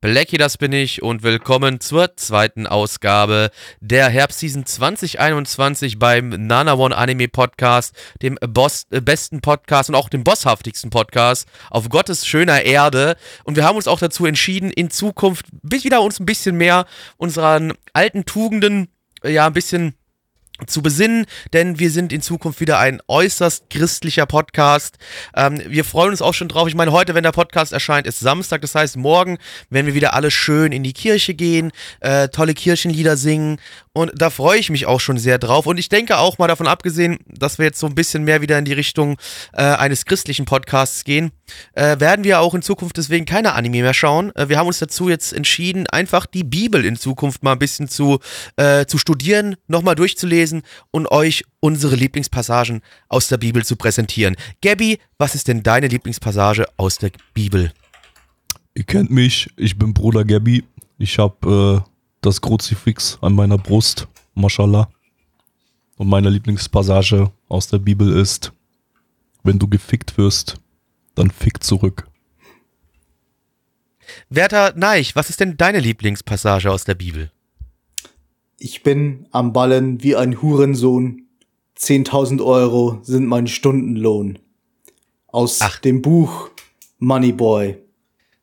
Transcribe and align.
Blackie, 0.00 0.38
das 0.38 0.58
bin 0.58 0.72
ich 0.72 1.02
und 1.02 1.24
willkommen 1.24 1.80
zur 1.80 2.16
zweiten 2.16 2.68
Ausgabe 2.68 3.50
der 3.80 4.08
Herbstseason 4.08 4.64
2021 4.64 5.98
beim 5.98 6.28
Nana 6.28 6.74
One 6.74 6.96
Anime 6.96 7.26
Podcast, 7.26 7.96
dem 8.22 8.38
Boss, 8.40 8.86
äh, 8.90 9.00
besten 9.00 9.40
Podcast 9.40 9.88
und 9.88 9.96
auch 9.96 10.08
dem 10.08 10.22
bosshaftigsten 10.22 10.90
Podcast 10.90 11.48
auf 11.68 11.88
Gottes 11.88 12.28
schöner 12.28 12.62
Erde. 12.62 13.16
Und 13.42 13.56
wir 13.56 13.64
haben 13.64 13.74
uns 13.74 13.88
auch 13.88 13.98
dazu 13.98 14.24
entschieden, 14.24 14.70
in 14.70 14.88
Zukunft 14.88 15.46
bis 15.50 15.82
wieder 15.82 16.00
uns 16.00 16.20
ein 16.20 16.26
bisschen 16.26 16.56
mehr 16.56 16.86
unseren 17.16 17.72
alten 17.92 18.24
Tugenden, 18.24 18.92
äh, 19.24 19.32
ja, 19.32 19.48
ein 19.48 19.52
bisschen 19.52 19.97
zu 20.66 20.82
besinnen, 20.82 21.26
denn 21.52 21.78
wir 21.78 21.90
sind 21.90 22.12
in 22.12 22.20
Zukunft 22.20 22.60
wieder 22.60 22.78
ein 22.78 23.00
äußerst 23.06 23.70
christlicher 23.70 24.26
Podcast. 24.26 24.98
Ähm, 25.36 25.62
wir 25.66 25.84
freuen 25.84 26.10
uns 26.10 26.22
auch 26.22 26.34
schon 26.34 26.48
drauf. 26.48 26.68
Ich 26.68 26.74
meine, 26.74 26.92
heute, 26.92 27.14
wenn 27.14 27.22
der 27.22 27.32
Podcast 27.32 27.72
erscheint, 27.72 28.06
ist 28.06 28.20
Samstag. 28.20 28.60
Das 28.62 28.74
heißt, 28.74 28.96
morgen 28.96 29.38
werden 29.70 29.86
wir 29.86 29.94
wieder 29.94 30.14
alle 30.14 30.30
schön 30.30 30.72
in 30.72 30.82
die 30.82 30.92
Kirche 30.92 31.34
gehen, 31.34 31.70
äh, 32.00 32.28
tolle 32.28 32.54
Kirchenlieder 32.54 33.16
singen. 33.16 33.58
Und 33.98 34.12
da 34.14 34.30
freue 34.30 34.60
ich 34.60 34.70
mich 34.70 34.86
auch 34.86 35.00
schon 35.00 35.18
sehr 35.18 35.38
drauf. 35.38 35.66
Und 35.66 35.76
ich 35.76 35.88
denke 35.88 36.18
auch 36.18 36.38
mal 36.38 36.46
davon 36.46 36.68
abgesehen, 36.68 37.18
dass 37.26 37.58
wir 37.58 37.64
jetzt 37.64 37.80
so 37.80 37.88
ein 37.88 37.96
bisschen 37.96 38.22
mehr 38.22 38.40
wieder 38.40 38.56
in 38.56 38.64
die 38.64 38.72
Richtung 38.72 39.16
äh, 39.52 39.62
eines 39.62 40.04
christlichen 40.04 40.44
Podcasts 40.44 41.02
gehen, 41.02 41.32
äh, 41.72 41.98
werden 41.98 42.22
wir 42.22 42.38
auch 42.38 42.54
in 42.54 42.62
Zukunft 42.62 42.96
deswegen 42.96 43.26
keine 43.26 43.54
Anime 43.54 43.82
mehr 43.82 43.94
schauen. 43.94 44.30
Äh, 44.36 44.48
wir 44.48 44.56
haben 44.56 44.68
uns 44.68 44.78
dazu 44.78 45.08
jetzt 45.08 45.32
entschieden, 45.32 45.88
einfach 45.88 46.26
die 46.26 46.44
Bibel 46.44 46.84
in 46.84 46.94
Zukunft 46.94 47.42
mal 47.42 47.54
ein 47.54 47.58
bisschen 47.58 47.88
zu, 47.88 48.20
äh, 48.54 48.86
zu 48.86 48.98
studieren, 48.98 49.56
nochmal 49.66 49.96
durchzulesen 49.96 50.62
und 50.92 51.10
euch 51.10 51.42
unsere 51.58 51.96
Lieblingspassagen 51.96 52.82
aus 53.08 53.26
der 53.26 53.38
Bibel 53.38 53.64
zu 53.64 53.74
präsentieren. 53.74 54.36
Gabby, 54.62 55.00
was 55.18 55.34
ist 55.34 55.48
denn 55.48 55.64
deine 55.64 55.88
Lieblingspassage 55.88 56.66
aus 56.76 56.98
der 56.98 57.10
Bibel? 57.34 57.72
Ihr 58.74 58.84
kennt 58.84 59.10
mich, 59.10 59.50
ich 59.56 59.76
bin 59.76 59.92
Bruder 59.92 60.24
Gabby. 60.24 60.62
Ich 60.98 61.18
habe 61.18 61.84
äh, 61.84 61.97
das 62.20 62.40
Kruzifix 62.40 63.18
an 63.20 63.34
meiner 63.34 63.58
Brust, 63.58 64.08
mashallah. 64.34 64.88
Und 65.96 66.08
meine 66.08 66.30
Lieblingspassage 66.30 67.30
aus 67.48 67.68
der 67.68 67.78
Bibel 67.78 68.16
ist, 68.16 68.52
wenn 69.42 69.58
du 69.58 69.68
gefickt 69.68 70.16
wirst, 70.18 70.56
dann 71.14 71.30
fick 71.30 71.62
zurück. 71.62 72.06
Werter 74.30 74.74
Neich, 74.76 75.16
was 75.16 75.30
ist 75.30 75.40
denn 75.40 75.56
deine 75.56 75.80
Lieblingspassage 75.80 76.70
aus 76.70 76.84
der 76.84 76.94
Bibel? 76.94 77.30
Ich 78.58 78.82
bin 78.82 79.26
am 79.30 79.52
Ballen 79.52 80.02
wie 80.02 80.16
ein 80.16 80.40
Hurensohn. 80.42 81.26
10.000 81.78 82.44
Euro 82.44 82.98
sind 83.02 83.26
mein 83.26 83.46
Stundenlohn. 83.46 84.38
Aus 85.28 85.58
Ach. 85.60 85.78
dem 85.78 86.02
Buch 86.02 86.50
Moneyboy. 86.98 87.78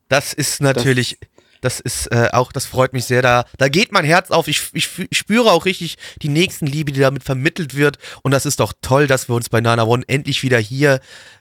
Das 0.08 0.34
ist 0.34 0.62
natürlich, 0.62 1.18
das, 1.20 1.30
ist 1.80 2.08
äh, 2.12 2.30
auch, 2.32 2.52
das 2.52 2.66
freut 2.66 2.94
mich 2.94 3.06
sehr. 3.06 3.22
Da, 3.22 3.46
da 3.58 3.70
geht 3.70 3.92
mein 3.92 4.06
Herz 4.06 4.32
auf. 4.32 4.48
Ich, 4.48 4.70
ich, 4.74 4.90
ich 5.10 5.18
spüre 5.18 5.52
auch 5.52 5.66
richtig 5.66 5.98
die 6.22 6.30
Nächstenliebe, 6.30 6.92
die 6.92 7.00
damit 7.00 7.24
vermittelt 7.24 7.76
wird. 7.76 7.98
Und 8.22 8.32
das 8.32 8.46
ist 8.46 8.60
doch 8.60 8.74
toll, 8.82 9.08
dass 9.08 9.30
wir 9.30 9.36
uns 9.36 9.50
bei 9.50 9.62
Nana 9.62 9.84
One 9.84 10.04
endlich 10.08 10.44
wieder 10.44 10.60
hier 10.60 11.00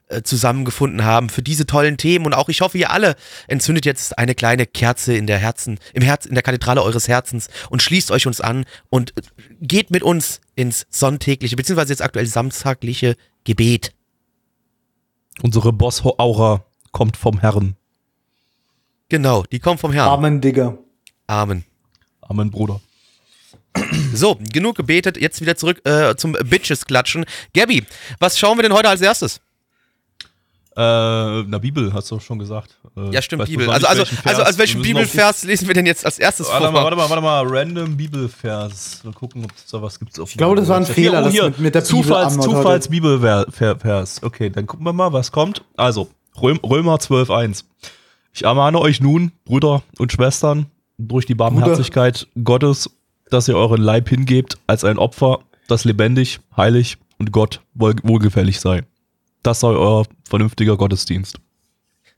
äh, 0.09 0.23
zusammengefunden 0.23 1.05
haben 1.05 1.29
für 1.29 1.43
diese 1.43 1.67
tollen 1.67 1.97
Themen. 1.97 2.27
Und 2.27 2.35
auch 2.35 2.49
ich 2.49 2.61
hoffe, 2.61 2.79
ihr 2.79 2.91
alle 2.91 3.17
entzündet 3.49 3.87
jetzt 3.87 4.19
eine 4.19 4.35
kleine 4.35 4.67
Kerze 4.67 5.15
in 5.15 5.27
der 5.27 5.39
Herzen, 5.39 5.79
im 5.93 6.03
Herz, 6.03 6.27
in 6.27 6.35
der 6.35 6.43
Kathedrale 6.43 6.83
eures 6.83 7.09
Herzens 7.09 7.49
und 7.71 7.83
schließt 7.83 8.11
euch 8.11 8.27
uns 8.27 8.41
an 8.41 8.65
und 8.91 9.13
äh, 9.17 9.23
geht 9.61 9.91
mit 9.91 10.03
uns 10.03 10.41
ins 10.57 10.87
sonntägliche, 10.91 11.57
beziehungsweise 11.57 11.93
jetzt 11.93 12.03
aktuell 12.03 12.27
samstagliche 12.27 13.17
Gebet. 13.45 13.93
Unsere 15.43 15.73
Boss-Aura 15.73 16.65
kommt 16.93 17.17
vom 17.17 17.41
Herrn. 17.41 17.77
Genau, 19.09 19.43
die 19.51 19.59
kommt 19.61 19.81
vom 19.81 19.93
Herrn. 19.93 20.09
Amen, 20.09 20.41
Digga. 20.41 20.77
Amen. 21.27 21.65
Amen, 22.23 22.51
Bruder. 22.51 22.81
So, 24.15 24.39
genug 24.53 24.77
gebetet, 24.77 25.17
jetzt 25.17 25.41
wieder 25.41 25.57
zurück 25.57 25.81
äh, 25.87 26.15
zum 26.17 26.33
Bitches-Klatschen. 26.33 27.25
Gabby, 27.55 27.85
was 28.21 28.39
schauen 28.39 28.57
wir 28.57 28.63
denn 28.63 28.73
heute 28.73 28.89
als 28.89 29.01
erstes? 29.01 29.41
Äh, 30.77 30.81
na, 31.45 31.59
Bibel, 31.59 31.93
hast 31.93 32.11
du 32.11 32.19
schon 32.19 32.39
gesagt. 32.39 32.77
Äh, 32.97 33.11
Ja, 33.11 33.23
stimmt, 33.23 33.45
Bibel. 33.47 33.71
Also, 33.71 33.87
also, 33.87 34.01
welchen 34.03 34.19
also, 34.29 34.43
also 34.43 34.59
welchen 34.59 34.83
Bibelvers 34.83 35.45
lesen 35.45 35.69
wir 35.69 35.75
denn 35.75 35.87
jetzt 35.87 36.05
als 36.05 36.19
erstes 36.19 36.49
Warte 36.49 36.65
mal, 36.65 36.73
vor? 36.73 36.83
warte 36.85 36.97
mal, 36.97 37.11
warte 37.11 37.23
mal. 37.23 37.45
Random 37.47 37.97
Bibelvers. 37.97 39.03
Mal 39.05 39.13
gucken, 39.13 39.45
ob 39.45 39.53
es 39.57 39.67
da 39.71 39.81
was 39.83 39.99
gibt. 39.99 40.19
Ich 40.19 40.37
glaube, 40.37 40.57
das 40.57 40.69
war 40.69 40.77
ein 40.79 40.87
Fehler, 40.87 41.21
oh, 41.21 41.25
das 41.25 41.33
hier. 41.33 41.45
mit- 41.45 41.59
mit 41.61 41.75
der 41.77 41.81
Bibel 41.83 42.03
Zufalls, 42.03 42.39
heute. 42.39 42.49
Zufalls 42.49 42.89
Bibelvers. 42.89 44.23
Okay, 44.23 44.51
dann 44.51 44.67
gucken 44.67 44.85
wir 44.87 44.93
mal, 44.93 45.13
was 45.13 45.31
kommt. 45.31 45.65
Also, 45.77 46.09
Röm, 46.41 46.59
Römer 46.59 46.97
12,1. 46.97 47.65
Ich 48.35 48.45
ermahne 48.45 48.81
euch 48.81 49.01
nun, 49.01 49.33
Brüder 49.45 49.83
und 49.99 50.13
Schwestern, 50.13 50.67
durch 50.99 51.25
die 51.27 51.35
Barmherzigkeit 51.35 52.27
Gottes, 52.43 52.91
dass 53.31 53.49
ihr 53.49 53.57
euren 53.57 53.81
Leib 53.81 54.09
hingebt 54.09 54.59
als 54.67 54.85
ein 54.85 54.99
Opfer, 54.99 55.41
das 55.69 55.85
lebendig, 55.85 56.41
heilig 56.57 56.99
und 57.19 57.33
Gott 57.33 57.61
wohl, 57.75 57.95
wohlgefällig 58.03 58.61
sei. 58.61 58.83
Das 59.43 59.61
sei 59.61 59.69
euer 59.69 60.05
vernünftiger 60.29 60.77
Gottesdienst. 60.77 61.39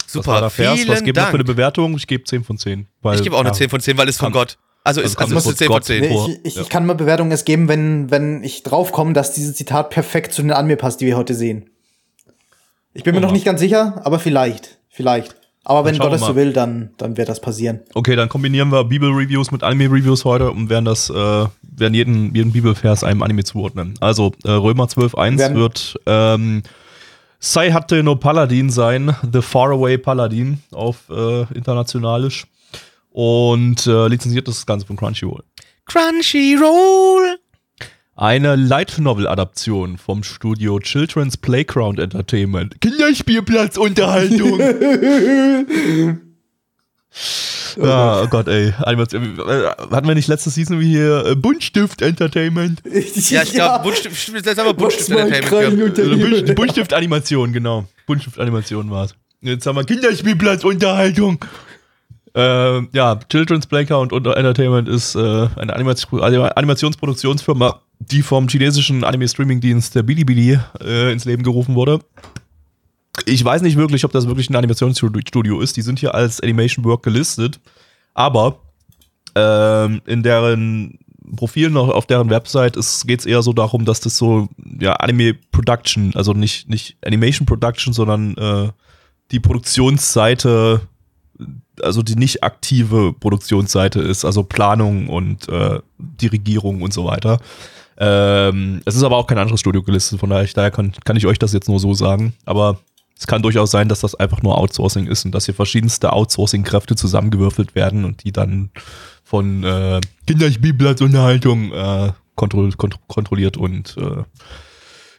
Das 0.05 0.13
Super, 0.13 0.41
der 0.41 0.51
Vers. 0.51 0.75
vielen 0.81 0.89
Was 0.89 1.03
geben 1.05 1.17
wir 1.17 1.27
für 1.27 1.35
eine. 1.35 1.45
Bewertung? 1.45 1.97
Ich 1.97 2.07
gebe 2.07 2.25
10 2.25 2.45
von 2.45 2.57
10. 2.59 2.87
Weil, 3.03 3.17
Ich 3.17 3.23
gebe 3.23 3.35
auch 3.37 3.41
eine 3.41 3.49
ja, 3.51 3.55
10 3.55 3.69
von 3.71 3.81
10, 3.81 3.99
weil 3.99 4.09
es 4.09 4.17
von 4.17 4.27
Kann- 4.27 4.33
Gott. 4.33 4.59
Also 4.85 5.01
ist, 5.01 5.19
also 5.19 5.35
also 5.35 5.35
kann 5.35 5.39
ist 5.39 5.47
eine 5.47 5.57
10 5.57 5.59
das 5.59 5.67
von 5.67 5.75
Gott 5.75 5.85
10. 5.85 6.01
Nee, 6.01 6.09
vor. 6.09 6.29
ich, 6.29 6.45
ich, 6.45 6.55
Ja. 6.55 6.63
ich 6.63 6.69
kann 6.69 6.87
mal 6.87 6.95
Bewertungen 6.95 7.31
erst 7.33 7.45
geben, 7.45 7.69
wenn, 7.69 8.11
wenn 8.11 8.45
ich 8.45 8.63
draufkomme, 8.63 9.13
dass 9.15 9.33
dieses 9.33 9.57
Zitat 9.57 9.91
perfekt 9.91 10.33
zu 10.33 10.43
den 10.43 10.53
Anime 10.53 10.77
passt, 10.77 11.01
die 11.01 11.07
wir 11.07 11.17
heute 11.17 11.35
sehen. 11.35 11.69
Ich 12.95 13.03
bin 13.03 13.13
mir 13.15 13.19
Oh, 13.19 13.23
noch 13.25 13.33
nicht 13.33 13.45
ganz 13.45 13.61
sicher, 13.61 14.01
aber 14.05 14.19
vielleicht. 14.21 14.79
Vielleicht. 14.89 15.35
Aber 15.69 15.85
wenn 15.85 15.99
Gott 15.99 16.13
wir 16.13 16.15
es 16.15 16.21
so 16.21 16.37
will, 16.37 16.53
dann, 16.53 16.91
dann 16.97 17.17
wird 17.17 17.29
das 17.29 17.41
passieren. 17.41 17.81
Okay, 17.95 18.15
dann 18.15 18.29
kombinieren 18.29 18.71
wir 18.71 18.85
Bibel-Reviews 18.85 19.51
mit 19.51 19.65
Anime-Reviews 19.65 20.25
heute 20.25 20.53
und 20.53 20.69
werden 20.71 20.85
das, 20.85 21.11
äh, 21.11 21.13
werden 21.15 21.93
jeden, 21.93 22.33
jeden 22.37 22.53
Bibelvers 22.53 23.03
einem 23.03 23.21
Anime 23.23 23.43
zuordnen. 23.43 23.95
Also, 24.01 24.31
äh, 24.45 24.51
Römer 24.53 24.85
12.1 24.87 25.39
Werden- 25.39 25.57
wird 25.57 25.97
ähm, 26.07 26.63
Sai 27.41 27.73
hatte 27.73 28.03
no 28.05 28.15
Paladin 28.15 28.71
sein, 28.71 29.15
The 29.33 29.43
Faraway 29.43 29.99
Paladin 29.99 30.63
auf 30.71 31.09
äh, 31.11 31.43
internationalisch. 31.53 32.47
Und 33.11 33.87
äh, 33.89 34.07
lizenziert 34.07 34.47
das 34.47 34.67
Ganze 34.67 34.87
von 34.87 34.97
Crunchyroll. 34.97 35.43
Crunchyroll. 35.87 37.39
Eine 38.19 38.57
Light 38.57 38.99
Novel-Adaption 38.99 39.99
vom 39.99 40.23
Studio 40.23 40.79
Children's 40.81 41.37
Playground 41.37 41.99
Entertainment. 41.99 42.81
Kinderspielplatzunterhaltung. 42.81 44.59
Ja, 47.79 48.23
oh 48.25 48.27
Gott, 48.29 48.49
ey. 48.49 48.73
Animation- 48.79 49.39
äh, 49.39 49.67
Hatten 49.95 50.09
wir 50.09 50.15
nicht 50.15 50.29
letzte 50.29 50.49
Season 50.49 50.81
wie 50.81 50.89
hier 50.89 51.27
äh, 51.27 51.35
Buntstift 51.35 52.01
Entertainment? 52.01 52.81
Ja, 53.29 53.43
ich 53.43 53.53
glaube, 53.53 53.83
Buntstift, 53.85 54.29
das 54.35 54.53
ist 54.53 54.59
aber 54.59 54.73
Buntstift 54.73 55.11
Entertainment. 55.11 55.95
gehabt. 55.95 55.99
Äh, 55.99 56.17
Bunt- 56.17 56.55
Buntstift-Animation, 56.55 57.53
genau. 57.53 57.85
Buntstift-Animation 58.07 58.91
war 58.91 59.05
es. 59.05 59.15
Jetzt 59.43 59.67
haben 59.67 59.77
wir 59.77 59.85
Kinderspielplatzunterhaltung. 59.85 61.45
Äh, 62.35 62.81
ja, 62.97 63.19
Children's 63.31 63.67
Playground 63.67 64.13
und 64.15 64.27
Entertainment 64.27 64.89
ist 64.89 65.15
äh, 65.15 65.49
eine 65.57 65.75
Animation 65.75 66.23
Animationsproduktionsfirma, 66.23 67.81
die 67.99 68.23
vom 68.23 68.49
chinesischen 68.49 69.05
Anime-Streaming-Dienst 69.05 69.95
der 69.95 70.03
Bilibili 70.03 70.59
äh, 70.81 71.13
ins 71.13 71.25
Leben 71.25 71.43
gerufen 71.43 71.75
wurde. 71.75 72.01
Ich 73.25 73.45
weiß 73.45 73.63
nicht 73.63 73.77
wirklich, 73.77 74.05
ob 74.05 74.13
das 74.13 74.27
wirklich 74.27 74.51
ein 74.51 74.57
Animationsstudio 74.57 75.61
ist. 75.61 75.77
Die 75.77 75.83
sind 75.83 75.99
hier 75.99 76.15
als 76.15 76.41
Animation 76.41 76.85
Work 76.85 77.03
gelistet. 77.03 77.61
Aber 78.15 78.59
ähm, 79.35 80.03
in 80.07 80.23
deren 80.23 80.99
Profil 81.35 81.71
noch 81.71 81.89
auf 81.89 82.07
deren 82.07 82.31
Website 82.31 82.79
geht 83.07 83.21
es 83.21 83.27
eher 83.27 83.43
so 83.43 83.53
darum, 83.53 83.85
dass 83.85 84.01
das 84.01 84.17
so 84.17 84.49
ja 84.81 84.93
Anime 84.95 85.35
Production, 85.35 86.13
also 86.15 86.33
nicht 86.33 86.69
nicht 86.69 86.97
Animation 87.05 87.47
Production, 87.47 87.93
sondern 87.93 88.37
äh, 88.37 88.71
die 89.33 89.41
Produktionsseite, 89.41 90.83
also 91.83 92.03
die 92.03 92.15
nicht 92.15 92.45
aktive 92.45 93.13
Produktionsseite 93.13 94.01
ist, 94.01 94.25
also 94.25 94.45
Planung 94.45 95.09
und 95.09 95.49
äh, 95.49 95.81
Dirigierung 95.99 96.83
und 96.83 96.93
so 96.93 97.05
weiter. 97.05 97.41
Ähm, 97.99 98.83
es 98.85 98.95
ist 98.95 99.03
aber 99.03 99.17
auch 99.17 99.27
kein 99.27 99.39
anderes 99.39 99.61
Studio 99.61 99.83
gelistet, 99.83 100.21
von 100.21 100.31
daher, 100.31 100.47
daher 100.55 100.71
kann, 100.71 100.93
kann 101.05 101.17
ich 101.17 101.27
euch 101.27 101.39
das 101.39 101.53
jetzt 101.53 101.69
nur 101.69 101.81
so 101.81 101.95
sagen. 101.95 102.35
Aber 102.45 102.79
Es 103.19 103.27
kann 103.27 103.41
durchaus 103.41 103.71
sein, 103.71 103.89
dass 103.89 104.01
das 104.01 104.15
einfach 104.15 104.43
nur 104.43 104.59
Outsourcing 104.59 105.07
ist 105.07 105.25
und 105.25 105.35
dass 105.35 105.47
hier 105.47 105.55
verschiedenste 105.55 106.13
Outsourcing-Kräfte 106.13 106.97
zusammengewürfelt 106.97 107.75
werden 107.75 108.05
und 108.05 108.25
die 108.25 108.33
dann 108.33 108.71
von 109.25 109.65
äh, 109.65 110.01
Kinderspielplatzunterhaltung 110.27 111.73
äh, 111.73 112.13
kontro 112.35 112.69
kont 112.77 112.99
kontrolliert 113.09 113.57
und 113.57 113.97
äh, 113.97 114.23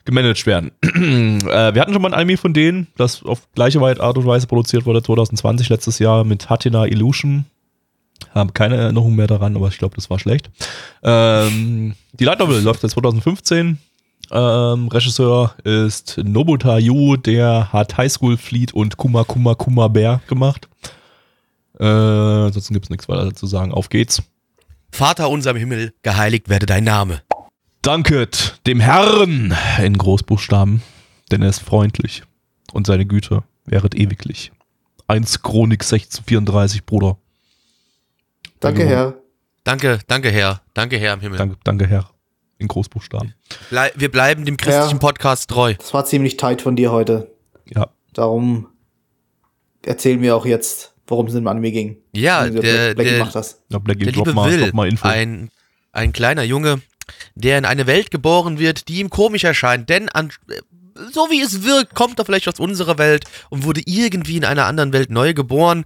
gemanagt 0.06 0.46
werden. 0.46 0.72
äh, 0.84 1.74
wir 1.74 1.82
hatten 1.82 1.92
schon 1.94 2.02
mal 2.02 2.14
ein 2.14 2.20
Anime 2.20 2.38
von 2.38 2.54
denen, 2.54 2.88
das 2.98 3.24
auf 3.24 3.52
gleiche 3.54 3.82
Art 3.82 4.18
und 4.18 4.26
Weise 4.26 4.48
produziert 4.48 4.86
wurde, 4.86 5.02
2020 5.02 5.70
letztes 5.70 6.00
Jahr 6.00 6.24
mit 6.24 6.50
Hatina 6.50 6.86
Illusion. 6.86 7.46
Haben 8.34 8.54
keine 8.54 8.76
Erinnerung 8.76 9.16
mehr 9.16 9.28
daran, 9.28 9.56
aber 9.56 9.68
ich 9.68 9.78
glaube, 9.78 9.96
das 9.96 10.10
war 10.10 10.20
schlecht. 10.20 10.50
Ähm, 11.04 11.96
die 12.14 12.24
Light 12.24 12.40
Novel 12.40 12.62
läuft 12.62 12.82
seit 12.82 12.92
2015. 12.92 13.78
Ähm, 14.30 14.88
Regisseur 14.90 15.56
ist 15.64 16.20
Nobuta 16.24 16.78
Yu, 16.78 17.16
der 17.16 17.72
hat 17.72 17.98
High 17.98 18.12
School 18.12 18.38
Fleet 18.38 18.74
und 18.74 18.98
Kuma 18.98 19.24
Kuma 19.24 19.56
Kuma 19.56 19.88
Bär 19.88 20.22
gemacht. 20.28 20.68
Äh, 21.80 21.86
ansonsten 21.86 22.74
gibt 22.74 22.88
es 22.88 22.90
nichts 22.90 23.08
weiter 23.08 23.34
zu 23.34 23.48
sagen. 23.48 23.72
Auf 23.72 23.90
geht's. 23.90 24.22
Vater 24.92 25.30
unser 25.30 25.52
im 25.52 25.58
Himmel, 25.58 25.94
geheiligt 26.02 26.50
werde 26.50 26.66
dein 26.66 26.84
Name. 26.84 27.22
Danket 27.82 28.60
dem 28.66 28.80
Herrn 28.80 29.56
in 29.82 29.98
Großbuchstaben, 29.98 30.82
denn 31.32 31.42
er 31.42 31.50
ist 31.50 31.60
freundlich 31.60 32.24
und 32.74 32.88
seine 32.88 33.06
Güte 33.06 33.44
wäret 33.66 33.96
ewiglich. 33.96 34.52
1 35.08 35.42
Chronik 35.42 35.84
1634, 35.84 36.86
Bruder. 36.86 37.18
Danke, 38.60 38.86
Herr. 38.86 39.16
Danke, 39.64 40.00
danke 40.08 40.30
Herr, 40.32 40.62
danke 40.74 40.98
Herr 40.98 41.14
im 41.14 41.20
Himmel. 41.22 41.38
Danke, 41.38 41.58
danke 41.64 41.88
Herr. 41.88 42.10
In 42.58 42.68
Großbuchstaben. 42.68 43.36
Blei 43.70 43.92
wir 43.96 44.10
bleiben 44.10 44.46
dem 44.46 44.58
christlichen 44.58 44.94
Ja. 44.96 45.00
Podcast 45.00 45.50
treu. 45.50 45.76
Das 45.78 45.94
war 45.94 46.06
ziemlich 46.06 46.38
tight 46.38 46.62
von 46.62 46.76
dir 46.76 46.92
heute. 46.92 47.32
Ja. 47.66 47.90
Darum 48.14 48.68
erzähl 49.86 50.18
mir 50.18 50.36
auch 50.36 50.46
jetzt, 50.46 50.94
worum 51.06 51.28
es 51.28 51.36
im 51.36 51.48
Anime 51.48 51.72
ging. 51.72 51.98
Ja, 52.14 52.40
Also, 52.40 52.62
der, 52.62 52.96
Blackie 52.96 53.12
der, 53.12 53.20
macht 53.20 53.36
das. 53.36 53.62
ja 53.70 53.78
Blackie, 53.78 54.06
der 54.06 54.14
liebe 54.14 54.34
mal, 54.34 54.50
Will, 54.52 54.72
mal 54.74 54.88
Info. 54.88 55.08
ein, 55.08 55.50
ein 55.92 56.14
kleiner 56.14 56.44
Junge, 56.44 56.82
der 57.36 57.60
in 57.60 57.66
eine 57.66 57.86
Welt 57.86 58.10
geboren 58.10 58.58
wird, 58.58 58.88
die 58.88 59.00
ihm 59.00 59.10
komisch 59.12 59.44
erscheint, 59.44 59.88
denn 59.90 60.10
an, 60.10 60.32
so 61.12 61.28
wie 61.30 61.42
es 61.42 61.64
wirkt, 61.64 61.94
kommt 61.94 62.18
er 62.18 62.26
vielleicht 62.26 62.48
aus 62.48 62.60
unserer 62.60 62.98
Welt 62.98 63.26
und 63.52 63.66
wurde 63.66 63.82
irgendwie 63.86 64.38
in 64.38 64.46
einer 64.46 64.66
anderen 64.66 64.94
Welt 64.94 65.12
neu 65.12 65.34
geboren. 65.36 65.86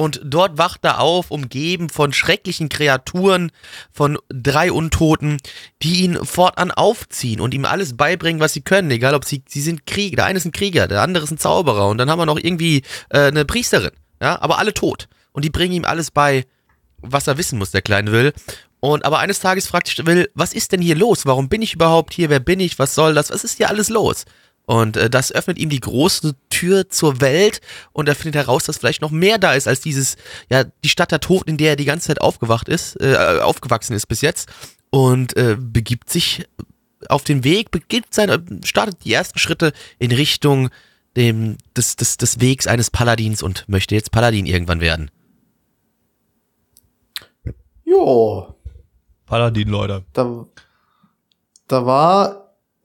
Und 0.00 0.22
dort 0.24 0.56
wacht 0.56 0.82
er 0.86 0.98
auf, 1.00 1.30
umgeben 1.30 1.90
von 1.90 2.14
schrecklichen 2.14 2.70
Kreaturen, 2.70 3.52
von 3.92 4.16
drei 4.30 4.72
Untoten, 4.72 5.36
die 5.82 6.04
ihn 6.04 6.24
fortan 6.24 6.70
aufziehen 6.70 7.38
und 7.38 7.52
ihm 7.52 7.66
alles 7.66 7.98
beibringen, 7.98 8.40
was 8.40 8.54
sie 8.54 8.62
können. 8.62 8.90
Egal 8.90 9.14
ob 9.14 9.26
sie, 9.26 9.42
sie 9.46 9.60
sind 9.60 9.84
Krieger. 9.84 10.16
Der 10.16 10.24
eine 10.24 10.38
ist 10.38 10.46
ein 10.46 10.52
Krieger, 10.52 10.88
der 10.88 11.02
andere 11.02 11.24
ist 11.24 11.32
ein 11.32 11.36
Zauberer 11.36 11.86
und 11.88 11.98
dann 11.98 12.08
haben 12.08 12.18
wir 12.18 12.24
noch 12.24 12.38
irgendwie 12.38 12.82
äh, 13.10 13.26
eine 13.26 13.44
Priesterin. 13.44 13.90
Ja, 14.22 14.40
aber 14.40 14.58
alle 14.58 14.72
tot. 14.72 15.06
Und 15.32 15.44
die 15.44 15.50
bringen 15.50 15.74
ihm 15.74 15.84
alles 15.84 16.10
bei, 16.10 16.46
was 16.96 17.26
er 17.26 17.36
wissen 17.36 17.58
muss, 17.58 17.70
der 17.70 17.82
kleine 17.82 18.10
Will. 18.10 18.32
Und 18.80 19.04
aber 19.04 19.18
eines 19.18 19.40
Tages 19.40 19.66
fragt 19.66 19.88
sich 19.88 20.06
Will, 20.06 20.30
was 20.32 20.54
ist 20.54 20.72
denn 20.72 20.80
hier 20.80 20.96
los? 20.96 21.26
Warum 21.26 21.50
bin 21.50 21.60
ich 21.60 21.74
überhaupt 21.74 22.14
hier? 22.14 22.30
Wer 22.30 22.40
bin 22.40 22.58
ich? 22.58 22.78
Was 22.78 22.94
soll 22.94 23.12
das? 23.12 23.28
Was 23.28 23.44
ist 23.44 23.58
hier 23.58 23.68
alles 23.68 23.90
los? 23.90 24.24
Und 24.70 24.96
äh, 24.96 25.10
das 25.10 25.32
öffnet 25.32 25.58
ihm 25.58 25.68
die 25.68 25.80
große 25.80 26.36
Tür 26.48 26.88
zur 26.88 27.20
Welt 27.20 27.60
und 27.92 28.08
er 28.08 28.14
findet 28.14 28.36
heraus, 28.36 28.62
dass 28.62 28.78
vielleicht 28.78 29.02
noch 29.02 29.10
mehr 29.10 29.36
da 29.36 29.54
ist 29.54 29.66
als 29.66 29.80
dieses, 29.80 30.16
ja, 30.48 30.62
die 30.62 30.88
Stadt 30.88 31.10
der 31.10 31.18
Toten, 31.18 31.50
in 31.50 31.56
der 31.56 31.70
er 31.70 31.76
die 31.76 31.84
ganze 31.84 32.06
Zeit 32.06 32.20
aufgewacht 32.20 32.68
ist, 32.68 32.94
äh, 33.00 33.40
aufgewachsen 33.42 33.94
ist 33.94 34.06
bis 34.06 34.20
jetzt 34.20 34.48
und 34.90 35.36
äh, 35.36 35.56
begibt 35.58 36.08
sich 36.08 36.46
auf 37.08 37.24
den 37.24 37.42
Weg, 37.42 37.72
beginnt 37.72 38.14
sein, 38.14 38.60
startet 38.62 39.04
die 39.04 39.12
ersten 39.12 39.40
Schritte 39.40 39.72
in 39.98 40.12
Richtung 40.12 40.70
dem, 41.16 41.58
des, 41.76 41.96
des, 41.96 42.16
des 42.16 42.40
Wegs 42.40 42.68
eines 42.68 42.92
Paladins 42.92 43.42
und 43.42 43.68
möchte 43.68 43.96
jetzt 43.96 44.12
Paladin 44.12 44.46
irgendwann 44.46 44.80
werden. 44.80 45.10
Jo, 47.84 48.54
Paladin, 49.26 49.68
Leute. 49.68 50.04
da, 50.12 50.46
da 51.66 51.86
war 51.86 52.39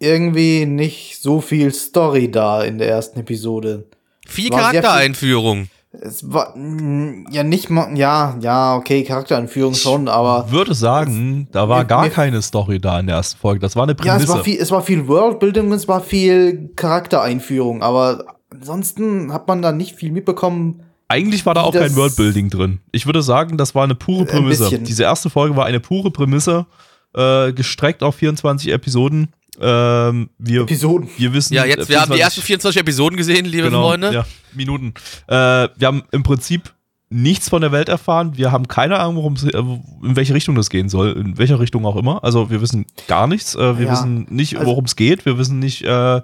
irgendwie 0.06 0.66
nicht 0.66 1.22
so 1.22 1.42
viel 1.42 1.74
Story 1.74 2.30
da 2.32 2.62
in 2.64 2.78
der 2.78 2.90
ersten 2.90 3.20
Episode. 3.20 3.86
Viel 4.28 4.50
War 4.52 4.60
sehr 4.60 4.70
viel- 4.72 4.82
Charaktereinführung. 4.82 5.68
Es 6.02 6.30
war 6.30 6.58
mm, 6.58 7.28
ja 7.32 7.44
nicht 7.44 7.70
mal, 7.70 7.98
ja, 7.98 8.38
ja, 8.42 8.76
okay, 8.76 9.04
Charakteranführung 9.06 9.76
schon, 9.76 10.10
aber 10.10 10.52
würde 10.52 10.74
sagen, 10.76 11.48
da 11.54 11.70
war 11.70 11.86
gar 11.86 12.04
mir- 12.04 12.10
keine 12.10 12.42
Story 12.42 12.80
da 12.80 13.00
in 13.00 13.08
der 13.08 13.16
ersten 13.16 13.40
Folge. 13.40 13.62
Das 13.62 13.78
war 13.78 13.84
eine 13.84 13.94
ja, 14.04 14.18
es 14.18 14.24
Prämisse. 14.26 14.28
war 14.34 14.44
viel, 14.44 14.58
es 14.60 14.72
war 14.72 14.82
viel 14.82 15.08
Worldbuilding 15.08 15.68
und 15.68 15.72
es 15.74 15.88
war 15.88 16.02
viel 16.02 16.70
Charaktereinführung, 16.76 17.82
aber 17.82 18.26
ansonsten 18.50 19.32
hat 19.32 19.48
man 19.48 19.62
da 19.62 19.72
nicht 19.72 19.96
viel 19.96 20.12
mitbekommen. 20.12 20.82
Eigentlich 21.08 21.46
war 21.46 21.54
da 21.54 21.62
auch 21.62 21.72
kein 21.74 21.96
Worldbuilding 21.96 22.50
drin. 22.50 22.80
Ich 22.92 23.06
würde 23.06 23.22
sagen, 23.22 23.58
das 23.58 23.74
war 23.76 23.84
eine 23.84 23.96
pure 23.96 24.22
Ein 24.22 24.28
Prämisse. 24.28 24.64
bisschen. 24.64 24.84
Diese 24.84 25.04
erste 25.04 25.30
Folge 25.30 25.56
war 25.56 25.66
eine 25.66 25.80
pure 25.80 26.12
Prämisse, 26.12 26.66
äh, 27.16 27.54
gestreckt 27.54 28.02
auf 28.04 28.16
24 28.16 28.72
Episoden. 28.74 29.30
Ähm, 29.62 30.30
wir, 30.38 30.62
Episoden. 30.62 31.10
wir 31.18 31.34
wissen. 31.34 31.54
Ja, 31.54 31.66
jetzt, 31.66 31.90
wir 31.90 32.02
haben 32.02 32.12
die 32.12 32.18
24 32.18 32.22
ersten 32.24 32.42
24 32.42 32.82
Episoden 32.82 33.18
gesehen, 33.18 33.46
liebe 33.46 33.64
genau, 33.70 33.84
Freunde. 33.90 34.14
Ja, 34.14 34.26
Minuten. 34.54 34.94
Äh, 35.28 35.34
wir 35.76 35.88
haben 35.88 36.04
im 36.12 36.24
Prinzip 36.24 36.74
nichts 37.10 37.50
von 37.50 37.62
der 37.62 37.72
Welt 37.72 37.88
erfahren. 37.88 38.34
Wir 38.36 38.52
haben 38.52 38.68
keine 38.68 39.00
Ahnung, 39.00 39.18
worum 39.18 39.34
es- 39.34 39.44
äh, 39.44 39.58
in 39.58 40.16
welche 40.16 40.34
Richtung 40.34 40.56
das 40.56 40.70
gehen 40.70 40.90
soll, 40.90 41.12
in 41.12 41.38
welcher 41.38 41.60
Richtung 41.60 41.86
auch 41.86 41.96
immer. 41.96 42.24
Also 42.24 42.50
wir 42.50 42.62
wissen 42.62 42.86
gar 43.08 43.28
nichts. 43.28 43.56
Äh, 43.56 43.78
wir 43.78 43.86
Ja. 43.86 43.92
wissen 43.94 44.26
nicht, 44.30 44.56
Also- 44.58 44.68
worum 44.70 44.86
es 44.86 44.96
geht. 44.96 45.26
Wir 45.26 45.38
wissen 45.38 45.60
nicht, 45.60 45.84
äh, 45.84 46.18
äh, 46.18 46.22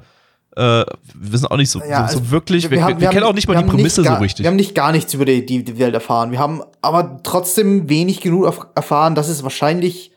wir 0.55 0.85
wissen 1.13 1.45
auch 1.45 1.55
nicht 1.57 1.69
so, 1.69 1.79
Ja, 1.79 2.07
so, 2.07 2.13
so 2.15 2.19
also 2.19 2.31
wirklich. 2.31 2.63
Wir, 2.63 2.71
wir, 2.71 2.83
haben- 2.83 2.99
wir 2.99 3.07
kennen 3.09 3.21
haben- 3.23 3.29
auch 3.29 3.35
nicht 3.35 3.47
mal 3.47 3.55
die 3.61 3.69
Prämisse 3.69 4.01
gar, 4.01 4.17
so 4.17 4.21
richtig. 4.23 4.43
Wir 4.43 4.49
haben 4.49 4.57
nicht 4.57 4.75
gar 4.75 4.91
nichts 4.91 5.13
über 5.13 5.23
die, 5.23 5.45
die, 5.45 5.63
die 5.63 5.77
Welt 5.79 5.93
erfahren. 5.93 6.31
Wir 6.31 6.39
haben 6.39 6.61
aber 6.81 7.21
trotzdem 7.23 7.87
wenig 7.87 8.19
genug 8.19 8.45
erf- 8.47 8.67
erfahren, 8.75 9.15
dass 9.15 9.29
es 9.29 9.43
wahrscheinlich 9.43 10.09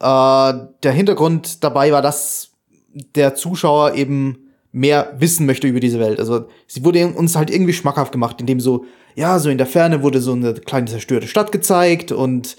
äh, 0.00 0.52
der 0.82 0.92
Hintergrund 0.92 1.62
dabei 1.62 1.92
war, 1.92 2.00
dass 2.02 2.51
der 2.94 3.34
Zuschauer 3.34 3.94
eben 3.94 4.38
mehr 4.72 5.14
wissen 5.18 5.46
möchte 5.46 5.68
über 5.68 5.80
diese 5.80 6.00
Welt. 6.00 6.18
Also 6.18 6.46
sie 6.66 6.84
wurde 6.84 7.06
uns 7.08 7.36
halt 7.36 7.50
irgendwie 7.50 7.74
schmackhaft 7.74 8.12
gemacht, 8.12 8.40
indem 8.40 8.58
so, 8.58 8.86
ja, 9.14 9.38
so 9.38 9.50
in 9.50 9.58
der 9.58 9.66
Ferne 9.66 10.02
wurde 10.02 10.20
so 10.20 10.32
eine 10.32 10.54
kleine 10.54 10.86
zerstörte 10.86 11.26
Stadt 11.26 11.52
gezeigt 11.52 12.10
und 12.10 12.56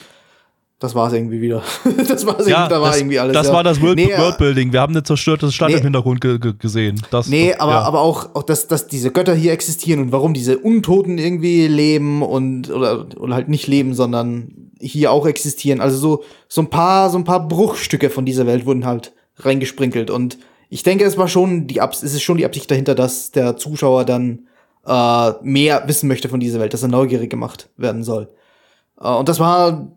das 0.84 0.96
war 0.96 1.08
es 1.08 1.14
irgendwie 1.14 1.40
wieder. 1.40 1.64
das 2.08 2.26
war 2.26 2.46
ja, 2.46 2.68
da 2.68 2.82
war 2.82 2.90
das, 2.90 3.00
irgendwie 3.00 3.18
alles. 3.18 3.34
das 3.34 3.48
ja. 3.48 3.54
war 3.54 3.64
das 3.64 3.82
World 3.82 3.96
Nee, 3.96 4.10
Worldbuilding. 4.18 4.74
Wir 4.74 4.82
haben 4.82 4.94
eine 4.94 5.02
zerstörte 5.02 5.50
Stadt 5.52 5.70
Nee. 5.70 5.78
im 5.78 5.84
Hintergrund 5.84 6.20
ge 6.20 6.40
ge 6.40 6.54
gesehen. 6.60 7.02
Das, 7.10 7.28
Nee, 7.30 7.52
das, 7.52 7.60
aber, 7.62 7.72
ja. 7.72 7.82
aber 7.84 8.02
auch, 8.02 8.36
auch 8.36 8.44
dass, 8.44 8.68
dass 8.68 8.88
diese 8.88 9.10
Götter 9.10 9.34
hier 9.34 9.54
existieren 9.54 10.02
und 10.02 10.12
warum 10.12 10.34
diese 10.34 10.58
Untoten 10.60 11.18
irgendwie 11.18 11.68
leben 11.68 12.22
und 12.22 12.70
oder, 12.70 13.08
oder 13.18 13.34
halt 13.34 13.48
nicht 13.48 13.66
leben, 13.68 13.94
sondern 13.94 14.72
hier 14.78 15.14
auch 15.14 15.26
existieren. 15.26 15.80
Also 15.80 15.98
so, 15.98 16.24
so 16.50 16.62
ein 16.62 16.70
paar, 16.70 17.10
so 17.10 17.18
ein 17.18 17.24
paar 17.24 17.48
Bruchstücke 17.48 18.10
von 18.10 18.26
dieser 18.26 18.46
Welt 18.46 18.66
wurden 18.66 18.86
halt 18.86 19.14
reingesprinkelt. 19.38 20.10
Und 20.10 20.38
ich 20.70 20.84
denke, 20.84 21.06
es 21.06 21.18
war 21.18 21.28
schon 21.28 21.68
die 21.68 21.82
Abs 21.82 22.04
es 22.04 22.14
ist 22.14 22.24
schon 22.24 22.38
die 22.38 22.46
Absicht 22.46 22.70
dahinter, 22.70 22.96
dass 22.96 23.32
der 23.32 23.58
Zuschauer 23.58 24.06
dann 24.06 24.48
äh, 24.86 25.32
mehr 25.42 25.88
wissen 25.88 26.08
möchte 26.08 26.30
von 26.30 26.40
dieser 26.40 26.60
Welt, 26.60 26.74
dass 26.74 26.84
er 26.84 26.90
neugierig 26.90 27.30
gemacht 27.30 27.70
werden 27.78 28.04
soll. 28.04 28.30
Äh, 29.00 29.10
und 29.10 29.30
das 29.30 29.40
war, 29.40 29.92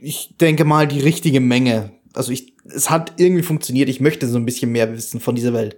ich 0.00 0.36
denke 0.40 0.64
mal, 0.64 0.86
die 0.86 1.00
richtige 1.00 1.40
Menge. 1.40 1.92
Also 2.14 2.32
ich, 2.32 2.54
es 2.64 2.90
hat 2.90 3.14
irgendwie 3.16 3.42
funktioniert. 3.42 3.88
Ich 3.88 4.00
möchte 4.00 4.26
so 4.26 4.38
ein 4.38 4.44
bisschen 4.44 4.72
mehr 4.72 4.92
wissen 4.92 5.20
von 5.20 5.34
dieser 5.34 5.52
Welt. 5.52 5.76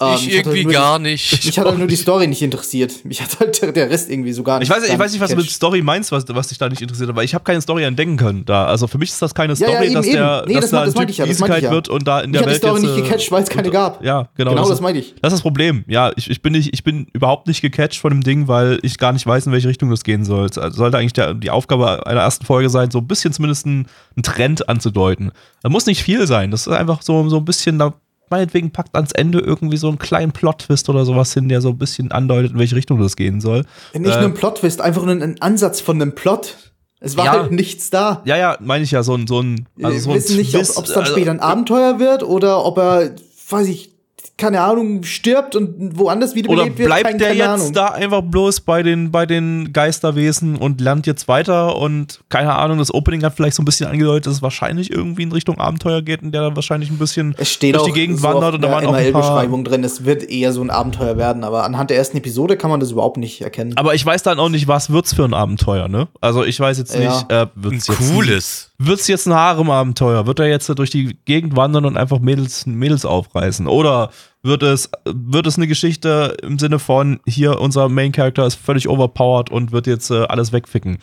Ähm, 0.00 0.14
ich 0.14 0.20
hat 0.20 0.46
halt 0.46 0.46
irgendwie 0.46 0.64
nur 0.64 0.72
gar 0.72 0.98
die, 0.98 1.02
nicht. 1.04 1.32
Mich 1.46 1.58
hat 1.58 1.66
halt 1.66 1.78
nur 1.78 1.86
die 1.86 1.96
Story 1.96 2.26
nicht 2.26 2.42
interessiert. 2.42 3.04
Mich 3.04 3.20
hat 3.20 3.38
halt 3.40 3.60
der, 3.60 3.72
der 3.72 3.90
Rest 3.90 4.10
irgendwie 4.10 4.32
so 4.32 4.42
gar 4.42 4.58
nicht. 4.58 4.68
Ich 4.68 4.74
weiß, 4.74 4.88
ich 4.88 4.98
weiß 4.98 5.12
nicht, 5.12 5.20
was 5.20 5.30
du 5.30 5.36
mit. 5.36 5.50
Story 5.50 5.82
meinst, 5.82 6.12
was, 6.12 6.24
was 6.28 6.48
dich 6.48 6.58
da 6.58 6.68
nicht 6.68 6.82
interessiert, 6.82 7.08
aber 7.08 7.24
ich 7.24 7.34
habe 7.34 7.44
keine 7.44 7.60
Story 7.60 7.84
entdecken 7.84 8.16
können 8.16 8.44
da. 8.44 8.66
Also 8.66 8.86
für 8.86 8.98
mich 8.98 9.10
ist 9.10 9.20
das 9.20 9.34
keine 9.34 9.54
Ja, 9.54 9.60
ja, 9.60 9.72
Story, 9.72 9.86
eben, 9.86 9.94
dass 9.94 10.06
der, 10.06 10.12
eben. 10.12 10.48
Nee, 10.48 10.54
dass 10.54 10.62
das 10.62 10.70
da 10.70 10.78
ein 10.80 10.84
das 10.86 11.10
ich 11.10 11.16
ja, 11.18 11.26
das 11.26 11.40
ich 11.40 11.62
ja. 11.62 11.70
wird 11.70 11.88
und 11.88 12.06
da 12.06 12.20
in 12.20 12.30
Mich 12.30 12.40
der 12.40 12.40
hat 12.40 12.46
die 12.46 12.50
Welt 12.52 12.62
Story 12.62 12.80
jetzt, 12.80 12.90
nicht 12.90 12.98
äh, 12.98 13.02
gecatcht, 13.02 13.32
weil 13.32 13.42
es 13.42 13.48
keine 13.48 13.68
und- 13.68 13.72
gab. 13.72 14.04
Ja, 14.04 14.28
genau. 14.36 14.50
Genau, 14.50 14.62
das, 14.62 14.68
das 14.68 14.78
ist, 14.78 14.82
meinte 14.82 15.00
ich. 15.00 15.14
das 15.20 15.32
ist 15.32 15.38
das 15.38 15.42
Problem. 15.42 15.84
Ja, 15.88 16.12
ich, 16.16 16.30
ich, 16.30 16.42
bin 16.42 16.52
nicht, 16.52 16.72
ich 16.72 16.84
bin 16.84 17.06
überhaupt 17.12 17.46
nicht 17.46 17.60
gecatcht 17.60 17.98
von 18.00 18.10
dem 18.10 18.22
Ding, 18.22 18.48
weil 18.48 18.78
ich 18.82 18.98
gar 18.98 19.12
nicht 19.12 19.26
weiß, 19.26 19.46
in 19.46 19.52
welche 19.52 19.68
Richtung 19.68 19.90
das 19.90 20.04
gehen 20.04 20.24
soll. 20.24 20.46
Es 20.46 20.54
sollte 20.54 20.98
eigentlich 20.98 21.12
der, 21.12 21.34
die 21.34 21.50
Aufgabe 21.50 22.06
einer 22.06 22.20
ersten 22.20 22.44
Folge 22.44 22.70
sein, 22.70 22.90
so 22.90 22.98
ein 22.98 23.06
bisschen 23.06 23.32
zumindest 23.32 23.66
einen, 23.66 23.86
einen 24.16 24.22
Trend 24.22 24.68
anzudeuten. 24.68 25.32
Da 25.62 25.68
muss 25.68 25.86
nicht 25.86 26.02
viel 26.02 26.26
sein. 26.26 26.50
Das 26.50 26.66
ist 26.66 26.72
einfach 26.72 27.02
so, 27.02 27.28
so 27.28 27.38
ein 27.38 27.44
bisschen, 27.44 27.78
da, 27.78 27.94
meinetwegen 28.30 28.70
packt 28.70 28.94
ans 28.94 29.12
Ende 29.12 29.40
irgendwie 29.40 29.76
so 29.76 29.88
einen 29.88 29.98
kleinen 29.98 30.32
Plot-Twist 30.32 30.88
oder 30.88 31.04
sowas 31.04 31.32
hin, 31.34 31.48
der 31.48 31.60
so 31.60 31.70
ein 31.70 31.78
bisschen 31.78 32.10
andeutet, 32.12 32.52
in 32.52 32.58
welche 32.58 32.76
Richtung 32.76 33.00
das 33.00 33.16
gehen 33.16 33.40
soll. 33.40 33.64
Nicht 33.94 34.06
Äh, 34.14 34.20
nur 34.20 34.28
ein 34.30 34.34
Plot-Twist, 34.34 34.80
einfach 34.80 35.04
nur 35.04 35.14
ein 35.14 35.40
Ansatz 35.40 35.80
von 35.80 36.00
einem 36.00 36.14
Plot. 36.14 36.56
Es 37.00 37.16
war 37.16 37.26
Ja. 37.26 37.32
halt 37.32 37.52
nichts 37.52 37.90
da. 37.90 38.22
Ja, 38.24 38.36
ja, 38.36 38.56
meine 38.60 38.82
ich 38.84 38.90
ja, 38.90 39.02
so 39.04 39.14
ein, 39.14 39.26
so 39.28 39.40
ein, 39.40 39.66
also 39.82 39.98
so 39.98 40.06
Wir 40.08 40.14
ein 40.14 40.16
wissen 40.18 40.36
nicht, 40.36 40.54
ob 40.54 40.62
es 40.62 40.74
dann 40.74 40.84
also- 41.02 41.12
später 41.12 41.30
ein 41.30 41.40
Abenteuer 41.40 42.00
wird 42.00 42.22
oder 42.24 42.64
ob 42.64 42.76
er, 42.78 43.12
weiß 43.50 43.68
ich, 43.68 43.92
keine 44.38 44.60
Ahnung, 44.62 45.02
stirbt 45.02 45.54
und 45.56 45.98
woanders 45.98 46.30
Oder 46.30 46.36
wiederbelebt 46.36 46.78
wird. 46.78 46.86
bleibt 46.88 47.04
kein, 47.08 47.18
der 47.18 47.28
keine 47.28 47.38
jetzt 47.40 47.48
Ahnung. 47.48 47.72
da 47.74 47.86
einfach 47.88 48.22
bloß 48.22 48.60
bei 48.62 48.82
den, 48.82 49.10
bei 49.10 49.26
den 49.26 49.72
Geisterwesen 49.72 50.56
und 50.56 50.80
lernt 50.80 51.06
jetzt 51.06 51.28
weiter 51.28 51.76
und 51.76 52.20
keine 52.28 52.54
Ahnung, 52.54 52.78
das 52.78 52.94
Opening 52.94 53.22
hat 53.24 53.34
vielleicht 53.34 53.56
so 53.56 53.62
ein 53.62 53.64
bisschen 53.64 53.88
angedeutet, 53.90 54.26
dass 54.26 54.34
es 54.34 54.42
wahrscheinlich 54.42 54.90
irgendwie 54.90 55.24
in 55.24 55.32
Richtung 55.32 55.58
Abenteuer 55.58 56.02
geht 56.02 56.22
und 56.22 56.32
der 56.32 56.42
dann 56.42 56.56
wahrscheinlich 56.56 56.90
ein 56.90 56.98
bisschen 56.98 57.34
Es 57.36 57.50
steht 57.50 57.74
durch 57.74 57.84
die 57.86 57.92
Gegend 57.92 58.18
so 58.18 58.24
wandert 58.28 58.54
und 58.54 58.62
da 58.62 58.68
der 58.68 58.76
waren 58.76 58.86
auch 58.86 58.94
ein 58.94 59.12
paar. 59.12 59.20
MRL-Beschreibung 59.22 59.64
drin, 59.64 59.82
es 59.84 60.04
wird 60.04 60.22
eher 60.22 60.52
so 60.52 60.60
ein 60.62 60.70
Abenteuer 60.70 61.16
werden, 61.16 61.42
aber 61.44 61.64
anhand 61.64 61.90
der 61.90 61.96
ersten 61.98 62.16
Episode 62.16 62.56
kann 62.56 62.70
man 62.70 62.80
das 62.80 62.92
überhaupt 62.92 63.16
nicht 63.16 63.40
erkennen. 63.42 63.72
Aber 63.76 63.94
ich 63.94 64.06
weiß 64.06 64.22
dann 64.22 64.38
auch 64.38 64.48
nicht, 64.48 64.68
was 64.68 64.90
wird's 64.90 65.12
für 65.14 65.24
ein 65.24 65.34
Abenteuer, 65.34 65.88
ne? 65.88 66.08
Also 66.20 66.44
ich 66.44 66.58
weiß 66.60 66.78
jetzt 66.78 66.94
Ja. 66.94 67.00
nicht, 67.00 67.32
äh, 67.32 67.40
Ein 67.42 67.50
wird's 67.56 67.86
jetzt 67.88 67.98
cooles. 68.12 68.70
wird's 68.78 69.08
jetzt 69.08 69.26
ein 69.26 69.34
Harem-Abenteuer? 69.34 70.26
Wird 70.26 70.38
er 70.38 70.46
jetzt 70.46 70.68
durch 70.78 70.90
die 70.90 71.18
Gegend 71.24 71.56
wandern 71.56 71.84
und 71.84 71.96
einfach 71.96 72.20
Mädels, 72.20 72.66
Mädels 72.66 73.04
aufreißen? 73.04 73.66
Oder 73.66 74.10
wird 74.42 74.62
es, 74.62 74.90
wird 75.04 75.46
es 75.46 75.56
eine 75.56 75.66
Geschichte 75.66 76.36
im 76.42 76.58
Sinne 76.58 76.78
von, 76.78 77.20
hier, 77.26 77.60
unser 77.60 77.88
Main-Character 77.88 78.46
ist 78.46 78.54
völlig 78.54 78.88
overpowered 78.88 79.50
und 79.50 79.72
wird 79.72 79.86
jetzt 79.86 80.10
äh, 80.10 80.24
alles 80.24 80.52
wegficken 80.52 80.98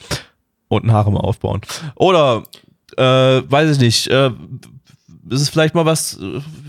und 0.68 0.86
ein 0.86 0.92
Harem 0.92 1.18
aufbauen? 1.18 1.62
Oder, 1.96 2.44
äh, 2.98 3.04
weiß 3.04 3.72
ich 3.72 3.80
nicht, 3.80 4.08
äh, 4.08 4.32
ist 5.30 5.42
es 5.42 5.50
vielleicht 5.50 5.75
mal 5.75 5.86
was, 5.86 6.20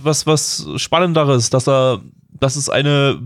was, 0.02 0.26
was 0.26 0.66
Spannenderes, 0.76 1.50
dass 1.50 1.68
er, 1.68 2.00
dass 2.30 2.56
es 2.56 2.68
eine 2.68 3.20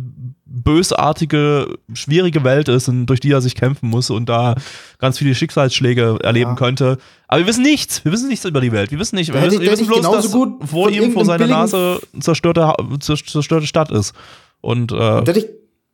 bösartige, 0.52 1.78
schwierige 1.94 2.42
Welt 2.44 2.68
ist, 2.68 2.88
und 2.88 3.06
durch 3.06 3.20
die 3.20 3.30
er 3.30 3.40
sich 3.40 3.54
kämpfen 3.54 3.88
muss 3.88 4.10
und 4.10 4.28
da 4.28 4.56
ganz 4.98 5.18
viele 5.18 5.34
Schicksalsschläge 5.34 6.18
erleben 6.22 6.50
Ja. 6.50 6.56
könnte. 6.56 6.98
Aber 7.28 7.40
wir 7.40 7.46
wissen 7.46 7.62
nichts. 7.62 8.04
Wir 8.04 8.12
wissen 8.12 8.28
nichts 8.28 8.44
über 8.44 8.60
die 8.60 8.72
Welt. 8.72 8.90
Wir 8.90 8.98
wissen 8.98 9.14
nicht. 9.16 9.32
Wir, 9.32 9.40
wissen, 9.42 9.60
wir 9.60 9.70
wissen 9.70 9.86
bloß, 9.86 10.02
dass 10.02 10.26
vor 10.70 10.90
ihm 10.90 11.12
vor 11.12 11.24
seiner 11.24 11.46
Nase 11.46 12.00
zerstörte, 12.18 12.72
zerstörte 13.00 13.66
Stadt 13.66 13.90
ist. 13.90 14.12
Und 14.60 14.90
äh, 14.92 14.96
Da 14.96 15.18
hätte 15.24 15.38
ich, 15.38 15.46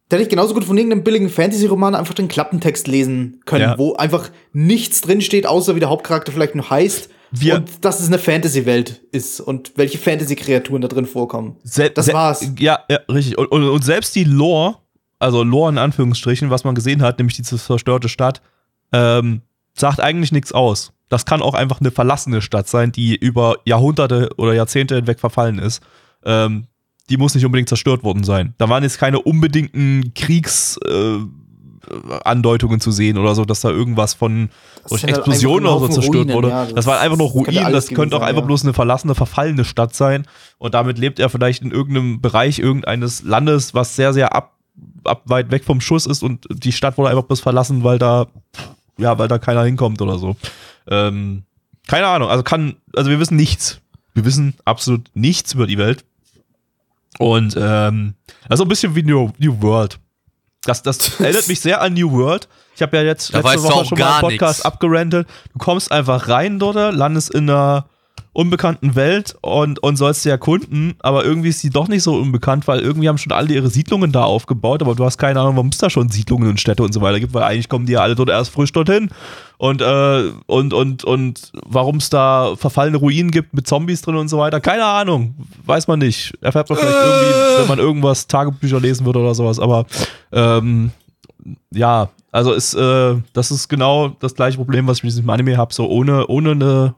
da 0.09 0.17
hätte 0.17 0.23
ich 0.23 0.29
genauso 0.31 0.55
gut 0.55 0.65
von 0.65 0.77
irgendeinem 0.79 1.05
billigen 1.05 1.29
Fantasy-Roman 1.29 1.95
einfach 1.95 2.15
den 2.15 2.29
Klappentext 2.29 2.89
lesen 2.89 3.41
können, 3.45 3.63
Ja. 3.63 3.79
wo 3.79 3.95
einfach 3.97 4.31
nichts 4.53 5.03
drinsteht, 5.03 5.47
außer 5.47 5.75
wie 5.77 5.81
der 5.81 5.91
Hauptcharakter 5.91 6.33
vielleicht 6.33 6.55
nur 6.55 6.69
heißt 6.71 7.11
Wir- 7.31 7.57
und 7.57 7.85
dass 7.85 8.01
es 8.01 8.07
eine 8.07 8.19
Fantasy-Welt 8.19 9.03
ist 9.13 9.41
und 9.41 9.73
welche 9.77 9.99
Fantasy-Kreaturen 9.99 10.83
da 10.83 10.89
drin 10.89 11.07
vorkommen. 11.07 11.57
Das 11.95 12.13
war's. 12.13 12.53
Ja, 12.59 12.81
ja 12.89 12.99
richtig. 13.11 13.39
Und, 13.39 13.47
und, 13.47 13.65
und 13.65 13.85
selbst 13.85 14.15
die 14.15 14.25
Lore, 14.25 14.77
also 15.19 15.43
Lore 15.43 15.71
in 15.71 15.79
Anführungsstrichen, 15.79 16.51
was 16.51 16.65
man 16.65 16.75
gesehen 16.75 17.03
hat, 17.03 17.19
nämlich 17.19 17.37
die 17.37 17.43
zerstörte 17.43 18.09
Stadt, 18.09 18.43
ähm, 18.93 19.43
sagt 19.75 20.01
eigentlich 20.01 20.33
nichts 20.33 20.53
aus. 20.53 20.93
Das 21.09 21.25
kann 21.25 21.43
auch 21.43 21.55
einfach 21.55 21.81
eine 21.81 21.91
verlassene 21.91 22.43
Stadt 22.43 22.69
sein, 22.69 22.93
die 22.93 23.15
über 23.15 23.57
Jahrhunderte 23.65 24.31
oder 24.37 24.55
Jahrzehnte 24.55 24.97
hinweg 24.97 25.21
verfallen 25.21 25.59
ist. 25.59 25.83
Ähm, 26.25 26.67
die 27.09 27.17
muss 27.17 27.35
nicht 27.35 27.45
unbedingt 27.45 27.69
zerstört 27.69 28.03
worden 28.03 28.25
sein. 28.25 28.55
Da 28.59 28.69
waren 28.69 28.83
jetzt 28.83 28.99
keine 28.99 29.21
unbedingten 29.21 30.13
Kriegsandeutungen 30.15 31.31
äh, 31.31 31.36
Andeutungen 32.25 32.81
zu 32.81 32.91
sehen 32.91 33.19
oder 33.19 33.35
so, 33.35 33.45
dass 33.45 33.61
da 33.61 33.71
irgendwas 33.71 34.15
von 34.15 34.51
durch 34.89 35.03
halt 35.03 35.17
Explosionen 35.17 35.67
einfach 35.67 35.81
oder 35.83 35.93
so 35.93 36.01
zerstört 36.01 36.25
Ruinen, 36.25 36.35
wurde. 36.35 36.49
ja, 36.49 36.65
das, 36.65 36.75
das 36.75 36.87
waren 36.87 36.99
einfach 36.99 37.19
nur 37.19 37.33
könnte 37.33 37.51
Ruinen, 37.51 37.65
alles 37.65 37.87
das 37.87 37.95
könnte 37.95 38.17
auch 38.17 38.21
sein, 38.21 38.29
einfach 38.29 38.43
ja. 38.43 38.47
bloß 38.47 38.63
eine 38.65 38.73
verlassene, 38.73 39.15
verfallene 39.15 39.65
Stadt 39.65 39.95
sein. 39.95 40.27
Und 40.59 40.75
damit 40.75 40.99
lebt 40.99 41.19
er 41.19 41.29
vielleicht 41.29 41.63
in 41.63 41.71
irgendeinem 41.71 42.21
Bereich 42.21 42.59
irgendeines 42.59 43.23
Landes, 43.23 43.75
was 43.75 43.97
sehr, 43.97 44.13
sehr 44.13 44.35
ab, 44.35 44.55
ab 45.05 45.23
weit 45.27 45.51
weg 45.51 45.65
vom 45.65 45.81
Schuss 45.81 46.07
ist 46.07 46.23
und 46.23 46.47
die 46.51 46.73
Stadt 46.73 46.99
wurde 46.99 47.11
einfach 47.11 47.25
bloß 47.25 47.41
verlassen, 47.41 47.85
weil 47.85 47.99
da, 47.99 48.27
ja, 48.99 49.19
weil 49.19 49.29
da 49.29 49.39
keiner 49.39 49.65
hinkommt 49.65 50.01
oder 50.03 50.19
so. 50.19 50.37
Ähm, 50.89 51.45
keine 51.87 52.07
Ahnung, 52.07 52.29
also 52.29 52.43
kann, 52.43 52.77
also 52.95 53.11
wir 53.11 53.21
wissen 53.21 53.37
nichts. 53.37 53.81
Wir 54.15 54.25
wissen 54.25 54.55
absolut 54.65 55.11
nichts 55.15 55.55
über 55.55 55.67
die 55.67 55.79
Welt. 55.79 56.05
Und 57.19 57.57
ähm, 57.59 58.15
also 58.49 58.65
ein 58.65 58.69
bisschen 58.69 58.95
wie 58.95 59.03
New, 59.03 59.31
New 59.39 59.61
World. 59.63 59.99
Das, 60.67 60.83
das 60.83 61.21
erinnert 61.21 61.49
mich 61.49 61.61
sehr 61.61 61.81
an 61.81 61.95
New 61.95 62.11
World. 62.13 62.49
Ich 62.75 62.83
habe 62.83 62.97
ja 62.97 63.03
jetzt 63.03 63.33
Da 63.33 63.41
letzte 63.41 63.63
Woche 63.63 63.85
schon 63.87 63.99
mal 63.99 64.13
einen 64.13 64.21
Podcast 64.21 64.59
nix. 64.61 64.67
abgerantet. 64.67 65.27
Du 65.53 65.59
kommst 65.59 65.91
einfach 65.91 66.29
rein 66.29 66.59
dort, 66.59 66.77
landest 66.95 67.35
in 67.35 67.49
einer 67.49 67.87
unbekannten 68.37 68.95
Welt 68.95 69.35
und, 69.41 69.83
und 69.83 69.97
sollst 69.97 70.23
sie 70.23 70.29
erkunden, 70.29 70.95
aber 70.99 71.25
irgendwie 71.25 71.49
ist 71.49 71.61
sie 71.61 71.71
doch 71.71 71.89
nicht 71.89 72.03
so 72.03 72.17
unbekannt, 72.17 72.69
weil 72.69 72.81
irgendwie 72.81 73.09
haben 73.09 73.17
schon 73.17 73.33
alle 73.33 73.55
ihre 73.55 73.71
Siedlungen 73.71 74.13
da 74.13 74.25
aufgebaut, 74.25 74.83
aber 74.83 74.95
du 74.95 75.07
hast 75.07 75.17
keine 75.17 75.41
Ahnung, 75.41 75.57
warum 75.57 75.69
es 75.69 75.79
da 75.79 75.89
schon 75.89 76.11
Siedlungen 76.11 76.51
und 76.51 76.61
Städte 76.61 76.83
und 76.83 76.93
so 76.93 77.01
weiter 77.01 77.19
gibt, 77.19 77.33
weil 77.33 77.45
eigentlich 77.45 77.71
kommen 77.71 77.87
die 77.87 77.95
ja 77.95 78.01
alle 78.01 78.15
dort 78.15 78.29
erst 78.29 78.51
frisch 78.51 78.73
dorthin 78.73 79.09
und, 79.59 79.81
äh, 79.81 80.31
und, 80.47 80.75
und, 80.75 81.05
und 81.05 81.53
warum 81.65 81.97
es 81.97 82.11
da 82.11 82.55
verfallene 82.57 82.99
Ruinen 82.99 83.31
gibt 83.31 83.55
mit 83.55 83.67
Zombies 83.67 84.03
drin 84.03 84.17
und 84.17 84.29
so 84.29 84.39
weiter, 84.39 84.61
keine 84.61 84.85
Ahnung, 84.85 85.35
weiß 85.65 85.89
man 85.89 85.99
nicht. 85.99 86.35
Erfährt 86.41 86.69
man 86.69 86.79
vielleicht 86.79 86.97
irgendwie, 86.97 87.61
wenn 87.61 87.69
man 87.69 87.79
irgendwas 87.79 88.27
Tagebücher 88.27 88.81
lesen 88.81 89.07
würde 89.07 89.21
oder 89.21 89.35
sowas, 89.35 89.59
aber 89.59 89.87
ähm, 90.33 90.91
ja, 91.73 92.11
also 92.33 92.53
ist, 92.53 92.75
äh, 92.75 93.17
das 93.33 93.51
ist 93.51 93.69
genau 93.69 94.09
das 94.21 94.35
gleiche 94.35 94.59
Problem, 94.59 94.87
was 94.87 94.99
ich 94.99 95.05
mit 95.05 95.13
diesem 95.13 95.31
Anime 95.31 95.57
habe. 95.57 95.73
So 95.73 95.89
ohne, 95.89 96.27
ohne 96.27 96.51
eine 96.51 96.95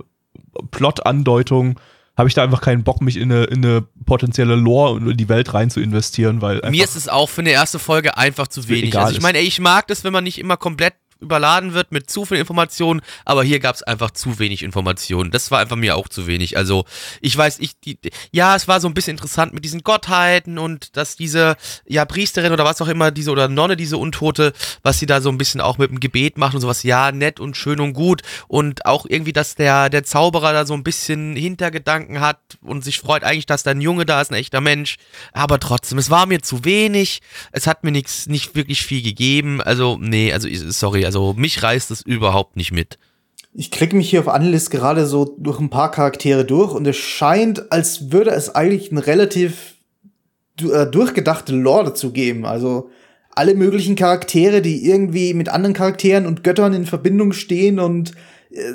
Plot-Andeutung 0.73 1.79
habe 2.17 2.29
ich 2.29 2.35
da 2.35 2.43
einfach 2.43 2.61
keinen 2.61 2.83
Bock, 2.83 3.01
mich 3.01 3.17
in 3.17 3.31
eine, 3.31 3.45
in 3.45 3.65
eine 3.65 3.85
potenzielle 4.05 4.57
Lore 4.57 4.95
und 4.95 5.09
in 5.09 5.17
die 5.17 5.29
Welt 5.29 5.55
rein 5.55 5.71
zu 5.71 5.81
investieren, 5.81 6.43
weil 6.43 6.61
Mir 6.69 6.83
ist 6.83 6.97
es 6.97 7.09
auch 7.09 7.29
für 7.29 7.43
eine 7.43 7.51
erste 7.51 7.79
Folge 7.79 8.17
einfach 8.17 8.49
zu 8.49 8.69
wenig. 8.69 8.99
Also 8.99 9.13
ich 9.13 9.21
meine, 9.21 9.39
ich 9.39 9.61
mag 9.61 9.87
das, 9.87 10.03
wenn 10.03 10.13
man 10.13 10.25
nicht 10.25 10.39
immer 10.39 10.57
komplett 10.57 10.95
überladen 11.21 11.75
wird 11.75 11.93
mit 11.93 12.11
zu 12.11 12.25
viel 12.25 12.39
Informationen, 12.39 13.01
aber 13.25 13.43
hier 13.43 13.61
gab 13.61 13.75
es 13.75 13.83
einfach 13.83 14.11
zu 14.13 14.39
wenig 14.39 14.63
Informationen. 14.63 15.31
Das 15.31 15.51
war 15.51 15.59
einfach 15.61 15.77
mir 15.77 15.97
auch 15.97 16.09
zu 16.09 16.27
wenig. 16.27 16.57
Also 16.57 16.85
ich 17.21 17.37
weiß, 17.37 17.59
ich, 17.59 17.79
die, 17.81 17.99
ja, 18.31 18.55
es 18.55 18.69
war 18.69 18.81
so 18.81 18.89
ein 18.89 18.95
bisschen 18.95 19.13
interessant 19.13 19.53
mit 19.53 19.65
diesen 19.65 19.83
Gottheiten 19.83 20.59
und 20.59 20.97
dass 20.97 21.17
diese, 21.17 21.57
ja, 21.87 22.05
Priesterin 22.05 22.53
oder 22.53 22.65
was 22.65 22.81
auch 22.81 22.89
immer, 22.89 23.11
diese 23.11 23.31
oder 23.31 23.49
Nonne, 23.49 23.77
diese 23.77 23.97
Untote, 23.97 24.53
was 24.83 24.99
sie 24.99 25.07
da 25.07 25.21
so 25.21 25.29
ein 25.31 25.39
bisschen 25.39 25.61
auch 25.61 25.79
mit 25.79 25.91
dem 25.91 26.01
Gebet 26.01 26.39
macht 26.39 26.55
und 26.55 26.61
sowas, 26.61 26.83
ja, 26.83 27.11
nett 27.11 27.41
und 27.41 27.57
schön 27.57 27.81
und 27.81 27.95
gut 27.95 28.23
und 28.47 28.87
auch 28.87 29.07
irgendwie, 29.09 29.33
dass 29.33 29.55
der, 29.57 29.91
der 29.91 30.05
Zauberer 30.05 30.53
da 30.53 30.67
so 30.67 30.75
ein 30.75 30.85
bisschen 30.85 31.35
Hintergedanken 31.35 32.21
hat 32.21 32.39
und 32.63 32.85
sich 32.85 33.01
freut 33.01 33.25
eigentlich, 33.25 33.47
dass 33.47 33.65
da 33.65 33.73
ein 33.73 33.81
Junge 33.81 34.07
da 34.07 34.21
ist, 34.21 34.31
ein 34.31 34.35
echter 34.35 34.61
Mensch, 34.61 34.97
aber 35.33 35.59
trotzdem, 35.59 35.99
es 35.99 36.11
war 36.11 36.27
mir 36.27 36.43
zu 36.43 36.65
wenig, 36.65 37.21
es 37.53 37.67
hat 37.67 37.83
mir 37.83 37.91
nichts, 37.91 38.27
nicht 38.27 38.55
wirklich 38.55 38.85
viel 38.85 39.03
gegeben, 39.03 39.61
also, 39.61 39.99
nee, 40.01 40.33
also, 40.33 40.49
sorry, 40.71 41.08
also, 41.09 41.33
mich 41.33 41.63
reißt 41.63 41.91
es 41.91 42.03
überhaupt 42.03 42.57
nicht 42.57 42.71
mit. 42.71 42.99
Ich 43.55 43.71
klicke 43.71 43.97
mich 43.97 44.11
hier 44.11 44.21
auf 44.21 44.29
Analyst 44.29 44.71
gerade 44.71 45.07
so 45.07 45.37
durch 45.39 45.59
ein 45.59 45.71
paar 45.71 45.91
Charaktere 45.91 46.45
durch 46.45 46.75
und 46.75 46.87
es 46.87 46.99
scheint, 46.99 47.73
als 47.73 48.13
würde 48.13 48.29
es 48.29 48.55
eigentlich 48.55 48.93
ein 48.93 48.99
relativ 48.99 49.77
äh, 50.61 50.85
durchgedachte 50.85 51.57
Lore 51.57 51.85
dazu 51.85 52.13
geben. 52.13 52.45
Also 52.45 52.91
alle 53.31 53.55
möglichen 53.55 53.97
Charaktere, 53.97 54.61
die 54.61 54.85
irgendwie 54.87 55.33
mit 55.33 55.49
anderen 55.49 55.73
Charakteren 55.73 56.27
und 56.27 56.45
Göttern 56.45 56.75
in 56.75 56.85
Verbindung 56.85 57.33
stehen 57.33 57.81
und 57.81 58.13
äh, 58.51 58.73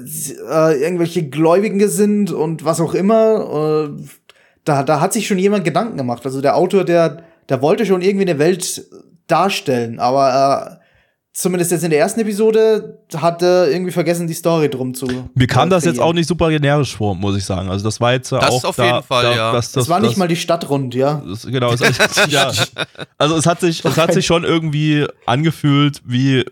äh, 0.50 0.82
irgendwelche 0.82 1.30
Gläubigen 1.30 1.88
sind 1.88 2.32
und 2.32 2.66
was 2.66 2.82
auch 2.82 2.96
immer. 2.96 3.92
Äh, 3.94 4.04
da, 4.66 4.82
da 4.82 5.00
hat 5.00 5.14
sich 5.14 5.28
schon 5.28 5.38
jemand 5.38 5.66
Gedanken 5.66 5.98
gemacht. 5.98 6.26
Also 6.26 6.42
der 6.42 6.58
Autor, 6.58 6.84
der, 6.84 7.22
der 7.48 7.62
wollte 7.62 7.86
schon 7.86 8.02
irgendwie 8.02 8.28
eine 8.28 8.40
Welt 8.40 8.88
darstellen, 9.28 10.00
aber 10.00 10.80
zumindest 11.34 11.72
jetzt 11.72 11.84
in 11.84 11.90
der 11.90 12.00
ersten 12.00 12.20
Episode 12.20 13.00
hat 13.16 13.42
er 13.42 13.70
irgendwie 13.70 13.92
vergessen, 13.92 14.28
die 14.28 14.34
Story 14.34 14.70
drum 14.70 14.94
zu. 14.94 15.08
mir 15.34 15.48
kam 15.48 15.70
das 15.70 15.84
jetzt 15.84 16.00
auch 16.00 16.14
nicht 16.14 16.28
super 16.28 16.50
generisch 16.50 16.96
vor, 16.96 17.16
muss 17.16 17.36
ich 17.36 17.44
sagen. 17.44 17.70
Also 17.70 17.84
das 17.84 18.00
war 18.00 18.14
jetzt 18.14 18.32
Das 18.32 18.44
auch 18.44 18.64
auf 18.64 18.76
da, 18.76 18.86
jeden 18.86 19.04
Fall, 19.04 19.24
da, 19.24 19.36
ja. 19.36 19.52
dass 19.52 19.72
Das, 19.72 19.86
das, 19.86 19.90
war 19.90 20.00
nicht 20.00 20.12
das, 20.12 20.18
mal 20.18 20.28
die 20.28 20.36
Stadt 20.36 20.70
rund, 20.70 20.94
ja. 20.94 21.24
Das, 21.28 21.46
genau, 21.46 21.74
es, 21.74 21.82
ja. 22.30 22.52
Also 23.18 23.36
es 23.36 23.46
hat 23.46 23.60
sich, 23.62 23.84
es 23.84 23.98
hat 23.98 24.14
sich 24.14 24.26
schon 24.26 24.44
irgendwie 24.44 25.08
angefühlt, 25.26 26.02
wie 26.06 26.46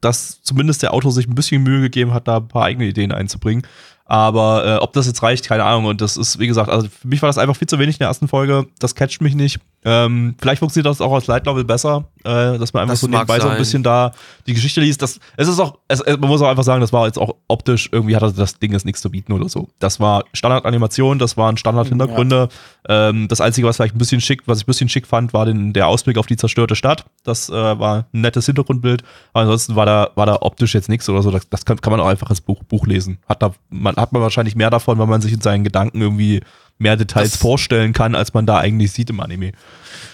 dass 0.00 0.42
zumindest 0.42 0.82
der 0.82 0.94
Autor 0.94 1.10
sich 1.10 1.26
ein 1.26 1.34
bisschen 1.34 1.62
Mühe 1.62 1.80
gegeben 1.80 2.14
hat, 2.14 2.28
da 2.28 2.36
ein 2.36 2.48
paar 2.48 2.64
eigene 2.64 2.86
Ideen 2.86 3.10
einzubringen. 3.10 3.66
Aber 4.04 4.64
äh, 4.64 4.76
ob 4.76 4.94
das 4.94 5.06
jetzt 5.06 5.22
reicht, 5.22 5.46
keine 5.46 5.64
Ahnung. 5.64 5.84
Und 5.86 6.00
das 6.00 6.16
ist, 6.16 6.38
wie 6.38 6.46
gesagt, 6.46 6.70
also 6.70 6.88
für 6.88 7.08
mich 7.08 7.20
war 7.20 7.28
das 7.28 7.36
einfach 7.36 7.56
viel 7.56 7.68
zu 7.68 7.78
wenig 7.78 7.96
in 7.96 7.98
der 7.98 8.08
ersten 8.08 8.26
Folge. 8.26 8.66
Das 8.78 8.94
catcht 8.94 9.20
mich 9.20 9.34
nicht. 9.34 9.60
Ähm, 9.84 10.34
vielleicht 10.40 10.58
funktioniert 10.58 10.86
das 10.90 11.00
auch 11.00 11.14
als 11.14 11.28
Light 11.28 11.46
Novel 11.46 11.64
besser, 11.64 12.04
äh, 12.24 12.58
dass 12.58 12.72
man 12.72 12.82
einfach 12.82 12.94
Das 12.94 13.00
so 13.00 13.06
nebenbei 13.06 13.36
so 13.38 13.44
ein 13.46 13.50
sein. 13.52 13.58
bisschen 13.58 13.82
da 13.84 14.10
die 14.46 14.52
Geschichte 14.54 14.80
liest. 14.80 15.00
Das, 15.02 15.20
es 15.36 15.46
ist 15.48 15.60
auch, 15.60 15.78
es, 15.86 16.00
es- 16.00 16.18
man 16.18 16.28
muss 16.28 16.42
auch 16.42 16.48
einfach 16.48 16.64
sagen, 16.64 16.80
das 16.80 16.92
war 16.92 17.06
jetzt 17.06 17.18
auch 17.18 17.36
optisch, 17.46 17.88
irgendwie 17.92 18.16
hatte 18.16 18.32
das 18.32 18.58
Ding 18.58 18.72
jetzt 18.72 18.84
nichts 18.84 19.00
zu 19.00 19.08
bieten 19.10 19.32
oder 19.32 19.48
so. 19.48 19.68
Das 19.78 20.00
war 20.00 20.24
Standardanimation, 20.32 21.18
das 21.20 21.36
waren 21.36 21.56
Standard-Hintergründe. 21.56 22.48
Ähm, 22.88 23.28
das 23.28 23.40
Einzige, 23.40 23.66
was 23.68 23.76
vielleicht 23.76 23.94
ein 23.94 23.98
bisschen 23.98 24.20
schick, 24.20 24.42
was 24.46 24.58
ich 24.58 24.64
ein 24.64 24.66
bisschen 24.66 24.88
schick 24.88 25.06
fand, 25.06 25.32
war 25.32 25.46
den, 25.46 25.72
der 25.72 25.86
Ausblick 25.86 26.18
auf 26.18 26.26
die 26.26 26.36
zerstörte 26.36 26.74
Stadt. 26.74 27.04
Das 27.22 27.48
äh, 27.48 27.52
war 27.52 28.06
ein 28.12 28.20
nettes 28.20 28.46
Hintergrundbild. 28.46 29.04
Aber 29.32 29.42
ansonsten 29.42 29.76
war 29.76 29.86
da, 29.86 30.10
war 30.16 30.26
da 30.26 30.38
optisch 30.40 30.74
jetzt 30.74 30.88
nichts 30.88 31.08
oder 31.08 31.22
so. 31.22 31.30
Das, 31.30 31.48
das 31.48 31.64
kann, 31.64 31.80
kann 31.80 31.92
man 31.92 32.00
auch 32.00 32.08
einfach 32.08 32.30
ins 32.30 32.40
Buch, 32.40 32.62
Buch 32.64 32.86
lesen. 32.86 33.18
Hat, 33.28 33.42
da, 33.42 33.52
man, 33.70 33.94
hat 33.96 34.12
man 34.12 34.22
wahrscheinlich 34.22 34.56
mehr 34.56 34.70
davon, 34.70 34.98
weil 34.98 35.06
man 35.06 35.20
sich 35.20 35.32
in 35.32 35.40
seinen 35.40 35.62
Gedanken 35.64 36.00
irgendwie 36.00 36.40
mehr 36.78 36.96
Details 36.96 37.32
Das- 37.32 37.40
vorstellen 37.40 37.92
kann, 37.92 38.14
als 38.14 38.32
man 38.34 38.46
da 38.46 38.58
eigentlich 38.58 38.92
sieht 38.92 39.10
im 39.10 39.20
Anime. 39.20 39.52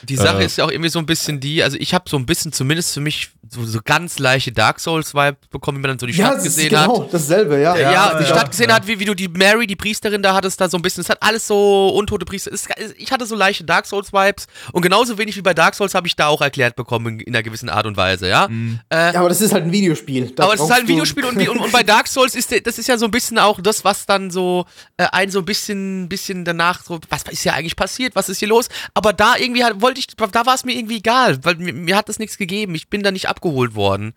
Die 0.08 0.16
Sache 0.16 0.42
Äh. 0.42 0.46
ist 0.46 0.58
ja 0.58 0.64
auch 0.64 0.70
irgendwie 0.70 0.90
so 0.90 0.98
ein 0.98 1.06
bisschen 1.06 1.40
die, 1.40 1.62
also 1.62 1.76
ich 1.80 1.94
habe 1.94 2.08
so 2.08 2.16
ein 2.18 2.26
bisschen, 2.26 2.52
zumindest 2.52 2.92
für 2.94 3.00
mich, 3.00 3.30
so, 3.50 3.64
so 3.64 3.80
ganz 3.84 4.18
leichte 4.18 4.52
Dark 4.52 4.80
Souls-Vibe 4.80 5.36
bekommen, 5.50 5.76
wenn 5.76 5.82
man 5.82 5.90
dann 5.92 5.98
so 5.98 6.06
die 6.06 6.12
Ja, 6.14 6.26
Stadt 6.26 6.38
das 6.38 6.46
ist 6.46 6.56
gesehen 6.56 6.70
genau 6.70 7.04
hat. 7.04 7.14
dasselbe, 7.14 7.60
ja. 7.60 7.76
Ja, 7.76 7.92
Ja, 7.92 8.14
die 8.18 8.24
ja, 8.24 8.28
Stadt 8.30 8.50
gesehen 8.50 8.68
ja. 8.70 8.76
hat, 8.76 8.86
wie, 8.86 8.98
wie 8.98 9.04
du 9.04 9.14
die 9.14 9.28
Mary, 9.28 9.66
die 9.66 9.76
Priesterin 9.76 10.22
da 10.22 10.34
hattest, 10.34 10.60
da 10.60 10.68
so 10.68 10.76
ein 10.78 10.82
bisschen. 10.82 11.02
Es 11.02 11.08
hat 11.10 11.22
alles 11.22 11.46
so 11.46 11.88
untote 11.90 12.24
Priester. 12.24 12.50
Es, 12.52 12.66
ich 12.96 13.12
hatte 13.12 13.26
so 13.26 13.34
leichte 13.34 13.64
Dark 13.64 13.86
Souls-Vibes 13.86 14.46
und 14.72 14.82
genauso 14.82 15.18
wenig 15.18 15.36
wie 15.36 15.42
bei 15.42 15.54
Dark 15.54 15.74
Souls 15.74 15.94
habe 15.94 16.06
ich 16.06 16.16
da 16.16 16.26
auch 16.28 16.40
erklärt 16.40 16.74
bekommen 16.76 17.06
in, 17.06 17.20
in 17.20 17.34
einer 17.34 17.42
gewissen 17.42 17.68
Art 17.68 17.86
und 17.86 17.96
Weise, 17.96 18.28
ja. 18.28 18.48
Ja, 18.92 19.14
aber 19.14 19.28
das 19.28 19.40
ist 19.40 19.52
halt 19.52 19.64
ein 19.64 19.72
Videospiel. 19.72 20.30
Da 20.34 20.44
Aber 20.44 20.54
es 20.54 20.60
ist 20.60 20.70
halt 20.70 20.82
ein 20.84 20.88
Videospiel 20.88 21.24
und, 21.26 21.38
wie- 21.38 21.48
und, 21.48 21.58
und 21.58 21.72
bei 21.72 21.82
Dark 21.84 22.08
Souls 22.08 22.34
ist 22.34 22.50
das 22.66 22.78
ist 22.78 22.88
ja 22.88 22.96
so 22.98 23.04
ein 23.04 23.10
bisschen 23.10 23.38
auch 23.38 23.60
das, 23.60 23.84
was 23.84 24.06
dann 24.06 24.30
so 24.30 24.64
äh, 24.96 25.06
ein 25.12 25.30
so 25.30 25.40
ein 25.40 25.44
bisschen, 25.44 26.08
bisschen 26.08 26.44
danach 26.56 26.82
so, 26.82 27.00
was 27.08 27.24
ist 27.24 27.44
ja 27.44 27.52
eigentlich 27.54 27.76
passiert, 27.76 28.14
was 28.16 28.28
ist 28.28 28.38
hier 28.38 28.48
los? 28.48 28.68
Aber 28.94 29.12
da 29.12 29.36
irgendwie 29.36 29.64
halt, 29.64 29.80
wollte 29.80 30.00
ich, 30.00 30.08
da 30.08 30.46
war 30.46 30.54
es 30.54 30.64
mir 30.64 30.76
irgendwie 30.76 30.98
egal, 30.98 31.38
weil 31.44 31.56
mir, 31.56 31.72
mir 31.72 31.96
hat 31.96 32.08
das 32.08 32.18
nichts 32.18 32.38
gegeben. 32.38 32.74
Ich 32.74 32.88
bin 32.88 33.02
da 33.02 33.10
nicht 33.10 33.28
abgeholt 33.28 33.74
worden. 33.74 34.14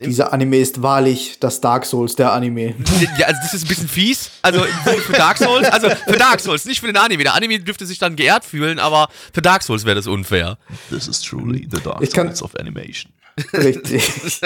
Dieser 0.00 0.32
Anime 0.32 0.56
ist 0.56 0.82
wahrlich 0.82 1.38
das 1.38 1.60
Dark 1.60 1.86
Souls 1.86 2.16
der 2.16 2.32
Anime. 2.32 2.74
Ja, 3.18 3.26
also 3.26 3.40
das 3.42 3.54
ist 3.54 3.64
ein 3.64 3.68
bisschen 3.68 3.88
fies. 3.88 4.30
Also 4.42 4.60
für 5.06 5.12
Dark 5.12 5.38
Souls, 5.38 5.68
also 5.68 5.88
für 5.90 6.18
Dark 6.18 6.40
Souls, 6.40 6.64
nicht 6.64 6.80
für 6.80 6.86
den 6.86 6.96
Anime. 6.96 7.22
Der 7.22 7.34
Anime 7.34 7.60
dürfte 7.60 7.86
sich 7.86 7.98
dann 7.98 8.16
geehrt 8.16 8.44
fühlen, 8.44 8.78
aber 8.78 9.08
für 9.32 9.42
Dark 9.42 9.62
Souls 9.62 9.84
wäre 9.84 9.94
das 9.96 10.06
unfair. 10.06 10.58
This 10.90 11.08
is 11.08 11.20
truly 11.20 11.68
the 11.70 11.80
dark 11.80 12.04
Souls 12.06 12.42
of 12.42 12.56
Animation. 12.56 13.12
Richtig. 13.52 14.40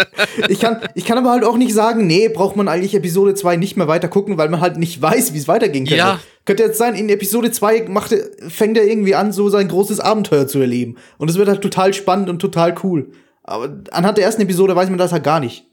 Ich 0.49 0.61
kann, 0.61 0.81
ich 0.95 1.05
kann 1.05 1.19
aber 1.19 1.31
halt 1.31 1.45
auch 1.45 1.57
nicht 1.57 1.75
sagen, 1.75 2.07
nee, 2.07 2.28
braucht 2.28 2.57
man 2.57 2.69
eigentlich 2.69 2.95
Episode 2.95 3.35
2 3.35 3.57
nicht 3.57 3.76
mehr 3.76 3.88
weiter 3.88 4.09
gucken, 4.09 4.38
weil 4.38 4.49
man 4.49 4.61
halt 4.61 4.76
nicht 4.76 5.00
weiß, 5.00 5.33
wie 5.33 5.38
es 5.38 5.49
weitergehen 5.49 5.85
könnte. 5.85 5.99
Ja. 5.99 6.21
Könnte 6.45 6.62
jetzt 6.62 6.78
sein, 6.78 6.95
in 6.95 7.09
Episode 7.09 7.50
2 7.50 7.87
macht 7.88 8.14
fängt 8.49 8.78
er 8.78 8.85
irgendwie 8.85 9.14
an, 9.14 9.33
so 9.33 9.49
sein 9.49 9.69
großes 9.69 10.00
Abenteuer 10.00 10.47
zu 10.47 10.61
erleben. 10.61 10.97
Und 11.19 11.31
es 11.31 11.37
wird 11.37 11.49
halt 11.49 11.62
total 11.62 11.93
spannend 11.95 12.31
und 12.31 12.38
total 12.38 12.75
cool. 12.85 13.11
Aber 13.43 13.76
anhand 13.90 14.19
der 14.19 14.25
ersten 14.25 14.43
Episode 14.43 14.76
weiß 14.76 14.88
man 14.88 14.99
das 14.99 15.12
halt 15.12 15.25
gar 15.25 15.40
nicht. 15.40 15.66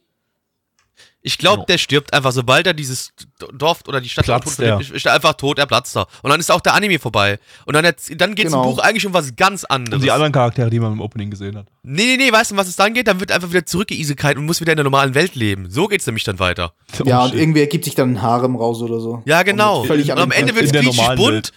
Ich 1.25 1.37
glaube, 1.37 1.55
Genau. 1.59 1.65
der 1.67 1.77
stirbt 1.77 2.13
einfach, 2.13 2.33
sobald 2.33 2.67
er 2.67 2.73
dieses 2.73 3.13
Dorf 3.53 3.79
oder 3.87 4.01
die 4.01 4.09
Stadt 4.09 4.25
Platzt 4.25 4.57
tot 4.57 4.65
er. 4.65 4.81
ist 4.81 5.05
er 5.05 5.13
einfach 5.13 5.33
tot, 5.33 5.57
er 5.57 5.65
platzt 5.65 5.95
da. 5.95 6.05
Und 6.21 6.29
dann 6.29 6.39
ist 6.39 6.51
auch 6.51 6.59
der 6.59 6.73
Anime 6.73 6.99
vorbei. 6.99 7.39
Und 7.65 7.73
dann, 7.75 7.83
dann 7.83 8.35
geht 8.35 8.47
es 8.47 8.51
Genau. 8.51 8.69
im 8.69 8.75
Buch 8.75 8.79
eigentlich 8.83 9.05
um 9.05 9.13
was 9.13 9.33
ganz 9.37 9.63
anderes. 9.63 9.95
Und 9.95 10.03
die 10.03 10.11
anderen 10.11 10.33
Charaktere, 10.33 10.69
die 10.69 10.81
man 10.81 10.91
im 10.91 10.99
Opening 11.01 11.29
gesehen 11.31 11.57
hat. 11.57 11.67
nee, 11.81 12.03
nee, 12.03 12.17
nee, 12.17 12.31
weißt 12.31 12.51
du, 12.51 12.57
was 12.57 12.67
es 12.67 12.75
dann 12.75 12.93
geht? 12.93 13.07
Dann 13.07 13.21
wird 13.21 13.31
einfach 13.31 13.49
wieder 13.49 13.65
zurückgeisekalt 13.65 14.37
und 14.37 14.45
muss 14.45 14.59
wieder 14.59 14.73
in 14.73 14.77
der 14.77 14.83
normalen 14.83 15.15
Welt 15.15 15.35
leben. 15.35 15.69
So 15.71 15.87
geht's 15.87 16.05
nämlich 16.05 16.25
dann 16.25 16.39
weiter. 16.39 16.73
ja, 17.05 17.21
Oh, 17.21 17.25
und 17.25 17.35
irgendwie 17.35 17.61
ergibt 17.61 17.85
sich 17.85 17.95
dann 17.95 18.15
ein 18.15 18.21
Harem 18.21 18.57
raus 18.57 18.81
oder 18.81 18.99
so. 18.99 19.23
Ja, 19.25 19.43
genau. 19.43 19.81
Und 19.81 19.87
Völlig 19.87 20.11
und 20.11 20.19
am 20.19 20.31
Ende 20.31 20.53
wird's 20.55 20.71
quietschig 20.73 20.93
normalen 20.97 21.17
bunt. 21.17 21.31
Welt. 21.33 21.51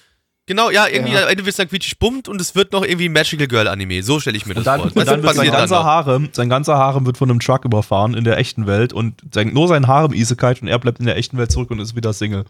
Genau, 0.48 0.70
ja, 0.70 0.86
irgendwie 0.86 1.12
Ja. 1.12 1.24
am 1.24 1.28
Ende 1.28 1.44
wird's 1.44 1.56
dann 1.56 1.68
quietschig 1.68 1.98
bunt 1.98 2.28
und 2.28 2.40
es 2.40 2.54
wird 2.54 2.72
noch 2.72 2.84
irgendwie 2.84 3.08
Magical 3.08 3.48
Girl 3.48 3.66
Anime. 3.66 4.02
So 4.04 4.20
stelle 4.20 4.36
ich 4.36 4.46
mir 4.46 4.54
das 4.54 4.60
Und 4.60 4.66
dann, 4.66 4.80
vor. 4.80 4.86
und 4.96 4.96
dann 5.08 5.22
wird 5.22 5.34
sein 5.34 5.46
dann 5.46 5.54
ganzer. 5.56 5.82
Harem, 5.84 6.28
sein 6.32 6.48
ganzer 6.48 6.76
Harem 6.78 7.04
wird 7.04 7.18
von 7.18 7.28
einem 7.30 7.40
Truck 7.40 7.64
überfahren 7.64 8.14
in 8.14 8.22
der 8.22 8.38
echten 8.38 8.66
Welt 8.68 8.92
und 8.92 9.20
sein, 9.34 9.52
nur 9.52 9.66
sein 9.66 9.88
Harem 9.88 10.12
Isekait 10.12 10.62
und 10.62 10.68
er 10.68 10.78
bleibt 10.78 11.00
in 11.00 11.06
der 11.06 11.16
echten 11.16 11.36
Welt 11.36 11.50
zurück 11.50 11.70
und 11.72 11.80
ist 11.80 11.96
wieder 11.96 12.12
Single. 12.12 12.44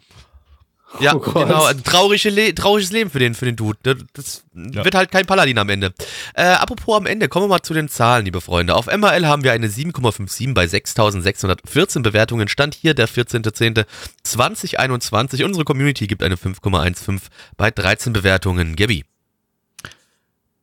Ja, 1.00 1.14
Oh 1.14 1.18
genau. 1.18 1.70
Traurige 1.84 2.30
Le 2.30 2.54
trauriges 2.54 2.92
Leben 2.92 3.10
für 3.10 3.18
den, 3.18 3.34
für 3.34 3.44
den 3.44 3.56
Dude. 3.56 3.78
Das, 3.82 3.96
das 4.14 4.44
wird 4.52 4.94
halt 4.94 5.10
kein 5.10 5.26
Paladin 5.26 5.58
am 5.58 5.68
Ende. 5.68 5.92
Äh, 6.34 6.44
apropos 6.44 6.96
am 6.96 7.06
Ende, 7.06 7.28
kommen 7.28 7.44
wir 7.44 7.48
mal 7.48 7.62
zu 7.62 7.74
den 7.74 7.88
Zahlen, 7.88 8.24
liebe 8.24 8.40
Freunde. 8.40 8.74
Auf 8.74 8.86
MRL 8.86 9.26
haben 9.26 9.44
wir 9.44 9.52
eine 9.52 9.68
7,57 9.68 10.54
bei 10.54 10.64
6.614 10.64 12.02
Bewertungen. 12.02 12.48
Stand 12.48 12.74
hier 12.74 12.94
der 12.94 13.08
14.10.2021. 13.08 15.44
Unsere 15.44 15.64
Community 15.64 16.06
gibt 16.06 16.22
eine 16.22 16.36
5,15 16.36 17.20
bei 17.56 17.70
13 17.70 18.12
Bewertungen. 18.12 18.76
Gabby. 18.76 19.04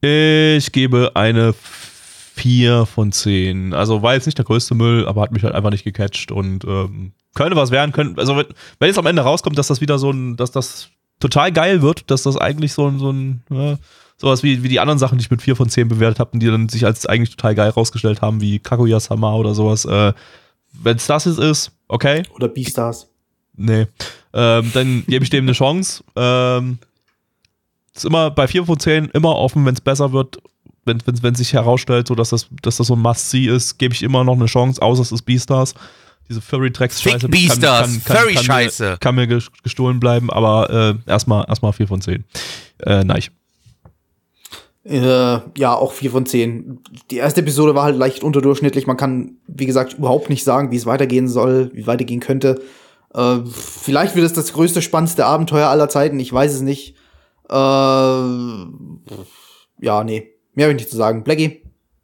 Ich 0.02 0.72
gebe 0.72 1.12
eine 1.16 1.54
4 2.36 2.86
von 2.86 3.12
10. 3.12 3.74
Also 3.74 4.02
war 4.02 4.16
jetzt 4.16 4.26
nicht 4.26 4.38
der 4.38 4.46
größte 4.46 4.76
Müll, 4.76 5.08
aber 5.08 5.22
hat 5.22 5.32
mich 5.32 5.44
halt 5.44 5.56
einfach 5.56 5.70
nicht 5.70 5.84
gecatcht 5.84 6.32
und 6.32 6.66
ähm, 6.66 7.14
könnte 7.36 7.56
was 7.56 7.72
werden. 7.72 7.92
Könnte, 7.92 8.20
also 8.20 8.38
wenn, 8.38 8.46
wenn 8.80 8.88
jetzt 8.88 9.00
am 9.00 9.06
Ende 9.06 9.22
rauskommt, 9.22 9.58
dass 9.58 9.68
das 9.68 9.82
wieder 9.82 10.00
so 10.00 10.12
ein, 10.12 10.36
dass 10.36 10.52
das 10.52 10.90
total 11.20 11.52
geil 11.52 11.82
wird, 11.82 12.10
dass 12.12 12.24
das 12.24 12.38
eigentlich 12.38 12.74
so 12.74 12.88
ein, 12.88 13.00
so 13.00 13.12
ein 13.12 13.44
ja, 13.50 13.78
sowas 14.18 14.44
wie, 14.44 14.64
wie 14.64 14.70
die 14.70 14.80
anderen 14.80 15.00
Sachen, 15.00 15.18
die 15.18 15.24
ich 15.24 15.32
mit 15.32 15.42
4 15.42 15.56
von 15.56 15.70
10 15.70 15.88
bewertet 15.88 16.20
habe 16.20 16.38
die 16.38 16.48
dann 16.48 16.70
sich 16.70 16.86
als 16.86 17.06
eigentlich 17.06 17.36
total 17.36 17.56
geil 17.56 17.70
rausgestellt 17.70 18.22
haben, 18.22 18.42
wie 18.42 18.60
Kaguya-sama 18.60 19.36
oder 19.36 19.54
sowas. 19.54 19.86
Äh, 19.86 20.14
wenn 20.72 20.98
es 20.98 21.08
das 21.08 21.26
jetzt 21.26 21.40
ist, 21.40 21.72
okay. 21.88 22.24
Oder 22.34 22.48
Beastars. 22.48 23.08
Nee. 23.56 23.88
Ähm, 24.34 24.72
dann 24.74 25.04
gebe 25.08 25.24
ich 25.24 25.30
dem 25.30 25.46
eine 25.46 25.54
Chance. 25.54 26.04
Ähm, 26.16 26.80
ist 27.94 28.06
immer 28.06 28.32
bei 28.32 28.48
4 28.48 28.66
von 28.66 28.80
10 28.80 29.10
immer 29.10 29.36
offen, 29.36 29.66
wenn 29.66 29.76
es 29.76 29.82
besser 29.82 30.12
wird. 30.12 30.38
Wenn, 30.86 31.02
wenn, 31.06 31.24
wenn 31.24 31.36
sich 31.36 31.54
herausstellt, 31.54 32.08
so 32.08 32.16
dass 32.16 32.30
das, 32.30 32.48
dass 32.62 32.78
das 32.78 32.88
so 32.88 32.96
ein 32.96 33.02
Must-See 33.02 33.46
ist, 33.46 33.78
gebe 33.78 33.94
ich 33.94 34.04
immer 34.04 34.24
noch 34.24 34.34
eine 34.34 34.48
Chance, 34.48 34.82
außer 34.82 35.02
es 35.02 35.12
ist 35.12 35.22
Beastars. 35.22 35.76
Diese 36.30 36.42
Furry-Tracks-Scheiße 36.42 37.20
Fick 37.20 37.32
Beastars, 37.32 37.98
Furry-Scheiße. 38.06 38.86
Kann, 38.92 39.00
kann 39.00 39.16
mir 39.16 39.26
ges- 39.26 39.50
gestohlen 39.64 40.00
bleiben, 40.00 40.30
aber 40.32 40.98
äh, 41.06 41.10
erstmal 41.10 41.46
erstmal 41.48 41.74
4 41.74 41.88
von 41.88 42.02
10. 42.02 42.24
Äh, 42.80 43.04
nein. 43.04 43.24
Äh, 44.86 45.40
ja, 45.58 45.74
auch 45.74 45.94
4 45.94 46.12
von 46.12 46.26
10. 46.26 46.80
Die 47.12 47.18
erste 47.18 47.42
Episode 47.42 47.76
war 47.76 47.84
halt 47.84 47.98
leicht 47.98 48.24
unterdurchschnittlich. 48.24 48.88
Man 48.88 48.98
kann, 48.98 49.38
wie 49.48 49.66
gesagt, 49.66 49.94
überhaupt 49.94 50.30
nicht 50.30 50.44
sagen, 50.44 50.72
wie 50.72 50.76
es 50.78 50.86
weitergehen 50.86 51.28
soll, 51.30 51.72
wie 51.74 51.88
weitergehen 51.88 52.20
könnte. 52.20 52.62
Äh, 53.14 53.38
vielleicht 53.46 54.16
wird 54.16 54.26
es 54.26 54.34
das 54.34 54.52
größte, 54.54 54.82
spannendste 54.82 55.26
Abenteuer 55.26 55.70
aller 55.70 55.88
Zeiten. 55.90 56.20
Ich 56.20 56.34
weiß 56.34 56.54
es 56.54 56.62
nicht. 56.62 56.96
Äh, 57.50 57.54
ja, 57.56 58.68
nee. 60.04 60.30
Mehr 60.56 60.66
habe 60.68 60.74
ich 60.74 60.82
nicht 60.82 60.90
zu 60.90 60.98
sagen. 60.98 61.24
Blackie? 61.24 61.63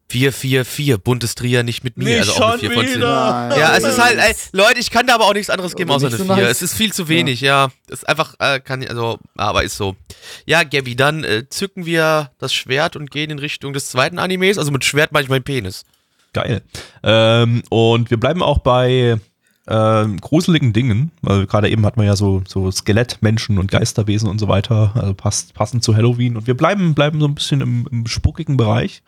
444, 0.09 0.97
buntes 0.97 1.35
Trier, 1.35 1.63
nicht 1.63 1.83
mit 1.83 1.97
mir. 1.97 2.05
Nicht 2.05 2.29
also 2.29 2.33
auch 2.33 2.41
eine 2.41 2.51
schon 2.51 2.59
4 2.59 2.71
von 2.71 2.85
10. 2.87 2.95
wieder. 2.95 3.57
Ja, 3.57 3.77
es 3.77 3.83
ist 3.83 4.01
halt, 4.01 4.17
ey, 4.17 4.35
Leute, 4.51 4.79
ich 4.79 4.89
kann 4.89 5.05
da 5.05 5.15
aber 5.15 5.25
auch 5.25 5.33
nichts 5.33 5.49
anderes 5.51 5.75
geben 5.75 5.91
außer 5.91 6.07
nicht 6.07 6.19
eine 6.19 6.27
so 6.27 6.33
4. 6.33 6.43
nice. 6.43 6.51
Es 6.51 6.61
ist 6.63 6.73
viel 6.73 6.91
zu 6.91 7.07
wenig, 7.07 7.41
ja. 7.41 7.69
Es 7.87 7.99
ist 7.99 8.09
einfach, 8.09 8.35
äh, 8.39 8.59
kann 8.59 8.81
ich, 8.81 8.89
also, 8.89 9.19
aber 9.37 9.63
ist 9.63 9.77
so. 9.77 9.95
Ja, 10.45 10.63
Gabby, 10.63 10.95
dann 10.95 11.23
äh, 11.23 11.47
zücken 11.47 11.85
wir 11.85 12.31
das 12.39 12.53
Schwert 12.53 12.95
und 12.95 13.11
gehen 13.11 13.29
in 13.29 13.39
Richtung 13.39 13.73
des 13.73 13.87
zweiten 13.87 14.17
Animes. 14.17 14.57
Also 14.57 14.71
mit 14.71 14.83
Schwert 14.83 15.11
meine 15.11 15.23
ich 15.23 15.29
meinen 15.29 15.43
Penis. 15.43 15.83
Geil. 16.33 16.61
Ähm, 17.03 17.63
und 17.69 18.09
wir 18.09 18.19
bleiben 18.19 18.41
auch 18.41 18.59
bei 18.59 19.19
ähm, 19.69 20.19
gruseligen 20.19 20.73
Dingen, 20.73 21.11
weil 21.21 21.45
gerade 21.45 21.69
eben 21.69 21.85
hatten 21.85 21.99
wir 21.99 22.07
ja 22.07 22.15
so, 22.15 22.41
so 22.47 22.71
Skelettmenschen 22.71 23.59
und 23.59 23.69
Geisterwesen 23.69 24.27
und 24.27 24.39
so 24.39 24.47
weiter, 24.47 24.91
also 24.95 25.13
passt, 25.13 25.53
passend 25.53 25.83
zu 25.83 25.95
Halloween. 25.95 26.35
Und 26.35 26.47
wir 26.47 26.57
bleiben, 26.57 26.95
bleiben 26.95 27.19
so 27.19 27.27
ein 27.27 27.35
bisschen 27.35 27.61
im, 27.61 27.87
im 27.91 28.07
spukigen 28.07 28.57
Bereich 28.57 29.03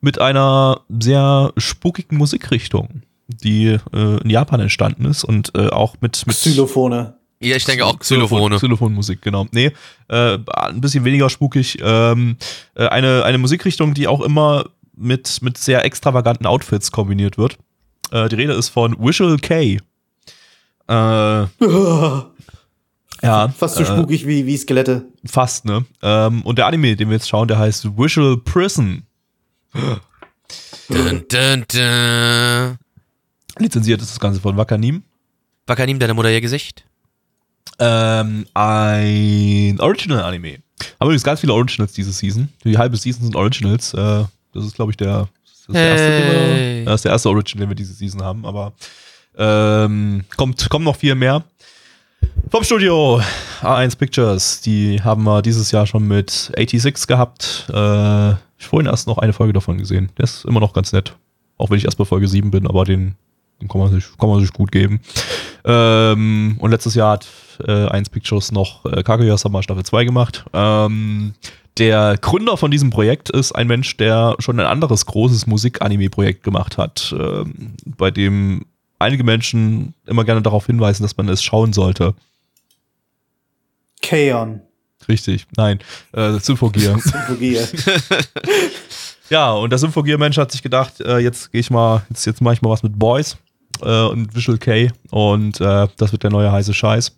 mit 0.00 0.20
einer 0.20 0.80
sehr 0.88 1.52
spukigen 1.56 2.16
Musikrichtung, 2.16 3.02
die 3.26 3.76
äh, 3.92 4.22
in 4.22 4.30
Japan 4.30 4.60
entstanden 4.60 5.04
ist 5.04 5.24
und 5.24 5.52
äh, 5.56 5.68
auch 5.68 5.96
mit, 6.00 6.24
mit 6.26 6.36
Xylophone. 6.36 7.14
Ja, 7.40 7.56
ich 7.56 7.64
denke 7.64 7.84
auch 7.84 7.98
Xylophone. 7.98 8.54
Xylophonmusik, 8.54 9.20
genau. 9.20 9.46
Nee, 9.50 9.72
äh, 10.08 10.38
ein 10.46 10.80
bisschen 10.80 11.04
weniger 11.04 11.28
spukig. 11.28 11.78
Ähm, 11.82 12.36
äh, 12.74 12.86
eine, 12.86 13.24
eine 13.24 13.38
Musikrichtung, 13.38 13.94
die 13.94 14.06
auch 14.06 14.20
immer 14.20 14.66
mit, 14.96 15.42
mit 15.42 15.58
sehr 15.58 15.84
extravaganten 15.84 16.46
Outfits 16.46 16.92
kombiniert 16.92 17.36
wird. 17.36 17.58
Äh, 18.12 18.28
die 18.28 18.36
Rede 18.36 18.52
ist 18.52 18.68
von 18.68 18.96
Visual 18.98 19.36
K. 19.38 19.78
Äh, 20.88 20.92
ja. 23.22 23.48
Fast 23.48 23.76
so 23.76 23.82
äh, 23.82 23.86
spukig 23.86 24.26
wie, 24.26 24.46
wie 24.46 24.56
Skelette. 24.56 25.06
Fast, 25.24 25.64
ne? 25.64 25.84
Ähm, 26.02 26.42
und 26.42 26.58
der 26.58 26.66
Anime, 26.66 26.96
den 26.96 27.08
wir 27.08 27.16
jetzt 27.16 27.28
schauen, 27.28 27.48
der 27.48 27.58
heißt 27.58 27.96
Visual 27.96 28.36
Prison. 28.38 29.04
Dun, 30.88 31.24
dun, 31.28 31.64
dun. 31.72 32.78
Lizenziert 33.58 34.02
ist 34.02 34.10
das 34.10 34.20
Ganze 34.20 34.40
von 34.40 34.56
Wakanim. 34.56 35.02
Wakanim, 35.66 35.98
deine 35.98 36.14
Mutter 36.14 36.30
ihr 36.30 36.40
Gesicht? 36.40 36.84
Ähm, 37.78 38.46
ein 38.54 39.80
Original-Anime. 39.80 40.58
Haben 41.00 41.06
übrigens 41.06 41.24
ganz 41.24 41.40
viele 41.40 41.54
Originals 41.54 41.92
diese 41.92 42.12
Season. 42.12 42.48
Die 42.64 42.76
halbe 42.76 42.96
Season 42.96 43.24
sind 43.24 43.36
Originals. 43.36 43.94
Äh, 43.94 44.24
das 44.52 44.66
ist, 44.66 44.74
glaube 44.74 44.92
ich, 44.92 44.96
der, 44.96 45.28
das 45.44 45.52
ist 45.52 45.74
der, 45.74 45.82
erste, 45.82 46.06
den 46.06 46.22
Hey. 46.22 46.78
wir, 46.78 46.84
das 46.84 46.94
ist 46.96 47.04
der 47.04 47.12
erste 47.12 47.28
Original, 47.30 47.64
den 47.64 47.70
wir 47.70 47.76
diese 47.76 47.94
Season 47.94 48.22
haben. 48.22 48.44
Aber 48.44 48.74
ähm, 49.36 50.24
kommt, 50.36 50.68
kommen 50.70 50.84
noch 50.84 50.96
viel 50.96 51.14
mehr. 51.14 51.44
Vom 52.50 52.64
Studio 52.64 53.20
A1 53.62 53.96
Pictures. 53.96 54.60
Die 54.60 55.02
haben 55.02 55.24
wir 55.24 55.42
dieses 55.42 55.70
Jahr 55.70 55.86
schon 55.86 56.06
mit 56.06 56.30
86 56.30 57.06
gehabt. 57.06 57.66
Äh, 57.72 58.32
ich 58.58 58.66
vorhin 58.66 58.86
erst 58.86 59.06
noch 59.06 59.18
eine 59.18 59.32
Folge 59.32 59.52
davon 59.52 59.78
gesehen. 59.78 60.10
Der 60.18 60.24
ist 60.24 60.44
immer 60.44 60.60
noch 60.60 60.72
ganz 60.72 60.92
nett. 60.92 61.14
Auch 61.58 61.70
wenn 61.70 61.78
ich 61.78 61.84
erst 61.84 61.98
bei 61.98 62.04
Folge 62.04 62.28
7 62.28 62.50
bin, 62.50 62.66
aber 62.66 62.84
den, 62.84 63.14
den 63.60 63.68
kann, 63.68 63.80
man 63.80 63.92
sich, 63.92 64.04
kann 64.18 64.28
man 64.28 64.40
sich 64.40 64.52
gut 64.52 64.72
geben. 64.72 65.00
Ähm, 65.64 66.56
und 66.58 66.70
letztes 66.70 66.94
Jahr 66.94 67.12
hat 67.12 67.26
äh, 67.66 67.88
1 67.88 68.10
Pictures 68.10 68.52
noch 68.52 68.84
äh, 68.84 69.02
Kaguya-sama 69.02 69.62
Staffel 69.62 69.84
2 69.84 70.04
gemacht. 70.04 70.44
Ähm, 70.52 71.34
der 71.78 72.16
Gründer 72.18 72.56
von 72.56 72.70
diesem 72.70 72.90
Projekt 72.90 73.30
ist 73.30 73.52
ein 73.52 73.66
Mensch, 73.66 73.96
der 73.96 74.36
schon 74.38 74.60
ein 74.60 74.66
anderes 74.66 75.06
großes 75.06 75.46
Musik-Anime-Projekt 75.46 76.44
gemacht 76.44 76.78
hat, 76.78 77.14
ähm, 77.18 77.74
bei 77.84 78.10
dem 78.12 78.64
einige 78.98 79.24
Menschen 79.24 79.94
immer 80.06 80.24
gerne 80.24 80.42
darauf 80.42 80.66
hinweisen, 80.66 81.02
dass 81.02 81.16
man 81.16 81.28
es 81.28 81.42
schauen 81.42 81.72
sollte. 81.72 82.14
Kaon. 84.02 84.60
Richtig, 85.08 85.46
nein, 85.56 85.80
äh, 86.12 86.38
Symphogear. 86.38 86.98
Symphogie. 87.00 87.54
ja, 87.54 87.64
Ja, 89.30 89.52
und 89.52 89.70
der 89.70 89.78
Symphogear-Mensch 89.78 90.36
hat 90.36 90.52
sich 90.52 90.62
gedacht, 90.62 91.00
äh, 91.00 91.18
jetzt 91.18 91.50
gehe 91.50 91.60
ich 91.60 91.70
mal, 91.70 92.02
jetzt, 92.10 92.26
jetzt 92.26 92.40
mache 92.42 92.54
ich 92.54 92.62
mal 92.62 92.70
was 92.70 92.82
mit 92.82 92.98
Boys 92.98 93.36
äh, 93.82 94.02
und 94.04 94.34
Visual 94.34 94.58
K 94.58 94.90
und 95.10 95.60
äh, 95.60 95.88
das 95.96 96.12
wird 96.12 96.22
der 96.22 96.30
neue 96.30 96.52
heiße 96.52 96.74
Scheiß. 96.74 97.16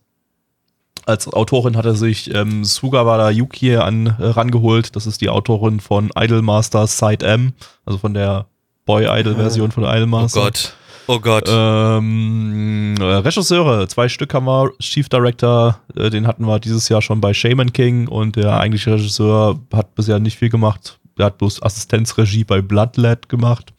Als 1.04 1.28
Autorin 1.28 1.76
hat 1.76 1.84
er 1.84 1.94
sich 1.94 2.32
ähm, 2.34 2.64
Sugawara 2.64 3.30
Yuki 3.30 3.76
an, 3.76 4.06
äh, 4.18 4.26
rangeholt. 4.26 4.96
Das 4.96 5.06
ist 5.06 5.20
die 5.20 5.28
Autorin 5.28 5.78
von 5.78 6.10
Idolmaster 6.16 6.86
Side 6.88 7.24
M, 7.24 7.52
also 7.84 7.98
von 7.98 8.14
der 8.14 8.46
Boy-Idol-Version 8.86 9.70
von 9.70 9.84
Oh 9.84 9.88
Idolmaster. 9.92 10.40
Gott. 10.40 10.74
Oh 11.08 11.20
Gott. 11.20 11.44
Ähm, 11.48 12.94
äh, 12.98 13.04
Regisseure, 13.04 13.86
zwei 13.86 14.08
Stück 14.08 14.34
haben 14.34 14.46
wir. 14.46 14.72
Chief 14.80 15.08
Director, 15.08 15.78
äh, 15.94 16.10
den 16.10 16.26
hatten 16.26 16.46
wir 16.46 16.58
dieses 16.58 16.88
Jahr 16.88 17.00
schon 17.00 17.20
bei 17.20 17.32
Shaman 17.32 17.72
King 17.72 18.08
und 18.08 18.36
der 18.36 18.58
eigentliche 18.58 18.92
Regisseur 18.92 19.60
hat 19.72 19.94
bisher 19.94 20.18
nicht 20.18 20.36
viel 20.38 20.50
gemacht. 20.50 20.98
Der 21.16 21.26
hat 21.26 21.38
bloß 21.38 21.62
Assistenzregie 21.62 22.44
bei 22.44 22.60
Bloodlet 22.60 23.28
gemacht. 23.28 23.72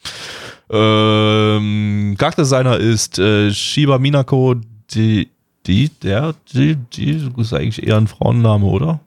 Ähm, 0.69 2.15
Charakterdesigner 2.17 2.77
ist 2.77 3.19
äh, 3.19 3.51
Shiba 3.51 3.97
Minako, 3.97 4.55
die, 4.91 5.29
die, 5.65 5.89
der, 5.89 6.33
die, 6.53 6.75
die 6.75 7.29
ist 7.37 7.53
eigentlich 7.53 7.85
eher 7.85 7.97
ein 7.97 8.07
Frauenname, 8.07 8.65
oder? 8.65 8.99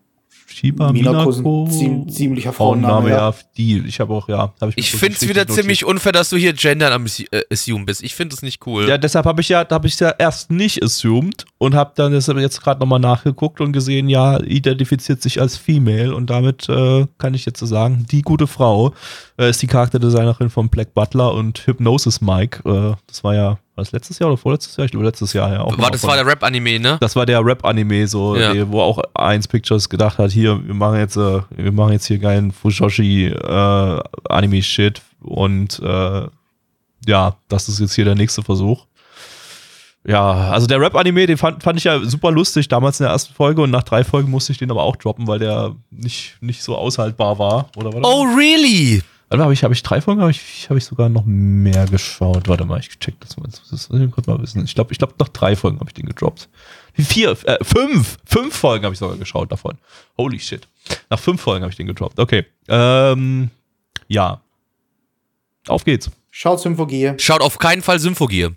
Shiba 0.52 0.92
Minako 0.92 1.30
Minako. 1.30 1.68
ziem- 1.70 2.08
ziemlicher 2.10 2.52
Frauenname, 2.52 3.10
ja. 3.10 3.32
die. 3.56 3.78
Ich 3.86 4.00
habe 4.00 4.12
auch, 4.12 4.28
ja. 4.28 4.52
Hab 4.60 4.68
ich 4.70 4.76
mir 4.76 4.80
ich 4.80 4.90
finde 4.90 5.14
es 5.16 5.22
wieder 5.22 5.42
notiert. 5.42 5.52
ziemlich 5.56 5.84
unfair, 5.84 6.12
dass 6.12 6.28
du 6.30 6.36
hier 6.36 6.52
Gender 6.52 6.92
am 6.92 7.06
äh, 7.06 7.42
Assume 7.52 7.84
bist. 7.84 8.02
Ich 8.02 8.14
finde 8.14 8.34
es 8.34 8.42
nicht 8.42 8.66
cool. 8.66 8.88
Ja, 8.88 8.98
deshalb 8.98 9.26
habe 9.26 9.40
ich 9.40 9.48
ja, 9.48 9.64
habe 9.70 9.86
ich 9.86 9.98
ja 10.00 10.10
erst 10.18 10.50
nicht 10.50 10.82
assumed 10.82 11.44
und 11.58 11.74
habe 11.74 11.92
dann 11.94 12.12
deshalb 12.12 12.38
jetzt 12.38 12.60
gerade 12.62 12.80
nochmal 12.80 12.98
nachgeguckt 13.00 13.60
und 13.60 13.72
gesehen, 13.72 14.08
ja, 14.08 14.40
identifiziert 14.42 15.22
sich 15.22 15.40
als 15.40 15.56
Female 15.56 16.14
und 16.14 16.28
damit 16.30 16.68
äh, 16.68 17.06
kann 17.18 17.34
ich 17.34 17.46
jetzt 17.46 17.60
so 17.60 17.66
sagen, 17.66 18.06
die 18.10 18.22
gute 18.22 18.46
Frau 18.46 18.92
äh, 19.38 19.50
ist 19.50 19.62
die 19.62 19.66
Charakterdesignerin 19.68 20.50
von 20.50 20.68
Black 20.68 20.94
Butler 20.94 21.32
und 21.34 21.58
Hypnosis 21.66 22.20
Mike. 22.20 22.68
Äh, 22.68 22.96
das 23.06 23.22
war 23.24 23.34
ja, 23.34 23.58
war 23.80 23.84
das 23.84 23.92
letztes 23.92 24.18
Jahr 24.18 24.28
oder 24.28 24.36
vorletztes 24.36 24.76
Jahr? 24.76 24.84
Ich 24.84 24.90
glaube 24.90 25.06
letztes 25.06 25.32
Jahr 25.32 25.50
ja 25.52 25.62
auch. 25.62 25.76
war, 25.78 25.90
das 25.90 26.02
war 26.04 26.14
der 26.16 26.26
Rap-Anime, 26.26 26.78
ne? 26.78 26.98
das 27.00 27.16
war 27.16 27.24
der 27.24 27.42
Rap-Anime, 27.44 28.06
so, 28.06 28.36
Ja. 28.36 28.52
die, 28.52 28.70
wo 28.70 28.80
auch 28.82 29.02
Eins 29.14 29.48
Pictures 29.48 29.88
gedacht 29.88 30.18
hat, 30.18 30.30
hier, 30.30 30.60
wir 30.66 30.74
machen 30.74 30.98
jetzt, 30.98 31.16
äh, 31.16 31.40
wir 31.56 31.72
machen 31.72 31.92
jetzt 31.92 32.06
hier 32.06 32.18
geilen 32.18 32.52
Fushoshi 32.52 33.28
äh, 33.28 34.00
und 35.22 35.80
äh, 35.82 36.26
ja, 37.06 37.36
das 37.48 37.68
ist 37.70 37.80
jetzt 37.80 37.94
hier 37.94 38.04
der 38.04 38.14
nächste 38.14 38.42
Versuch. 38.42 38.84
Ja, 40.06 40.50
also 40.50 40.66
der 40.66 40.80
Rap-Anime, 40.80 41.26
den 41.26 41.36
fand, 41.36 41.62
fand 41.62 41.78
ich 41.78 41.84
ja 41.84 42.00
super 42.00 42.30
lustig 42.30 42.68
damals 42.68 43.00
in 43.00 43.04
der 43.04 43.12
ersten 43.12 43.34
Folge 43.34 43.60
und 43.62 43.70
nach 43.70 43.82
drei 43.82 44.02
Folgen 44.04 44.30
musste 44.30 44.52
ich 44.52 44.58
den 44.58 44.70
aber 44.70 44.82
auch 44.82 44.96
droppen, 44.96 45.26
weil 45.26 45.38
der 45.38 45.74
nicht, 45.90 46.36
nicht 46.40 46.62
so 46.62 46.74
aushaltbar 46.76 47.38
war. 47.38 47.68
Oder 47.76 47.92
warte 47.92 48.06
Oh, 48.06 48.22
really? 48.36 49.02
Warte 49.30 49.38
mal, 49.38 49.44
habe 49.44 49.54
ich, 49.54 49.62
hab 49.62 49.70
ich 49.70 49.82
drei 49.84 50.00
Folgen, 50.00 50.20
habe 50.20 50.32
ich, 50.32 50.68
hab 50.68 50.76
ich 50.76 50.84
sogar 50.84 51.08
noch 51.08 51.22
mehr 51.24 51.86
geschaut. 51.86 52.48
Warte 52.48 52.64
mal, 52.64 52.80
ich 52.80 52.88
check 52.98 53.14
das 53.20 53.36
mal. 53.36 53.46
Das, 53.46 53.62
das, 53.70 53.86
das 53.86 54.10
kurz 54.10 54.26
mal 54.26 54.42
wissen. 54.42 54.64
Ich 54.64 54.74
glaube, 54.74 54.90
ich 54.90 54.98
glaub, 54.98 55.16
noch 55.20 55.28
drei 55.28 55.54
Folgen 55.54 55.78
habe 55.78 55.88
ich 55.88 55.94
den 55.94 56.06
gedroppt. 56.06 56.48
Wie 56.96 57.04
Vier, 57.04 57.36
äh, 57.44 57.62
fünf, 57.62 58.18
fünf 58.24 58.56
Folgen 58.56 58.84
habe 58.84 58.92
ich 58.92 58.98
sogar 58.98 59.16
geschaut 59.16 59.52
davon. 59.52 59.78
Holy 60.18 60.40
shit. 60.40 60.66
Nach 61.10 61.18
fünf 61.20 61.40
Folgen 61.40 61.62
habe 61.62 61.70
ich 61.70 61.76
den 61.76 61.86
gedroppt. 61.86 62.18
Okay. 62.18 62.44
Ähm, 62.66 63.50
ja. 64.08 64.40
Auf 65.68 65.84
geht's. 65.84 66.10
Schaut 66.32 66.60
Symphogie. 66.60 67.12
Schaut 67.18 67.40
auf 67.40 67.58
keinen 67.58 67.82
Fall 67.82 68.00
Symphogie. 68.00 68.48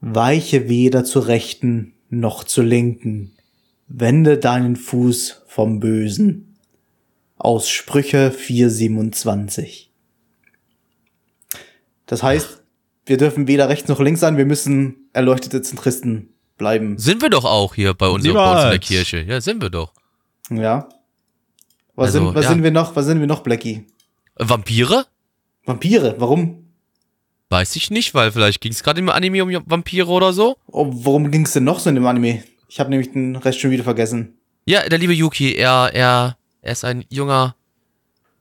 Weiche 0.00 0.66
weder 0.70 1.04
zur 1.04 1.26
rechten 1.26 1.92
noch 2.08 2.44
zur 2.44 2.64
linken. 2.64 3.36
Wende 3.86 4.38
deinen 4.38 4.76
Fuß 4.76 5.42
vom 5.46 5.78
Bösen. 5.78 6.56
Aus 7.36 7.68
Sprüche 7.68 8.30
427. 8.30 9.91
Das 12.12 12.22
heißt, 12.22 12.62
wir 13.06 13.16
dürfen 13.16 13.48
weder 13.48 13.70
rechts 13.70 13.88
noch 13.88 13.98
links 13.98 14.20
sein, 14.20 14.36
wir 14.36 14.44
müssen 14.44 15.08
erleuchtete 15.14 15.62
Zentristen 15.62 16.34
bleiben. 16.58 16.98
Sind 16.98 17.22
wir 17.22 17.30
doch 17.30 17.46
auch 17.46 17.74
hier 17.74 17.94
bei 17.94 18.06
uns, 18.06 18.22
bei 18.24 18.52
uns 18.52 18.64
in 18.64 18.68
der. 18.68 18.78
Kirche. 18.80 19.22
Ja, 19.22 19.40
sind 19.40 19.62
wir 19.62 19.70
doch. 19.70 19.94
Ja. 20.50 20.90
Was, 21.94 22.08
Also, 22.08 22.26
sind, 22.26 22.34
was 22.34 22.44
ja. 22.44 22.50
sind 22.50 22.62
wir 22.64 22.70
noch? 22.70 22.94
Was 22.96 23.06
sind 23.06 23.18
wir 23.20 23.26
noch, 23.26 23.40
Blackie? 23.40 23.86
Vampire? 24.36 25.06
Vampire, 25.64 26.16
warum? 26.18 26.66
Weiß 27.48 27.76
ich 27.76 27.90
nicht, 27.90 28.12
weil 28.12 28.30
vielleicht 28.30 28.60
ging 28.60 28.72
es 28.72 28.82
gerade 28.82 29.00
im 29.00 29.08
Anime 29.08 29.42
um 29.42 29.62
Vampire 29.64 30.08
oder 30.08 30.34
so. 30.34 30.58
Oh, 30.66 30.86
worum 30.90 31.30
ging 31.30 31.46
es 31.46 31.54
denn 31.54 31.64
noch 31.64 31.78
so 31.78 31.88
in 31.88 31.94
dem 31.94 32.04
Anime? 32.04 32.44
Ich 32.68 32.78
habe 32.78 32.90
nämlich 32.90 33.10
den 33.12 33.36
Rest 33.36 33.58
schon 33.58 33.70
wieder 33.70 33.84
vergessen. 33.84 34.34
Ja, 34.66 34.86
der 34.86 34.98
liebe 34.98 35.14
Yuki, 35.14 35.54
er, 35.54 35.88
er, 35.94 36.36
er 36.60 36.72
ist 36.72 36.84
ein 36.84 37.06
junger 37.08 37.56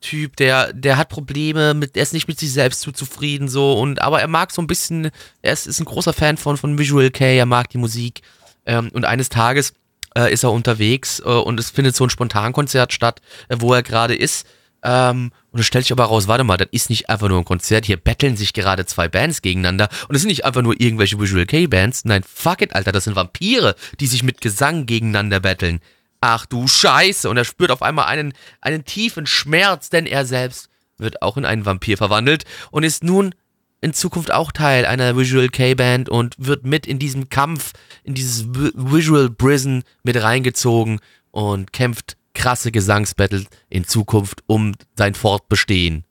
Typ, 0.02 0.36
der, 0.36 0.74
der 0.74 0.98
hat 0.98 1.10
Probleme 1.10 1.76
mit, 1.76 1.96
er 1.96 2.04
ist 2.04 2.14
nicht 2.14 2.28
mit 2.28 2.40
sich 2.40 2.52
selbst 2.52 2.82
zu 2.82 2.92
zufrieden 2.92 3.48
so. 3.48 3.74
Und, 3.74 4.02
aber 4.02 4.20
er 4.20 4.28
mag 4.28 4.52
so 4.52 4.62
ein 4.62 4.68
bisschen, 4.68 5.12
er 5.42 5.54
ist, 5.54 5.68
ist 5.68 5.80
ein 5.80 5.86
großer 5.86 6.14
Fan 6.14 6.38
von, 6.38 6.58
von 6.58 6.78
Visual 6.78 7.12
K, 7.12 7.38
er 7.38 7.46
mag 7.46 7.70
die 7.70 7.78
Musik. 7.78 8.22
Ähm, 8.66 8.90
und 8.94 9.06
eines 9.06 9.30
Tages 9.30 9.74
äh, 10.18 10.34
ist 10.34 10.44
er 10.44 10.52
unterwegs 10.52 11.20
äh, 11.20 11.30
und 11.30 11.60
es 11.60 11.70
findet 11.70 11.96
so 11.96 12.06
ein 12.06 12.10
Spontankonzert 12.10 12.94
statt, 12.94 13.22
äh, 13.48 13.58
wo 13.60 13.74
er 13.74 13.84
gerade 13.84 14.16
ist. 14.16 14.48
Ähm, 14.84 15.32
und 15.52 15.60
es 15.60 15.68
stellt 15.68 15.86
sich 15.86 15.92
aber 15.92 16.06
raus, 16.06 16.28
warte 16.28 16.44
mal, 16.44 16.58
das 16.58 16.70
ist 16.72 16.90
nicht 16.90 17.10
einfach 17.10 17.30
nur 17.30 17.38
ein 17.38 17.46
Konzert, 17.46 17.86
hier 17.86 17.98
betteln 17.98 18.36
sich 18.36 18.54
gerade 18.54 18.86
zwei 18.86 19.08
Bands 19.08 19.42
gegeneinander. 19.42 19.90
Und 20.08 20.16
es 20.16 20.22
sind 20.22 20.30
nicht 20.30 20.46
einfach 20.46 20.64
nur 20.64 20.80
irgendwelche 20.80 21.20
Visual 21.20 21.46
K 21.46 21.68
Bands, 21.68 22.06
nein, 22.06 22.24
fuck 22.24 22.62
it, 22.62 22.74
Alter, 22.74 22.92
das 22.92 23.04
sind 23.04 23.16
Vampire, 23.16 23.76
die 24.00 24.08
sich 24.08 24.24
mit 24.24 24.42
Gesang 24.42 24.88
gegeneinander 24.88 25.40
betteln. 25.40 25.80
Ach 26.22 26.46
du 26.46 26.68
Scheiße. 26.68 27.30
Und 27.30 27.38
er 27.38 27.46
spürt 27.46 27.72
auf 27.72 27.82
einmal 27.82 28.06
einen, 28.06 28.34
einen 28.62 28.86
tiefen 28.86 29.26
Schmerz, 29.26 29.90
denn 29.90 30.06
er 30.06 30.26
selbst 30.26 30.70
wird 30.98 31.22
auch 31.22 31.36
in 31.36 31.46
einen 31.46 31.66
Vampir 31.66 31.98
verwandelt 31.98 32.46
und 32.70 32.84
ist 32.84 33.04
nun 33.04 33.34
in 33.82 33.94
Zukunft 33.94 34.32
auch 34.32 34.52
Teil 34.52 34.86
einer 34.86 35.18
Visual 35.18 35.50
K-Band 35.50 36.08
und 36.08 36.36
wird 36.38 36.64
mit 36.64 36.86
in 36.86 37.00
diesem 37.00 37.30
Kampf, 37.30 37.72
in 38.04 38.14
dieses 38.14 38.46
Vi- 38.46 38.72
Visual 38.76 39.32
Prison 39.32 39.84
mit 40.04 40.22
reingezogen 40.22 41.00
und 41.32 41.74
kämpft 41.74 42.16
krasse 42.36 42.72
Gesangsbattle 42.72 43.46
in 43.70 43.88
Zukunft 43.88 44.44
um 44.46 44.76
sein 44.96 45.16
Fortbestehen. 45.16 46.06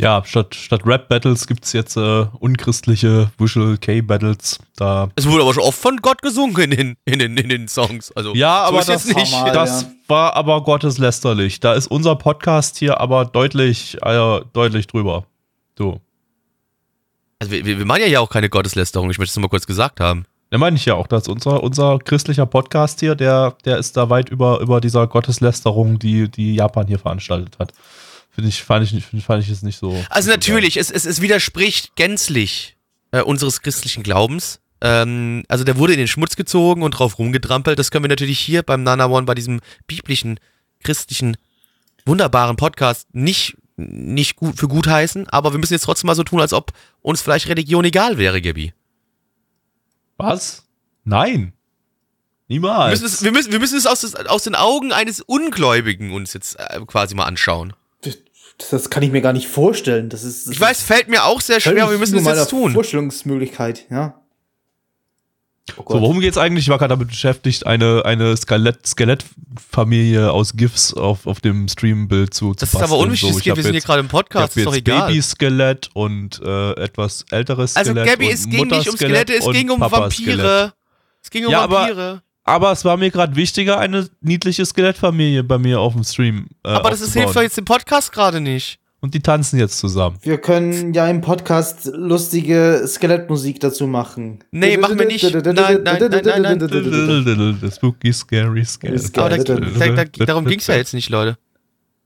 Ja, 0.00 0.22
statt, 0.24 0.54
statt 0.54 0.82
Rap-Battles 0.84 1.48
gibt's 1.48 1.72
jetzt 1.72 1.96
äh, 1.96 2.26
unchristliche 2.38 3.32
Visual 3.36 3.76
K-Battles. 3.78 4.60
Da 4.76 5.08
Es 5.16 5.28
wurde 5.28 5.42
aber 5.42 5.52
schon 5.54 5.64
oft 5.64 5.78
von 5.78 5.96
Gott 5.96 6.22
gesungen 6.22 6.56
in 6.56 6.70
den, 6.70 6.96
in 7.04 7.18
den, 7.18 7.36
in 7.36 7.48
den 7.48 7.66
Songs. 7.66 8.12
Also, 8.12 8.32
Ja, 8.34 8.62
so 8.62 8.68
aber 8.68 8.80
ist 8.80 8.88
das, 8.88 9.08
jetzt 9.08 9.16
nicht. 9.16 9.34
Hammer. 9.34 9.50
das 9.52 9.82
ja. 9.82 9.88
war 10.06 10.36
aber 10.36 10.62
gotteslästerlich. 10.62 11.58
Da 11.58 11.72
ist 11.74 11.88
unser 11.88 12.14
Podcast 12.14 12.76
hier 12.78 13.00
aber 13.00 13.24
deutlich, 13.24 13.98
äh, 14.02 14.40
deutlich 14.52 14.86
drüber. 14.86 15.24
Du. 15.74 16.00
Also 17.40 17.52
wir, 17.52 17.66
wir 17.66 17.78
wir 17.78 17.84
machen 17.84 18.02
ja 18.02 18.06
hier 18.06 18.20
auch 18.20 18.30
keine 18.30 18.48
Gotteslästerung, 18.48 19.10
ich 19.10 19.18
möchte 19.18 19.30
es 19.30 19.36
nur 19.36 19.42
mal 19.42 19.48
kurz 19.48 19.66
gesagt 19.66 19.98
haben. 19.98 20.26
Da 20.50 20.58
meine 20.58 20.76
ich 20.76 20.86
ja 20.86 20.94
auch, 20.94 21.06
dass 21.08 21.28
unser, 21.28 21.62
unser 21.62 21.98
christlicher 21.98 22.46
Podcast 22.46 23.00
hier, 23.00 23.14
der, 23.14 23.56
der 23.64 23.78
ist 23.78 23.96
da 23.96 24.08
weit 24.08 24.30
über, 24.30 24.60
über 24.60 24.80
dieser 24.80 25.06
Gotteslästerung, 25.06 25.98
die, 25.98 26.28
die 26.30 26.54
Japan 26.54 26.86
hier 26.86 26.98
veranstaltet 26.98 27.58
hat. 27.58 27.72
Finde 28.38 28.50
ich, 28.50 28.62
fand 28.62 28.84
ich, 28.92 29.04
find, 29.04 29.20
fand 29.24 29.42
ich 29.42 29.48
es 29.50 29.62
nicht 29.62 29.78
so. 29.78 30.00
Also 30.10 30.30
natürlich, 30.30 30.76
es, 30.76 30.92
es, 30.92 31.04
es 31.04 31.20
widerspricht 31.20 31.96
gänzlich 31.96 32.76
äh, 33.10 33.20
unseres 33.20 33.62
christlichen 33.62 34.04
Glaubens. 34.04 34.60
Ähm, 34.80 35.42
also 35.48 35.64
der 35.64 35.76
wurde 35.76 35.94
in 35.94 35.98
den 35.98 36.06
Schmutz 36.06 36.36
gezogen 36.36 36.82
und 36.84 36.92
drauf 36.92 37.18
rumgetrampelt. 37.18 37.76
Das 37.80 37.90
können 37.90 38.04
wir 38.04 38.08
natürlich 38.08 38.38
hier 38.38 38.62
beim 38.62 38.84
Nana 38.84 39.06
One, 39.06 39.26
bei 39.26 39.34
diesem 39.34 39.58
biblischen, 39.88 40.38
christlichen, 40.84 41.36
wunderbaren 42.06 42.54
Podcast 42.54 43.08
nicht, 43.12 43.56
nicht 43.76 44.36
gut 44.36 44.56
für 44.56 44.68
gut 44.68 44.86
heißen. 44.86 45.28
Aber 45.30 45.50
wir 45.50 45.58
müssen 45.58 45.72
jetzt 45.72 45.82
trotzdem 45.82 46.06
mal 46.06 46.14
so 46.14 46.22
tun, 46.22 46.40
als 46.40 46.52
ob 46.52 46.70
uns 47.02 47.20
vielleicht 47.20 47.48
Religion 47.48 47.84
egal 47.84 48.18
wäre, 48.18 48.40
Gabi. 48.40 48.72
Was? 50.16 50.64
Nein. 51.02 51.54
Wir 52.46 52.54
Niemals. 52.60 53.00
müssen 53.00 53.14
es, 53.14 53.24
wir 53.24 53.32
müssen, 53.32 53.50
wir 53.50 53.58
müssen 53.58 53.76
es 53.78 53.86
aus, 53.86 54.02
des- 54.02 54.14
aus 54.14 54.44
den 54.44 54.54
Augen 54.54 54.92
eines 54.92 55.20
Ungläubigen 55.20 56.12
uns 56.12 56.34
jetzt 56.34 56.54
äh, 56.60 56.80
quasi 56.86 57.16
mal 57.16 57.24
anschauen. 57.24 57.72
Das, 58.58 58.70
das 58.70 58.90
kann 58.90 59.02
ich 59.02 59.10
mir 59.12 59.20
gar 59.20 59.32
nicht 59.32 59.48
vorstellen. 59.48 60.08
Das 60.08 60.24
ist. 60.24 60.46
Das 60.46 60.54
Ich 60.54 60.60
weiß, 60.60 60.82
fällt 60.82 61.08
mir 61.08 61.24
auch 61.24 61.40
sehr 61.40 61.60
schwer, 61.60 61.84
aber 61.84 61.92
wir 61.92 61.98
müssen 61.98 62.18
es 62.18 62.24
jetzt 62.26 62.50
tun. 62.50 62.72
Vorstellungsmöglichkeit, 62.72 63.86
ja. 63.90 64.20
Oh 65.76 65.84
so, 65.86 66.00
worum 66.00 66.18
geht's 66.20 66.38
eigentlich? 66.38 66.64
Ich 66.64 66.70
war 66.70 66.78
gerade 66.78 66.94
damit 66.94 67.08
beschäftigt, 67.08 67.66
eine, 67.66 68.02
eine 68.06 68.34
Skelett, 68.38 68.86
Skelettfamilie 68.86 70.32
aus 70.32 70.54
GIFs 70.56 70.94
auf, 70.94 71.26
auf 71.26 71.40
dem 71.40 71.68
Streambild 71.68 72.32
zu, 72.32 72.54
zu 72.54 72.60
Das 72.60 72.70
ist 72.70 72.74
aber 72.76 72.84
basteln. 72.88 73.02
unwichtig, 73.02 73.32
So, 73.34 73.38
ich 73.38 73.44
wir 73.44 73.54
sind 73.56 73.64
hier 73.64 73.72
jetzt- 73.74 73.84
gerade 73.86 74.00
im 74.00 74.08
Podcast, 74.08 74.56
ist 74.56 74.66
doch 74.66 74.72
jetzt 74.72 74.78
egal. 74.88 75.08
Babyskelett 75.08 75.90
und 75.92 76.40
äh, 76.42 76.72
etwas 76.72 77.26
älteres 77.30 77.76
Also 77.76 77.90
Skelett. 77.90 78.08
Gabby, 78.08 78.26
und 78.28 78.32
es 78.32 78.48
ging 78.48 78.66
nicht 78.66 78.88
um 78.88 78.96
Skelette, 78.96 79.34
es 79.34 79.50
ging 79.50 79.70
um. 79.70 79.80
Vampire. 79.80 80.72
Es 81.22 81.30
ging 81.30 81.44
um 81.46 81.52
Ja, 81.52 81.60
aber- 81.60 81.80
Vampire. 81.82 82.22
Aber 82.48 82.72
es 82.72 82.82
war 82.82 82.96
mir 82.96 83.10
gerade 83.10 83.36
wichtiger, 83.36 83.78
eine 83.78 84.08
niedliche 84.22 84.64
Skelettfamilie 84.64 85.44
bei 85.44 85.58
mir 85.58 85.80
auf 85.80 85.92
dem 85.92 86.02
Stream. 86.02 86.46
Äh, 86.64 86.70
Aber 86.70 86.88
das 86.88 87.02
ist, 87.02 87.12
hilft 87.12 87.36
doch 87.36 87.42
jetzt 87.42 87.58
dem 87.58 87.66
Podcast 87.66 88.10
gerade 88.10 88.40
nicht. 88.40 88.78
Und 89.00 89.12
die 89.12 89.20
tanzen 89.20 89.58
jetzt 89.58 89.78
zusammen. 89.78 90.16
Wir 90.22 90.38
können 90.38 90.94
ja 90.94 91.06
im 91.08 91.20
Podcast 91.20 91.90
lustige 91.92 92.84
Skelettmusik 92.86 93.60
dazu 93.60 93.86
machen. 93.86 94.42
Nee, 94.50 94.78
machen 94.78 94.98
wir 94.98 95.06
nicht. 95.06 95.22
Nein, 95.22 95.42
nein, 95.44 95.82
nein, 95.84 96.42
nein, 96.42 97.60
nein. 97.60 97.70
Spooky, 97.76 98.12
scary, 98.14 98.64
scary. 98.64 98.94
Ist 98.94 99.16
Aber 99.18 99.28
da, 99.28 99.36
Geil, 99.36 99.94
da, 99.94 100.04
da, 100.04 100.24
darum 100.24 100.46
ging 100.46 100.58
es 100.58 100.66
ja 100.68 100.76
jetzt 100.76 100.94
nicht, 100.94 101.10
Leute. 101.10 101.36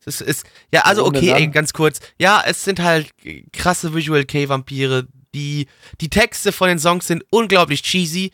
Es 0.04 0.20
ist, 0.20 0.44
ja, 0.74 0.80
also 0.80 1.06
okay, 1.06 1.30
ey, 1.30 1.46
ganz 1.46 1.72
kurz. 1.72 2.00
Ja, 2.18 2.42
es 2.44 2.64
sind 2.64 2.82
halt 2.82 3.10
krasse 3.52 3.94
Visual 3.94 4.24
K-Vampire. 4.24 5.06
Die, 5.36 5.68
die 6.00 6.08
Texte 6.08 6.50
von 6.50 6.66
den 6.66 6.80
Songs 6.80 7.06
sind 7.06 7.24
unglaublich 7.30 7.82
cheesy. 7.84 8.32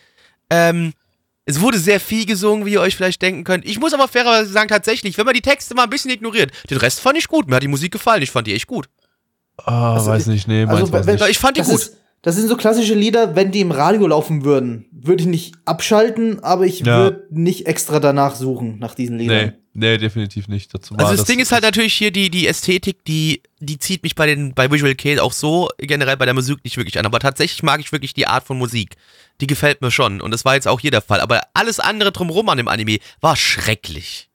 Ähm, 0.49 0.95
es 1.49 1.61
wurde 1.63 1.79
sehr 1.79 1.99
viel 1.99 2.27
gesungen, 2.27 2.67
wie 2.67 2.73
ihr 2.75 2.81
euch 2.81 2.95
vielleicht 2.95 3.23
denken 3.23 3.43
könnt. 3.43 3.65
Ich 3.65 3.81
muss 3.81 3.95
aber 3.95 4.07
fairerweise 4.07 4.53
sagen, 4.53 4.69
tatsächlich, 4.69 5.17
wenn 5.17 5.25
man 5.25 5.35
die 5.35 5.41
Texte 5.41 5.75
mal 5.75 5.85
ein 5.85 5.91
bisschen 5.91 6.11
ignoriert, 6.11 6.53
den 6.71 6.77
Rest 6.79 7.01
fand 7.01 7.17
ich 7.17 7.27
gut. 7.27 7.49
Mir 7.49 7.57
hat 7.57 7.63
die 7.63 7.69
Musik 7.69 7.91
gefallen. 7.93 8.23
Ich 8.23 8.31
fand 8.31 8.47
die 8.47 8.55
echt 8.55 8.67
gut. 8.67 8.89
Ah, 9.57 9.95
Also, 9.95 10.11
weiß 10.11 10.27
nicht, 10.27 10.47
nee, 10.47 10.65
also, 10.65 10.93
weiß 10.93 11.07
wenn- 11.07 11.15
nicht. 11.17 11.29
Ich 11.31 11.39
fand 11.39 11.57
die 11.57 11.63
Das, 11.63 11.71
gut. 11.71 11.81
ist, 11.81 11.97
das 12.23 12.37
sind 12.37 12.49
so 12.49 12.57
klassische 12.57 12.95
Lieder, 12.95 13.35
wenn 13.35 13.51
die 13.51 13.61
im 13.61 13.71
Radio 13.73 14.07
laufen 14.07 14.45
würden, 14.45 14.87
würde 14.93 15.23
ich 15.23 15.29
nicht 15.29 15.55
abschalten, 15.65 16.43
aber 16.45 16.67
ich 16.67 16.81
Ja. 16.81 16.99
würde 16.99 17.27
nicht 17.31 17.67
extra 17.67 17.99
danach 17.99 18.35
suchen, 18.37 18.79
nach 18.79 18.95
diesen 18.95 19.19
Liedern. 19.19 19.47
Nee, 19.47 19.53
nee, 19.75 19.99
definitiv 19.99 20.49
nicht. 20.49 20.73
Dazu 20.75 20.95
Also 20.97 21.17
das, 21.17 21.25
Ding 21.27 21.39
ist 21.39 21.53
halt 21.53 21.63
natürlich 21.63 21.95
hier 21.95 22.11
die, 22.11 22.31
die 22.31 22.47
Ästhetik, 22.47 23.05
die, 23.05 23.43
die 23.61 23.79
zieht 23.79 24.03
mich 24.03 24.15
bei 24.15 24.27
den 24.27 24.55
bei 24.55 24.71
Visual 24.71 24.95
K 24.95 25.19
auch 25.21 25.33
so 25.33 25.69
generell 25.79 26.17
bei 26.17 26.25
der 26.25 26.35
Musik 26.35 26.59
nicht 26.65 26.77
wirklich 26.77 26.99
an. 26.99 27.07
Aber 27.07 27.21
tatsächlich 27.21 27.63
mag 27.63 27.81
ich 27.81 27.93
wirklich 27.93 28.15
die 28.15 28.27
Art 28.27 28.45
von 28.45 28.59
Musik. 28.59 28.97
Die 29.41 29.47
gefällt 29.47 29.81
mir 29.81 29.91
schon. 29.91 30.21
Und 30.21 30.31
das 30.33 30.45
war 30.45 30.55
jetzt 30.55 30.69
auch 30.69 30.81
hier 30.81 30.91
der 30.91 31.03
Fall. 31.03 31.21
Aber 31.21 31.43
alles 31.55 31.81
andere 31.81 32.13
drumherum 32.13 32.49
an 32.49 32.59
dem 32.59 32.69
Anime 32.69 32.99
war 33.21 33.37
schrecklich. 33.37 34.29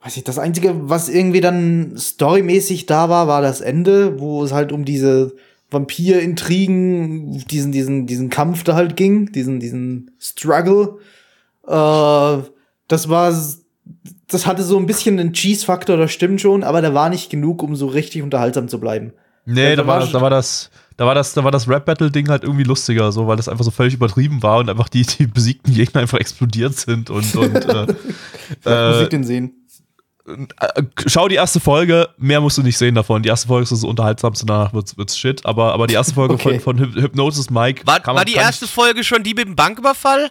Weiß 0.00 0.16
ich, 0.16 0.24
das 0.24 0.38
Einzige, 0.38 0.88
was 0.88 1.08
irgendwie 1.08 1.40
dann 1.40 1.96
storymäßig 1.96 2.86
da 2.86 3.08
war, 3.08 3.28
war 3.28 3.40
das 3.40 3.60
Ende, 3.60 4.18
wo 4.18 4.42
es 4.42 4.52
halt 4.52 4.72
um 4.72 4.84
diese 4.84 5.36
Vampir-Intrigen, 5.70 7.38
diesen, 7.46 7.72
diesen, 7.72 8.06
diesen 8.06 8.28
Kampf 8.28 8.64
da 8.64 8.74
halt 8.74 8.96
ging, 8.96 9.32
diesen, 9.32 9.60
diesen 9.60 10.10
Struggle. 10.18 10.98
Äh, 11.66 12.48
das 12.88 13.08
war, 13.08 13.32
das 14.32 14.46
hatte 14.46 14.62
so 14.62 14.76
ein 14.78 14.86
bisschen 14.86 15.18
einen 15.18 15.32
Cheese-Faktor, 15.32 15.96
das 15.96 16.12
stimmt 16.12 16.40
schon, 16.40 16.64
aber 16.64 16.80
der 16.80 16.94
war 16.94 17.08
nicht 17.10 17.30
genug, 17.30 17.62
um 17.62 17.76
so 17.76 17.86
richtig 17.86 18.22
unterhaltsam 18.22 18.68
zu 18.68 18.80
bleiben. 18.80 19.12
Nee, 19.44 19.70
Ja, 19.70 19.76
da 19.76 19.82
da 19.82 19.86
war, 19.88 20.06
da 20.06 20.20
war 20.20 20.30
das, 20.30 20.70
da 20.96 21.06
war 21.06 21.14
das, 21.14 21.32
da 21.34 21.42
war 21.44 21.50
das 21.50 21.68
Rap-Battle-Ding 21.68 22.28
halt 22.28 22.44
irgendwie 22.44 22.62
lustiger, 22.64 23.10
so, 23.12 23.26
weil 23.26 23.36
das 23.36 23.48
einfach 23.48 23.64
so 23.64 23.70
völlig 23.70 23.94
übertrieben 23.94 24.42
war 24.42 24.58
und 24.58 24.70
einfach 24.70 24.88
die, 24.88 25.02
die 25.02 25.26
besiegten 25.26 25.74
Gegner 25.74 26.00
einfach 26.02 26.18
explodiert 26.18 26.74
sind 26.76 27.10
und, 27.10 27.34
und 27.34 27.54
äh, 27.64 27.86
Muss 27.86 27.96
ich 28.64 28.66
äh, 28.66 29.08
den 29.08 29.24
sehen? 29.24 29.52
äh, 30.26 30.82
schau 31.06 31.26
die 31.26 31.34
erste 31.34 31.58
Folge, 31.58 32.08
mehr 32.18 32.40
musst 32.40 32.56
du 32.58 32.62
nicht 32.62 32.78
sehen 32.78 32.94
davon. 32.94 33.22
Die 33.24 33.28
erste 33.28 33.48
Folge 33.48 33.64
ist 33.64 33.70
so 33.70 33.88
unterhaltsamste, 33.88 34.46
danach 34.46 34.72
wird's, 34.72 34.96
wird's 34.96 35.18
shit, 35.18 35.44
aber, 35.44 35.72
aber 35.72 35.88
die 35.88 35.94
erste 35.94 36.14
Folge 36.14 36.34
Okay. 36.42 36.60
von, 36.60 36.78
von 36.78 36.92
Hyp- 36.92 37.00
Hypnosis 37.02 37.50
Mike. 37.50 37.82
War, 37.86 37.98
kann 37.98 38.14
war 38.14 38.20
man- 38.20 38.26
die 38.26 38.34
kann 38.34 38.44
erste 38.44 38.68
Folge 38.68 39.02
schon 39.02 39.24
die 39.24 39.34
mit 39.34 39.46
dem 39.46 39.56
Banküberfall? 39.56 40.30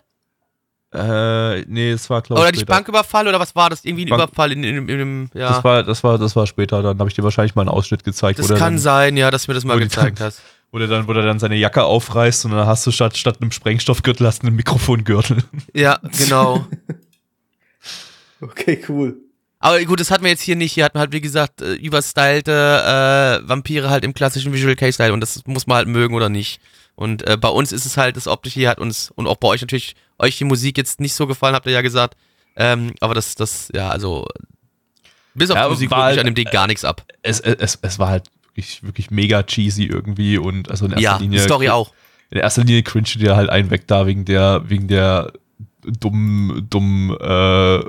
Äh, 0.93 1.62
nee, 1.67 1.91
es 1.91 2.10
war, 2.10 2.21
glaube 2.21 2.39
ich, 2.39 2.43
Oder 2.43 2.51
nicht 2.51 2.62
später. 2.62 2.73
Banküberfall? 2.73 3.27
Oder 3.27 3.39
was 3.39 3.56
war 3.56 3.69
das? 3.69 3.86
Irgendwie 3.86 4.06
ein 4.06 4.10
Bank- 4.10 4.23
Überfall 4.23 4.51
in, 4.51 4.63
in, 4.63 4.89
in, 4.89 4.99
in 4.99 5.30
ja. 5.34 5.49
Das 5.49 5.63
war, 5.63 5.84
das 5.84 6.04
war, 6.04 6.17
das 6.17 6.36
war 6.36 6.45
später, 6.47 6.82
dann 6.84 6.99
habe 6.99 7.10
ich 7.10 7.15
dir 7.15 7.23
wahrscheinlich 7.23 7.56
mal 7.56 7.62
einen 7.62 7.69
Ausschnitt 7.69 8.04
gezeigt, 8.04 8.39
Das 8.39 8.47
kann 8.49 8.58
dann, 8.60 8.77
sein, 8.80 9.15
ja, 9.17 9.32
dass 9.32 9.45
du 9.45 9.51
mir 9.51 9.56
das 9.56 9.63
mal 9.63 9.77
die 9.77 9.84
gezeigt 9.86 10.19
dann- 10.19 10.27
hast. 10.27 10.41
wo, 10.73 10.80
der 10.80 10.88
dann, 10.88 11.08
wo 11.08 11.13
der 11.13 11.23
dann 11.23 11.39
seine 11.39 11.56
Jacke 11.56 11.84
aufreißt 11.84 12.45
und 12.45 12.51
dann 12.51 12.65
hast 12.67 12.86
du 12.88 12.91
statt, 12.91 13.17
statt 13.17 13.38
einem 13.41 13.51
Sprengstoffgürtel 13.51 14.25
hast 14.27 14.43
du 14.43 14.47
einen 14.47 14.56
Mikrofongürtel. 14.58 15.43
Ja, 15.73 15.99
genau. 16.17 16.65
Okay, 18.41 18.82
cool. 18.89 19.17
Aber 19.60 19.80
gut, 19.84 19.99
das 19.99 20.10
hatten 20.10 20.23
wir 20.23 20.32
jetzt 20.32 20.41
hier 20.41 20.56
nicht. 20.56 20.73
Hier 20.73 20.84
hatten 20.86 20.95
wir 20.95 21.01
halt, 21.01 21.12
wie 21.12 21.21
gesagt, 21.21 21.62
äh, 21.62 21.73
überstylte 21.73 22.51
äh, 23.43 23.47
Vampire 23.47 23.89
halt 23.91 24.04
im 24.04 24.13
klassischen 24.15 24.51
Visual 24.54 24.75
K-Style 24.75 25.13
und 25.13 25.19
das 25.19 25.43
muss 25.45 25.67
man 25.67 25.77
halt 25.77 25.88
mögen 25.88 26.15
oder 26.15 26.30
nicht. 26.30 26.60
Und 26.95 27.25
äh, 27.27 27.38
bei 27.38 27.49
uns 27.49 27.71
ist 27.71 27.86
es 27.86 27.97
halt, 27.97 28.15
das 28.17 28.27
Optische 28.27 28.67
hat 28.67 28.80
uns, 28.80 29.12
und 29.15 29.27
auch 29.27 29.38
bei 29.38 29.47
euch 29.47 29.62
natürlich, 29.62 29.95
euch 30.19 30.38
die 30.38 30.43
Musik 30.43 30.77
jetzt 30.77 30.99
nicht 30.99 31.13
so 31.13 31.25
gefallen, 31.27 31.56
habt 31.56 31.65
ihr 31.65 31.71
ja 31.71 31.82
gesagt. 31.82 32.15
Ähm, 32.56 32.93
aber 32.99 33.13
das, 33.13 33.36
das, 33.36 33.69
ja, 33.73 33.89
also, 33.89 34.27
bis 35.34 35.49
auf 35.49 35.56
Ja, 35.58 35.63
die 35.65 35.69
Musik 35.71 35.89
wirklich 35.89 36.04
halt- 36.04 36.19
an 36.19 36.25
dem 36.25 36.36
Ding 36.36 36.49
gar 36.51 36.67
nichts 36.67 36.84
ab. 36.86 37.06
es, 37.23 37.39
es, 37.39 37.80
es 37.82 37.97
war 37.99 38.10
halt 38.10 38.30
wirklich, 38.47 38.84
wirklich 38.84 39.10
mega 39.12 39.41
cheesy 39.43 39.86
irgendwie 39.86 40.38
und 40.38 40.69
also 40.69 40.86
in 40.86 40.91
erster 40.91 41.01
Ja, 41.04 41.17
die 41.17 41.23
Linie. 41.23 41.39
Story 41.39 41.69
auch. 41.69 41.93
In 42.30 42.38
erster 42.39 42.63
Linie 42.63 42.84
cringe 42.84 43.08
dir 43.15 43.36
halt 43.36 43.49
einen 43.49 43.71
weg 43.71 43.88
da 43.88 44.06
wegen 44.06 44.25
der, 44.25 44.69
wegen 44.69 44.88
der 44.88 45.32
dummen, 45.84 46.67
dummen, 46.69 47.15
äh, 47.19 47.84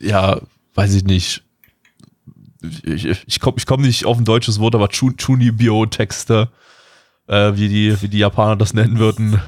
ja, 0.00 0.40
weiß 0.74 0.94
ich 0.94 1.04
nicht. 1.04 1.42
Ich, 2.84 3.06
ich, 3.26 3.40
komme 3.40 3.56
ich 3.58 3.64
komm 3.66 3.80
nicht 3.82 4.04
auf 4.04 4.18
ein 4.18 4.24
deutsches 4.24 4.58
Wort, 4.60 4.74
aber 4.74 4.86
Chun- 4.88 5.16
Chunibyo-Texte, 5.16 6.50
äh, 7.30 7.56
wie, 7.56 7.68
die, 7.68 8.02
wie 8.02 8.08
die 8.08 8.18
Japaner 8.18 8.56
das 8.56 8.74
nennen 8.74 8.98
würden. 8.98 9.40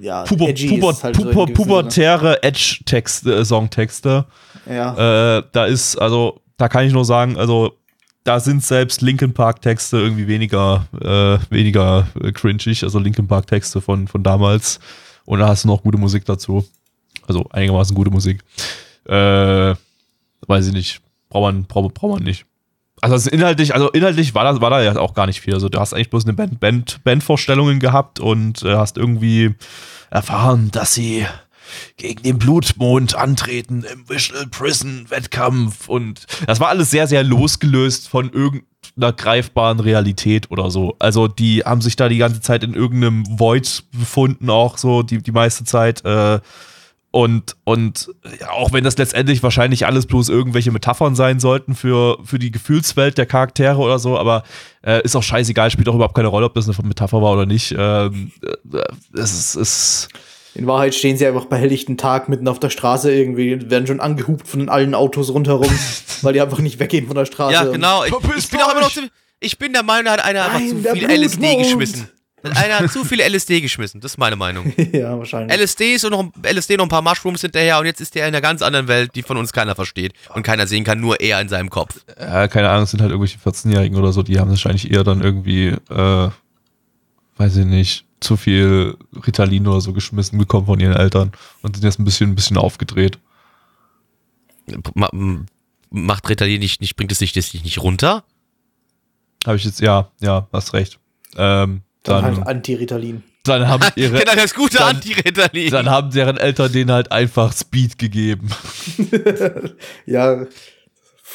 Ja, 0.00 0.24
Puber, 0.24 0.52
puber, 0.52 0.94
halt 1.02 1.16
so 1.16 1.22
puber, 1.22 1.46
gewissem 1.46 1.54
pubertäre 1.54 2.42
Edge-Texte, 2.42 3.30
äh. 3.34 4.26
Ja. 4.68 5.38
Äh, 5.38 5.42
da 5.52 5.64
ist, 5.64 5.96
also, 5.96 6.40
da 6.58 6.68
kann 6.68 6.84
ich 6.84 6.92
nur 6.92 7.06
sagen, 7.06 7.38
also, 7.38 7.74
da 8.24 8.38
sind 8.38 8.62
selbst 8.62 9.00
Linkin 9.00 9.32
Park 9.32 9.62
Texte 9.62 9.96
irgendwie 9.96 10.28
weniger, 10.28 10.86
äh, 11.00 11.38
weniger 11.48 12.06
äh, 12.20 12.32
cringig, 12.32 12.82
also 12.82 12.98
Linkin 12.98 13.26
Park 13.26 13.46
Texte 13.46 13.80
von, 13.80 14.06
von 14.06 14.22
damals. 14.22 14.80
Und 15.24 15.38
da 15.38 15.48
hast 15.48 15.64
du 15.64 15.68
noch 15.68 15.82
gute 15.82 15.96
Musik 15.96 16.26
dazu. 16.26 16.66
Also 17.26 17.46
einigermaßen 17.50 17.94
gute 17.94 18.10
Musik. 18.10 18.42
Äh, 19.06 19.74
weiß 20.46 20.66
ich 20.66 20.72
nicht. 20.74 21.00
Braucht 21.30 21.42
man, 21.42 21.64
braucht, 21.64 21.94
braucht 21.94 22.14
man 22.16 22.22
nicht. 22.22 22.44
Also 23.00 23.14
das 23.14 23.26
inhaltlich, 23.26 23.74
also 23.74 23.90
inhaltlich 23.90 24.34
war 24.34 24.44
da, 24.44 24.60
war 24.60 24.70
da 24.70 24.82
ja 24.82 24.96
auch 24.96 25.14
gar 25.14 25.26
nicht 25.26 25.40
viel. 25.40 25.54
Also 25.54 25.68
du 25.68 25.78
hast 25.78 25.94
eigentlich 25.94 26.10
bloß 26.10 26.24
eine 26.24 26.34
Band, 26.34 26.60
Band, 26.60 27.00
Bandvorstellungen 27.04 27.80
gehabt 27.80 28.20
und 28.20 28.62
äh, 28.62 28.74
hast 28.76 28.96
irgendwie 28.96 29.54
erfahren, 30.10 30.70
dass 30.72 30.94
sie 30.94 31.26
gegen 31.96 32.22
den 32.22 32.38
Blutmond 32.38 33.14
antreten 33.14 33.84
im 33.84 34.08
Visual 34.08 34.46
Prison 34.46 35.06
Wettkampf 35.10 35.88
und 35.88 36.26
das 36.46 36.60
war 36.60 36.68
alles 36.68 36.90
sehr, 36.90 37.06
sehr 37.06 37.22
losgelöst 37.22 38.08
von 38.08 38.30
irgendeiner 38.30 39.12
greifbaren 39.12 39.80
Realität 39.80 40.50
oder 40.50 40.70
so. 40.70 40.96
Also 40.98 41.28
die 41.28 41.60
haben 41.60 41.82
sich 41.82 41.96
da 41.96 42.08
die 42.08 42.18
ganze 42.18 42.40
Zeit 42.40 42.64
in 42.64 42.74
irgendeinem 42.74 43.38
Void 43.38 43.84
befunden, 43.92 44.48
auch 44.50 44.78
so 44.78 45.02
die, 45.02 45.22
die 45.22 45.32
meiste 45.32 45.64
Zeit. 45.64 46.04
Äh, 46.04 46.40
und, 47.10 47.56
und 47.64 48.10
ja, 48.38 48.50
auch 48.50 48.72
wenn 48.72 48.84
das 48.84 48.98
letztendlich 48.98 49.42
wahrscheinlich 49.42 49.86
alles 49.86 50.04
bloß 50.06 50.28
irgendwelche 50.28 50.70
Metaphern 50.70 51.14
sein 51.14 51.40
sollten 51.40 51.74
für, 51.74 52.18
für 52.22 52.38
die 52.38 52.50
Gefühlswelt 52.50 53.16
der 53.16 53.24
Charaktere 53.24 53.78
oder 53.78 53.98
so, 53.98 54.18
aber 54.18 54.42
äh, 54.84 55.02
ist 55.02 55.16
auch 55.16 55.22
scheißegal, 55.22 55.70
spielt 55.70 55.88
auch 55.88 55.94
überhaupt 55.94 56.14
keine 56.14 56.28
Rolle, 56.28 56.46
ob 56.46 56.54
das 56.54 56.68
eine 56.68 56.86
Metapher 56.86 57.22
war 57.22 57.32
oder 57.32 57.46
nicht. 57.46 57.74
Ähm, 57.76 58.32
äh, 58.42 58.82
es 59.14 59.32
ist, 59.32 59.54
ist 59.54 60.08
In 60.54 60.66
Wahrheit 60.66 60.94
stehen 60.94 61.16
sie 61.16 61.26
einfach 61.26 61.46
bei 61.46 61.56
helllichten 61.56 61.96
Tag 61.96 62.28
mitten 62.28 62.46
auf 62.46 62.60
der 62.60 62.68
Straße 62.68 63.10
irgendwie, 63.10 63.70
werden 63.70 63.86
schon 63.86 64.00
angehupt 64.00 64.46
von 64.46 64.68
allen 64.68 64.94
Autos 64.94 65.32
rundherum, 65.32 65.70
weil 66.22 66.34
die 66.34 66.42
einfach 66.42 66.58
nicht 66.58 66.78
weggehen 66.78 67.06
von 67.06 67.16
der 67.16 67.24
Straße. 67.24 67.54
Ja, 67.54 67.64
genau. 67.64 68.04
Ich, 68.04 68.12
ich 68.36 68.50
bin 68.50 68.60
auch 68.60 68.72
immer 68.72 68.82
noch 68.82 68.92
zu, 68.92 69.08
ich 69.40 69.56
bin 69.56 69.72
der 69.72 69.82
Meinung, 69.82 70.04
da 70.04 70.12
hat 70.12 70.24
einer 70.24 70.44
einfach 70.44 70.58
Nein, 70.58 70.68
zu 70.68 70.82
der 70.82 70.94
viel 70.94 71.10
LSD 71.10 71.56
geschmissen. 71.56 72.10
Einer 72.42 72.78
hat 72.78 72.92
zu 72.92 73.04
viel 73.04 73.20
LSD 73.20 73.60
geschmissen, 73.60 74.00
das 74.00 74.12
ist 74.12 74.18
meine 74.18 74.36
Meinung. 74.36 74.72
ja, 74.92 75.18
wahrscheinlich. 75.18 75.58
LSD 75.58 75.94
ist 75.94 76.04
und 76.04 76.12
noch, 76.12 76.30
LSD 76.42 76.76
noch 76.76 76.84
ein 76.84 76.88
paar 76.88 77.02
Mushrooms 77.02 77.40
hinterher 77.40 77.78
und 77.78 77.86
jetzt 77.86 78.00
ist 78.00 78.14
er 78.16 78.28
in 78.28 78.34
einer 78.34 78.40
ganz 78.40 78.62
anderen 78.62 78.88
Welt, 78.88 79.14
die 79.14 79.22
von 79.22 79.36
uns 79.36 79.52
keiner 79.52 79.74
versteht 79.74 80.12
und 80.34 80.42
keiner 80.44 80.66
sehen 80.66 80.84
kann, 80.84 81.00
nur 81.00 81.20
er 81.20 81.40
in 81.40 81.48
seinem 81.48 81.70
Kopf. 81.70 82.00
ja, 82.18 82.46
keine 82.48 82.70
Ahnung, 82.70 82.84
es 82.84 82.92
sind 82.92 83.00
halt 83.00 83.10
irgendwelche 83.10 83.38
14-Jährigen 83.38 83.98
oder 83.98 84.12
so, 84.12 84.22
die 84.22 84.38
haben 84.38 84.50
wahrscheinlich 84.50 84.90
eher 84.90 85.04
dann 85.04 85.20
irgendwie, 85.20 85.68
äh, 85.68 86.30
weiß 87.36 87.56
ich 87.56 87.66
nicht, 87.66 88.04
zu 88.20 88.36
viel 88.36 88.96
Ritalin 89.26 89.66
oder 89.66 89.80
so 89.80 89.92
geschmissen 89.92 90.38
bekommen 90.38 90.66
von 90.66 90.80
ihren 90.80 90.96
Eltern 90.96 91.32
und 91.62 91.76
sind 91.76 91.84
jetzt 91.84 91.98
ein 91.98 92.04
bisschen, 92.04 92.30
ein 92.30 92.34
bisschen 92.34 92.56
aufgedreht. 92.56 93.18
Ma 94.94 95.08
macht 95.90 96.28
Ritalin 96.28 96.60
nicht, 96.60 96.80
nicht, 96.80 96.96
bringt 96.96 97.12
es 97.12 97.18
sich 97.18 97.32
das 97.32 97.54
nicht 97.54 97.78
runter? 97.78 98.24
Habe 99.46 99.56
ich 99.56 99.64
jetzt, 99.64 99.80
ja, 99.80 100.10
ja, 100.20 100.46
hast 100.52 100.74
recht. 100.74 100.98
Ähm, 101.36 101.82
dann, 102.08 102.24
dann, 102.24 102.36
halt 102.36 102.46
Anti-Ritalin. 102.48 103.22
dann 103.44 103.68
haben 103.68 103.86
ihre, 103.96 104.18
genau, 104.20 104.34
das 104.34 104.54
gute 104.54 104.78
dann- 104.78 104.96
Anti-Ritalin. 104.96 105.70
dann 105.70 105.88
haben 105.90 106.10
deren 106.10 106.36
Eltern 106.36 106.72
denen 106.72 106.90
halt 106.92 107.12
einfach 107.12 107.52
Speed 107.52 107.98
gegeben. 107.98 108.48
Ja. 110.06 110.46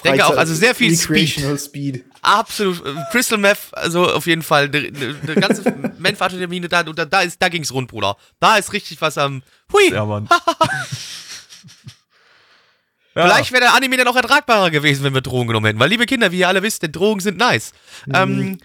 denke 0.03 0.25
auch, 0.25 0.35
also 0.35 0.53
sehr 0.53 0.75
viel 0.75 0.95
Speed. 0.97 1.59
Speed. 1.59 2.03
Absolut. 2.21 2.81
Crystal 3.11 3.37
Meth, 3.37 3.59
also 3.73 4.09
auf 4.11 4.27
jeden 4.27 4.41
Fall. 4.41 4.69
Der, 4.69 4.91
ganze 5.35 5.63
Menfatermine 5.99 6.67
da, 6.67 6.83
da, 6.83 7.05
da, 7.05 7.21
ist, 7.21 7.41
da 7.41 7.49
ging's 7.49 7.71
rund, 7.71 7.89
Bruder. 7.89 8.17
Da 8.39 8.57
ist 8.57 8.73
richtig 8.73 8.99
was 9.01 9.17
am. 9.17 9.43
Hui! 9.71 9.91
Ja, 9.91 10.05
Mann. 10.05 10.27
Vielleicht 13.13 13.51
wäre 13.51 13.61
der 13.61 13.75
Anime 13.75 13.97
dann 13.97 14.07
auch 14.07 14.15
ertragbarer 14.15 14.71
gewesen, 14.71 15.03
wenn 15.03 15.13
wir 15.13 15.21
Drogen 15.21 15.47
genommen 15.47 15.67
hätten. 15.67 15.79
Weil, 15.79 15.89
liebe 15.89 16.05
Kinder, 16.07 16.31
wie 16.31 16.39
ihr 16.39 16.47
alle 16.47 16.63
wisst, 16.63 16.81
denn 16.81 16.91
Drogen 16.91 17.19
sind 17.21 17.37
nice. 17.37 17.73
Ähm, 18.11 18.57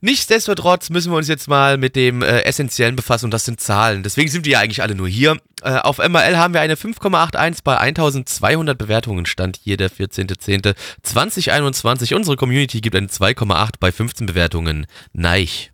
nichtsdestotrotz 0.00 0.90
müssen 0.90 1.12
wir 1.12 1.16
uns 1.16 1.28
jetzt 1.28 1.48
mal 1.48 1.78
mit 1.78 1.96
dem 1.96 2.22
äh, 2.22 2.42
Essentiellen 2.42 2.96
befassen 2.96 3.26
und 3.26 3.30
das 3.30 3.44
sind 3.44 3.60
Zahlen. 3.60 4.02
Deswegen 4.02 4.28
sind 4.30 4.44
wir 4.44 4.52
ja 4.52 4.58
eigentlich 4.60 4.82
alle 4.82 4.94
nur 4.94 5.08
hier. 5.08 5.38
Äh, 5.62 5.78
auf 5.78 5.98
MRL 5.98 6.36
haben 6.36 6.54
wir 6.54 6.60
eine 6.60 6.74
5,81 6.74 7.60
bei 7.64 7.78
1200 7.78 8.76
Bewertungen. 8.76 9.26
Stand 9.26 9.58
hier 9.62 9.76
der 9.76 9.90
14.10.2021. 9.90 12.14
Unsere 12.14 12.36
Community 12.36 12.80
gibt 12.80 12.96
eine 12.96 13.08
2,8 13.08 13.74
bei 13.80 13.92
15 13.92 14.26
Bewertungen. 14.26 14.86
Neich. 15.12 15.72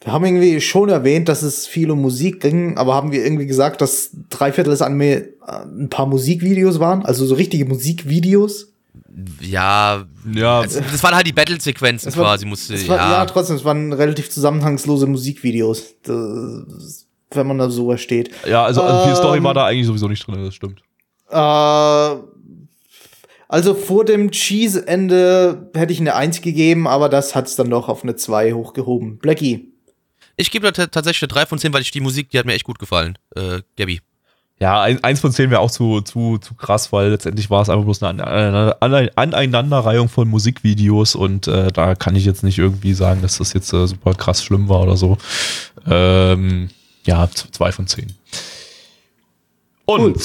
wir 0.00 0.12
haben 0.12 0.24
irgendwie 0.24 0.60
schon 0.60 0.88
erwähnt, 0.88 1.28
dass 1.28 1.42
es 1.42 1.66
viel 1.66 1.90
um 1.90 2.00
Musik 2.02 2.40
ging, 2.40 2.76
aber 2.76 2.94
haben 2.94 3.10
wir 3.12 3.24
irgendwie 3.24 3.46
gesagt, 3.46 3.80
dass 3.80 4.10
drei 4.30 4.52
Viertel 4.52 4.70
des 4.70 4.82
Anime 4.82 5.14
äh, 5.14 5.28
ein 5.64 5.88
paar 5.88 6.06
Musikvideos 6.06 6.80
waren? 6.80 7.04
Also 7.04 7.24
so 7.24 7.34
richtige 7.34 7.66
Musikvideos? 7.66 8.72
Ja, 9.40 10.04
Ja, 10.30 10.60
also, 10.60 10.80
das 10.80 11.02
waren 11.02 11.14
halt 11.14 11.26
die 11.26 11.32
Battle-Sequenzen 11.32 12.08
Es 12.08 12.14
quasi, 12.14 12.44
musste, 12.44 12.74
Es 12.74 12.86
war, 12.88 12.96
ja. 12.96 13.10
ja. 13.12 13.26
trotzdem, 13.26 13.56
es 13.56 13.64
waren 13.64 13.92
relativ 13.92 14.30
zusammenhangslose 14.30 15.06
Musikvideos. 15.06 15.94
Das, 16.02 17.06
wenn 17.30 17.46
man 17.46 17.58
da 17.58 17.70
so 17.70 17.88
versteht. 17.88 18.30
ja, 18.46 18.64
also 18.64 18.82
viel 18.82 19.10
Ähm, 19.10 19.16
Story 19.16 19.42
war 19.42 19.54
da 19.54 19.66
eigentlich 19.66 19.86
sowieso 19.86 20.08
nicht 20.08 20.26
drin, 20.26 20.44
das 20.44 20.54
stimmt. 20.54 20.82
Äh, 21.30 22.16
also 23.48 23.74
vor 23.74 24.04
dem 24.04 24.30
Cheese-Ende 24.30 25.70
hätte 25.74 25.92
ich 25.92 26.00
eine 26.00 26.14
1 26.14 26.40
gegeben, 26.42 26.86
aber 26.86 27.08
das 27.08 27.34
hat 27.34 27.46
es 27.46 27.56
dann 27.56 27.70
doch 27.70 27.88
auf 27.88 28.02
eine 28.02 28.16
2 28.16 28.52
hochgehoben. 28.52 29.18
Blackie. 29.18 29.72
Ich 30.36 30.50
gebe 30.50 30.70
da 30.70 30.86
tatsächlich 30.86 31.22
eine 31.22 31.40
3 31.40 31.46
von 31.46 31.58
10, 31.58 31.72
weil 31.72 31.82
ich 31.82 31.90
die 31.90 32.00
Musik, 32.00 32.30
die 32.30 32.38
hat 32.38 32.46
mir 32.46 32.54
echt 32.54 32.64
gut 32.64 32.78
gefallen. 32.78 33.16
Äh, 33.34 33.60
Gabby. 33.76 34.00
Ja, 34.58 34.80
ein, 34.80 35.04
eins 35.04 35.20
von 35.20 35.32
zehn 35.32 35.50
wäre 35.50 35.60
auch 35.60 35.70
zu, 35.70 36.00
zu, 36.00 36.38
zu 36.38 36.54
krass, 36.54 36.90
weil 36.90 37.10
letztendlich 37.10 37.50
war 37.50 37.60
es 37.60 37.68
einfach 37.68 37.84
bloß 37.84 38.02
eine 38.02 38.26
Ane- 38.26 38.76
Ane- 38.80 39.10
Aneinanderreihung 39.14 40.08
von 40.08 40.28
Musikvideos 40.28 41.14
und 41.14 41.46
äh, 41.46 41.70
da 41.70 41.94
kann 41.94 42.16
ich 42.16 42.24
jetzt 42.24 42.42
nicht 42.42 42.56
irgendwie 42.58 42.94
sagen, 42.94 43.20
dass 43.20 43.36
das 43.36 43.52
jetzt 43.52 43.70
äh, 43.74 43.86
super 43.86 44.14
krass 44.14 44.42
schlimm 44.42 44.70
war 44.70 44.80
oder 44.80 44.96
so. 44.96 45.18
Ähm, 45.86 46.70
ja, 47.04 47.28
zwei 47.30 47.70
von 47.70 47.86
zehn. 47.86 48.14
Und 49.84 50.18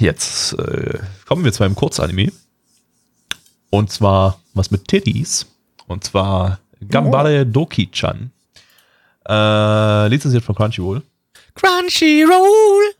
jetzt 0.00 0.52
äh, 0.52 0.98
kommen 1.26 1.42
wir 1.42 1.52
zu 1.52 1.64
einem 1.64 1.74
Kurzanime. 1.74 2.30
Und 3.70 3.90
zwar 3.90 4.38
was 4.52 4.70
mit 4.70 4.86
Titties. 4.86 5.46
Und 5.86 6.04
zwar 6.04 6.58
Gambare 6.88 7.46
Doki-chan. 7.46 8.30
Äh, 9.26 10.08
lizenziert 10.08 10.44
von 10.44 10.54
Crunchyroll. 10.54 11.02
Crunchyroll! 11.54 12.94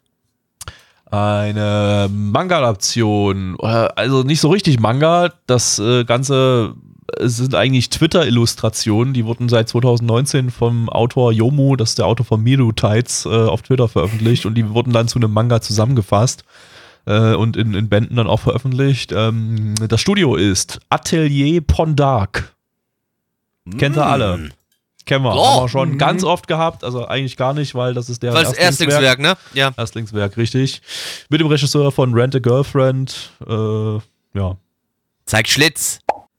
Eine 1.12 2.08
Manga-Adaption, 2.10 3.56
äh, 3.60 3.66
also 3.66 4.22
nicht 4.22 4.40
so 4.40 4.48
richtig 4.48 4.80
Manga, 4.80 5.30
das 5.46 5.78
äh, 5.78 6.04
Ganze 6.04 6.74
äh, 7.18 7.28
sind 7.28 7.54
eigentlich 7.54 7.90
Twitter-Illustrationen, 7.90 9.12
die 9.12 9.26
wurden 9.26 9.50
seit 9.50 9.68
2019 9.68 10.50
vom 10.50 10.88
Autor 10.88 11.32
Yomu, 11.32 11.76
das 11.76 11.90
ist 11.90 11.98
der 11.98 12.06
Autor 12.06 12.24
von 12.24 12.42
Miru 12.42 12.72
Tides, 12.72 13.26
auf 13.26 13.60
Twitter 13.60 13.88
veröffentlicht 13.88 14.46
und 14.46 14.54
die 14.54 14.70
wurden 14.70 14.94
dann 14.94 15.06
zu 15.06 15.18
einem 15.18 15.32
Manga 15.32 15.60
zusammengefasst 15.60 16.44
und 17.04 17.56
in, 17.56 17.74
in 17.74 17.88
Bänden 17.88 18.16
dann 18.16 18.28
auch 18.28 18.38
veröffentlicht. 18.38 19.10
Ähm, 19.10 19.74
das 19.88 20.00
Studio 20.00 20.36
ist 20.36 20.78
Atelier 20.88 21.60
Pondark. 21.60 22.54
Kennt 23.76 23.96
ihr 23.96 24.06
alle? 24.06 24.50
Kennen 25.04 25.24
wir, 25.24 25.34
Oh. 25.34 25.44
haben 25.44 25.64
wir 25.64 25.68
schon 25.68 25.98
ganz 25.98 26.24
oft 26.24 26.46
gehabt, 26.46 26.84
also 26.84 27.06
eigentlich 27.06 27.36
gar 27.36 27.54
nicht, 27.54 27.74
weil 27.74 27.94
das 27.94 28.08
ist 28.08 28.22
der 28.22 28.32
Weil 28.34 28.44
das 28.44 28.54
Erstlingswerk, 28.54 29.18
ne? 29.18 29.36
Ja. 29.54 29.72
Erstlingswerk, 29.76 30.36
richtig. 30.36 30.80
Mit 31.28 31.40
dem 31.40 31.48
Regisseur 31.48 31.90
von 31.92 32.14
Rent 32.14 32.34
a 32.36 32.38
Girlfriend. 32.38 33.30
Äh, 33.46 33.94
ja. 34.38 34.56
Zeig 35.26 35.48
Schlitz. 35.48 35.98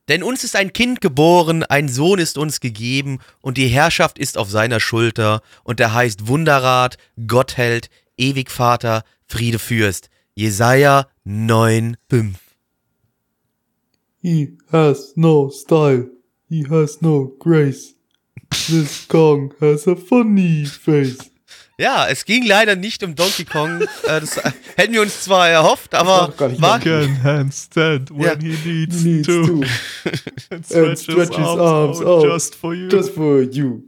Denn 0.09 0.21
uns 0.23 0.43
ist 0.43 0.55
ein 0.57 0.73
Kind 0.73 0.99
geboren, 0.99 1.63
ein 1.63 1.87
Sohn 1.87 2.19
ist 2.19 2.37
uns 2.37 2.59
gegeben, 2.59 3.19
und 3.41 3.57
die 3.57 3.67
Herrschaft 3.67 4.19
ist 4.19 4.37
auf 4.37 4.49
seiner 4.49 4.81
Schulter, 4.81 5.41
und 5.63 5.79
er 5.79 5.93
heißt 5.93 6.27
Wunderrat, 6.27 6.97
Gottheld, 7.27 7.89
Ewigvater, 8.17 9.03
Friedefürst. 9.27 10.09
Jesaja 10.35 11.07
9,5. 11.25 12.33
He 14.21 14.57
has 14.71 15.13
no 15.15 15.49
style. 15.49 16.09
He 16.49 16.65
has 16.69 17.01
no 17.01 17.31
grace. 17.39 17.92
This 18.53 19.07
Kong 19.07 19.53
has 19.59 19.87
a 19.87 19.95
funny 19.95 20.65
face. 20.65 21.17
Ja, 21.79 22.07
es 22.07 22.23
ging 22.25 22.45
leider 22.45 22.75
nicht 22.75 23.03
um 23.03 23.15
Donkey 23.15 23.45
Kong. 23.45 23.81
äh, 24.03 24.19
das 24.21 24.39
hätten 24.75 24.93
wir 24.93 25.01
uns 25.01 25.23
zwar 25.23 25.49
erhofft, 25.49 25.93
aber 25.95 26.31
war, 26.59 26.79
Can 26.79 27.23
handstand 27.23 28.11
when 28.11 28.21
Ja. 28.21 28.35
he 28.39 28.69
needs, 28.69 29.03
Needs 29.03 29.27
to. 29.27 29.45
to. 29.45 29.61
And 30.51 30.71
And 30.71 30.99
stretches 30.99 31.37
arms 31.37 31.99
out. 32.01 32.25
just 32.25 32.55
for 32.55 32.73
you. 32.75 32.87
Just 32.89 33.11
for 33.15 33.41
you. 33.41 33.81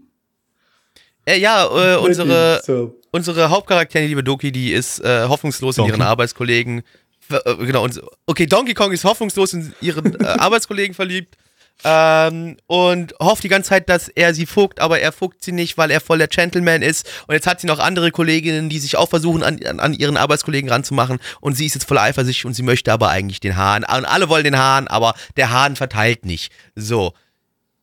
äh, 1.25 1.37
ja, 1.39 1.65
äh, 1.65 1.97
unsere, 1.97 2.61
So. 2.65 2.99
unsere 3.11 3.49
Hauptcharakterin, 3.51 4.05
die 4.05 4.09
liebe 4.09 4.23
Doki, 4.23 4.51
die 4.51 4.71
ist 4.73 4.99
äh, 5.01 5.25
hoffnungslos 5.27 5.77
in 5.77 5.83
Donkey. 5.83 5.93
ihren 5.97 6.01
Arbeitskollegen. 6.07 6.81
Äh, 7.29 7.55
genau, 7.65 7.83
und, 7.83 8.01
okay, 8.25 8.45
Donkey 8.47 8.73
Kong 8.73 8.91
ist 8.91 9.03
hoffnungslos 9.03 9.53
in 9.53 9.73
ihren 9.81 10.19
äh, 10.19 10.23
Arbeitskollegen 10.39 10.95
verliebt. 10.95 11.37
Ähm, 11.83 12.57
und 12.67 13.13
hofft 13.19 13.43
die 13.43 13.47
ganze 13.49 13.69
Zeit, 13.69 13.89
dass 13.89 14.07
er 14.07 14.33
sie 14.33 14.45
fuckt, 14.45 14.79
aber 14.79 14.99
er 14.99 15.11
fuckt 15.11 15.43
sie 15.43 15.51
nicht, 15.51 15.77
weil 15.77 15.91
er 15.91 16.01
voll 16.01 16.17
der 16.17 16.27
Gentleman 16.27 16.81
ist. 16.81 17.07
Und 17.27 17.33
jetzt 17.35 17.45
hat 17.45 17.59
sie 17.61 17.67
noch 17.67 17.79
andere 17.79 18.11
Kolleginnen, 18.11 18.69
die 18.69 18.79
sich 18.79 18.97
auch 18.97 19.09
versuchen, 19.09 19.43
an, 19.43 19.59
an, 19.79 19.93
ihren 19.93 20.17
Arbeitskollegen 20.17 20.69
ranzumachen. 20.69 21.19
Und 21.41 21.55
sie 21.55 21.65
ist 21.65 21.75
jetzt 21.75 21.87
voll 21.87 21.97
eifersüchtig 21.99 22.45
und 22.45 22.53
sie 22.53 22.63
möchte 22.63 22.91
aber 22.91 23.09
eigentlich 23.09 23.39
den 23.39 23.55
Hahn. 23.57 23.83
Und 23.83 24.05
alle 24.05 24.29
wollen 24.29 24.45
den 24.45 24.57
Hahn, 24.57 24.87
aber 24.87 25.13
der 25.37 25.51
Hahn 25.51 25.75
verteilt 25.75 26.25
nicht. 26.25 26.51
So. 26.75 27.13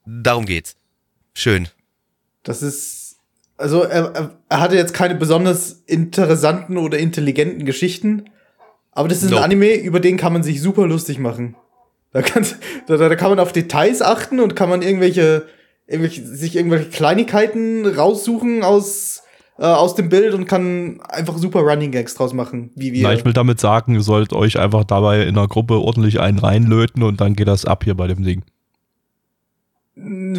Darum 0.04 0.46
geht's. 0.46 0.74
Schön. 1.34 1.68
Das 2.42 2.62
ist. 2.62 3.16
Also, 3.56 3.82
er, 3.82 4.12
er- 4.14 4.36
er 4.48 4.60
hatte 4.60 4.74
jetzt 4.74 4.94
keine 4.94 5.14
besonders 5.14 5.82
interessanten 5.86 6.76
oder 6.76 6.98
intelligenten 6.98 7.64
Geschichten. 7.66 8.24
Aber 8.90 9.06
das 9.08 9.18
ist 9.22 9.30
Nope. 9.30 9.36
ein 9.38 9.44
Anime, 9.44 9.74
über 9.74 10.00
den 10.00 10.16
kann 10.16 10.32
man 10.32 10.42
sich 10.42 10.60
super 10.60 10.86
lustig 10.88 11.18
machen. 11.18 11.54
Da, 12.12 12.22
kann's, 12.22 12.56
da, 12.86 12.96
da 12.96 13.14
kann 13.16 13.30
man 13.30 13.40
auf 13.40 13.52
Details 13.52 14.02
achten 14.02 14.40
und 14.40 14.54
kann 14.54 14.68
man 14.68 14.82
irgendwelche, 14.82 15.46
irgendwelche 15.86 16.26
sich 16.26 16.56
irgendwelche 16.56 16.90
Kleinigkeiten 16.90 17.86
raussuchen 17.86 18.62
aus, 18.62 19.22
äh, 19.58 19.64
aus 19.64 19.94
dem 19.94 20.08
Bild 20.10 20.34
und 20.34 20.46
kann 20.46 21.00
einfach 21.08 21.38
super 21.38 21.60
Running 21.60 21.90
Gags 21.90 22.14
draus 22.14 22.34
machen. 22.34 22.70
Wie 22.74 22.92
wir. 22.92 23.02
Na, 23.02 23.14
ich 23.14 23.24
will 23.24 23.32
damit 23.32 23.60
sagen, 23.60 23.94
ihr 23.94 24.02
sollt 24.02 24.32
euch 24.32 24.58
einfach 24.58 24.84
dabei 24.84 25.22
in 25.22 25.34
der 25.34 25.48
Gruppe 25.48 25.78
ordentlich 25.78 26.20
einen 26.20 26.38
reinlöten 26.38 27.02
und 27.02 27.20
dann 27.20 27.34
geht 27.34 27.48
das 27.48 27.64
ab 27.64 27.84
hier 27.84 27.94
bei 27.94 28.08
dem 28.08 28.22
Ding. 28.22 28.44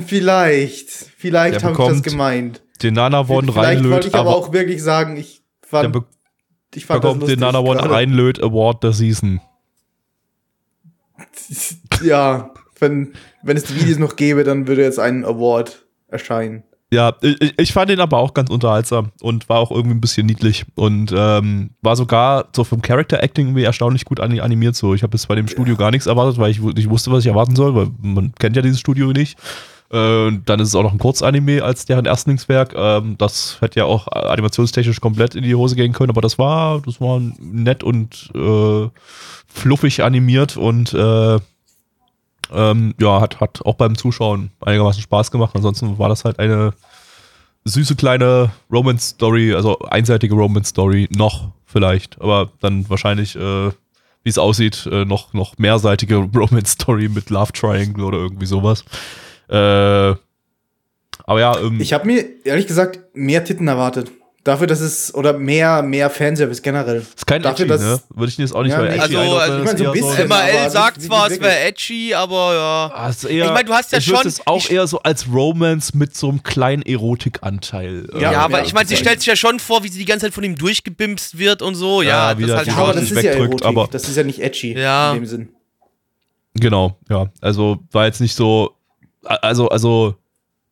Vielleicht. 0.06 0.90
Vielleicht 0.90 1.62
Der 1.62 1.70
habe 1.70 1.84
ich 1.84 1.90
das 1.90 2.04
gemeint. 2.04 2.62
Den 2.82 2.96
Nanavon 2.96 3.46
Vielleicht 3.46 3.56
wollte 3.56 3.68
reinlöt, 3.68 4.06
ich 4.06 4.16
aber 4.16 4.32
aber 4.32 4.38
auch 4.38 4.54
wirklich 4.54 4.84
sagen, 4.84 5.16
ich 5.18 5.42
der 5.64 5.70
fand, 5.70 5.94
be 5.94 6.04
ich 6.76 6.86
fand 6.86 7.02
bekommt 7.02 7.22
das 7.22 7.30
den 7.30 7.40
lustig 7.40 7.54
Nanavon 7.54 7.78
gerade. 7.78 7.92
reinlöt 7.92 8.42
Award 8.42 8.84
der 8.84 8.94
Season. 8.94 9.42
Ja, 12.04 12.52
wenn, 12.80 13.14
wenn 13.44 13.58
es 13.58 13.64
die 13.64 13.80
Videos 13.80 13.98
noch 13.98 14.16
gäbe, 14.16 14.44
dann 14.44 14.68
würde 14.68 14.84
jetzt 14.84 15.00
ein 15.00 15.24
Award 15.26 15.86
erscheinen. 16.08 16.64
Ja, 16.92 17.16
ich, 17.22 17.54
ich 17.58 17.74
fand 17.74 17.90
ihn 17.90 18.00
aber 18.00 18.20
auch 18.20 18.36
ganz 18.36 18.52
unterhaltsam 18.52 19.12
und 19.22 19.50
war 19.50 19.58
auch 19.58 19.72
irgendwie 19.72 19.96
ein 19.96 20.02
bisschen 20.02 20.28
niedlich 20.28 20.64
und 20.76 21.12
ähm, 21.16 21.72
war 21.82 21.96
sogar 21.96 22.50
so 22.56 22.64
vom 22.64 22.84
Character 22.84 23.24
Acting 23.24 23.48
irgendwie 23.48 23.64
erstaunlich 23.64 24.06
gut 24.06 24.20
ani- 24.20 24.42
animiert. 24.42 24.76
So, 24.76 24.94
ich 24.94 25.02
habe 25.02 25.16
jetzt 25.18 25.28
bei 25.28 25.34
dem 25.34 25.48
Studio 25.48 25.76
gar 25.76 25.90
nichts 25.90 26.06
erwartet, 26.06 26.38
weil 26.38 26.52
ich 26.52 26.62
nicht 26.62 26.92
wusste, 26.92 27.12
was 27.12 27.22
ich 27.24 27.30
erwarten 27.32 27.56
soll, 27.56 27.74
weil 27.74 27.88
man 28.02 28.36
kennt 28.36 28.56
ja 28.56 28.62
dieses 28.62 28.80
Studio 28.80 29.12
nicht. 29.12 29.40
Äh, 29.94 30.40
dann 30.46 30.60
ist 30.60 30.70
es 30.70 30.76
auch 30.76 30.82
noch 30.82 30.92
ein 30.92 30.98
Kurzanime 30.98 31.64
als 31.64 31.86
deren 31.86 32.06
Erstlingswerk. 32.06 32.74
Ähm, 32.76 33.16
das 33.20 33.58
hätte 33.62 33.80
ja 33.80 33.86
auch 33.86 34.08
animationstechnisch 34.08 35.00
komplett 35.00 35.36
in 35.36 35.44
die 35.44 35.54
Hose 35.54 35.76
gehen 35.76 35.94
können, 35.94 36.10
aber 36.10 36.22
das 36.22 36.40
war, 36.40 36.82
das 36.82 37.00
war 37.00 37.22
nett 37.40 37.84
und 37.84 38.32
äh, 38.34 38.90
fluffig 39.48 40.04
animiert 40.04 40.58
und 40.58 40.96
äh, 40.96 41.38
ähm, 42.52 42.96
ja, 43.00 43.22
hat, 43.22 43.40
hat 43.40 43.64
auch 43.66 43.76
beim 43.76 43.96
Zuschauen 43.96 44.50
einigermaßen 44.62 45.04
Spaß 45.04 45.30
gemacht. 45.30 45.52
Ansonsten 45.54 46.00
war 46.00 46.10
das 46.10 46.26
halt 46.26 46.40
eine 46.40 46.74
süße 47.66 47.96
kleine 47.96 48.52
Romance-Story, 48.72 49.54
also 49.54 49.78
einseitige 49.80 50.34
Romance-Story, 50.34 51.08
noch 51.16 51.52
vielleicht, 51.66 52.20
aber 52.20 52.52
dann 52.62 52.90
wahrscheinlich, 52.90 53.36
äh, 53.36 53.70
wie 53.70 54.30
es 54.30 54.40
aussieht, 54.40 54.88
äh, 54.92 55.06
noch, 55.06 55.34
noch 55.34 55.60
mehrseitige 55.60 56.16
Romance-Story 56.36 57.10
mit 57.10 57.30
Love 57.30 57.54
Triangle 57.54 58.06
oder 58.06 58.18
irgendwie 58.18 58.48
sowas. 58.48 58.84
Äh, 59.50 60.16
aber 61.26 61.40
ja, 61.40 61.58
ähm, 61.60 61.80
Ich 61.80 61.94
habe 61.94 62.06
mir 62.06 62.26
ehrlich 62.46 62.68
gesagt 62.68 63.00
mehr 63.14 63.44
Titten 63.44 63.68
erwartet. 63.68 64.12
Dafür, 64.44 64.68
dass 64.68 64.82
es, 64.82 65.16
oder 65.16 65.32
mehr, 65.38 65.82
mehr 65.84 66.10
Fanservice 66.10 66.62
generell. 66.62 66.98
ist 67.16 67.26
kein 67.26 67.42
dafür, 67.42 67.64
Edgy, 67.64 67.70
dass- 67.70 67.82
ne? 67.82 68.00
Würde 68.14 68.30
ich 68.30 68.38
jetzt 68.38 68.54
auch 68.54 68.64
nicht 68.64 68.74
Ja, 68.74 68.82
nee. 68.82 68.88
Edgy 68.90 69.16
Also, 69.16 69.38
also, 69.38 69.58
ich 69.60 69.64
mein, 69.64 69.78
so 69.78 69.86
ein 69.86 69.92
bisschen, 69.94 70.28
MRL 70.28 70.58
aber 70.58 70.70
sagt 70.70 71.02
zwar, 71.02 71.32
es 71.32 71.40
wäre 71.40 71.60
edgy, 71.62 72.14
aber 72.14 72.54
ja. 72.92 73.08
Ist 73.08 73.24
eher, 73.24 73.46
Ich 73.46 73.52
meine, 73.54 73.64
du 73.64 73.74
hast 73.74 73.94
ja 73.94 74.00
ich 74.00 74.04
schon- 74.06 74.28
es 74.28 74.46
auch 74.46 74.58
ich- 74.58 74.70
eher 74.72 74.86
so 74.86 75.00
als 75.00 75.32
Romance 75.32 75.98
mit 75.98 76.14
so 76.18 76.28
einem 76.28 76.44
kleinen 76.44 76.82
Erotikanteil. 76.82 78.10
äh, 78.14 78.20
Ja, 78.22 78.32
Ja, 78.34 78.40
aber 78.42 78.58
ja, 78.60 78.66
ich 78.66 78.74
meine, 78.74 78.90
sie 78.90 78.98
stellt 78.98 79.20
sich 79.22 79.28
ja 79.28 79.38
schon 79.38 79.60
vor, 79.62 79.82
wie 79.86 79.88
sie 79.88 80.00
die 80.00 80.04
ganze 80.06 80.26
Zeit 80.26 80.34
von 80.34 80.44
ihm 80.44 80.58
durchgebimst 80.58 81.38
wird 81.38 81.62
und 81.62 81.76
so. 81.76 82.02
Ja, 82.02 82.10
Ja, 82.10 82.30
das 82.34 82.38
wie 82.40 82.44
ist 82.44 82.50
das 82.50 82.58
halt 82.58 82.68
Ja, 82.68 82.74
aber 82.76 82.86
schon. 82.88 82.94
das 82.96 83.02
nicht 83.04 83.12
ist 83.12 83.24
ja 83.24 83.30
wegdrückt, 83.32 83.62
Erotik. 83.62 83.68
aber- 83.68 83.88
das 83.94 84.10
ist 84.10 84.18
ja 84.18 84.24
nicht 84.26 84.40
edgy 84.42 84.74
Ja. 84.78 85.12
in 85.14 85.20
dem 85.22 85.26
Sinn. 85.26 85.50
Genau, 86.56 86.98
ja. 87.10 87.28
Also 87.40 87.80
war 87.94 88.06
jetzt 88.08 88.20
nicht 88.20 88.36
so, 88.36 88.76
also, 89.26 89.70
also 89.70 90.16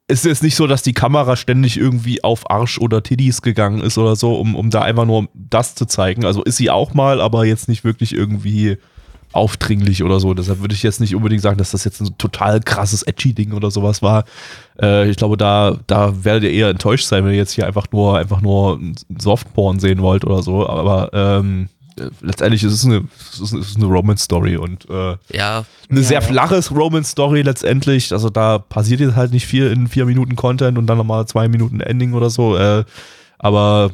es 0.07 0.25
ist 0.25 0.43
nicht 0.43 0.55
so, 0.55 0.67
dass 0.67 0.83
die 0.83 0.93
Kamera 0.93 1.35
ständig 1.35 1.77
irgendwie 1.77 2.23
auf 2.23 2.49
Arsch 2.49 2.77
oder 2.79 3.01
Tiddies 3.01 3.41
gegangen 3.41 3.81
ist 3.81 3.97
oder 3.97 4.15
so, 4.15 4.35
um, 4.35 4.55
um 4.55 4.69
da 4.69 4.81
einfach 4.81 5.05
nur 5.05 5.29
das 5.33 5.75
zu 5.75 5.85
zeigen. 5.85 6.25
Also 6.25 6.43
ist 6.43 6.57
sie 6.57 6.69
auch 6.69 6.93
mal, 6.93 7.21
aber 7.21 7.45
jetzt 7.45 7.69
nicht 7.69 7.83
wirklich 7.83 8.13
irgendwie 8.13 8.77
aufdringlich 9.33 10.03
oder 10.03 10.19
so. 10.19 10.33
Deshalb 10.33 10.59
würde 10.59 10.75
ich 10.75 10.83
jetzt 10.83 10.99
nicht 10.99 11.15
unbedingt 11.15 11.41
sagen, 11.41 11.57
dass 11.57 11.71
das 11.71 11.85
jetzt 11.85 12.01
ein 12.01 12.17
total 12.17 12.59
krasses 12.59 13.03
Edgy-Ding 13.03 13.53
oder 13.53 13.71
sowas 13.71 14.01
war. 14.01 14.25
Äh, 14.81 15.09
ich 15.09 15.15
glaube, 15.15 15.37
da, 15.37 15.77
da 15.87 16.25
werdet 16.25 16.43
ihr 16.43 16.51
eher 16.51 16.69
enttäuscht 16.69 17.05
sein, 17.05 17.23
wenn 17.23 17.31
ihr 17.31 17.37
jetzt 17.37 17.53
hier 17.53 17.65
einfach 17.65 17.87
nur, 17.91 18.17
einfach 18.17 18.41
nur 18.41 18.79
Softporn 19.17 19.79
sehen 19.79 20.01
wollt 20.01 20.25
oder 20.25 20.43
so. 20.43 20.67
Aber 20.67 21.09
ähm, 21.13 21.69
äh, 21.69 21.80
letztendlich 22.21 22.63
ist 22.63 22.73
es 22.73 22.85
eine, 22.85 23.03
es 23.31 23.39
ist 23.53 23.77
eine 23.77 23.85
Romance-Story 23.85 24.57
und 24.57 24.89
äh, 24.89 25.15
Ja, 25.31 25.65
eine 25.89 25.99
Ja, 25.99 26.05
sehr 26.05 26.21
ja. 26.21 26.27
flaches 26.27 26.71
Romance-Story 26.71 27.41
letztendlich. 27.41 28.11
Also 28.11 28.29
da 28.29 28.57
passiert 28.59 28.99
jetzt 28.99 29.15
halt 29.15 29.31
nicht 29.31 29.45
viel 29.45 29.67
in 29.67 29.87
vier 29.87 30.05
Minuten 30.05 30.35
Content 30.35 30.77
und 30.77 30.87
dann 30.87 30.97
nochmal 30.97 31.25
zwei 31.27 31.47
Minuten 31.47 31.79
Ending 31.81 32.13
oder 32.13 32.29
so. 32.29 32.57
Äh, 32.57 32.83
aber 33.39 33.91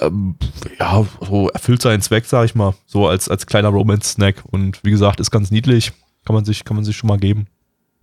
ähm, 0.00 0.36
ja, 0.78 1.04
so 1.20 1.48
erfüllt 1.48 1.82
seinen 1.82 2.02
Zweck, 2.02 2.26
sag 2.26 2.44
ich 2.44 2.54
mal. 2.54 2.74
So 2.86 3.06
als, 3.08 3.28
als 3.28 3.46
kleiner 3.46 3.68
Romance-Snack. 3.68 4.42
Und 4.50 4.82
wie 4.84 4.90
gesagt, 4.90 5.20
ist 5.20 5.30
ganz 5.30 5.50
niedlich. 5.50 5.92
Kann 6.24 6.34
man 6.34 6.44
sich, 6.44 6.64
kann 6.64 6.76
man 6.76 6.84
sich 6.84 6.96
schon 6.96 7.08
mal 7.08 7.18
geben. 7.18 7.46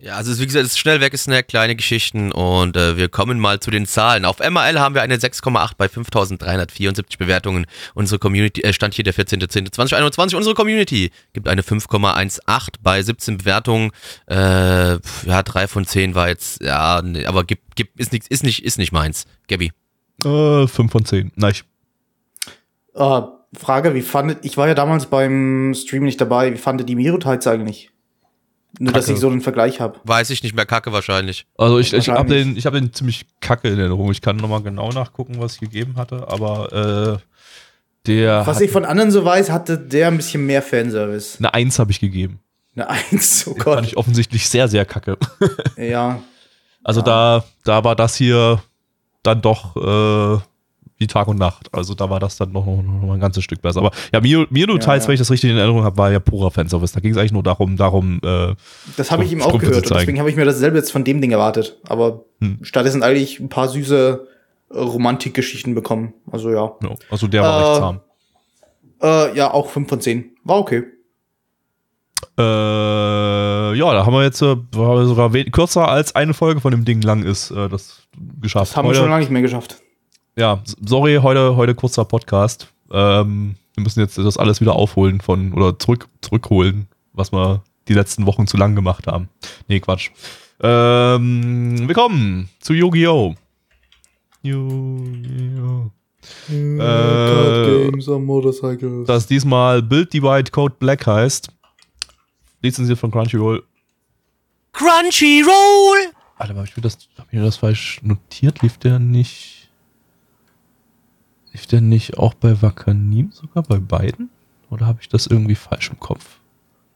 Ja, 0.00 0.14
also 0.14 0.30
es 0.30 0.36
ist, 0.36 0.42
wie 0.42 0.46
gesagt, 0.46 0.64
es 0.64 0.72
ist 0.72 0.78
schnell 0.78 1.00
weggesnackt, 1.00 1.48
kleine 1.48 1.74
Geschichten 1.74 2.30
und 2.30 2.76
äh, 2.76 2.96
wir 2.96 3.08
kommen 3.08 3.40
mal 3.40 3.58
zu 3.58 3.72
den 3.72 3.84
Zahlen. 3.84 4.24
Auf 4.24 4.38
MRL 4.38 4.78
haben 4.78 4.94
wir 4.94 5.02
eine 5.02 5.16
6,8 5.16 5.72
bei 5.76 5.86
5.374 5.86 7.18
Bewertungen. 7.18 7.66
Unsere 7.94 8.20
Community, 8.20 8.62
äh, 8.62 8.72
stand 8.72 8.94
hier 8.94 9.02
der 9.02 9.12
14.10.2021, 9.12 10.36
unsere 10.36 10.54
Community 10.54 11.10
gibt 11.32 11.48
eine 11.48 11.62
5,18 11.62 12.74
bei 12.80 13.02
17 13.02 13.38
Bewertungen. 13.38 13.90
Äh, 14.28 14.36
ja, 15.26 15.42
3 15.44 15.66
von 15.66 15.84
10 15.84 16.14
war 16.14 16.28
jetzt, 16.28 16.62
ja, 16.62 17.02
nee, 17.02 17.26
aber 17.26 17.42
gibt, 17.42 17.74
gibt, 17.74 17.98
ist, 17.98 18.12
nix, 18.12 18.28
ist, 18.28 18.44
nicht, 18.44 18.64
ist 18.64 18.78
nicht 18.78 18.92
meins. 18.92 19.24
Gabby. 19.48 19.72
Äh, 20.24 20.68
5 20.68 20.92
von 20.92 21.04
10. 21.06 21.32
Nein. 21.34 21.54
Äh, 22.94 23.20
Frage, 23.52 23.94
wie 23.96 24.02
fandet, 24.02 24.44
ich 24.44 24.56
war 24.56 24.68
ja 24.68 24.74
damals 24.74 25.06
beim 25.06 25.74
Stream 25.74 26.04
nicht 26.04 26.20
dabei, 26.20 26.52
wie 26.52 26.58
fandet 26.58 26.88
die 26.88 26.94
Miro-Tides 26.94 27.48
eigentlich? 27.48 27.90
Nur, 28.78 28.92
dass 28.92 29.06
Kacke. 29.06 29.14
ich 29.14 29.20
so 29.20 29.28
einen 29.28 29.40
Vergleich 29.40 29.80
habe. 29.80 29.98
Weiß 30.04 30.30
ich 30.30 30.42
nicht 30.42 30.54
mehr, 30.54 30.66
Kacke 30.66 30.92
wahrscheinlich. 30.92 31.46
Also 31.56 31.78
ich, 31.78 31.92
ich 31.92 32.08
habe 32.10 32.28
den, 32.32 32.56
ich 32.56 32.66
hab 32.66 32.74
den 32.74 32.92
ziemlich 32.92 33.26
kacke 33.40 33.68
in 33.68 33.78
Erinnerung. 33.78 34.10
Ich 34.12 34.20
kann 34.20 34.36
nochmal 34.36 34.62
genau 34.62 34.90
nachgucken, 34.90 35.36
was 35.38 35.54
ich 35.54 35.60
gegeben 35.60 35.96
hatte. 35.96 36.26
Aber 36.28 37.18
äh, 37.18 37.18
der 38.06 38.46
Was 38.46 38.60
ich 38.60 38.70
von 38.70 38.84
anderen 38.84 39.10
so 39.10 39.24
weiß, 39.24 39.50
hatte 39.50 39.78
der 39.78 40.08
ein 40.08 40.16
bisschen 40.16 40.46
mehr 40.46 40.62
Fanservice. 40.62 41.38
eine 41.38 41.52
1 41.54 41.78
habe 41.78 41.90
ich 41.90 42.00
gegeben. 42.00 42.40
Eine 42.76 42.90
Eins, 42.90 43.46
oh 43.46 43.54
Den 43.54 43.62
fand 43.62 43.76
Gott. 43.76 43.84
ich 43.86 43.96
offensichtlich 43.96 44.48
sehr, 44.48 44.68
sehr 44.68 44.84
kacke. 44.84 45.16
Ja. 45.76 46.20
Also 46.84 47.02
da, 47.02 47.44
da 47.64 47.84
war 47.84 47.96
das 47.96 48.14
hier 48.14 48.62
dann 49.22 49.42
doch 49.42 49.76
äh, 49.76 50.40
wie 50.98 51.06
Tag 51.06 51.28
und 51.28 51.38
Nacht. 51.38 51.68
Also 51.72 51.94
da 51.94 52.10
war 52.10 52.18
das 52.20 52.36
dann 52.36 52.52
noch, 52.52 52.66
noch, 52.66 52.82
noch 52.82 53.14
ein 53.14 53.20
ganzes 53.20 53.44
Stück 53.44 53.62
besser. 53.62 53.80
Aber 53.80 53.92
ja, 54.12 54.20
Miro, 54.20 54.46
Miro 54.50 54.72
Ja, 54.72 54.78
Teils, 54.78 55.04
ja. 55.04 55.08
wenn 55.08 55.14
ich 55.14 55.20
das 55.20 55.30
richtig 55.30 55.50
in 55.50 55.56
Erinnerung 55.56 55.84
habe, 55.84 55.96
war 55.96 56.10
ja 56.10 56.18
purer 56.18 56.50
Fanservice. 56.50 56.92
Da 56.92 57.00
ging 57.00 57.12
es 57.12 57.16
eigentlich 57.16 57.32
nur 57.32 57.42
darum, 57.44 57.76
darum 57.76 58.20
äh, 58.24 58.54
Das 58.96 59.10
habe 59.10 59.24
ich 59.24 59.32
ihm 59.32 59.40
auch 59.42 59.58
gehört 59.58 59.88
deswegen 59.90 60.18
habe 60.18 60.28
ich 60.30 60.36
mir 60.36 60.44
dasselbe 60.44 60.76
jetzt 60.76 60.90
von 60.92 61.04
dem 61.04 61.20
Ding 61.20 61.30
erwartet. 61.30 61.78
Aber 61.88 62.24
Hm. 62.40 62.58
stattdessen 62.62 63.02
eigentlich 63.02 63.40
ein 63.40 63.48
paar 63.48 63.68
süße 63.68 64.26
äh, 64.70 64.78
Romantikgeschichten 64.78 65.74
bekommen. 65.74 66.14
Also 66.30 66.50
ja. 66.50 66.72
ja, 66.82 66.90
also 67.10 67.26
der 67.28 67.42
war 67.42 67.60
Äh, 67.60 67.66
recht 67.68 67.80
zahm. 67.80 68.00
Äh, 69.00 69.36
ja, 69.36 69.52
auch 69.52 69.68
5 69.68 69.88
von 69.88 70.00
10. 70.00 70.30
War 70.44 70.58
okay. 70.58 70.82
Äh, 72.36 72.42
ja, 72.42 73.92
da 73.92 74.04
haben 74.06 74.12
wir 74.12 74.22
jetzt 74.24 74.42
äh, 74.42 74.56
wir 74.72 75.06
sogar 75.06 75.30
kürzer 75.50 75.88
als 75.88 76.14
eine 76.14 76.34
Folge 76.34 76.60
von 76.60 76.70
dem 76.70 76.84
Ding 76.84 77.02
lang 77.02 77.22
ist, 77.24 77.50
äh, 77.50 77.68
das 77.68 78.02
geschafft. 78.40 78.72
Das 78.72 78.76
haben 78.76 78.84
wir 78.86 78.90
Heute- 78.90 79.00
schon 79.00 79.10
lange 79.10 79.20
nicht 79.20 79.30
mehr 79.30 79.42
geschafft. 79.42 79.80
Ja, 80.38 80.62
sorry, 80.84 81.18
heute, 81.22 81.56
heute 81.56 81.74
kurzer 81.74 82.04
Podcast. 82.04 82.68
Ähm, 82.92 83.56
wir 83.74 83.82
müssen 83.82 84.00
jetzt 84.00 84.16
das 84.18 84.36
alles 84.36 84.60
wieder 84.60 84.74
aufholen 84.74 85.20
von 85.20 85.52
oder 85.52 85.78
zurück, 85.78 86.08
zurückholen, 86.20 86.86
was 87.12 87.32
wir 87.32 87.62
die 87.88 87.94
letzten 87.94 88.24
Wochen 88.26 88.46
zu 88.46 88.56
lang 88.56 88.74
gemacht 88.74 89.06
haben. 89.06 89.28
Nee, 89.66 89.80
Quatsch. 89.80 90.10
Ähm, 90.60 91.86
willkommen 91.88 92.48
zu 92.60 92.72
Yu-Gi-Oh! 92.72 93.34
Yu-Gi-Oh! 94.42 95.90
Äh, 96.50 97.84
Games 97.90 98.08
on 98.08 98.24
Motorcycles. 98.24 99.06
Das 99.06 99.26
diesmal 99.26 99.82
Build 99.82 100.12
Divide 100.12 100.50
Code 100.50 100.74
Black 100.78 101.06
heißt. 101.06 101.48
Lizenziert 102.62 102.98
von 102.98 103.10
Crunchyroll. 103.10 103.62
Crunchyroll! 104.72 106.12
Alter, 106.36 106.54
habe 106.54 106.66
ich, 106.68 106.76
mir 106.76 106.82
das- 106.82 107.08
hab 107.18 107.26
ich 107.26 107.32
mir 107.38 107.44
das 107.44 107.56
falsch 107.56 108.00
notiert? 108.02 108.62
Lief 108.62 108.78
der 108.78 108.98
nicht. 108.98 109.57
Lief 111.58 111.66
der 111.66 111.80
nicht 111.80 112.18
auch 112.18 112.34
bei 112.34 112.62
Wakanim 112.62 113.32
sogar 113.32 113.64
bei 113.64 113.78
beiden? 113.78 114.30
Oder 114.70 114.86
habe 114.86 114.98
ich 115.00 115.08
das 115.08 115.26
irgendwie 115.26 115.56
falsch 115.56 115.90
im 115.90 115.98
Kopf? 115.98 116.38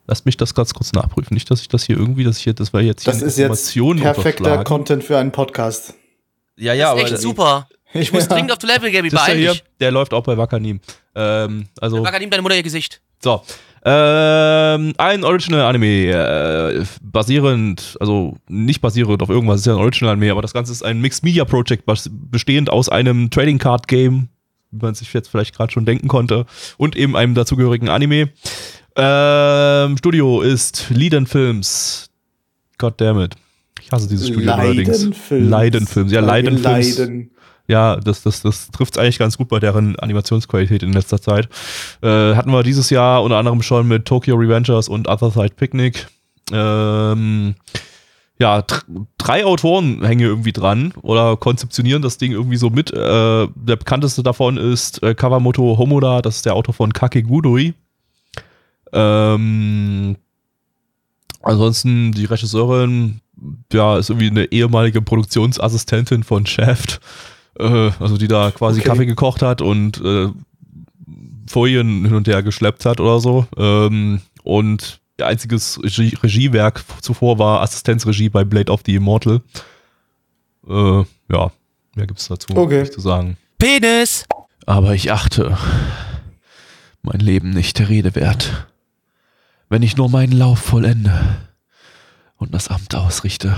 Lasst 0.07 0.25
mich 0.25 0.37
das 0.37 0.55
ganz 0.55 0.73
kurz 0.73 0.93
nachprüfen. 0.93 1.35
Nicht, 1.35 1.51
dass 1.51 1.61
ich 1.63 1.69
das 1.69 1.83
hier 1.83 1.97
irgendwie, 1.97 2.23
dass 2.23 2.37
ich 2.39 2.45
hier, 2.45 2.55
das 2.55 2.73
war 2.73 2.81
jetzt 2.81 3.03
hier 3.03 3.13
Das 3.13 3.23
eine 3.23 3.29
ist 3.29 3.39
jetzt 3.39 3.75
perfekter. 4.01 4.63
Content 4.63 5.03
für 5.03 5.19
einen 5.19 5.33
Podcast. 5.33 5.95
Ja, 6.57 6.75
ja, 6.75 6.95
Echt 6.95 7.19
super. 7.19 7.67
Ich 7.93 8.13
muss 8.13 8.23
Ja. 8.29 8.35
dringend 8.37 8.53
auf 8.53 8.59
die 8.59 8.67
Level, 8.67 8.93
Gabby, 8.93 9.09
Das 9.09 9.21
ist 9.23 9.27
beeil 9.27 9.39
hier, 9.39 9.51
dich. 9.53 9.65
der 9.81 9.91
läuft 9.91 10.15
auch 10.15 10.23
bei 10.23 10.37
Wakanim. 10.37 10.79
Ähm, 11.17 11.65
also. 11.81 12.05
Wakanim, 12.05 12.31
deine 12.31 12.43
Mutter 12.43 12.55
ihr 12.55 12.63
Gesicht. 12.63 13.01
So. 13.21 13.43
Ähm, 13.85 14.93
ein 14.97 15.25
Original-Anime, 15.25 15.87
äh, 16.13 16.85
basierend, 17.03 17.97
also 17.99 18.37
nicht 18.49 18.81
basierend 18.81 19.21
auf 19.25 19.29
irgendwas, 19.29 19.59
ist 19.61 19.67
ja 19.67 19.73
ein 19.75 19.81
Original-Anime, 19.81 20.31
aber 20.31 20.43
das 20.43 20.53
Ganze 20.53 20.71
ist 20.71 20.85
ein 20.85 21.01
Mixed-Media-Project, 21.01 21.83
bestehend 22.31 22.71
aus 22.71 22.89
einem 22.89 23.29
Trading-Card-Game, 23.31 24.29
wie 24.73 24.85
man 24.85 24.95
sich 24.95 25.12
jetzt 25.12 25.29
vielleicht 25.29 25.55
gerade 25.57 25.73
schon 25.73 25.85
denken 25.85 26.09
konnte, 26.09 26.47
und 26.77 26.97
eben 26.97 27.16
einem 27.16 27.35
dazugehörigen 27.35 27.89
Anime. 27.89 28.31
Ähm, 28.97 29.97
Studio 29.97 30.43
ist 30.43 30.87
Leiden 30.91 31.27
Films. 31.27 32.11
Goddammit. 32.79 33.37
Ich 33.81 33.93
hasse 33.93 34.09
dieses 34.09 34.29
Studio 34.29 34.53
allerdings. 34.53 34.89
Leidenfilms. 34.89 35.51
Leidenfilms, 35.51 36.12
ja, 36.12 36.18
Weil 36.18 36.27
wir 36.45 36.51
Leidenfilms. 36.51 36.99
Leiden. 36.99 37.31
Ja, 37.68 37.97
das, 37.97 38.23
das, 38.23 38.43
das 38.43 38.70
trifft 38.70 38.95
es 38.95 38.99
eigentlich 38.99 39.18
ganz 39.18 39.39
gut 39.39 39.49
bei 39.49 39.61
deren 39.61 39.97
Animationsqualität 39.99 40.83
in 40.83 40.93
letzter 40.93 41.20
Zeit. 41.23 41.49
Äh, 42.03 42.35
hatten 42.35 42.51
wir 42.51 42.62
dieses 42.62 42.91
Jahr 42.91 43.23
unter 43.23 43.37
anderem 43.37 43.62
schon 43.62 43.87
mit 43.87 44.05
Tokyo 44.05 44.35
Revengers 44.37 44.89
und 44.89 45.09
Other 45.09 45.31
Side 45.31 45.55
Picnic. 45.57 46.09
Ähm, 46.53 47.55
ja, 48.43 48.64
drei 49.18 49.45
Autoren 49.45 50.05
hängen 50.05 50.18
hier 50.18 50.28
irgendwie 50.28 50.53
dran 50.53 50.93
oder 51.03 51.36
konzeptionieren 51.36 52.03
das 52.03 52.18
Ding 52.18 52.32
irgendwie 52.32 52.57
so 52.57 52.70
mit. 52.70 52.93
Äh, 52.93 52.97
der 53.55 53.76
bekannteste 53.76 54.24
davon 54.24 54.57
ist 54.57 55.01
äh, 55.05 55.14
Kawamoto 55.14 55.78
Homoda, 55.78 56.22
das 56.22 56.36
ist 56.36 56.47
der 56.47 56.57
Autor 56.57 56.74
von 56.74 56.93
Kakegurui. 56.93 57.74
Ähm, 58.93 60.16
ansonsten 61.40 62.11
die 62.11 62.24
Regisseurin, 62.24 63.20
ja, 63.72 63.97
ist 63.97 64.11
irgendwie 64.11 64.30
eine 64.30 64.51
ehemalige 64.51 65.03
Produktionsassistentin 65.03 66.24
von 66.24 66.45
Shaft, 66.45 67.01
äh, 67.61 67.93
also 68.01 68.18
die 68.18 68.28
da 68.28 68.51
quasi 68.51 68.80
Okay. 68.80 68.88
Kaffee 68.88 69.07
gekocht 69.07 69.43
hat 69.43 69.62
und 69.62 70.01
äh, 70.05 70.30
Folien 71.47 72.05
hin 72.05 72.14
und 72.14 72.26
her 72.26 72.43
geschleppt 72.43 72.86
hat 72.86 72.99
oder 72.99 73.20
so. 73.20 73.47
Ähm, 73.57 74.20
und 74.43 75.01
ihr 75.23 75.27
einziges 75.27 75.81
Regie 75.83 76.16
Regiewerk 76.23 76.85
zuvor 77.01 77.39
war 77.39 77.62
Assistenzregie 77.62 78.29
bei 78.29 78.45
Blade 78.45 78.70
of 78.70 78.83
the 78.85 78.95
Immortal. 78.95 79.41
Äh, 80.68 81.05
ja, 81.31 81.51
mehr 81.95 82.07
gibt's 82.07 82.29
dazu 82.29 82.55
Okay. 82.57 82.81
nicht 82.81 82.93
zu 82.93 83.01
sagen. 83.01 83.37
Penis! 83.59 84.25
Aber 84.66 84.95
ich 84.95 85.11
achte 85.11 85.57
mein 87.03 87.20
Leben 87.20 87.51
nicht 87.51 87.79
der 87.79 87.89
Rede 87.89 88.14
wert. 88.14 88.68
Wenn 89.68 89.83
ich 89.83 89.97
nur 89.97 90.09
meinen 90.09 90.33
Lauf 90.33 90.59
vollende 90.61 91.37
und 92.37 92.55
das 92.55 92.68
Amt 92.68 92.95
ausrichte, 92.95 93.57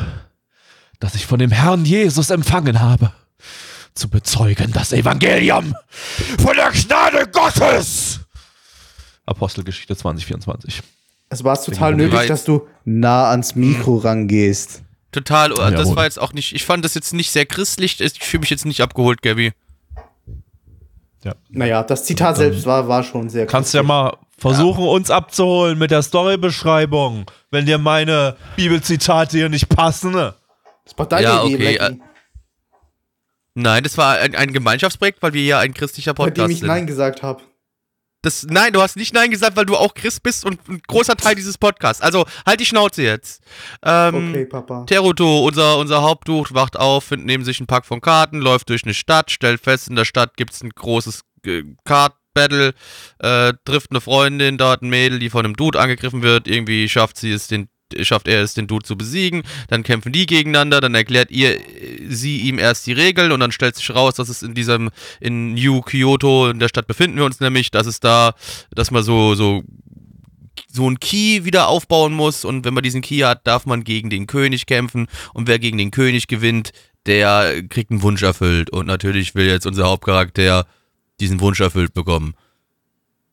das 1.00 1.14
ich 1.14 1.26
von 1.26 1.38
dem 1.38 1.50
Herrn 1.50 1.84
Jesus 1.84 2.30
empfangen 2.30 2.80
habe, 2.80 3.12
zu 3.94 4.08
bezeugen 4.08 4.72
das 4.72 4.92
Evangelium 4.92 5.74
von 6.38 6.56
der 6.56 6.70
Gnade 6.70 7.28
Gottes. 7.30 8.20
Apostelgeschichte 9.26 9.96
2024. 9.96 10.82
Es 11.34 11.44
war 11.44 11.60
total 11.60 11.94
nötig, 11.94 12.14
weit- 12.14 12.30
dass 12.30 12.44
du 12.44 12.66
nah 12.84 13.30
ans 13.30 13.54
Mikro 13.54 13.96
rangehst. 13.96 14.82
Total, 15.12 15.52
äh, 15.52 15.54
das 15.54 15.70
Jawohl. 15.72 15.96
war 15.96 16.04
jetzt 16.04 16.18
auch 16.20 16.32
nicht, 16.32 16.54
ich 16.54 16.64
fand 16.64 16.84
das 16.84 16.94
jetzt 16.94 17.12
nicht 17.12 17.30
sehr 17.30 17.46
christlich, 17.46 18.00
ich 18.00 18.18
fühle 18.20 18.40
mich 18.40 18.50
jetzt 18.50 18.64
nicht 18.66 18.80
abgeholt, 18.80 19.22
Gabby. 19.22 19.52
Ja. 21.22 21.34
Naja, 21.50 21.82
das 21.82 22.04
Zitat 22.04 22.36
selbst 22.36 22.66
war, 22.66 22.86
war 22.88 23.02
schon 23.02 23.30
sehr 23.30 23.46
Kannst 23.46 23.72
ja 23.74 23.80
christlich. 23.80 23.88
mal 23.88 24.16
versuchen, 24.36 24.84
uns 24.84 25.10
abzuholen 25.10 25.78
mit 25.78 25.90
der 25.90 26.02
Storybeschreibung, 26.02 27.26
wenn 27.50 27.64
dir 27.66 27.78
meine 27.78 28.36
Bibelzitate 28.56 29.36
hier 29.38 29.48
nicht 29.48 29.68
passen. 29.68 30.10
ne? 30.12 30.34
Das 30.84 30.98
war 30.98 31.06
deine 31.06 31.22
Ja, 31.22 31.44
Idee, 31.44 31.54
okay, 31.54 31.76
Blackie, 31.78 32.00
Nein, 33.56 33.84
das 33.84 33.96
war 33.96 34.18
ein, 34.18 34.34
ein 34.34 34.52
Gemeinschaftsprojekt, 34.52 35.22
weil 35.22 35.32
wir 35.32 35.42
ja 35.44 35.60
ein 35.60 35.72
christlicher 35.74 36.12
bei 36.12 36.24
dem 36.24 36.34
Podcast 36.34 36.50
ich 36.50 36.58
sind. 36.58 36.66
Nein 36.66 36.86
gesagt 36.88 37.22
habe. 37.22 37.40
Das, 38.24 38.46
nein, 38.48 38.72
du 38.72 38.80
hast 38.80 38.96
nicht 38.96 39.12
Nein 39.14 39.30
gesagt, 39.30 39.56
weil 39.56 39.66
du 39.66 39.76
auch 39.76 39.94
Christ 39.94 40.22
bist 40.22 40.44
und 40.44 40.66
ein 40.68 40.80
großer 40.86 41.16
Teil 41.16 41.34
dieses 41.34 41.58
Podcasts. 41.58 42.02
Also 42.02 42.24
halt 42.46 42.58
die 42.60 42.66
Schnauze 42.66 43.02
jetzt. 43.02 43.42
Ähm, 43.84 44.30
Okay, 44.30 44.46
Papa. 44.46 44.84
Teruto, 44.86 45.46
unser, 45.46 45.78
unser 45.78 46.02
Hauptduch, 46.02 46.48
wacht 46.52 46.76
auf, 46.78 47.04
findet 47.04 47.26
neben 47.26 47.44
sich 47.44 47.60
ein 47.60 47.66
Pack 47.66 47.84
von 47.84 48.00
Karten, 48.00 48.38
läuft 48.40 48.70
durch 48.70 48.84
eine 48.84 48.94
Stadt, 48.94 49.30
stellt 49.30 49.60
fest, 49.60 49.88
in 49.88 49.96
der 49.96 50.04
Stadt 50.04 50.36
gibt's 50.36 50.62
ein 50.62 50.70
großes 50.70 51.20
äh, 51.44 51.62
Kart, 51.84 52.14
Battle, 52.32 52.74
äh, 53.20 53.52
trifft 53.64 53.90
eine 53.90 54.00
Freundin 54.00 54.58
dort, 54.58 54.82
ein 54.82 54.88
Mädel, 54.88 55.20
die 55.20 55.30
von 55.30 55.44
einem 55.44 55.54
Dude 55.54 55.78
angegriffen 55.78 56.22
wird, 56.22 56.48
irgendwie 56.48 56.88
schafft 56.88 57.16
sie 57.16 57.30
es, 57.30 57.46
den 57.46 57.68
schafft 58.02 58.28
er 58.28 58.42
es, 58.42 58.54
den 58.54 58.66
Dude 58.66 58.84
zu 58.84 58.96
besiegen, 58.96 59.42
dann 59.68 59.82
kämpfen 59.82 60.12
die 60.12 60.26
gegeneinander, 60.26 60.80
dann 60.80 60.94
erklärt 60.94 61.30
ihr, 61.30 61.58
sie 62.08 62.40
ihm 62.40 62.58
erst 62.58 62.86
die 62.86 62.92
Regeln 62.92 63.32
und 63.32 63.40
dann 63.40 63.52
stellt 63.52 63.76
sich 63.76 63.94
raus, 63.94 64.14
dass 64.14 64.28
es 64.28 64.42
in 64.42 64.54
diesem, 64.54 64.90
in 65.20 65.54
New 65.54 65.80
Kyoto, 65.82 66.50
in 66.50 66.58
der 66.58 66.68
Stadt 66.68 66.86
befinden 66.86 67.16
wir 67.16 67.24
uns 67.24 67.40
nämlich, 67.40 67.70
dass 67.70 67.86
es 67.86 68.00
da, 68.00 68.34
dass 68.70 68.90
man 68.90 69.02
so, 69.02 69.34
so, 69.34 69.62
so 70.74 70.90
ein 70.90 70.98
Key 70.98 71.44
wieder 71.44 71.68
aufbauen 71.68 72.12
muss. 72.12 72.44
Und 72.44 72.64
wenn 72.64 72.74
man 72.74 72.82
diesen 72.82 73.02
Key 73.02 73.20
hat, 73.20 73.46
darf 73.46 73.66
man 73.66 73.84
gegen 73.84 74.10
den 74.10 74.26
König 74.26 74.66
kämpfen. 74.66 75.06
Und 75.32 75.48
wer 75.48 75.58
gegen 75.58 75.78
den 75.78 75.90
König 75.90 76.26
gewinnt, 76.26 76.72
der 77.06 77.62
kriegt 77.68 77.90
einen 77.90 78.02
Wunsch 78.02 78.22
erfüllt. 78.22 78.70
Und 78.70 78.86
natürlich 78.86 79.34
will 79.34 79.46
jetzt 79.46 79.66
unser 79.66 79.86
Hauptcharakter 79.86 80.66
diesen 81.20 81.40
Wunsch 81.40 81.60
erfüllt 81.60 81.94
bekommen. 81.94 82.34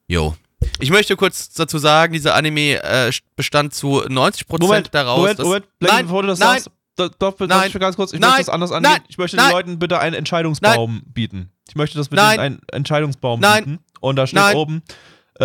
Jo. 0.08 0.36
Ich 0.80 0.92
möchte 0.92 1.16
kurz 1.16 1.50
dazu 1.54 1.78
sagen, 1.78 2.14
dieser 2.14 2.36
Anime 2.36 2.84
äh, 2.84 3.12
bestand 3.36 3.74
zu 3.74 4.02
90% 4.04 4.60
Moment, 4.62 4.90
daraus. 4.94 5.18
Moment, 5.18 5.40
dass- 5.40 5.46
Moment, 5.46 5.80
Blake, 5.80 5.96
nein, 5.96 6.06
bevor 6.06 6.22
du 6.22 6.28
das 6.30 6.40
nein, 6.40 6.50
sagst, 6.60 6.72
da, 6.96 7.08
doch, 7.08 7.36
darf 7.38 7.48
Nein. 7.48 7.72
ich 7.74 7.80
ganz 7.80 7.96
kurz, 7.96 8.14
ich 8.14 8.20
Nein. 8.20 8.32
möchte 8.32 8.46
das 8.46 8.54
anders 8.54 8.72
angehen. 8.72 8.92
Nein. 8.92 9.02
Ich 9.08 9.18
möchte 9.18 9.38
Nein. 9.38 9.48
den 9.48 9.52
Leuten 9.54 9.80
bitte 9.80 10.00
einen 10.00 10.16
Entscheidungsbaum 10.16 11.04
bieten. 11.06 11.52
Ich 11.68 11.76
möchte 11.76 11.98
das 11.98 12.10
bitte 12.10 12.22
einen 12.24 12.60
Entscheidungsbaum 12.72 13.40
Nein. 13.40 13.64
bieten. 13.64 13.80
Und 14.02 14.18
da 14.18 14.28
steht 14.28 14.40
Nein. 14.40 14.56
oben, 14.56 14.84
äh, 15.36 15.44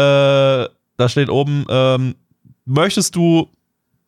da 0.99 1.09
steht 1.09 1.29
oben, 1.31 1.65
ähm, 1.69 2.17
möchtest 2.65 3.15
du 3.15 3.49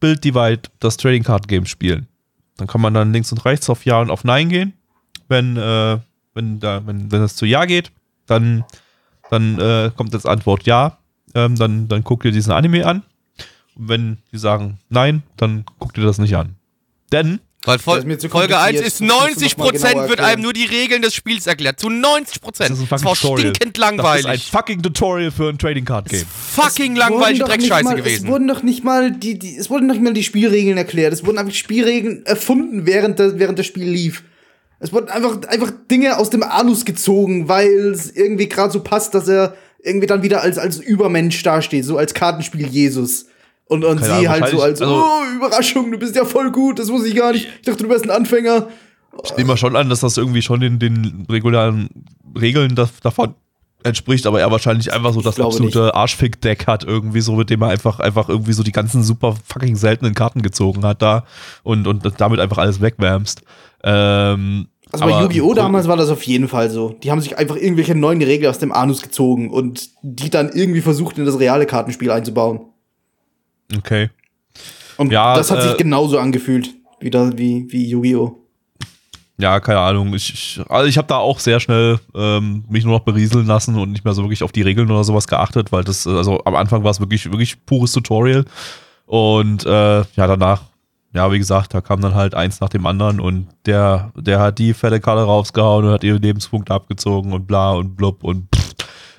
Build 0.01 0.25
Divide, 0.25 0.63
das 0.81 0.97
Trading 0.97 1.23
Card 1.23 1.49
Game 1.49 1.65
spielen? 1.67 2.09
Dann 2.57 2.67
kann 2.67 2.81
man 2.81 2.93
dann 2.93 3.13
links 3.13 3.31
und 3.31 3.45
rechts 3.45 3.71
auf 3.71 3.85
Ja 3.85 4.01
und 4.01 4.11
auf 4.11 4.25
Nein 4.25 4.49
gehen. 4.49 4.73
Wenn, 5.29 5.57
äh, 5.57 5.99
wenn, 6.35 6.59
da, 6.61 6.85
wenn, 6.87 7.11
wenn 7.13 7.23
es 7.23 7.37
zu 7.37 7.47
Ja 7.47 7.65
geht, 7.67 7.93
dann, 8.27 8.65
dann 9.31 9.59
äh, 9.61 9.91
kommt 9.97 10.13
als 10.15 10.27
Antwort 10.27 10.65
Ja. 10.67 10.98
Ähm, 11.35 11.57
dann, 11.57 11.89
dann 11.89 12.05
guckt 12.05 12.25
ihr 12.25 12.33
diesen 12.33 12.53
Anime 12.53 12.87
an. 12.87 13.03
Und 13.77 13.89
wenn 13.89 14.19
die 14.33 14.39
sagen 14.39 14.79
Nein, 14.89 15.23
dann 15.37 15.65
guckt 15.79 15.99
ihr 15.99 16.05
das 16.05 16.19
nicht 16.19 16.37
an. 16.37 16.57
Denn 17.13 17.41
Weil 17.65 17.79
Das 17.79 18.05
ist 18.05 18.21
zu 18.21 18.29
Folge 18.29 18.59
1 18.59 18.79
kompliziert. 18.81 18.87
ist 18.87 19.01
Das 19.01 19.01
musst 19.01 19.59
du 19.59 19.63
noch 19.65 19.73
90% 19.73 19.83
mal 19.83 19.93
genauer 19.93 20.09
wird 20.09 20.21
einem 20.21 20.43
nur 20.43 20.53
die 20.53 20.65
Regeln 20.65 21.03
des 21.03 21.15
Spiels 21.15 21.47
erklärt. 21.47 21.79
Zu 21.81 21.89
90%. 21.89 22.59
das 22.59 22.71
ist 22.71 22.81
ein 22.81 22.89
Das 22.89 23.03
fucking 23.03 23.05
war 23.05 23.15
Tutorial. 23.15 23.39
stinkend 23.55 23.79
Das 23.79 23.85
ist 23.85 23.91
ein 23.91 23.97
langweilig. 23.97 24.51
fucking 24.51 24.83
Tutorial 24.83 25.31
für 25.31 25.49
ein 25.49 25.59
Trading 25.59 25.85
Card 25.85 26.09
Game. 26.09 26.25
Fucking 26.27 26.93
Es 26.93 26.99
langweilige 26.99 27.41
wurden 27.41 27.51
doch 27.51 27.57
nicht 27.57 27.71
Dreckscheiße 27.71 27.85
mal, 27.85 27.97
gewesen. 27.97 28.25
Es 28.27 28.31
wurden 28.33 28.49
doch 28.49 28.63
nicht 28.63 28.85
mal 28.85 29.13
die, 29.13 29.39
die, 29.39 29.57
es 29.57 29.71
wurden 29.71 29.87
nicht 29.87 30.03
mal 30.03 30.13
die 30.13 30.25
Spielregeln 30.25 30.77
erklärt. 30.77 31.13
Es 31.13 31.25
wurden 31.25 31.39
einfach 31.39 31.55
Spielregeln 31.55 32.25
erfunden, 32.27 32.87
während, 32.87 33.19
der, 33.19 33.39
während 33.39 33.59
das 33.59 33.67
Spiel 33.67 33.89
lief. 33.89 34.25
Es 34.81 34.93
wurden 34.93 35.09
einfach, 35.09 35.43
einfach 35.49 35.73
Dinge 35.91 36.19
aus 36.19 36.31
dem 36.31 36.43
Anus 36.45 36.85
gezogen, 36.85 37.49
weil 37.49 37.67
es 37.93 38.11
irgendwie 38.15 38.49
gerade 38.49 38.73
so 38.73 38.81
passt, 38.83 39.15
dass 39.15 39.27
er 39.29 39.55
irgendwie 39.83 40.07
dann 40.07 40.23
wieder 40.23 40.43
als, 40.43 40.59
als 40.59 40.79
Übermensch 40.79 41.43
dasteht, 41.43 41.85
so 41.85 41.97
als 41.99 42.15
Kartenspiel 42.15 42.67
Jesus. 42.67 43.27
Und, 43.67 43.85
und 43.85 44.01
Keine 44.01 44.21
sie 44.21 44.29
Ahnung, 44.29 44.43
halt 44.43 44.49
so 44.49 44.63
als, 44.63 44.81
also- 44.81 45.05
oh, 45.05 45.37
Überraschung, 45.37 45.91
du 45.93 45.99
bist 45.99 46.17
ja 46.17 46.25
voll 46.25 46.51
gut, 46.51 46.79
das 46.79 46.89
wusste 46.89 47.09
ich 47.09 47.17
gar 47.17 47.33
nicht. 47.33 47.49
Ich 47.61 47.67
dachte, 47.67 47.85
du 47.85 47.89
wärst 47.91 48.05
ein 48.05 48.11
Anfänger. 48.11 48.69
Ich 49.25 49.37
nehme 49.37 49.49
mal 49.49 49.57
schon 49.57 49.77
an, 49.77 49.89
dass 49.89 50.01
das 50.01 50.17
irgendwie 50.17 50.43
schon 50.43 50.61
den, 50.61 50.79
den 50.79 51.27
regulären 51.31 51.89
Regeln 52.39 52.75
da, 52.75 52.89
davon 53.03 53.35
entspricht, 53.85 54.27
aber 54.27 54.41
er 54.41 54.51
wahrscheinlich 54.51 54.93
einfach 54.93 55.13
so 55.13 55.21
das 55.21 55.39
absolute 55.39 55.95
Arschfick-Deck 55.95 56.67
hat, 56.67 56.85
irgendwie 56.85 57.21
so, 57.21 57.35
mit 57.37 57.51
dem 57.51 57.63
er 57.63 57.69
einfach, 57.69 58.01
einfach 58.01 58.29
irgendwie 58.29 58.53
so 58.53 58.63
die 58.63 58.73
ganzen 58.73 59.03
super 59.03 59.37
fucking 59.47 59.77
seltenen 59.77 60.15
Karten 60.15 60.43
gezogen 60.43 60.85
hat 60.85 61.01
da 61.03 61.25
und, 61.63 61.87
und 61.87 62.05
damit 62.19 62.41
einfach 62.41 62.59
alles 62.59 62.81
wegwärmst. 62.81 63.43
Ähm, 63.85 64.69
Also 64.91 65.05
bei 65.05 65.13
aber- 65.13 65.23
Yu-Gi-Oh! 65.23 65.55
damals 65.55 65.87
war 65.87 65.97
das 65.97 66.09
auf 66.09 66.23
jeden 66.23 66.49
Fall 66.49 66.71
so. 66.71 66.91
Die 67.03 67.11
haben 67.11 67.21
sich 67.21 67.37
einfach 67.37 67.57
irgendwelche 67.57 67.95
neuen 67.95 68.23
Regeln 68.23 68.51
aus 68.51 68.59
dem 68.59 68.73
Anus 68.73 69.03
gezogen 69.03 69.51
und 69.51 69.91
die 70.03 70.31
dann 70.31 70.51
irgendwie 70.53 70.81
versucht, 70.81 71.19
in 71.19 71.27
das 71.27 71.39
reale 71.39 71.67
Kartenspiel 71.67 72.11
einzubauen. 72.11 72.61
Okay. 73.77 74.11
Und 74.97 75.13
Ja, 75.13 75.37
das 75.37 75.51
hat 75.51 75.59
äh, 75.59 75.63
sich 75.63 75.77
genauso 75.77 76.19
angefühlt, 76.19 76.71
wie, 77.01 77.11
da, 77.11 77.37
wie, 77.37 77.67
wie 77.71 77.89
Yu-Gi-Oh! 77.89 78.37
Ja, 79.41 79.61
keine 79.61 79.79
Ahnung. 79.79 80.15
Ich, 80.15 80.33
ich, 80.33 80.61
also 80.69 80.89
ich 80.89 80.99
habe 80.99 81.07
da 81.07 81.19
auch 81.19 81.39
sehr 81.39 81.61
schnell 81.61 82.01
ähm, 82.15 82.65
mich 82.69 82.85
nur 82.85 82.95
noch 82.95 83.05
berieseln 83.05 83.47
lassen 83.47 83.79
und 83.79 83.93
nicht 83.93 84.05
mehr 84.05 84.15
so 84.15 84.23
wirklich 84.23 84.43
auf 84.43 84.51
die 84.51 84.63
Regeln 84.63 84.91
oder 84.91 85.05
sowas 85.05 85.29
geachtet, 85.29 85.71
weil 85.71 85.85
das, 85.85 86.07
äh, 86.07 86.11
also 86.11 86.43
am 86.45 86.57
Anfang 86.57 86.83
war 86.83 86.91
es 86.91 86.99
wirklich, 86.99 87.31
wirklich 87.31 87.65
pures 87.65 87.93
Tutorial. 87.93 88.47
Und 89.07 89.65
äh, 89.65 89.99
ja, 90.01 90.05
danach, 90.27 90.63
ja, 91.15 91.31
wie 91.33 91.39
gesagt, 91.39 91.73
da 91.75 91.81
kam 91.81 92.01
dann 92.01 92.15
halt 92.15 92.35
eins 92.35 92.61
nach 92.61 92.69
dem 92.69 92.87
anderen 92.87 93.19
und 93.21 93.49
der, 93.67 94.13
der 94.17 94.41
hat 94.41 94.59
die 94.59 94.75
fette 94.75 95.01
Karte 95.01 95.23
rausgehauen 95.23 95.87
und 95.87 95.93
hat 95.93 96.05
ihre 96.05 96.19
Lebenspunkte 96.19 96.73
abgezogen 96.75 97.33
und 97.33 97.47
bla 97.47 97.73
und 97.73 97.97
blub 97.97 98.23
und 98.25 98.49
pff, 98.55 98.69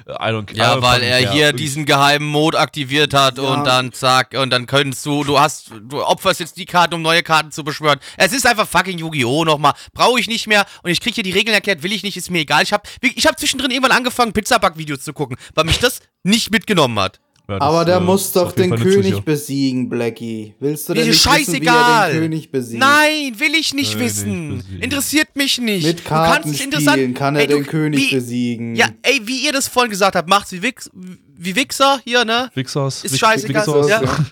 I 0.07 0.31
don't 0.31 0.51
Ja, 0.55 0.81
weil 0.81 1.03
er 1.03 1.21
care. 1.21 1.33
hier 1.33 1.53
diesen 1.53 1.85
geheimen 1.85 2.27
Mode 2.27 2.57
aktiviert 2.59 3.13
hat 3.13 3.37
Ja. 3.37 3.43
und 3.43 3.63
dann 3.65 3.91
zack, 3.91 4.33
und 4.35 4.49
dann 4.49 4.65
könntest 4.65 5.05
du, 5.05 5.23
du 5.23 5.39
hast, 5.39 5.71
du 5.87 6.03
opferst 6.03 6.39
jetzt 6.39 6.57
die 6.57 6.65
Karten, 6.65 6.95
um 6.95 7.01
neue 7.03 7.21
Karten 7.21 7.51
zu 7.51 7.63
beschwören. 7.63 7.99
Es 8.17 8.33
ist 8.33 8.47
einfach 8.47 8.67
fucking 8.67 8.97
Yu-Gi-Oh! 8.97 9.43
nochmal. 9.45 9.73
Brauche 9.93 10.19
ich 10.19 10.27
nicht 10.27 10.47
mehr 10.47 10.65
und 10.81 10.89
ich 10.89 10.99
krieg 11.01 11.13
hier 11.13 11.23
die 11.23 11.31
Regeln 11.31 11.53
erklärt, 11.53 11.83
will 11.83 11.91
ich 11.91 12.01
nicht, 12.03 12.17
ist 12.17 12.31
mir 12.31 12.39
egal. 12.39 12.63
Ich 12.63 12.73
hab, 12.73 12.87
ich 13.01 13.25
hab 13.27 13.37
zwischendrin 13.39 13.69
irgendwann 13.71 13.95
angefangen, 13.95 14.33
Pizzaback-Videos 14.33 15.01
zu 15.01 15.13
gucken, 15.13 15.37
weil 15.53 15.65
mich 15.65 15.79
das 15.79 16.01
nicht 16.23 16.49
mitgenommen 16.51 16.97
hat. 16.99 17.19
Ja, 17.49 17.57
das, 17.59 17.67
Aber 17.67 17.83
der 17.85 17.97
äh, 17.97 17.99
muss 17.99 18.31
doch 18.31 18.51
den 18.51 18.75
König 18.75 19.15
ja. 19.15 19.19
besiegen, 19.21 19.89
Blackie. 19.89 20.53
Willst 20.59 20.87
du 20.87 20.93
denn 20.93 21.03
Mir 21.03 21.09
nicht 21.09 21.25
ist 21.25 21.25
wissen, 21.25 21.53
wie 21.53 21.65
er 21.65 21.73
scheißegal. 21.73 22.11
den 22.11 22.21
König 22.21 22.51
besiegt? 22.51 22.79
Nein, 22.79 23.39
will 23.39 23.55
ich 23.55 23.73
nicht 23.73 23.93
Nein, 23.95 24.03
wissen. 24.05 24.57
nicht. 24.57 24.83
Interessiert 24.83 25.35
mich 25.35 25.57
nicht. 25.57 25.85
Mit 25.85 25.99
Du 25.99 26.03
kannst 26.03 26.43
Karten 26.43 26.53
spielen 26.53 27.13
kann 27.15 27.35
er 27.35 27.41
Ey, 27.41 27.47
du- 27.47 27.55
den 27.55 27.65
König 27.65 27.99
wie, 28.11 28.15
besiegen. 28.15 28.75
Ja, 28.75 28.87
ey, 29.01 29.21
wie 29.25 29.43
ihr 29.45 29.51
das 29.51 29.67
vorhin 29.67 29.89
gesagt 29.89 30.15
habt, 30.15 30.29
macht's 30.29 30.51
wie, 30.51 30.61
Wix, 30.61 30.89
wie 30.93 31.55
Wichser 31.55 31.99
hier, 32.03 32.23
ne? 32.23 32.51
Wixers, 32.53 33.03
Ist 33.03 33.13
Wix- 33.13 33.19
scheißegal. 33.19 33.65
Wixers, 33.65 33.89
Ja. 33.89 34.03
ja. 34.03 34.25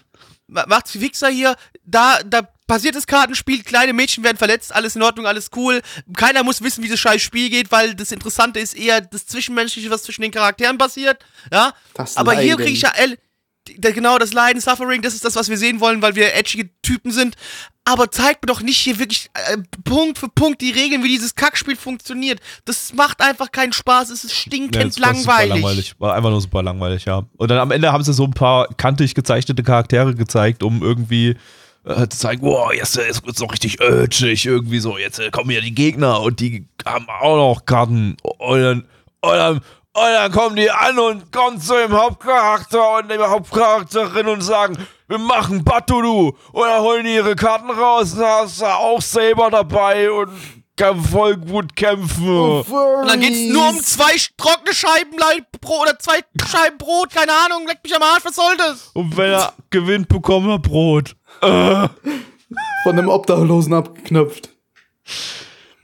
Ma- 0.48 0.66
macht's 0.68 0.94
wie 0.94 1.02
Wichser 1.02 1.30
hier, 1.30 1.56
da, 1.86 2.20
da 2.30 2.48
passiert 2.68 2.96
das 2.96 3.08
Kartenspiel, 3.08 3.64
kleine 3.64 3.94
Mädchen 3.94 4.24
werden 4.24 4.38
verletzt, 4.38 4.76
alles 4.76 4.96
in 4.96 5.02
Ordnung, 5.02 5.26
alles 5.26 5.50
cool. 5.56 5.82
Keiner 6.16 6.44
muss 6.44 6.62
wissen, 6.62 6.84
wie 6.84 6.90
das 6.90 7.00
scheiß 7.00 7.22
Spiel 7.22 7.50
geht, 7.50 7.72
weil 7.72 7.96
das 7.96 8.12
Interessante 8.12 8.60
ist 8.60 8.76
eher 8.76 9.02
das 9.02 9.26
Zwischenmenschliche, 9.26 9.90
was 9.90 10.04
zwischen 10.04 10.22
den 10.22 10.32
Charakteren 10.32 10.78
passiert, 10.78 11.24
ja. 11.52 11.74
Das 11.94 12.18
Aber 12.18 12.34
hier 12.34 12.52
Leiden. 12.58 12.66
kriege 12.66 12.74
ich 12.74 12.82
ja, 12.82 12.92
genau, 13.92 14.18
das 14.18 14.34
Leiden, 14.34 14.62
Suffering, 14.62 15.02
das 15.02 15.14
ist 15.14 15.26
das, 15.26 15.36
was 15.36 15.50
wir 15.50 15.58
sehen 15.58 15.80
wollen, 15.80 16.02
weil 16.02 16.16
wir 16.16 16.34
edgige 16.34 16.70
Typen 16.82 17.12
sind. 17.12 17.36
Aber 17.86 18.12
zeigt 18.12 18.44
mir 18.44 18.48
doch 18.48 18.62
nicht 18.62 18.78
hier 18.78 19.00
wirklich 19.00 19.30
äh, 19.34 19.58
Punkt 19.86 20.18
für 20.18 20.28
Punkt 20.28 20.62
die 20.62 20.72
Regeln, 20.72 21.04
wie 21.04 21.08
dieses 21.08 21.36
Kackspiel 21.36 21.76
funktioniert. 21.78 22.40
Das 22.66 22.94
macht 22.94 23.22
einfach 23.22 23.52
keinen 23.52 23.72
Spaß, 23.72 24.10
es 24.10 24.26
ist 24.26 24.34
stinkend 24.34 24.76
Ja, 24.76 24.84
das 24.84 25.00
war 25.02 25.16
super 25.16 25.32
langweilig. 25.32 25.54
langweilig. 25.64 25.96
War 26.00 26.14
einfach 26.16 26.30
nur 26.30 26.42
super 26.42 26.64
langweilig, 26.64 27.06
ja. 27.06 27.24
Und 27.38 27.50
dann 27.50 27.60
am 27.60 27.72
Ende 27.72 27.92
haben 27.94 28.04
sie 28.04 28.14
so 28.14 28.26
ein 28.26 28.34
paar 28.34 28.68
kantig 28.76 29.16
gezeichnete 29.16 29.64
Charaktere 29.64 30.16
gezeigt, 30.16 30.64
um 30.64 30.82
irgendwie 30.84 31.38
äh, 31.88 32.08
zu 32.10 32.18
zeigen, 32.18 32.42
wow, 32.46 32.74
jetzt 32.74 32.98
äh, 32.98 33.10
ist 33.10 33.24
es 33.26 33.40
noch 33.40 33.52
richtig 33.52 33.82
urgig, 33.82 34.46
irgendwie 34.46 34.80
so, 34.80 34.98
jetzt 34.98 35.20
äh, 35.20 35.30
kommen 35.30 35.52
ja 35.52 35.62
die 35.62 35.74
Gegner 35.74 36.22
und 36.22 36.40
die 36.40 36.68
haben 36.86 37.08
auch 37.10 37.38
noch 37.38 37.66
Karten. 37.66 38.18
Und 38.22 38.62
dann, 38.62 38.88
und 39.22 39.32
dann, 39.32 39.56
und 39.56 39.64
dann 39.94 40.32
kommen 40.32 40.56
die 40.56 40.70
an 40.70 41.00
und 41.00 41.32
kommen 41.32 41.60
zu 41.60 41.74
dem 41.74 41.94
Hauptcharakter 41.94 42.98
und 42.98 43.10
der 43.10 43.30
Hauptcharakterin 43.30 44.28
und 44.28 44.42
sagen, 44.42 44.78
wir 45.08 45.18
machen 45.18 45.64
Batulu. 45.64 46.34
Dann 46.54 46.82
holen 46.82 47.06
die 47.06 47.16
ihre 47.16 47.36
Karten 47.36 47.72
raus 47.72 48.16
da 48.16 48.44
ist 48.44 48.62
er 48.62 48.78
auch 48.78 49.02
selber 49.02 49.50
dabei 49.50 50.12
und 50.12 50.30
voll 50.96 51.38
gut 51.38 51.76
kämpfen. 51.76 52.28
Und 52.28 53.08
dann 53.08 53.20
geht's 53.20 53.54
nur 53.54 53.70
um 53.70 53.82
zwei 53.82 54.16
trockene 54.38 54.74
Scheiben 54.74 55.20
Brot 55.62 55.82
oder 55.82 56.00
zwei 56.00 56.20
Scheiben 56.50 56.78
Brot, 56.78 57.10
keine 57.12 57.32
Ahnung, 57.32 57.66
leck 57.68 57.80
mich 57.84 57.96
am 57.96 58.02
Arsch, 58.02 58.24
was 58.26 58.36
soll 58.36 58.56
das? 58.58 58.92
Und 58.94 59.16
wenn 59.18 59.32
er 59.32 59.54
gewinnt, 59.70 60.08
bekommt 60.08 60.48
er 60.48 60.60
Brot. 60.60 61.16
Äh, 61.42 61.88
Von 62.84 62.98
einem 62.98 63.10
Obdachlosen 63.10 63.74
abgeknöpft. 63.74 64.50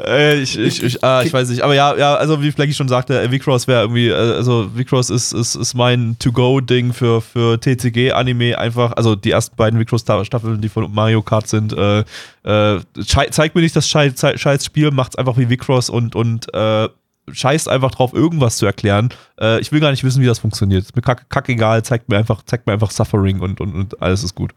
Äh, 0.01 0.41
ich, 0.41 0.57
ich, 0.57 0.81
ich, 0.81 1.03
ah, 1.03 1.21
ich 1.23 1.31
weiß 1.31 1.49
nicht. 1.49 1.61
Aber 1.61 1.75
ja, 1.75 1.95
ja, 1.95 2.15
also 2.15 2.41
wie 2.41 2.51
Flecky 2.51 2.73
schon 2.73 2.87
sagte, 2.87 3.21
äh, 3.21 3.31
Vicross 3.31 3.67
wäre 3.67 3.81
irgendwie, 3.81 4.09
äh, 4.09 4.13
also 4.13 4.75
Vicross 4.75 5.09
ist, 5.09 5.33
ist, 5.33 5.55
ist 5.55 5.73
mein 5.75 6.17
To-Go-Ding 6.19 6.93
für, 6.93 7.21
für 7.21 7.59
TCG-Anime 7.59 8.57
einfach. 8.57 8.93
Also 8.93 9.15
die 9.15 9.31
ersten 9.31 9.55
beiden 9.55 9.79
Vicross-Staffeln, 9.79 10.61
die 10.61 10.69
von 10.69 10.91
Mario 10.93 11.21
Kart 11.21 11.47
sind, 11.47 11.73
äh, 11.73 11.99
äh, 12.43 12.81
zeigt 13.05 13.55
mir 13.55 13.61
nicht 13.61 13.75
das 13.75 13.87
scheiß, 13.87 14.13
scheiß 14.35 14.65
Spiel, 14.65 14.91
macht's 14.91 15.15
einfach 15.15 15.37
wie 15.37 15.49
Vicross 15.49 15.89
und, 15.89 16.15
und 16.15 16.51
äh, 16.53 16.89
scheißt 17.31 17.69
einfach 17.69 17.91
drauf, 17.91 18.13
irgendwas 18.13 18.57
zu 18.57 18.65
erklären. 18.65 19.09
Äh, 19.39 19.61
ich 19.61 19.71
will 19.71 19.79
gar 19.79 19.91
nicht 19.91 20.03
wissen, 20.03 20.21
wie 20.21 20.27
das 20.27 20.39
funktioniert. 20.39 20.83
Ist 20.83 20.95
mir 20.95 21.03
kack, 21.03 21.29
kackegal, 21.29 21.83
zeigt 21.83 22.09
mir 22.09 22.17
einfach, 22.17 22.41
zeigt 22.43 22.65
mir 22.65 22.73
einfach 22.73 22.91
Suffering 22.91 23.39
und, 23.41 23.61
und, 23.61 23.73
und 23.73 24.01
alles 24.01 24.23
ist 24.23 24.33
gut. 24.33 24.53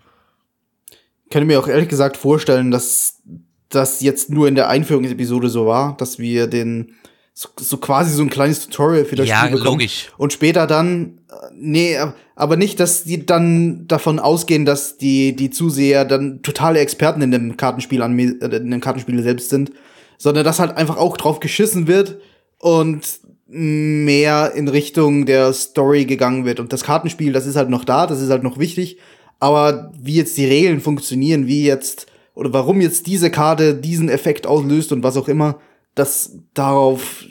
Ich 1.24 1.30
könnte 1.30 1.46
mir 1.46 1.58
auch 1.58 1.68
ehrlich 1.68 1.88
gesagt 1.88 2.16
vorstellen, 2.16 2.70
dass 2.70 3.20
das 3.68 4.00
jetzt 4.00 4.30
nur 4.30 4.48
in 4.48 4.54
der 4.54 4.68
Einführungsepisode 4.68 5.48
so 5.48 5.66
war, 5.66 5.96
dass 5.96 6.18
wir 6.18 6.46
den 6.46 6.94
so, 7.34 7.48
so 7.60 7.76
quasi 7.76 8.12
so 8.14 8.22
ein 8.22 8.30
kleines 8.30 8.64
Tutorial 8.66 9.04
für 9.04 9.16
das 9.16 9.28
Ja, 9.28 9.40
Spiel 9.40 9.50
bekommen. 9.58 9.72
logisch. 9.72 10.10
Und 10.16 10.32
später 10.32 10.66
dann, 10.66 11.18
äh, 11.30 11.34
nee, 11.54 11.98
aber 12.34 12.56
nicht, 12.56 12.80
dass 12.80 13.04
die 13.04 13.26
dann 13.26 13.86
davon 13.88 14.18
ausgehen, 14.18 14.64
dass 14.64 14.96
die, 14.96 15.36
die 15.36 15.50
Zuseher 15.50 16.04
dann 16.06 16.40
totale 16.42 16.78
Experten 16.78 17.20
in 17.22 17.30
dem 17.30 17.56
Kartenspiel, 17.58 18.00
an, 18.02 18.18
äh, 18.18 18.24
in 18.56 18.70
dem 18.70 18.80
Kartenspiel 18.80 19.22
selbst 19.22 19.50
sind, 19.50 19.70
sondern 20.16 20.44
dass 20.44 20.60
halt 20.60 20.76
einfach 20.78 20.96
auch 20.96 21.16
drauf 21.18 21.40
geschissen 21.40 21.86
wird 21.86 22.18
und 22.58 23.02
mehr 23.48 24.52
in 24.54 24.68
Richtung 24.68 25.26
der 25.26 25.52
Story 25.52 26.04
gegangen 26.04 26.44
wird. 26.46 26.58
Und 26.58 26.72
das 26.72 26.84
Kartenspiel, 26.84 27.32
das 27.32 27.46
ist 27.46 27.56
halt 27.56 27.68
noch 27.70 27.84
da, 27.84 28.06
das 28.06 28.20
ist 28.20 28.30
halt 28.30 28.42
noch 28.42 28.58
wichtig. 28.58 28.98
Aber 29.40 29.92
wie 30.00 30.14
jetzt 30.16 30.36
die 30.38 30.46
Regeln 30.46 30.80
funktionieren, 30.80 31.46
wie 31.46 31.64
jetzt 31.64 32.06
oder 32.36 32.52
warum 32.52 32.80
jetzt 32.80 33.06
diese 33.08 33.30
Karte 33.30 33.74
diesen 33.74 34.08
Effekt 34.08 34.46
auslöst 34.46 34.92
und 34.92 35.02
was 35.02 35.16
auch 35.16 35.26
immer, 35.26 35.58
das 35.96 36.38
darauf 36.54 37.24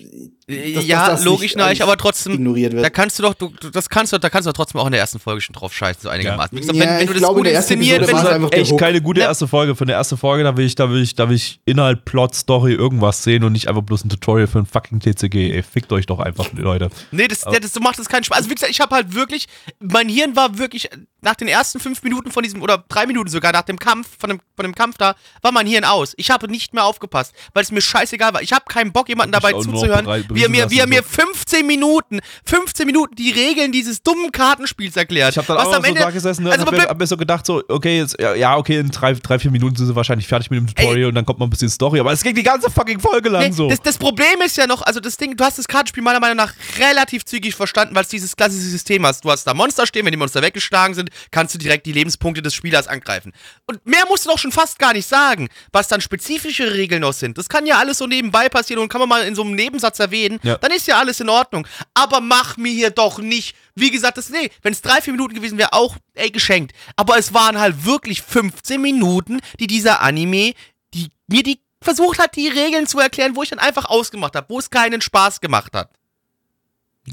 dass- 0.47 0.85
ja, 0.85 0.99
dass 1.07 1.15
das 1.19 1.23
logisch, 1.25 1.55
nein, 1.55 1.81
aber 1.81 1.97
trotzdem, 1.97 2.33
ignoriert 2.33 2.73
wird. 2.73 2.83
da 2.85 2.89
kannst 2.91 3.17
du 3.17 3.23
doch, 3.23 3.33
du, 3.33 3.49
du- 3.59 3.71
das 3.71 3.89
kannst 3.89 4.13
du, 4.13 4.19
da 4.19 4.29
kannst 4.29 4.45
du 4.45 4.51
doch 4.51 4.55
trotzdem 4.57 4.79
auch 4.79 4.85
in 4.85 4.91
der 4.91 5.01
ersten 5.01 5.19
Folge 5.19 5.41
schon 5.41 5.53
drauf 5.53 5.73
scheißen, 5.73 6.03
so 6.03 6.09
einigermaßen. 6.09 6.55
Ja, 6.57 6.67
wenn, 6.67 6.79
wenn 6.79 6.99
ich 6.99 7.05
du 7.07 7.13
das 7.13 7.17
glaube, 7.17 7.39
gut 7.41 7.47
inszeniert, 7.47 8.07
wenn 8.07 8.41
du 8.41 8.47
echt 8.49 8.77
keine 8.77 9.01
gute 9.01 9.21
Ja. 9.21 9.27
erste 9.27 9.47
Folge. 9.47 9.75
Von 9.75 9.87
der 9.87 9.95
ersten 9.97 10.17
Folge, 10.17 10.43
da 10.43 10.55
will 10.55 10.65
ich, 10.65 10.75
da 10.75 10.89
will 10.89 11.01
ich, 11.01 11.15
da 11.15 11.27
will 11.29 11.35
ich 11.35 11.59
Inhalt, 11.65 12.05
Plot, 12.05 12.35
Story, 12.35 12.73
irgendwas 12.73 13.23
sehen 13.23 13.43
und 13.43 13.53
nicht 13.53 13.67
einfach 13.67 13.81
bloß 13.81 14.05
ein 14.05 14.09
Tutorial 14.09 14.47
für 14.47 14.59
ein 14.59 14.65
fucking 14.67 14.99
TCG. 14.99 15.51
Ey, 15.51 15.63
fickt 15.63 15.91
euch 15.91 16.05
doch 16.05 16.19
einfach, 16.19 16.45
Leute. 16.53 16.89
Nee, 17.11 17.27
das, 17.27 17.43
ja, 17.51 17.59
das 17.59 17.73
so 17.73 17.79
macht 17.79 17.97
das 17.97 18.07
keinen 18.07 18.23
Spaß. 18.23 18.37
Also 18.37 18.49
wie 18.51 18.53
gesagt, 18.55 18.71
ich 18.71 18.81
habe 18.81 18.93
halt 18.95 19.15
wirklich, 19.15 19.47
mein 19.79 20.07
Hirn 20.09 20.35
war 20.35 20.57
wirklich 20.59 20.89
nach 21.21 21.33
den 21.33 21.47
ersten 21.47 21.79
fünf 21.79 22.03
Minuten 22.03 22.29
von 22.29 22.43
diesem, 22.43 22.61
oder 22.61 22.83
drei 22.87 23.07
Minuten 23.07 23.29
sogar, 23.29 23.51
nach 23.51 23.63
dem 23.63 23.79
Kampf, 23.79 24.07
von 24.19 24.29
dem, 24.29 24.39
von 24.55 24.63
dem 24.63 24.75
Kampf 24.75 24.97
da, 24.99 25.15
war 25.41 25.51
mein 25.51 25.65
Hirn 25.65 25.83
aus. 25.83 26.13
Ich 26.17 26.29
habe 26.29 26.47
nicht 26.47 26.75
mehr 26.75 26.85
aufgepasst, 26.85 27.33
weil 27.55 27.63
es 27.63 27.71
mir 27.71 27.81
scheißegal 27.81 28.31
war. 28.35 28.43
Ich 28.43 28.53
habe 28.53 28.65
keinen 28.69 28.91
Bock, 28.91 29.09
jemanden 29.09 29.31
dabei 29.31 29.53
zuzuhören, 29.53 30.05
wie 30.35 30.47
mir, 30.47 30.65
berissen 30.67 30.89
mir 30.89 31.01
lassen, 31.01 31.09
15 31.33 31.67
Minuten, 31.67 32.19
15 32.45 32.85
Minuten 32.85 33.15
die 33.15 33.31
Regeln 33.31 33.71
dieses 33.71 34.01
dummen 34.03 34.31
Kartenspiels 34.31 34.95
erklärt. 34.95 35.31
Ich 35.31 35.37
habe 35.37 35.47
dann 35.47 35.57
was 35.57 35.67
auch 35.67 35.73
am 35.75 35.81
so 35.83 35.87
Ende, 35.87 36.01
da 36.01 36.09
gesessen 36.09 36.43
ne, 36.43 36.49
und 36.49 36.53
also, 36.53 36.65
hab, 36.65 36.71
mir, 36.71 36.77
bleib- 36.77 36.89
hab 36.89 36.99
mir 36.99 37.07
so 37.07 37.17
gedacht, 37.17 37.45
so, 37.45 37.63
okay, 37.67 37.99
jetzt, 37.99 38.17
ja, 38.19 38.57
okay, 38.57 38.79
in 38.79 38.89
drei, 38.89 39.13
drei, 39.13 39.39
vier 39.39 39.51
Minuten 39.51 39.75
sind 39.75 39.87
sie 39.87 39.95
wahrscheinlich 39.95 40.27
fertig 40.27 40.49
mit 40.51 40.59
dem 40.59 40.67
Tutorial 40.67 41.09
und 41.09 41.15
dann 41.15 41.25
kommt 41.25 41.39
mal 41.39 41.45
ein 41.45 41.49
bisschen 41.49 41.69
Story. 41.69 41.99
Aber 41.99 42.11
es 42.11 42.23
ging 42.23 42.35
die 42.35 42.43
ganze 42.43 42.69
fucking 42.69 42.99
Folge 42.99 43.29
lang 43.29 43.43
Nee, 43.43 43.51
so. 43.51 43.69
das, 43.69 43.81
das 43.81 43.97
Problem 43.97 44.41
ist 44.45 44.57
ja 44.57 44.67
noch, 44.67 44.81
also 44.81 44.99
das 44.99 45.17
Ding, 45.17 45.35
du 45.37 45.43
hast 45.43 45.57
das 45.57 45.67
Kartenspiel 45.67 46.03
meiner 46.03 46.19
Meinung 46.19 46.37
nach 46.37 46.53
relativ 46.79 47.25
zügig 47.25 47.55
verstanden, 47.55 47.95
weil 47.95 48.03
es 48.03 48.09
dieses 48.09 48.35
klassische 48.35 48.67
System 48.67 49.05
hast. 49.05 49.23
Du 49.23 49.31
hast 49.31 49.45
da 49.45 49.53
Monster 49.53 49.85
stehen, 49.85 50.05
wenn 50.05 50.11
die 50.11 50.17
Monster 50.17 50.41
weggeschlagen 50.41 50.95
sind, 50.95 51.09
kannst 51.31 51.53
du 51.53 51.57
direkt 51.59 51.85
die 51.85 51.91
Lebenspunkte 51.91 52.41
des 52.41 52.53
Spielers 52.53 52.87
angreifen. 52.87 53.31
Und 53.67 53.85
mehr 53.85 54.03
musst 54.09 54.25
du 54.25 54.29
doch 54.29 54.39
schon 54.39 54.51
fast 54.51 54.79
gar 54.79 54.93
nicht 54.93 55.07
sagen, 55.07 55.49
was 55.71 55.87
dann 55.87 56.01
spezifische 56.01 56.73
Regeln 56.73 57.01
noch 57.01 57.13
sind. 57.13 57.37
Das 57.37 57.49
kann 57.49 57.65
ja 57.65 57.77
alles 57.77 57.97
so 57.97 58.07
nebenbei 58.07 58.49
passieren 58.49 58.81
und 58.81 58.89
kann 58.89 58.99
man 58.99 59.09
mal 59.09 59.23
in 59.23 59.35
so 59.35 59.43
einem 59.43 59.53
Nebensatz 59.55 59.99
erwähnen, 59.99 60.24
Ja. 60.43 60.57
dann 60.57 60.71
ist 60.71 60.87
ja 60.87 60.97
alles 60.97 61.19
in 61.19 61.29
Ordnung. 61.29 61.67
Aber 61.93 62.21
mach 62.21 62.57
mir 62.57 62.71
hier 62.71 62.89
doch 62.89 63.19
nicht, 63.19 63.55
wie 63.75 63.91
gesagt, 63.91 64.17
das, 64.17 64.29
nee, 64.29 64.49
wenn 64.61 64.73
es 64.73 64.81
drei, 64.81 65.01
vier 65.01 65.13
Minuten 65.13 65.33
gewesen 65.35 65.57
wäre, 65.57 65.73
auch, 65.73 65.97
ey, 66.13 66.31
geschenkt. 66.31 66.73
Aber 66.95 67.17
es 67.17 67.33
waren 67.33 67.59
halt 67.59 67.85
wirklich 67.85 68.21
15 68.21 68.81
Minuten, 68.81 69.39
die 69.59 69.67
dieser 69.67 70.01
Anime, 70.01 70.53
die 70.93 71.09
mir 71.27 71.43
die 71.43 71.59
versucht 71.81 72.19
hat, 72.19 72.35
die 72.35 72.47
Regeln 72.47 72.87
zu 72.87 72.99
erklären, 72.99 73.35
wo 73.35 73.43
ich 73.43 73.49
dann 73.49 73.59
einfach 73.59 73.85
ausgemacht 73.85 74.35
habe, 74.35 74.47
wo 74.49 74.59
es 74.59 74.69
keinen 74.69 75.01
Spaß 75.01 75.39
gemacht 75.41 75.73
hat. 75.75 75.91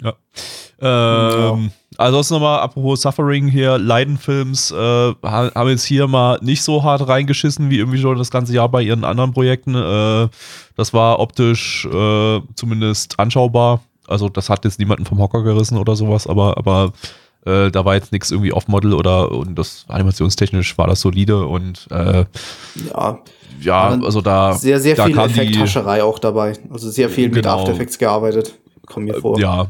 Ja. 0.00 0.14
Ähm, 0.80 1.70
Also 1.98 2.18
das 2.18 2.30
nochmal, 2.30 2.60
apropos 2.60 3.02
Suffering 3.02 3.48
hier, 3.48 3.78
Leidenfilms 3.78 4.70
äh, 4.70 4.76
ha- 4.76 5.52
haben 5.54 5.68
jetzt 5.68 5.84
hier 5.84 6.08
mal 6.08 6.38
nicht 6.42 6.62
so 6.62 6.82
hart 6.82 7.06
reingeschissen 7.06 7.68
wie 7.70 7.78
irgendwie 7.78 7.98
schon 8.00 8.16
das 8.18 8.30
ganze 8.30 8.54
Jahr 8.54 8.68
bei 8.70 8.82
ihren 8.82 9.04
anderen 9.04 9.32
Projekten. 9.32 9.74
Äh, 9.74 10.28
das 10.76 10.92
war 10.94 11.20
optisch 11.20 11.84
äh, 11.86 12.40
zumindest 12.54 13.18
anschaubar. 13.20 13.80
Also 14.08 14.28
das 14.28 14.48
hat 14.50 14.64
jetzt 14.64 14.78
niemanden 14.78 15.04
vom 15.04 15.18
Hocker 15.18 15.42
gerissen 15.42 15.76
oder 15.78 15.94
sowas, 15.94 16.26
aber, 16.26 16.56
aber 16.56 16.92
äh, 17.44 17.70
da 17.70 17.84
war 17.84 17.94
jetzt 17.94 18.10
nichts 18.10 18.30
irgendwie 18.30 18.52
off-Model 18.52 18.94
oder 18.94 19.30
und 19.30 19.56
das 19.56 19.84
animationstechnisch 19.88 20.76
war 20.78 20.86
das 20.88 21.00
solide 21.02 21.46
und 21.46 21.86
äh, 21.90 22.24
Ja, 22.90 23.18
ja, 23.60 23.88
also 24.02 24.20
da 24.22 24.54
sehr, 24.54 24.80
sehr 24.80 24.96
da 24.96 25.04
viel 25.06 25.18
Effekthascherei 25.18 26.02
auch 26.02 26.18
dabei. 26.18 26.54
Also 26.72 26.90
sehr 26.90 27.08
viel 27.10 27.28
mit 27.28 27.42
Genau. 27.44 27.58
After 27.60 27.72
Effects 27.72 27.98
gearbeitet. 27.98 28.54
Kommt 28.86 29.06
mir 29.06 29.14
vor. 29.14 29.38
Ja, 29.38 29.68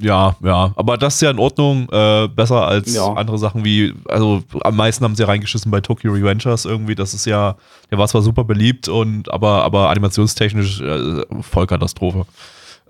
ja, 0.00 0.36
ja. 0.42 0.72
Aber 0.76 0.96
das 0.98 1.14
ist 1.14 1.20
ja 1.22 1.30
in 1.30 1.38
Ordnung. 1.38 1.88
Äh, 1.90 2.28
besser 2.28 2.66
als 2.66 2.94
Ja. 2.94 3.12
andere 3.14 3.38
Sachen 3.38 3.64
wie, 3.64 3.94
also 4.08 4.42
am 4.62 4.76
meisten 4.76 5.04
haben 5.04 5.14
sie 5.16 5.22
reingeschissen 5.26 5.70
bei 5.70 5.80
Tokyo 5.80 6.12
Revengers 6.12 6.64
irgendwie. 6.64 6.94
Das 6.94 7.14
ist 7.14 7.24
ja, 7.26 7.56
der 7.90 7.98
war 7.98 8.08
zwar 8.08 8.22
super 8.22 8.44
beliebt 8.44 8.88
und 8.88 9.32
aber, 9.32 9.62
aber 9.64 9.88
animationstechnisch 9.90 10.80
äh, 10.80 11.22
Vollkatastrophe. 11.40 12.26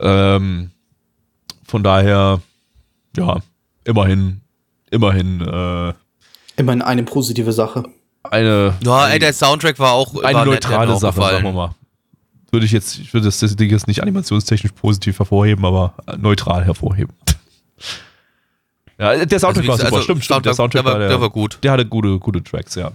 Ähm, 0.01 0.71
von 1.65 1.83
daher, 1.83 2.41
ja, 3.17 3.39
immerhin, 3.85 4.41
immerhin 4.91 5.41
äh, 5.41 5.93
Immerhin 6.59 6.83
eine 6.83 7.03
positive 7.03 7.53
Sache. 7.53 7.85
eine, 8.25 8.75
Ja, 8.83 9.09
ey, 9.09 9.19
der 9.19 9.33
Soundtrack 9.33 9.79
war 9.79 9.93
auch 9.93 10.15
eine 10.23 10.39
nett, 10.39 10.65
neutrale 10.65 10.95
auch 10.95 11.01
Sache, 11.01 11.21
sagen 11.21 11.45
wir 11.45 11.53
mal. 11.53 11.71
Würde 12.57 12.65
ich 12.65 12.73
jetzt, 12.73 12.99
ich 12.99 13.13
würde 13.13 13.27
das, 13.27 13.39
das 13.41 13.55
Ding 13.55 13.69
jetzt 13.69 13.87
nicht 13.87 14.01
animationstechnisch 14.01 14.73
positiv 14.73 15.19
hervorheben, 15.19 15.67
aber 15.67 15.93
neutral 16.17 16.65
hervorheben. 16.65 17.15
Ja, 18.99 19.27
der 19.27 19.39
Soundtrack 19.39 19.69
Also, 19.69 19.69
war 19.69 19.77
super, 19.77 19.93
also, 19.97 20.01
stimmt, 20.05 20.25
stimmt. 20.25 20.47
Der 20.47 20.55
Soundtrack, 20.55 20.85
der 20.85 20.93
war- 20.95 20.99
der, 20.99 21.09
der 21.11 21.21
war 21.21 21.29
gut. 21.29 21.59
Der 21.63 21.73
hatte 21.73 21.85
gute, 21.85 22.19
gute 22.19 22.43
Tracks, 22.43 22.77
ja. 22.77 22.93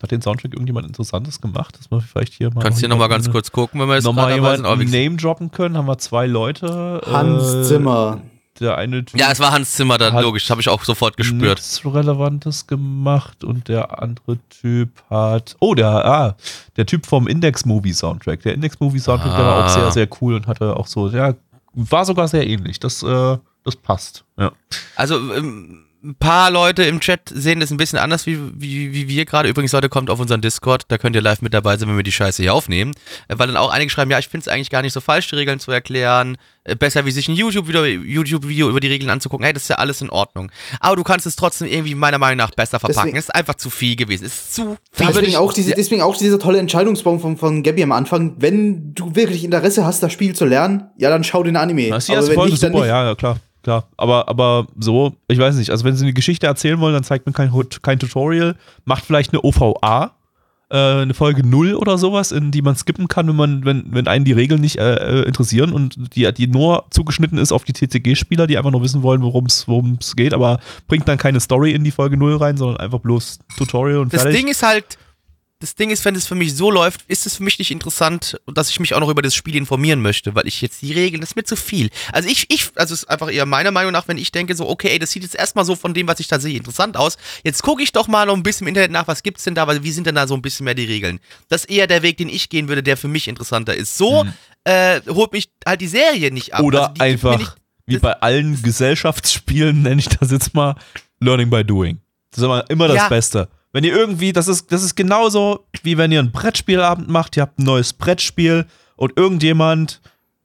Hat 0.00 0.10
den 0.12 0.22
Soundtrack 0.22 0.52
irgendjemand 0.52 0.86
Interessantes 0.86 1.40
gemacht? 1.40 1.76
Das 1.76 1.90
wir 1.90 2.00
vielleicht 2.00 2.34
hier 2.34 2.54
mal. 2.54 2.60
Kannst 2.62 2.78
du 2.78 2.80
hier 2.82 2.88
nochmal 2.88 3.08
ganz 3.08 3.28
kurz 3.28 3.50
gucken, 3.50 3.80
wenn 3.80 3.88
wir 3.88 3.96
jetzt 3.96 4.04
nochmal 4.04 4.32
jemanden 4.32 4.62
Name 4.62 5.16
droppen 5.16 5.50
können? 5.50 5.76
Haben 5.76 5.86
wir 5.88 5.98
zwei 5.98 6.26
Leute. 6.28 7.00
Hans 7.10 7.52
äh, 7.52 7.62
Zimmer. 7.64 8.20
Der 8.60 8.78
eine 8.78 9.04
Typ 9.04 9.18
Ja, 9.18 9.32
es 9.32 9.40
war 9.40 9.50
Hans 9.52 9.72
Zimmer, 9.72 9.98
da 9.98 10.12
Hat- 10.12 10.22
logisch, 10.22 10.48
habe 10.48 10.60
ich 10.60 10.68
auch 10.68 10.84
sofort 10.84 11.16
gespürt. 11.16 11.40
nichts 11.58 11.80
Relevantes 11.84 12.66
gemacht 12.68 13.42
und 13.42 13.66
der 13.68 14.00
andere 14.00 14.38
Typ 14.48 14.90
hat. 15.10 15.56
Oh, 15.58 15.74
der, 15.74 15.88
ah, 15.88 16.36
der 16.76 16.86
Typ 16.86 17.04
vom 17.06 17.26
Index-Movie-Soundtrack. 17.26 18.42
Der 18.42 18.54
Index-Movie-Soundtrack, 18.54 19.36
der 19.36 19.44
war 19.44 19.56
auch 19.58 19.64
Ah. 19.64 19.68
sehr, 19.68 19.90
sehr 19.90 20.08
cool 20.20 20.34
und 20.34 20.46
hatte 20.46 20.76
auch 20.76 20.86
so, 20.86 21.08
ja, 21.08 21.34
war 21.72 22.04
sogar 22.04 22.28
sehr 22.28 22.46
ähnlich. 22.46 22.78
Das, 22.78 23.02
äh, 23.02 23.38
das 23.64 23.76
passt. 23.76 24.24
Ja. 24.38 24.52
Also 24.94 25.16
ähm, 25.34 25.83
ein 26.04 26.14
paar 26.16 26.50
Leute 26.50 26.82
im 26.82 27.00
Chat 27.00 27.30
sehen 27.34 27.60
das 27.60 27.70
ein 27.70 27.78
bisschen 27.78 27.98
anders 27.98 28.26
wie, 28.26 28.38
wie, 28.54 28.92
wie 28.92 29.08
wir 29.08 29.24
gerade. 29.24 29.48
Übrigens, 29.48 29.72
Leute, 29.72 29.88
kommt 29.88 30.10
auf 30.10 30.20
unseren 30.20 30.40
Discord, 30.42 30.82
da 30.88 30.98
könnt 30.98 31.16
ihr 31.16 31.22
live 31.22 31.40
mit 31.40 31.54
dabei 31.54 31.76
sein, 31.78 31.88
wenn 31.88 31.96
wir 31.96 32.02
die 32.02 32.12
Scheiße 32.12 32.42
hier 32.42 32.52
aufnehmen. 32.52 32.92
Äh, 33.28 33.34
Weil 33.38 33.46
dann 33.46 33.56
auch 33.56 33.70
einige 33.70 33.90
schreiben, 33.90 34.10
ja, 34.10 34.18
ich 34.18 34.28
finde 34.28 34.42
es 34.42 34.48
eigentlich 34.48 34.68
gar 34.70 34.82
nicht 34.82 34.92
so 34.92 35.00
falsch, 35.00 35.28
die 35.28 35.36
Regeln 35.36 35.60
zu 35.60 35.70
erklären. 35.70 36.36
Äh, 36.64 36.76
Besser 36.76 37.06
wie 37.06 37.10
sich 37.10 37.26
ein 37.28 37.34
YouTube-Video 37.34 37.84
YouTube 37.84 38.44
-Video 38.44 38.68
über 38.68 38.80
die 38.80 38.88
Regeln 38.88 39.08
anzugucken. 39.10 39.44
Hey, 39.44 39.54
das 39.54 39.62
ist 39.64 39.68
ja 39.70 39.76
alles 39.76 40.02
in 40.02 40.10
Ordnung. 40.10 40.50
Aber 40.80 40.96
du 40.96 41.04
kannst 41.04 41.26
es 41.26 41.36
trotzdem 41.36 41.68
irgendwie 41.68 41.94
meiner 41.94 42.18
Meinung 42.18 42.36
nach 42.38 42.50
besser 42.50 42.78
verpacken. 42.78 43.00
Deswegen- 43.02 43.16
Es 43.16 43.24
ist 43.24 43.34
einfach 43.34 43.54
zu 43.54 43.70
viel 43.70 43.96
gewesen. 43.96 44.26
Es 44.26 44.34
ist 44.34 44.54
zu 44.56 44.76
viel. 44.92 45.06
Deswegen 45.06 45.36
auch, 45.36 45.52
diese, 45.54 45.72
deswegen 45.74 46.02
auch 46.02 46.16
dieser 46.16 46.38
tolle 46.38 46.58
Entscheidungsbaum 46.58 47.18
von, 47.20 47.36
von 47.38 47.62
Gabby 47.62 47.82
am 47.82 47.92
Anfang. 47.92 48.34
Wenn 48.38 48.92
du 48.94 49.14
wirklich 49.16 49.42
Interesse 49.42 49.84
hast, 49.86 50.02
das 50.02 50.12
Spiel 50.12 50.34
zu 50.34 50.44
lernen, 50.44 50.90
ja, 50.98 51.08
dann 51.08 51.24
schau 51.24 51.42
den 51.42 51.56
Anime. 51.56 51.88
Das 51.88 52.04
ist 52.04 52.10
Aber 52.10 52.16
erste 52.18 52.30
wenn 52.30 52.34
Folge 52.36 52.50
nicht, 52.52 52.62
dann 52.62 52.72
super, 52.72 52.84
nicht. 52.84 52.90
ja, 52.90 53.04
ja, 53.06 53.14
klar. 53.14 53.36
Klar, 53.64 53.88
aber, 53.96 54.28
aber 54.28 54.66
so, 54.78 55.16
ich 55.26 55.38
weiß 55.38 55.56
nicht, 55.56 55.70
also 55.70 55.84
wenn 55.86 55.96
sie 55.96 56.04
eine 56.04 56.12
Geschichte 56.12 56.46
erzählen 56.46 56.78
wollen, 56.80 56.92
dann 56.92 57.02
zeigt 57.02 57.26
mir 57.26 57.32
kein, 57.32 57.50
kein 57.80 57.98
Tutorial, 57.98 58.56
macht 58.84 59.06
vielleicht 59.06 59.32
eine 59.32 59.42
OVA, 59.42 60.12
äh, 60.68 60.76
eine 60.76 61.14
Folge 61.14 61.46
0 61.46 61.72
oder 61.74 61.96
sowas, 61.96 62.30
in 62.30 62.50
die 62.50 62.60
man 62.60 62.76
skippen 62.76 63.08
kann, 63.08 63.26
wenn 63.26 63.36
man, 63.36 63.64
wenn, 63.64 63.86
wenn 63.88 64.06
einen 64.06 64.26
die 64.26 64.32
Regeln 64.32 64.60
nicht 64.60 64.76
äh, 64.76 64.96
äh, 64.96 65.22
interessieren 65.22 65.72
und 65.72 66.14
die, 66.14 66.30
die 66.34 66.46
nur 66.46 66.84
zugeschnitten 66.90 67.38
ist 67.38 67.52
auf 67.52 67.64
die 67.64 67.72
TCG-Spieler, 67.72 68.46
die 68.46 68.58
einfach 68.58 68.70
nur 68.70 68.82
wissen 68.82 69.02
wollen, 69.02 69.22
worum 69.22 69.46
es 69.46 70.14
geht, 70.14 70.34
aber 70.34 70.60
bringt 70.86 71.08
dann 71.08 71.16
keine 71.16 71.40
Story 71.40 71.72
in 71.72 71.84
die 71.84 71.90
Folge 71.90 72.18
0 72.18 72.36
rein, 72.36 72.58
sondern 72.58 72.76
einfach 72.76 72.98
bloß 72.98 73.38
Tutorial 73.56 74.00
und 74.00 74.12
Das 74.12 74.22
fertig. 74.24 74.40
Ding 74.40 74.50
ist 74.50 74.62
halt, 74.62 74.98
das 75.60 75.74
Ding 75.76 75.90
ist, 75.90 76.04
wenn 76.04 76.14
es 76.14 76.26
für 76.26 76.34
mich 76.34 76.54
so 76.54 76.70
läuft, 76.70 77.02
ist 77.08 77.24
es 77.26 77.36
für 77.36 77.42
mich 77.42 77.58
nicht 77.58 77.70
interessant, 77.70 78.38
dass 78.52 78.68
ich 78.68 78.80
mich 78.80 78.92
auch 78.92 79.00
noch 79.00 79.08
über 79.08 79.22
das 79.22 79.34
Spiel 79.34 79.56
informieren 79.56 80.02
möchte, 80.02 80.34
weil 80.34 80.46
ich 80.46 80.60
jetzt 80.60 80.82
die 80.82 80.92
Regeln, 80.92 81.20
das 81.22 81.30
ist 81.30 81.36
mir 81.36 81.44
zu 81.44 81.56
viel. 81.56 81.88
Also 82.12 82.28
ich, 82.28 82.50
ich, 82.50 82.70
also 82.74 82.92
es 82.92 83.04
ist 83.04 83.08
einfach 83.08 83.32
eher 83.32 83.46
meiner 83.46 83.70
Meinung 83.70 83.92
nach, 83.92 84.06
wenn 84.08 84.18
ich 84.18 84.30
denke 84.32 84.54
so, 84.56 84.68
okay, 84.68 84.88
ey, 84.88 84.98
das 84.98 85.10
sieht 85.12 85.22
jetzt 85.22 85.34
erstmal 85.36 85.64
so 85.64 85.74
von 85.76 85.94
dem, 85.94 86.06
was 86.06 86.20
ich 86.20 86.28
da 86.28 86.38
sehe, 86.38 86.56
interessant 86.56 86.96
aus. 86.98 87.16
Jetzt 87.44 87.62
gucke 87.62 87.82
ich 87.82 87.92
doch 87.92 88.08
mal 88.08 88.26
noch 88.26 88.34
ein 88.34 88.42
bisschen 88.42 88.66
im 88.66 88.68
Internet 88.68 88.90
nach, 88.90 89.06
was 89.08 89.22
gibt's 89.22 89.44
denn 89.44 89.54
da, 89.54 89.66
weil 89.66 89.82
wie 89.82 89.92
sind 89.92 90.06
denn 90.06 90.16
da 90.16 90.26
so 90.26 90.34
ein 90.34 90.42
bisschen 90.42 90.64
mehr 90.64 90.74
die 90.74 90.84
Regeln? 90.84 91.18
Das 91.48 91.64
ist 91.64 91.70
eher 91.70 91.86
der 91.86 92.02
Weg, 92.02 92.18
den 92.18 92.28
ich 92.28 92.50
gehen 92.50 92.68
würde, 92.68 92.82
der 92.82 92.96
für 92.96 93.08
mich 93.08 93.26
interessanter 93.28 93.74
ist. 93.74 93.96
So 93.96 94.26
äh, 94.64 95.00
holt 95.08 95.32
mich 95.32 95.50
halt 95.64 95.80
die 95.80 95.88
Serie 95.88 96.30
nicht 96.30 96.52
ab. 96.52 96.62
Oder 96.62 96.90
Also 96.90 97.02
einfach, 97.02 97.38
nicht- 97.38 97.54
wie 97.86 97.98
bei 97.98 98.12
allen 98.20 98.60
Gesellschaftsspielen, 98.62 99.82
nenne 99.82 100.00
ich 100.00 100.08
das 100.08 100.30
jetzt 100.30 100.54
mal, 100.54 100.74
Learning 101.20 101.48
by 101.50 101.64
Doing. 101.64 102.00
Das 102.30 102.38
ist 102.38 102.44
immer, 102.44 102.64
immer 102.70 102.88
das 102.88 102.96
Ja. 102.96 103.08
Beste. 103.08 103.48
Wenn 103.74 103.82
ihr 103.82 103.92
irgendwie, 103.92 104.32
das 104.32 104.46
ist, 104.46 104.70
das 104.70 104.84
ist 104.84 104.94
genauso, 104.94 105.66
wie 105.82 105.98
wenn 105.98 106.12
ihr 106.12 106.20
einen 106.20 106.30
Brettspielabend 106.30 107.08
macht, 107.08 107.36
ihr 107.36 107.42
habt 107.42 107.58
ein 107.58 107.64
neues 107.64 107.92
Brettspiel 107.92 108.66
und 108.94 109.14
irgendjemand, 109.16 110.00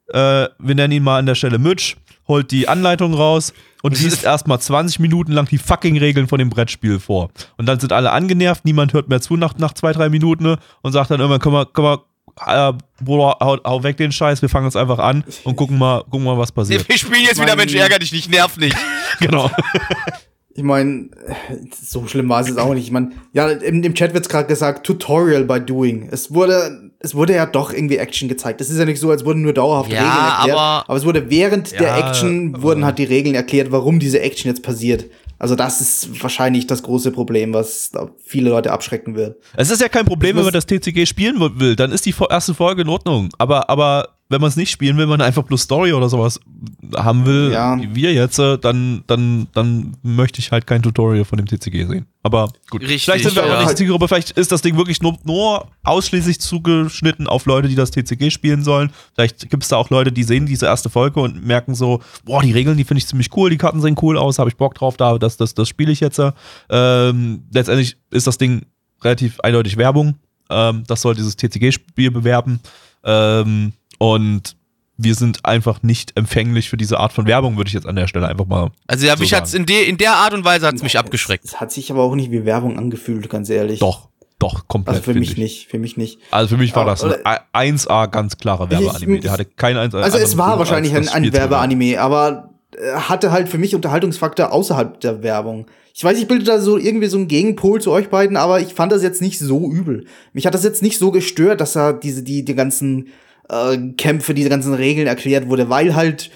äh, 0.07 0.47
wir 0.57 0.75
nennen 0.75 0.93
ihn 0.93 1.03
mal 1.03 1.19
an 1.19 1.27
der 1.27 1.35
Stelle 1.35 1.59
Mitch, 1.59 1.95
holt 2.27 2.49
die 2.49 2.67
Anleitung 2.67 3.13
raus 3.13 3.53
und 3.83 4.01
liest 4.01 4.23
erstmal 4.23 4.59
20 4.59 4.97
Minuten 4.97 5.31
lang 5.31 5.45
die 5.45 5.59
fucking 5.59 5.99
Regeln 5.99 6.27
von 6.27 6.39
dem 6.39 6.49
Brettspiel 6.49 6.99
vor. 6.99 7.29
Und 7.57 7.67
dann 7.67 7.79
sind 7.79 7.93
alle 7.93 8.11
angenervt, 8.11 8.65
niemand 8.65 8.93
hört 8.93 9.09
mehr 9.09 9.21
zu 9.21 9.37
nach, 9.37 9.55
nach 9.59 9.73
zwei, 9.73 9.93
drei 9.93 10.09
Minuten 10.09 10.45
ne, 10.45 10.57
und 10.81 10.93
sagt 10.93 11.11
dann 11.11 11.19
irgendwann, 11.19 11.39
komm 11.39 11.53
mal, 11.53 11.67
komm 11.71 11.85
mal, 11.85 11.99
äh, 12.47 12.73
Bruder, 12.99 13.37
hau, 13.41 13.57
hau 13.63 13.83
weg 13.83 13.97
den 13.97 14.11
Scheiß, 14.11 14.41
wir 14.41 14.49
fangen 14.49 14.65
jetzt 14.65 14.75
einfach 14.75 14.97
an 14.97 15.23
und 15.43 15.55
gucken 15.55 15.77
mal, 15.77 16.03
gucken 16.05 16.23
mal, 16.23 16.39
was 16.39 16.51
passiert. 16.51 16.89
Wir 16.89 16.97
spielen 16.97 17.21
jetzt 17.21 17.39
wieder 17.39 17.55
Mensch, 17.55 17.75
ärger 17.75 17.99
dich 17.99 18.11
nicht, 18.11 18.27
nerv 18.27 18.57
nicht. 18.57 18.75
genau. 19.19 19.51
Ich 20.59 20.65
meine, 20.65 21.07
so 21.81 22.05
schlimm 22.05 22.27
war 22.27 22.41
es 22.41 22.49
jetzt 22.49 22.59
auch 22.59 22.73
nicht. 22.73 22.83
Ich 22.83 22.91
meine, 22.91 23.11
ja, 23.31 23.47
im, 23.49 23.81
im 23.81 23.93
Chat 23.95 24.13
wird's 24.13 24.27
gerade 24.27 24.45
gesagt, 24.49 24.85
Tutorial 24.85 25.45
by 25.45 25.61
Doing. 25.61 26.09
Es 26.11 26.33
wurde, 26.33 26.91
es 26.99 27.15
wurde 27.15 27.33
ja 27.33 27.45
doch 27.45 27.71
irgendwie 27.71 27.95
Action 27.95 28.27
gezeigt. 28.27 28.59
Es 28.59 28.69
ist 28.69 28.77
ja 28.77 28.83
nicht 28.83 28.99
so, 28.99 29.09
als 29.09 29.23
wurden 29.23 29.41
nur 29.41 29.53
dauerhaft 29.53 29.89
Ja, 29.89 29.99
Regeln 30.01 30.25
erklärt. 30.33 30.57
aber- 30.57 30.83
aber 30.89 30.97
es 30.97 31.05
wurde 31.05 31.29
während 31.29 31.71
der 31.71 31.81
Ja, 31.97 32.09
Action 32.09 32.61
wurden 32.61 32.83
halt 32.83 32.97
die 32.97 33.05
Regeln 33.05 33.35
erklärt, 33.35 33.71
warum 33.71 33.99
diese 33.99 34.19
Action 34.19 34.49
jetzt 34.51 34.63
passiert. 34.63 35.05
Also 35.37 35.55
das 35.55 35.79
ist 35.79 36.21
wahrscheinlich 36.21 36.67
das 36.67 36.83
große 36.83 37.11
Problem, 37.11 37.53
was 37.53 37.91
da 37.91 38.09
viele 38.25 38.49
Leute 38.49 38.73
abschrecken 38.73 39.15
wird. 39.15 39.37
Es 39.55 39.71
ist 39.71 39.79
ja 39.81 39.87
kein 39.87 40.03
Problem, 40.05 40.35
wenn 40.35 40.43
man 40.43 40.51
das 40.51 40.65
TCG 40.65 41.05
spielen 41.05 41.39
will, 41.57 41.77
dann 41.77 41.93
ist 41.93 42.05
die 42.05 42.13
erste 42.29 42.53
Folge 42.53 42.81
in 42.81 42.89
Ordnung. 42.89 43.29
Aber, 43.37 43.69
aber 43.69 44.09
wenn 44.31 44.41
man 44.41 44.47
es 44.49 44.55
nicht 44.55 44.69
spielen 44.69 44.95
will, 44.95 45.03
wenn 45.03 45.09
man 45.17 45.21
einfach 45.21 45.41
bloß 45.43 45.61
Story 45.63 45.91
oder 45.91 46.07
sowas 46.07 46.39
haben 46.95 47.25
will, 47.25 47.51
Ja. 47.51 47.79
wie 47.81 47.95
wir 47.95 48.13
jetzt, 48.13 48.37
äh, 48.37 48.59
dann, 48.59 49.03
dann, 49.07 49.47
dann 49.53 49.97
möchte 50.03 50.39
ich 50.39 50.51
halt 50.51 50.67
kein 50.67 50.83
Tutorial 50.83 51.25
von 51.25 51.37
dem 51.37 51.47
TCG 51.47 51.87
sehen. 51.87 52.05
Aber 52.21 52.49
gut, 52.69 52.81
Richtig, 52.83 53.05
vielleicht 53.05 53.23
sind 53.25 53.35
wir 53.35 53.47
ja. 53.47 53.55
auch 53.55 53.59
nicht 53.61 53.71
die 53.71 53.75
Zielgruppe, 53.75 54.07
vielleicht 54.07 54.31
ist 54.31 54.51
das 54.51 54.61
Ding 54.61 54.77
wirklich 54.77 55.01
nur, 55.01 55.17
nur 55.23 55.67
ausschließlich 55.83 56.39
zugeschnitten 56.39 57.25
auf 57.25 57.47
Leute, 57.47 57.67
die 57.69 57.75
das 57.75 57.89
TCG 57.89 58.29
spielen 58.29 58.63
sollen. 58.63 58.91
Vielleicht 59.15 59.49
gibt 59.49 59.63
es 59.63 59.69
da 59.69 59.77
auch 59.77 59.89
Leute, 59.89 60.11
die 60.11 60.23
sehen 60.23 60.45
diese 60.45 60.67
erste 60.67 60.91
Folge 60.91 61.19
und 61.21 61.43
merken 61.43 61.73
so, 61.73 61.99
boah, 62.23 62.43
die 62.43 62.51
Regeln, 62.51 62.77
die 62.77 62.83
finde 62.83 62.99
ich 62.99 63.07
ziemlich 63.07 63.35
cool, 63.35 63.49
die 63.49 63.57
Karten 63.57 63.81
sehen 63.81 63.95
cool 64.01 64.15
aus, 64.17 64.37
habe 64.37 64.49
ich 64.49 64.57
Bock 64.57 64.75
drauf, 64.75 64.95
da, 64.95 65.17
das, 65.17 65.37
das, 65.37 65.55
das 65.55 65.67
spiele 65.67 65.91
ich 65.91 66.01
jetzt. 66.01 66.21
Ähm, 66.69 67.43
letztendlich 67.51 67.97
ist 68.11 68.27
das 68.27 68.37
Ding 68.37 68.61
relativ 69.03 69.39
eindeutig 69.39 69.77
Werbung. 69.77 70.15
Ähm, 70.51 70.83
das 70.87 71.01
soll 71.01 71.15
dieses 71.15 71.35
TCG-Spiel 71.35 72.11
bewerben. 72.11 72.59
Ähm, 73.03 73.73
und 73.99 74.55
wir 74.97 75.15
sind 75.15 75.45
einfach 75.45 75.81
nicht 75.81 76.17
empfänglich 76.17 76.69
für 76.69 76.75
diese 76.75 76.99
Art 76.99 77.13
von 77.13 77.25
Werbung, 77.25 77.55
würde 77.55 77.69
ich 77.69 77.73
jetzt 77.73 77.87
an 77.87 77.95
der 77.95 78.07
Stelle 78.07 78.27
einfach 78.27 78.45
mal. 78.45 78.71
Also 78.85 79.05
ja, 79.05 79.15
So 79.15 79.21
mich 79.21 79.33
hat's 79.33 79.53
in, 79.53 79.65
de, 79.65 79.87
in 79.87 79.97
der 79.97 80.13
Art 80.13 80.33
und 80.33 80.43
Weise 80.43 80.67
hat's 80.67 80.83
mich 80.83 80.97
abgeschreckt. 80.97 81.45
Es, 81.45 81.53
es 81.53 81.61
hat 81.61 81.71
sich 81.71 81.89
aber 81.89 82.03
auch 82.03 82.15
nicht 82.15 82.31
wie 82.31 82.43
Werbung 82.43 82.77
angefühlt, 82.77 83.29
ganz 83.29 83.49
ehrlich. 83.49 83.79
Doch, 83.79 84.09
doch, 84.39 84.67
komplett. 84.67 84.97
Also 84.97 85.11
für 85.11 85.17
mich 85.17 85.31
ich. 85.31 85.37
nicht, 85.37 85.67
für 85.67 85.79
mich 85.79 85.95
nicht. 85.95 86.19
Also 86.31 86.49
für 86.49 86.57
mich 86.57 86.75
war 86.75 86.85
das 86.85 87.03
ein 87.03 87.77
1A 87.77 88.07
ganz 88.07 88.37
klarer 88.37 88.69
Werbeanime. 88.69 89.21
Der 89.21 89.31
hatte 89.31 89.45
kein 89.45 89.77
1 89.77 89.95
Also 89.95 90.17
es 90.17 90.37
war 90.37 90.59
wahrscheinlich 90.59 90.93
ein, 90.93 91.07
ein 91.07 91.31
Werbeanime, 91.31 91.99
aber 92.01 92.49
äh, 92.75 92.93
hatte 92.93 93.31
halt 93.31 93.47
für 93.47 93.57
mich 93.57 93.75
Unterhaltungsfaktor 93.75 94.51
außerhalb 94.51 94.99
der 94.99 95.23
Werbung. 95.23 95.67
Ich 95.93 96.03
weiß, 96.03 96.17
ich 96.17 96.27
bilde 96.27 96.45
da 96.45 96.59
so 96.59 96.77
irgendwie 96.77 97.07
so 97.07 97.17
einen 97.17 97.27
Gegenpol 97.27 97.81
zu 97.81 97.91
euch 97.91 98.09
beiden, 98.09 98.37
aber 98.37 98.59
ich 98.59 98.73
fand 98.73 98.91
das 98.91 99.03
jetzt 99.03 99.21
nicht 99.21 99.39
so 99.39 99.69
übel. 99.69 100.05
Mich 100.33 100.45
hat 100.45 100.53
das 100.53 100.63
jetzt 100.63 100.81
nicht 100.81 100.97
so 100.97 101.11
gestört, 101.11 101.59
dass 101.61 101.73
da 101.73 101.93
diese, 101.93 102.23
die, 102.23 102.45
die 102.45 102.55
ganzen 102.55 103.09
äh, 103.49 103.77
Kämpfe, 103.97 104.33
diese 104.33 104.49
ganzen 104.49 104.73
Regeln 104.73 105.07
erklärt 105.07 105.49
wurde, 105.49 105.69
weil 105.69 105.95
halt 105.95 106.31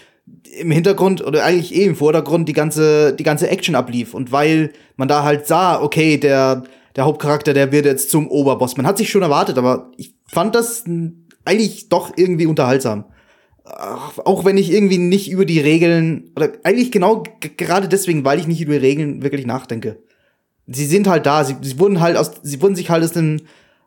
im 0.59 0.71
Hintergrund 0.71 1.25
oder 1.25 1.43
eigentlich 1.43 1.75
eh 1.75 1.85
im 1.85 1.95
Vordergrund 1.95 2.47
die 2.47 2.53
ganze, 2.53 3.13
die 3.13 3.23
ganze 3.23 3.49
Action 3.49 3.75
ablief 3.75 4.13
und 4.13 4.31
weil 4.31 4.71
man 4.95 5.07
da 5.07 5.23
halt 5.23 5.47
sah, 5.47 5.81
okay, 5.81 6.17
der, 6.17 6.63
der 6.95 7.05
Hauptcharakter, 7.05 7.53
der 7.53 7.71
wird 7.71 7.85
jetzt 7.85 8.11
zum 8.11 8.27
Oberboss. 8.27 8.77
Man 8.77 8.85
hat 8.85 8.97
sich 8.97 9.09
schon 9.09 9.23
erwartet, 9.23 9.57
aber 9.57 9.91
ich 9.97 10.13
fand 10.27 10.55
das 10.55 10.83
eigentlich 11.45 11.89
doch 11.89 12.13
irgendwie 12.15 12.45
unterhaltsam. 12.45 13.05
Auch 13.63 14.43
wenn 14.43 14.57
ich 14.57 14.71
irgendwie 14.71 14.97
nicht 14.97 15.31
über 15.31 15.45
die 15.45 15.59
Regeln, 15.59 16.31
oder 16.35 16.51
eigentlich 16.63 16.91
genau 16.91 17.23
gerade 17.57 17.87
deswegen, 17.87 18.25
weil 18.25 18.39
ich 18.39 18.47
nicht 18.47 18.61
über 18.61 18.73
die 18.73 18.85
Regeln 18.85 19.23
wirklich 19.23 19.45
nachdenke. 19.45 19.99
Sie 20.67 20.85
sind 20.85 21.07
halt 21.07 21.25
da, 21.25 21.43
sie, 21.43 21.55
sie 21.61 21.79
wurden 21.79 21.99
halt 21.99 22.17
aus, 22.17 22.31
sie 22.43 22.61
wurden 22.61 22.75
sich 22.75 22.89
halt 22.89 23.03
aus 23.03 23.11
dem, 23.11 23.41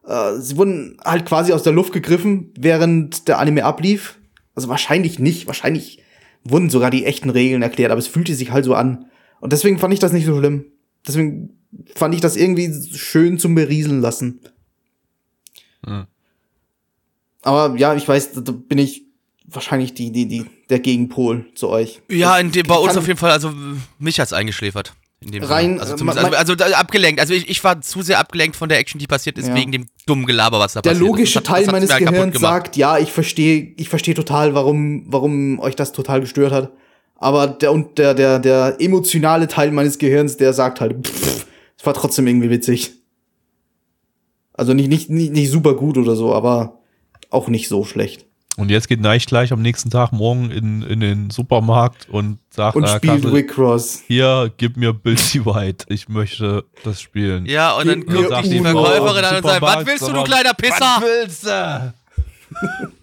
äh, 0.06 0.38
sie 0.38 0.56
wurden 0.56 0.96
halt 1.04 1.26
quasi 1.26 1.52
aus 1.52 1.62
der 1.62 1.72
Luft 1.72 1.92
gegriffen, 1.92 2.52
während 2.58 3.28
der 3.28 3.38
Anime 3.38 3.64
ablief. 3.64 4.18
Also 4.54 4.68
wahrscheinlich 4.68 5.18
nicht, 5.18 5.46
wahrscheinlich 5.46 6.02
wurden 6.44 6.70
sogar 6.70 6.90
die 6.90 7.04
echten 7.04 7.30
Regeln 7.30 7.62
erklärt, 7.62 7.90
aber 7.90 7.98
es 7.98 8.06
fühlte 8.06 8.34
sich 8.34 8.50
halt 8.52 8.64
so 8.64 8.74
an. 8.74 9.06
Und 9.40 9.52
deswegen 9.52 9.78
fand 9.78 9.92
ich 9.92 10.00
das 10.00 10.12
nicht 10.12 10.26
so 10.26 10.38
schlimm. 10.38 10.66
Deswegen 11.06 11.50
fand 11.94 12.14
ich 12.14 12.20
das 12.20 12.36
irgendwie 12.36 12.72
schön 12.96 13.38
zum 13.38 13.54
Berieseln 13.54 14.00
lassen. 14.00 14.40
Hm. 15.84 16.06
Aber 17.42 17.76
ja, 17.76 17.94
ich 17.94 18.08
weiß, 18.08 18.32
da 18.42 18.52
bin 18.52 18.78
ich 18.78 19.04
wahrscheinlich 19.44 19.94
die, 19.94 20.10
die, 20.10 20.26
die, 20.26 20.46
der 20.68 20.80
Gegenpol 20.80 21.46
zu 21.54 21.68
euch. 21.68 22.00
Ja, 22.10 22.38
in 22.38 22.50
dem, 22.50 22.66
bei 22.66 22.76
uns 22.76 22.96
auf 22.96 23.06
jeden 23.06 23.18
Fall, 23.18 23.30
also 23.30 23.52
mich 23.98 24.18
hat's 24.18 24.32
eingeschläfert. 24.32 24.94
Rein. 25.24 25.80
Also, 25.80 26.04
äh, 26.04 26.08
also, 26.36 26.52
also 26.52 26.74
abgelenkt. 26.74 27.20
Also 27.20 27.32
ich, 27.34 27.48
ich 27.48 27.64
war 27.64 27.80
zu 27.80 28.02
sehr 28.02 28.18
abgelenkt 28.18 28.54
von 28.54 28.68
der 28.68 28.78
Action, 28.78 28.98
die 28.98 29.06
passiert 29.06 29.38
ist, 29.38 29.48
Ja. 29.48 29.54
wegen 29.54 29.72
dem 29.72 29.86
dummen 30.06 30.26
Gelaber, 30.26 30.58
was 30.58 30.74
da 30.74 30.82
Der 30.82 30.90
passiert 30.90 31.06
logische 31.08 31.38
ist. 31.38 31.46
Das 31.48 31.54
hat- 31.54 31.64
Teil 31.64 31.72
meines 31.72 31.96
Gehirns 31.96 32.38
sagt, 32.38 32.76
ja, 32.76 32.98
ich 32.98 33.10
verstehe, 33.12 33.72
ich 33.76 33.88
verstehe 33.88 34.14
total, 34.14 34.54
warum, 34.54 35.04
warum 35.08 35.58
euch 35.58 35.74
das 35.74 35.92
total 35.92 36.20
gestört 36.20 36.52
hat. 36.52 36.72
Aber 37.16 37.46
der 37.46 37.72
und 37.72 37.96
der, 37.96 38.12
der, 38.14 38.38
der 38.38 38.76
emotionale 38.78 39.48
Teil 39.48 39.72
meines 39.72 39.96
Gehirns, 39.98 40.36
der 40.36 40.52
sagt 40.52 40.80
halt, 40.82 41.06
pff, 41.06 41.46
es 41.78 41.86
war 41.86 41.94
trotzdem 41.94 42.26
irgendwie 42.26 42.50
witzig. 42.50 42.92
Also 44.52 44.74
nicht, 44.74 44.88
nicht, 44.88 45.08
nicht, 45.10 45.32
nicht 45.32 45.50
super 45.50 45.74
gut 45.74 45.96
oder 45.96 46.14
so, 46.14 46.34
aber 46.34 46.80
auch 47.30 47.48
nicht 47.48 47.68
so 47.68 47.84
schlecht. 47.84 48.25
Und 48.56 48.70
jetzt 48.70 48.88
geht 48.88 49.00
Neich 49.00 49.26
gleich 49.26 49.52
am 49.52 49.60
nächsten 49.60 49.90
Tag 49.90 50.12
morgen 50.12 50.50
in, 50.50 50.82
in 50.82 51.00
den 51.00 51.30
Supermarkt 51.30 52.08
und 52.08 52.38
sagt, 52.50 52.76
Und 52.76 52.82
der 52.86 52.96
spielt 52.96 53.48
Cross. 53.48 54.02
hier, 54.06 54.50
gib 54.56 54.76
mir 54.76 54.92
Billy 54.94 55.44
White, 55.44 55.86
ich 55.88 56.08
möchte 56.08 56.64
das 56.82 57.00
spielen. 57.00 57.46
Ja, 57.46 57.76
und 57.76 57.86
dann 57.86 58.06
guckt 58.06 58.30
dich 58.44 58.50
die. 58.50 58.60
Verkäuferin 58.60 59.24
an 59.24 59.36
und 59.36 59.42
sagt, 59.42 59.62
was 59.62 59.86
willst 59.86 60.08
du, 60.08 60.12
du 60.12 60.24
kleiner 60.24 60.54
Pisser? 60.54 60.80
Was 60.80 61.02
willst 61.02 61.46
du? 61.46 61.94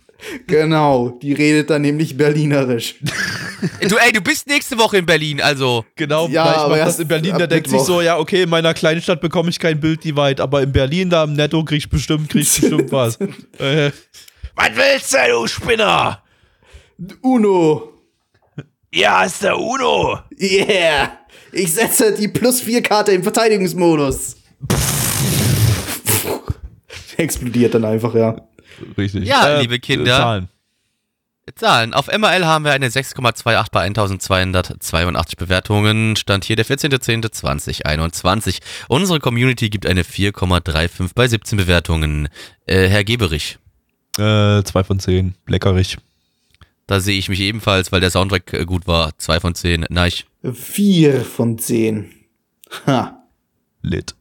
Genau, 0.47 1.09
die 1.21 1.33
redet 1.33 1.69
dann 1.69 1.81
nämlich 1.81 2.15
berlinerisch. 2.15 2.95
Du, 3.81 3.95
ey, 3.97 4.11
du 4.11 4.21
bist 4.21 4.47
nächste 4.47 4.77
Woche 4.77 4.97
in 4.97 5.05
Berlin, 5.05 5.41
also. 5.41 5.85
Genau, 5.95 6.27
Ja, 6.27 6.45
Neich 6.45 6.57
aber 6.57 6.77
erst 6.77 6.99
in 6.99 7.07
Berlin, 7.07 7.37
der 7.37 7.47
denkt 7.47 7.69
sich 7.69 7.81
so, 7.81 8.01
ja, 8.01 8.17
okay, 8.17 8.43
in 8.43 8.49
meiner 8.49 8.73
Kleinstadt 8.73 9.21
bekomme 9.21 9.49
ich 9.49 9.59
kein 9.59 9.79
Bild 9.79 10.03
die 10.03 10.15
weit, 10.15 10.39
aber 10.39 10.61
in 10.61 10.71
Berlin 10.71 11.09
da 11.09 11.23
im 11.23 11.33
Netto 11.33 11.63
krieg 11.63 11.79
ich 11.79 11.89
bestimmt, 11.89 12.29
krieg 12.29 12.43
ich 12.43 12.49
bestimmt 12.61 12.91
was. 12.91 13.17
äh, 14.55 14.55
was 14.55 14.75
willst 14.75 15.13
du, 15.13 15.17
du 15.31 15.47
Spinner? 15.47 16.21
Uno! 17.21 17.89
Ja, 18.91 19.23
ist 19.23 19.43
der 19.43 19.57
Uno. 19.57 20.19
Yeah! 20.39 21.17
Ich 21.51 21.73
setze 21.73 22.13
die 22.13 22.27
plus 22.27 22.61
4 22.61 22.83
Karte 22.83 23.11
im 23.11 23.23
Verteidigungsmodus. 23.23 24.37
Explodiert 27.17 27.73
dann 27.73 27.85
einfach, 27.85 28.13
ja. 28.15 28.35
Richtig. 28.97 29.25
Ja, 29.25 29.59
liebe 29.59 29.79
Kinder. 29.79 30.17
Zahlen. 30.17 30.49
Zahlen. 31.55 31.93
Auf 31.93 32.07
MRL 32.07 32.45
haben 32.45 32.63
wir 32.63 32.71
eine 32.71 32.87
6,28 32.87 33.65
bei 33.71 33.83
1282 33.83 35.37
Bewertungen. 35.37 36.15
Stand 36.15 36.45
hier 36.45 36.55
der 36.55 36.65
14.10.2021. 36.65 38.59
Unsere 38.87 39.19
Community 39.19 39.69
gibt 39.69 39.85
eine 39.85 40.03
4,35 40.03 41.11
bei 41.13 41.27
17 41.27 41.57
Bewertungen. 41.57 42.29
Äh, 42.65 42.87
Herr 42.87 43.03
Geberich, 43.03 43.59
Äh, 44.17 44.63
zwei 44.63 44.83
von 44.83 44.99
zehn. 44.99 45.35
Leckerig. 45.47 45.97
da 46.87 46.99
sehe 46.99 47.17
ich 47.17 47.29
mich 47.29 47.39
ebenfalls, 47.39 47.91
weil 47.91 48.01
der 48.01 48.11
Soundtrack 48.11 48.53
äh, 48.53 48.65
gut 48.65 48.87
war. 48.87 49.17
2 49.17 49.39
von 49.39 49.55
10. 49.55 49.85
Neich. 49.89 50.25
4 50.43 51.21
von 51.25 51.57
10. 51.57 52.11
Ha. 52.85 53.23
Lit. 53.81 54.15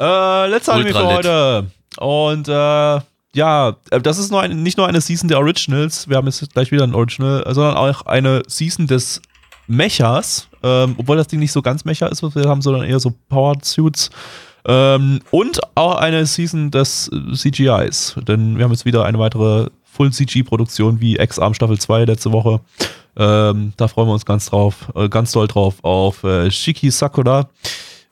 Äh, 0.00 0.46
letzter 0.48 0.74
Anime 0.74 0.90
für 0.90 1.06
heute. 1.06 1.70
Und 1.98 2.48
äh, 2.48 3.00
ja, 3.34 3.76
äh, 3.90 4.00
das 4.00 4.18
ist 4.18 4.30
nur 4.30 4.40
eine, 4.40 4.54
nicht 4.54 4.78
nur 4.78 4.88
eine 4.88 5.00
Season 5.00 5.28
der 5.28 5.38
Originals, 5.38 6.08
wir 6.08 6.16
haben 6.16 6.26
jetzt 6.26 6.52
gleich 6.52 6.70
wieder 6.72 6.84
ein 6.84 6.94
Original, 6.94 7.44
sondern 7.54 7.76
auch 7.76 8.02
eine 8.06 8.42
Season 8.46 8.86
des 8.86 9.22
Mechas, 9.66 10.48
ähm, 10.62 10.94
obwohl 10.98 11.16
das 11.16 11.28
Ding 11.28 11.40
nicht 11.40 11.52
so 11.52 11.62
ganz 11.62 11.84
Mecha 11.84 12.06
ist, 12.06 12.22
was 12.22 12.34
wir 12.34 12.44
haben, 12.44 12.62
sondern 12.62 12.84
eher 12.84 13.00
so 13.00 13.14
Power 13.28 13.56
Suits. 13.62 14.10
Ähm, 14.64 15.20
und 15.30 15.60
auch 15.74 15.96
eine 15.96 16.24
Season 16.26 16.70
des 16.70 17.10
CGIs, 17.34 18.16
denn 18.28 18.56
wir 18.56 18.64
haben 18.64 18.70
jetzt 18.70 18.84
wieder 18.84 19.04
eine 19.04 19.18
weitere 19.18 19.68
Full-CG-Produktion 19.84 21.00
wie 21.00 21.16
X-Arm 21.16 21.54
Staffel 21.54 21.78
2 21.78 22.04
letzte 22.04 22.32
Woche. 22.32 22.60
Ähm, 23.16 23.72
da 23.76 23.88
freuen 23.88 24.08
wir 24.08 24.14
uns 24.14 24.24
ganz 24.24 24.46
drauf, 24.46 24.90
äh, 24.94 25.08
ganz 25.08 25.32
doll 25.32 25.46
drauf 25.46 25.82
auf 25.82 26.24
äh, 26.24 26.50
Shiki 26.50 26.90
Sakura, 26.90 27.50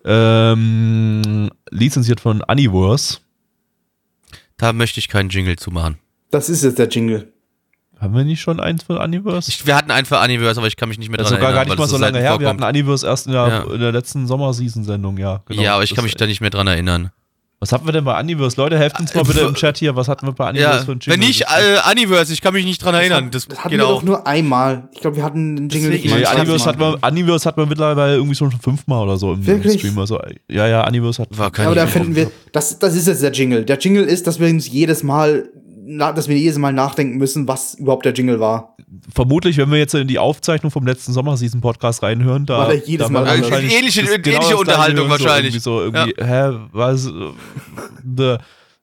ähm, 0.04 1.50
lizenziert 1.70 2.20
von 2.20 2.42
Universe. 2.42 3.18
Da 4.58 4.72
möchte 4.72 5.00
ich 5.00 5.08
keinen 5.08 5.30
Jingle 5.30 5.56
zumachen. 5.56 5.98
Das 6.30 6.48
ist 6.48 6.64
jetzt 6.64 6.78
der 6.78 6.88
Jingle. 6.88 7.32
Haben 8.00 8.14
wir 8.16 8.24
nicht 8.24 8.40
schon 8.40 8.60
eins 8.60 8.82
von 8.82 8.96
Universe? 8.96 9.50
Ich, 9.50 9.66
wir 9.66 9.76
hatten 9.76 9.90
einen 9.90 10.06
für 10.06 10.18
Anniverse, 10.18 10.58
aber 10.58 10.66
ich 10.68 10.76
kann 10.76 10.88
mich 10.88 10.98
nicht 10.98 11.10
mehr 11.10 11.18
das 11.18 11.28
dran 11.28 11.34
ist 11.36 11.40
sogar 11.40 11.52
gar 11.52 11.58
erinnern. 11.60 11.76
nicht 11.76 11.78
mal 11.80 11.86
so 11.88 11.98
lange 11.98 12.18
her. 12.18 12.30
Wir 12.38 12.46
vorkommt. 12.46 12.62
hatten 12.62 12.76
Universe 12.76 13.06
erst 13.06 13.26
in 13.26 13.32
der, 13.32 13.46
Ja. 13.48 13.74
in 13.74 13.80
der 13.80 13.92
letzten 13.92 14.26
Sommerseason-Sendung, 14.26 15.18
ja. 15.18 15.42
genau. 15.46 15.60
ja, 15.62 15.74
aber 15.74 15.82
ich 15.84 15.90
Das 15.90 15.96
kann 15.96 16.04
mich 16.04 16.14
da 16.14 16.26
nicht 16.26 16.40
mehr 16.40 16.50
dran 16.50 16.66
erinnern. 16.66 17.10
Was 17.62 17.72
hatten 17.72 17.84
wir 17.86 17.92
denn 17.92 18.04
bei 18.06 18.18
Universe? 18.18 18.56
Leute, 18.56 18.78
helft 18.78 18.98
uns 19.00 19.14
mal 19.14 19.22
bitte 19.22 19.40
im 19.40 19.52
Chat 19.54 19.76
hier. 19.76 19.94
Was 19.94 20.08
hatten 20.08 20.26
wir 20.26 20.32
bei 20.32 20.48
Universe 20.48 20.78
Ja, 20.78 20.82
für 20.86 20.92
ein 20.92 21.00
wenn 21.04 21.20
nicht 21.20 21.40
Jingle? 21.40 21.74
äh, 21.74 21.78
Anniverse, 21.90 22.32
ich 22.32 22.40
kann 22.40 22.54
mich 22.54 22.64
nicht 22.64 22.82
dran 22.82 22.94
erinnern. 22.94 23.30
Das, 23.30 23.46
Das 23.48 23.58
hatten 23.58 23.68
geht 23.68 23.80
wir 23.80 23.86
auch. 23.86 23.96
doch 23.96 24.02
nur 24.02 24.26
einmal. 24.26 24.88
Ich 24.94 25.00
glaube, 25.02 25.16
wir 25.18 25.24
hatten 25.24 25.56
den 25.56 25.68
Jingle 25.68 25.90
Deswegen- 25.90 26.14
nicht 26.16 26.26
Nee, 26.32 26.40
Universe, 26.40 26.64
hat 26.64 26.78
man, 26.78 26.94
Universe 26.94 27.46
hat 27.46 27.58
man 27.58 27.68
mittlerweile 27.68 28.14
irgendwie 28.14 28.34
schon 28.34 28.50
fünfmal 28.50 29.02
oder 29.02 29.18
so 29.18 29.34
im, 29.34 29.46
Wirklich? 29.46 29.78
Stream. 29.80 29.98
Also, 29.98 30.18
ja, 30.48 30.66
ja, 30.68 30.88
Universe 30.88 31.20
hat. 31.20 31.28
War 31.36 31.50
kein 31.50 31.66
Aber 31.66 31.74
da 31.74 31.82
Jingle. 31.84 31.92
finden 32.00 32.16
wir, 32.16 32.30
das, 32.52 32.78
das 32.78 32.94
ist 32.96 33.06
jetzt 33.08 33.22
der 33.22 33.32
Jingle. 33.32 33.62
Der 33.66 33.78
Jingle 33.78 34.04
ist, 34.04 34.26
dass 34.26 34.40
wir 34.40 34.48
uns 34.48 34.66
jedes 34.66 35.02
Mal, 35.02 35.50
dass 35.86 36.28
wir 36.28 36.36
jedes 36.36 36.58
Mal 36.58 36.72
nachdenken 36.72 37.16
müssen, 37.18 37.48
was 37.48 37.74
überhaupt 37.74 38.04
der 38.04 38.12
Jingle 38.12 38.38
war. 38.40 38.76
vermutlich, 39.14 39.56
wenn 39.56 39.70
wir 39.70 39.78
jetzt 39.78 39.94
in 39.94 40.08
die 40.08 40.18
Aufzeichnung 40.18 40.70
vom 40.72 40.86
letzten 40.86 41.12
Sommerseason-Podcast 41.12 42.02
reinhören, 42.02 42.44
da, 42.46 42.58
War 42.58 42.66
der 42.68 42.78
jedes 42.84 43.06
da 43.06 43.12
Mal 43.12 43.24
wahrscheinlich 43.24 43.72
Ähnliche- 43.72 44.02
das- 44.02 44.10
ähnliche 44.10 44.20
Gleiche 44.20 44.56
Unterhaltung 44.56 45.08
hören, 45.08 45.10
wahrscheinlich. 45.10 45.60
So 45.62 45.80
irgendwie, 45.82 46.00
so, 46.00 46.22
irgendwie 46.24 46.24
hä, 46.24 46.68
was? 46.72 47.10
The, 48.16 48.36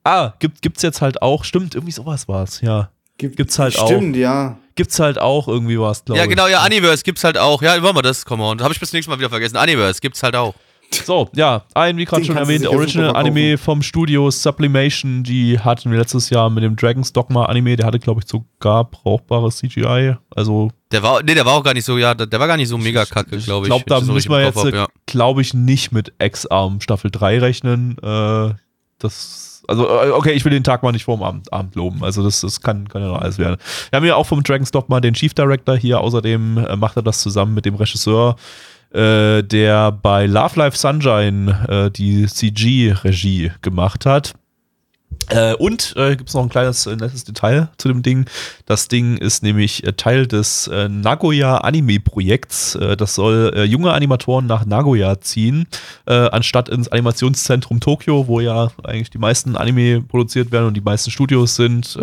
ah, 0.04 0.32
gibt, 0.38 0.62
gibt's 0.62 0.82
jetzt 0.82 1.00
halt 1.02 1.20
auch, 1.22 1.44
stimmt, 1.44 1.74
irgendwie 1.74 1.92
sowas 1.92 2.26
war's, 2.28 2.60
ja. 2.62 2.90
Gibt- 3.18 3.36
Gibt's 3.36 3.58
halt 3.58 3.78
auch. 3.78 3.86
Stimmt, 3.86 4.16
ja. 4.16 4.56
Gibt's 4.74 4.98
halt 5.00 5.18
auch 5.18 5.48
irgendwie 5.48 5.78
was, 5.78 6.04
glaube 6.04 6.18
Ja, 6.18 6.24
ich. 6.24 6.30
genau, 6.30 6.46
ja, 6.46 6.64
Universe 6.64 7.02
gibt's 7.02 7.24
halt 7.24 7.36
auch. 7.36 7.60
Ja, 7.62 7.82
wollen 7.82 7.96
wir 7.96 8.02
das, 8.02 8.24
come 8.24 8.44
on. 8.44 8.62
Habe 8.62 8.72
ich 8.72 8.78
bis 8.80 8.92
nächstes 8.92 9.10
Mal 9.10 9.18
wieder 9.18 9.28
vergessen. 9.28 9.56
Universe 9.56 10.00
gibt's 10.00 10.22
halt 10.22 10.36
auch. 10.36 10.54
So, 10.90 11.28
ja, 11.34 11.64
ein, 11.74 11.96
wie 11.98 12.04
gerade 12.04 12.24
schon 12.24 12.36
erwähnt, 12.36 12.60
sicher 12.60 12.72
Original 12.72 13.08
super 13.08 13.14
verkaufen. 13.14 13.38
Anime 13.38 13.58
vom 13.58 13.82
Studio 13.82 14.30
Sublimation, 14.30 15.22
die 15.22 15.58
hatten 15.58 15.90
wir 15.90 15.98
letztes 15.98 16.30
Jahr 16.30 16.48
mit 16.48 16.64
dem 16.64 16.76
Dragon's 16.76 17.12
Dogma 17.12 17.44
Anime, 17.44 17.76
der 17.76 17.86
hatte, 17.86 17.98
glaube 17.98 18.20
ich, 18.22 18.28
sogar 18.28 18.84
brauchbares 18.84 19.58
CGI. 19.58 20.16
Also, 20.34 20.70
Der 20.90 21.02
war, 21.02 21.22
nee, 21.22 21.34
der 21.34 21.44
war 21.44 21.54
auch 21.54 21.62
gar 21.62 21.74
nicht 21.74 21.84
so, 21.84 21.98
ja, 21.98 22.14
der, 22.14 22.40
war 22.40 22.46
gar 22.46 22.56
nicht 22.56 22.68
so 22.68 22.78
mega 22.78 23.04
kacke, 23.04 23.36
glaube 23.38 23.66
ich. 23.66 23.72
ich 23.72 23.84
glaube, 23.84 23.84
da 23.86 24.00
so 24.00 24.12
müssen 24.12 24.30
wir 24.30 24.42
jetzt, 24.42 24.64
ja. 24.64 24.86
glaube 25.06 25.42
ich, 25.42 25.52
nicht 25.52 25.92
mit 25.92 26.12
X-Arm 26.18 26.80
Staffel 26.80 27.10
3 27.10 27.38
rechnen. 27.38 27.98
Äh, 27.98 28.54
das, 28.98 29.62
also, 29.68 29.86
äh, 29.86 30.10
okay, 30.10 30.32
ich 30.32 30.44
will 30.44 30.52
den 30.52 30.64
Tag 30.64 30.82
mal 30.82 30.92
nicht 30.92 31.04
vorm 31.04 31.22
Abend, 31.22 31.52
Abend 31.52 31.74
loben. 31.74 32.02
Also, 32.02 32.22
das, 32.22 32.40
das 32.40 32.62
kann, 32.62 32.88
kann 32.88 33.02
ja 33.02 33.08
noch 33.08 33.20
alles 33.20 33.38
werden. 33.38 33.58
Wir 33.90 33.96
haben 33.98 34.06
ja 34.06 34.16
auch 34.16 34.26
vom 34.26 34.42
Dragon's 34.42 34.70
Dogma 34.70 35.00
den 35.00 35.14
Chief 35.14 35.34
Director 35.34 35.76
hier. 35.76 36.00
Außerdem 36.00 36.58
äh, 36.58 36.76
macht 36.76 36.96
er 36.96 37.02
das 37.02 37.20
zusammen 37.20 37.54
mit 37.54 37.66
dem 37.66 37.74
Regisseur, 37.74 38.36
äh, 38.92 39.42
der 39.42 39.92
bei 39.92 40.26
Love 40.26 40.58
Life 40.58 40.76
Sunshine 40.76 41.66
äh, 41.68 41.90
die 41.90 42.26
CG-Regie 42.26 43.52
gemacht 43.62 44.06
hat. 44.06 44.34
Äh, 45.30 45.54
und 45.54 45.94
äh, 45.96 46.16
gibt 46.16 46.28
es 46.30 46.34
noch 46.34 46.42
ein 46.42 46.48
kleines 46.48 46.86
äh, 46.86 46.96
nettes 46.96 47.24
Detail 47.24 47.68
zu 47.76 47.88
dem 47.88 48.02
Ding. 48.02 48.24
Das 48.64 48.88
Ding 48.88 49.18
ist 49.18 49.42
nämlich 49.42 49.86
äh, 49.86 49.92
Teil 49.92 50.26
des 50.26 50.68
äh, 50.68 50.88
Nagoya 50.88 51.58
Anime-Projekts. 51.58 52.76
Äh, 52.76 52.96
das 52.96 53.14
soll 53.14 53.66
junge 53.68 53.92
Animatoren 53.92 54.46
nach 54.46 54.64
Nagoya 54.64 55.20
ziehen, 55.20 55.66
anstatt 56.06 56.68
ins 56.68 56.88
Animationszentrum 56.88 57.80
Tokio, 57.80 58.26
wo 58.26 58.40
ja 58.40 58.70
eigentlich 58.84 59.10
die 59.10 59.18
meisten 59.18 59.56
Anime 59.56 60.02
produziert 60.02 60.52
werden 60.52 60.66
und 60.66 60.74
die 60.74 60.80
meisten 60.80 61.10
Studios 61.10 61.56
sind. 61.56 61.98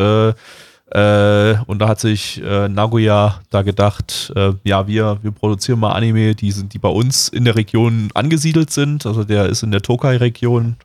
Äh, 0.96 1.58
und 1.66 1.80
da 1.80 1.90
hat 1.90 2.00
sich 2.00 2.42
äh, 2.42 2.70
Nagoya 2.70 3.42
da 3.50 3.64
gedacht, 3.64 4.32
äh, 4.34 4.54
ja, 4.64 4.88
wir, 4.88 5.20
wir 5.22 5.32
produzieren 5.32 5.80
mal 5.80 5.92
Anime, 5.92 6.36
die 6.36 6.52
sind, 6.52 6.74
die 6.74 6.80
bei 6.80 6.88
uns 6.88 7.28
in 7.28 7.44
der 7.44 7.58
Region 7.58 8.12
angesiedelt 8.14 8.72
sind. 8.72 9.06
Also 9.06 9.26
der 9.26 9.48
ist 9.48 9.62
in 9.62 9.72
der 9.72 9.82
Tokai-Region 9.82 10.78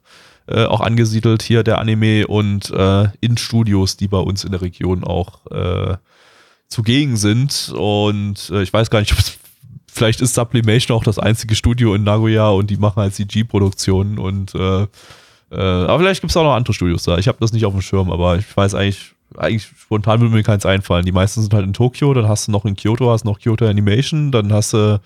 äh, 0.49 0.65
auch 0.65 0.81
angesiedelt 0.81 1.43
hier, 1.43 1.63
der 1.63 1.79
Anime, 1.79 2.27
und 2.27 2.71
äh, 2.71 3.09
in 3.21 3.37
Studios, 3.37 3.97
die 3.97 4.09
bei 4.09 4.19
uns 4.19 4.43
in 4.43 4.51
der 4.51 4.63
Region 4.63 5.05
auch 5.05 5.47
äh, 5.53 5.97
zugegen 6.67 7.17
sind. 7.17 7.73
Und 7.77 8.51
ich 8.51 8.73
weiß 8.73 8.91
gar 8.91 8.99
nicht, 8.99 9.15
vielleicht 9.87 10.21
ist 10.23 10.35
Sublimation 10.35 10.97
auch 10.97 11.05
das 11.05 11.21
einzige 11.21 11.55
Studio 11.55 11.95
in 11.95 12.03
Nagoya 12.03 12.49
und 12.49 12.69
die 12.69 12.79
machen 12.79 13.01
halt 13.01 13.15
CG-Produktionen 13.15 14.19
äh, 14.57 14.87
äh, 15.53 15.57
aber 15.57 16.01
vielleicht 16.01 16.21
gibt 16.21 16.31
es 16.33 16.37
auch 16.37 16.45
noch 16.45 16.55
andere 16.55 16.75
Studios 16.75 17.05
da. 17.05 17.19
Ich 17.19 17.29
habe 17.29 17.39
das 17.41 17.53
nicht 17.53 17.65
auf 17.65 17.73
dem 17.73 17.83
Schirm, 17.83 18.11
aber 18.11 18.39
ich 18.39 18.57
weiß 18.57 18.75
eigentlich, 18.75 19.15
eigentlich 19.37 19.69
spontan 19.81 20.21
würde 20.21 20.35
mir 20.35 20.43
keins 20.43 20.67
einfallen. 20.67 21.05
Die 21.05 21.13
meisten 21.13 21.41
sind 21.43 21.53
halt 21.55 21.65
in 21.67 21.73
Tokio, 21.73 22.13
dann 22.15 22.29
hast 22.29 22.49
du 22.49 22.53
noch 22.53 22.65
in 22.65 22.77
Kyoto, 22.77 23.11
hast 23.11 23.25
noch 23.25 23.39
Kyoto 23.39 23.67
Animation, 23.67 24.33
dann 24.33 24.53
hast 24.53 24.73
du 24.73 25.01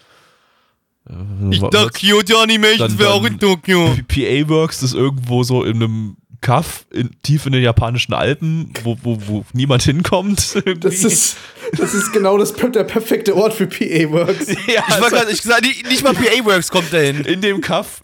äh, 1.08 1.12
Ich 1.50 1.60
was- 1.62 1.70
dachte, 1.70 1.90
Kyoto 1.90 2.38
Animations 2.40 2.78
Dann- 2.92 2.98
wäre 2.98 3.12
auch 3.12 3.24
in 3.24 3.38
Tokio. 3.38 3.94
PA 4.08 4.48
Works 4.48 4.82
ist 4.82 4.94
irgendwo 4.94 5.42
so 5.42 5.64
in 5.64 5.76
einem 5.76 6.16
Kaff 6.40 6.84
in, 6.92 7.10
tief 7.22 7.46
in 7.46 7.52
den 7.52 7.62
japanischen 7.62 8.12
Alpen, 8.12 8.70
wo, 8.82 8.98
wo, 9.02 9.18
wo 9.26 9.44
niemand 9.54 9.82
hinkommt. 9.82 10.52
irgendwie. 10.54 10.78
Das 10.80 11.02
ist, 11.04 11.36
das 11.76 11.94
ist 11.94 12.12
genau 12.12 12.36
das, 12.36 12.52
der 12.54 12.84
perfekte 12.84 13.34
Ort 13.34 13.54
für 13.54 13.66
PA-Works. 13.66 14.48
ja, 14.48 14.56
Ich 14.66 14.76
war 14.76 15.04
also 15.04 15.16
grad, 15.16 15.30
ich 15.32 15.40
gesagt, 15.42 15.62
nicht, 15.62 15.88
nicht 15.88 16.02
mal 16.04 16.12
PA 16.14 16.44
Works 16.44 16.70
kommt 16.70 16.92
dahin. 16.92 17.20
in 17.24 17.40
dem 17.40 17.60
Kaff, 17.62 18.02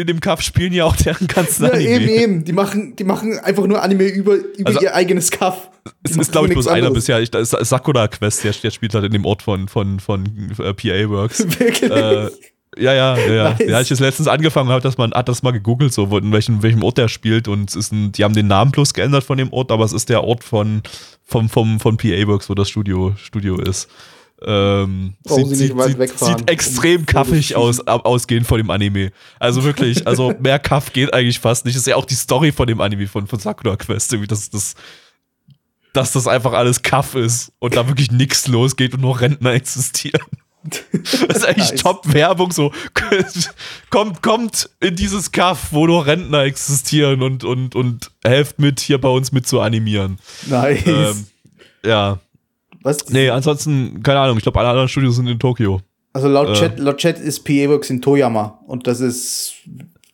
in 0.00 0.06
dem 0.06 0.20
Kaff 0.20 0.40
spielen 0.42 0.72
ja 0.72 0.84
auch 0.84 0.96
deren 0.96 1.26
ganzen 1.26 1.64
Ja, 1.66 1.72
Anime. 1.72 1.90
eben, 1.90 2.08
eben. 2.08 2.44
Die 2.44 2.52
machen, 2.52 2.96
die 2.96 3.04
machen 3.04 3.38
einfach 3.38 3.66
nur 3.66 3.82
Anime 3.82 4.04
über, 4.04 4.34
über 4.34 4.68
Also- 4.68 4.80
ihr 4.80 4.94
eigenes 4.94 5.30
Kaff. 5.30 5.70
Es 6.02 6.12
Die 6.12 6.20
ist, 6.20 6.32
glaube 6.32 6.48
ich, 6.48 6.52
bloß 6.54 6.68
einer 6.68 6.90
nichts 6.90 7.06
bisher. 7.06 7.20
Ich, 7.20 7.30
Sakura 7.66 8.06
Quest, 8.08 8.44
der, 8.44 8.52
der 8.52 8.70
spielt 8.70 8.94
halt 8.94 9.04
in 9.06 9.12
dem 9.12 9.24
Ort 9.24 9.42
von, 9.42 9.66
von, 9.68 9.98
von 10.00 10.24
äh, 10.58 10.74
PA 10.74 11.08
Works. 11.08 11.40
anderes. 11.40 11.60
Wirklich. 11.60 11.90
äh, 11.90 12.30
ja, 12.78 12.92
ja, 12.94 13.16
ja, 13.16 13.32
ja. 13.32 13.50
Nice. 13.50 13.68
Ja, 13.68 13.80
ich 13.80 13.90
jetzt 13.90 13.98
letztens 14.00 14.28
angefangen 14.28 14.68
habe, 14.68 14.80
dass 14.82 14.96
man 14.96 15.12
hat 15.12 15.28
das 15.28 15.42
mal 15.42 15.50
gegoogelt, 15.50 15.92
so 15.92 16.04
in 16.16 16.32
welchem, 16.32 16.62
welchem 16.62 16.82
Ort 16.84 16.98
der 16.98 17.08
spielt 17.08 17.48
und 17.48 17.68
es 17.70 17.74
ist 17.76 17.92
ein, 17.92 18.12
die 18.12 18.22
haben 18.22 18.34
den 18.34 18.46
Namen 18.46 18.70
bloß 18.70 18.94
geändert 18.94 19.24
von 19.24 19.38
dem 19.38 19.52
Ort, 19.52 19.72
aber 19.72 19.84
es 19.84 19.92
ist 19.92 20.08
der 20.08 20.22
Ort 20.22 20.44
von 20.44 20.82
vom, 21.24 21.48
vom, 21.48 21.80
von 21.80 21.96
PA 21.96 22.26
Works, 22.28 22.48
wo 22.48 22.54
das 22.54 22.68
Studio, 22.68 23.14
Studio 23.16 23.56
ist. 23.58 23.88
Ähm, 24.46 25.14
Brauchen 25.22 25.54
Sie 25.54 25.76
weit 25.76 25.98
wegfahren, 25.98 26.38
sieht 26.38 26.50
extrem 26.50 27.04
kaffig 27.04 27.56
aus, 27.56 27.80
ausgehend 27.86 28.46
von 28.46 28.58
dem 28.58 28.70
Anime. 28.70 29.12
Also 29.38 29.64
wirklich, 29.64 30.06
also 30.06 30.34
mehr 30.40 30.58
Kaff 30.58 30.92
geht 30.92 31.12
eigentlich 31.12 31.40
fast 31.40 31.64
nicht. 31.64 31.74
Das 31.74 31.82
ist 31.82 31.86
ja 31.86 31.96
auch 31.96 32.06
die 32.06 32.14
Story 32.14 32.52
von 32.52 32.66
dem 32.66 32.80
Anime, 32.80 33.06
von, 33.06 33.26
von 33.26 33.38
Sakura 33.38 33.76
Quest, 33.76 34.12
irgendwie, 34.12 34.28
dass 34.28 34.48
das, 34.48 34.74
dass 35.92 36.12
das 36.12 36.26
einfach 36.26 36.52
alles 36.52 36.82
Kaff 36.82 37.14
ist 37.14 37.52
und 37.58 37.76
da 37.76 37.86
wirklich 37.86 38.10
nichts 38.10 38.48
losgeht 38.48 38.94
und 38.94 39.00
nur 39.00 39.20
Rentner 39.20 39.52
existieren. 39.52 40.22
Das 40.92 41.38
ist 41.38 41.44
eigentlich 41.46 41.70
Nice. 41.70 41.80
Top-Werbung, 41.82 42.52
so 42.52 42.70
kommt, 43.88 44.22
kommt 44.22 44.68
in 44.80 44.94
dieses 44.94 45.32
Kaff, 45.32 45.68
wo 45.70 45.86
nur 45.86 46.04
Rentner 46.04 46.42
existieren 46.42 47.22
und, 47.22 47.44
und, 47.44 47.74
und 47.74 48.10
helft 48.22 48.58
mit, 48.58 48.78
hier 48.78 49.00
bei 49.00 49.08
uns 49.08 49.32
mit 49.32 49.48
zu 49.48 49.60
animieren. 49.60 50.18
nice. 50.46 50.86
Ähm, 50.86 51.26
ja, 51.82 52.18
Was? 52.82 53.08
nee, 53.10 53.28
ansonsten, 53.28 54.02
keine 54.02 54.20
Ahnung, 54.20 54.38
ich 54.38 54.42
glaube, 54.42 54.58
alle 54.58 54.70
anderen 54.70 54.88
Studios 54.88 55.16
sind 55.16 55.26
in 55.26 55.38
Tokio. 55.38 55.80
Also 56.12 56.28
laut, 56.28 56.48
äh. 56.48 56.54
Chat, 56.54 56.78
laut 56.78 56.96
Chat 56.98 57.18
ist 57.18 57.44
PA-Works 57.44 57.90
in 57.90 58.00
Toyama. 58.02 58.60
Und 58.66 58.86
das 58.86 59.00
ist 59.00 59.54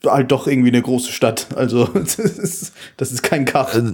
halt 0.04 0.30
doch 0.30 0.46
irgendwie 0.46 0.68
eine 0.68 0.82
große 0.82 1.12
Stadt. 1.12 1.48
Also, 1.56 1.84
das 1.94 2.18
ist, 2.18 2.72
das 2.96 3.12
ist 3.12 3.22
kein 3.22 3.44
Kaff. 3.44 3.74
Äh, 3.74 3.92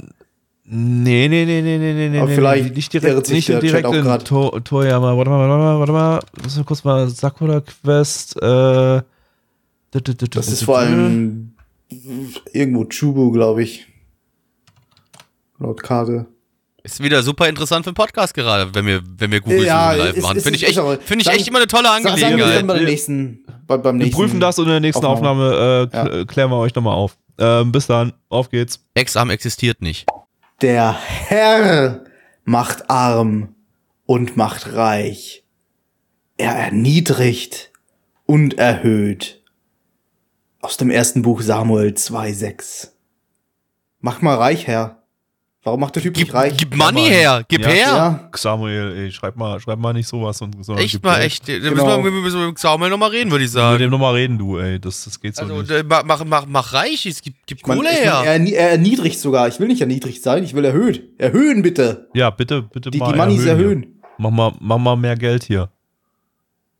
Nee, 0.64 1.28
nee, 1.28 1.44
nee, 1.44 1.60
nee, 1.60 1.76
nee, 1.76 1.92
nee, 1.92 2.08
nee, 2.08 2.18
Aber 2.18 2.28
nee, 2.28 2.34
vielleicht 2.34 2.76
nicht 2.76 2.94
irrt 2.94 3.04
direkt, 3.04 3.28
nicht 3.30 3.48
direkt 3.48 3.88
in 3.88 4.18
to 4.24 4.60
Toyama. 4.60 5.16
Warte 5.16 5.30
mal, 5.30 5.48
warte 5.48 5.58
mal, 5.58 5.78
warte 5.80 5.92
mal. 5.92 6.20
Müssen 6.42 6.58
wir 6.58 6.64
kurz 6.64 6.84
mal 6.84 7.10
Sakura 7.10 7.60
Quest. 7.60 8.40
Äh, 8.40 9.02
Das 9.90 10.48
ist 10.48 10.62
vor 10.62 10.78
allem 10.78 11.52
irgendwo 12.52 12.84
Chubu, 12.84 13.32
glaube 13.32 13.64
ich. 13.64 13.86
Laut 15.58 15.82
Karte. 15.82 16.26
Ist 16.84 17.00
wieder 17.02 17.22
super 17.22 17.48
interessant 17.48 17.84
für 17.84 17.92
den 17.92 17.94
Podcast 17.94 18.34
gerade, 18.34 18.74
wenn 18.74 18.86
wir, 18.86 19.02
wenn 19.18 19.30
wir 19.30 19.40
Google 19.40 19.64
Ja, 19.64 19.92
live 19.92 20.16
ist- 20.16 20.22
machen. 20.22 20.40
Finde 20.40 20.56
ich 20.56 20.66
echt, 20.66 20.78
finde 20.78 21.16
ich 21.18 21.24
sagen- 21.24 21.36
echt 21.38 21.46
immer 21.48 21.58
eine 21.58 21.68
tolle 21.68 21.84
wir 21.84 21.92
Angelegenheit. 21.92 22.56
dann 22.58 22.66
bei 22.66 22.74
der 22.74 22.82
Wir- 22.82 22.88
nächsten, 22.88 23.44
bei, 23.66 23.76
beim 23.76 23.98
Wir 23.98 24.04
nächsten. 24.06 24.20
prüfen 24.20 24.40
das 24.40 24.58
und 24.58 24.64
in 24.64 24.70
der 24.72 24.80
nächsten 24.80 25.04
Aufnahme. 25.06 25.44
Aufnahme, 25.44 25.88
äh, 25.92 25.96
kl- 26.22 26.26
klären 26.26 26.50
wir 26.50 26.56
euch 26.58 26.74
nochmal 26.74 26.94
auf. 26.94 27.16
Ähm, 27.38 27.70
bis 27.72 27.86
dann, 27.86 28.12
auf 28.28 28.50
geht's. 28.50 28.80
Exam 28.94 29.30
existiert 29.30 29.80
nicht. 29.80 30.06
Der 30.60 30.92
Herr 30.92 32.04
macht 32.44 32.90
arm 32.90 33.54
und 34.06 34.36
macht 34.36 34.74
reich. 34.74 35.44
Er 36.36 36.52
erniedrigt 36.56 37.70
und 38.26 38.58
erhöht. 38.58 39.40
Aus 40.60 40.76
dem 40.76 40.90
ersten 40.90 41.22
Buch 41.22 41.42
Samuel 41.42 41.94
2,6. 41.94 42.92
Mach 44.00 44.20
mal 44.20 44.34
reich, 44.36 44.66
Herr. 44.66 45.01
Warum 45.64 45.78
macht 45.78 45.94
der 45.94 46.02
Typ 46.02 46.14
Gib, 46.14 46.26
nicht 46.26 46.34
reich? 46.34 46.56
gib 46.56 46.74
Money 46.76 47.04
her, 47.06 47.44
gib 47.46 47.60
Ja. 47.62 47.68
her. 47.68 47.86
ja, 47.86 48.28
Samuel, 48.34 48.96
ey, 48.96 49.12
schreib 49.12 49.36
mal, 49.36 49.60
schreib 49.60 49.78
mal 49.78 49.92
nicht 49.92 50.08
sowas. 50.08 50.40
Und, 50.42 50.56
Echt 50.76 50.92
gib 50.94 51.04
mal, 51.04 51.14
Geld. 51.20 51.26
echt. 51.26 51.48
Da 51.48 51.52
Genau. 51.58 51.70
müssen 51.70 51.86
wir, 51.86 52.04
wir 52.04 52.20
müssen 52.20 52.46
mit 52.48 52.58
Samuel 52.58 52.90
nochmal 52.90 53.10
reden, 53.10 53.30
würde 53.30 53.44
ich 53.44 53.50
Mit 53.50 53.54
sagen. 53.54 53.78
dem 53.78 53.90
nochmal 53.90 54.14
reden, 54.14 54.38
du, 54.38 54.58
ey. 54.58 54.80
Das, 54.80 55.04
das 55.04 55.20
geht 55.20 55.36
so 55.36 55.42
Also, 55.42 55.58
nicht. 55.60 55.70
äh, 55.70 55.84
mach, 55.88 56.02
mach, 56.04 56.24
mach, 56.24 56.46
mach 56.46 56.72
reich, 56.72 57.06
es 57.06 57.22
gibt, 57.22 57.46
gibt 57.46 57.64
man, 57.68 57.76
Kohle 57.76 57.90
ich 57.92 58.00
her. 58.00 58.22
mein, 58.24 58.26
er, 58.26 58.40
erni- 58.40 58.54
er 58.54 58.70
erniedrigt 58.72 59.20
sogar. 59.20 59.46
Ich 59.46 59.60
will 59.60 59.68
nicht 59.68 59.80
erniedrigt 59.80 60.20
sein, 60.20 60.42
ich 60.42 60.52
will 60.54 60.64
erhöht. 60.64 61.04
Erhöhen 61.18 61.62
bitte. 61.62 62.08
Ja, 62.12 62.30
bitte, 62.30 62.62
bitte 62.62 62.90
Die, 62.90 62.98
mal 62.98 63.12
die 63.12 63.18
Moneys 63.18 63.44
erhöhen. 63.46 63.82
erhöhen. 63.84 64.02
Mach 64.18 64.30
mal, 64.30 64.52
mach 64.58 64.78
mal 64.78 64.96
mehr 64.96 65.14
Geld 65.16 65.44
hier. 65.44 65.68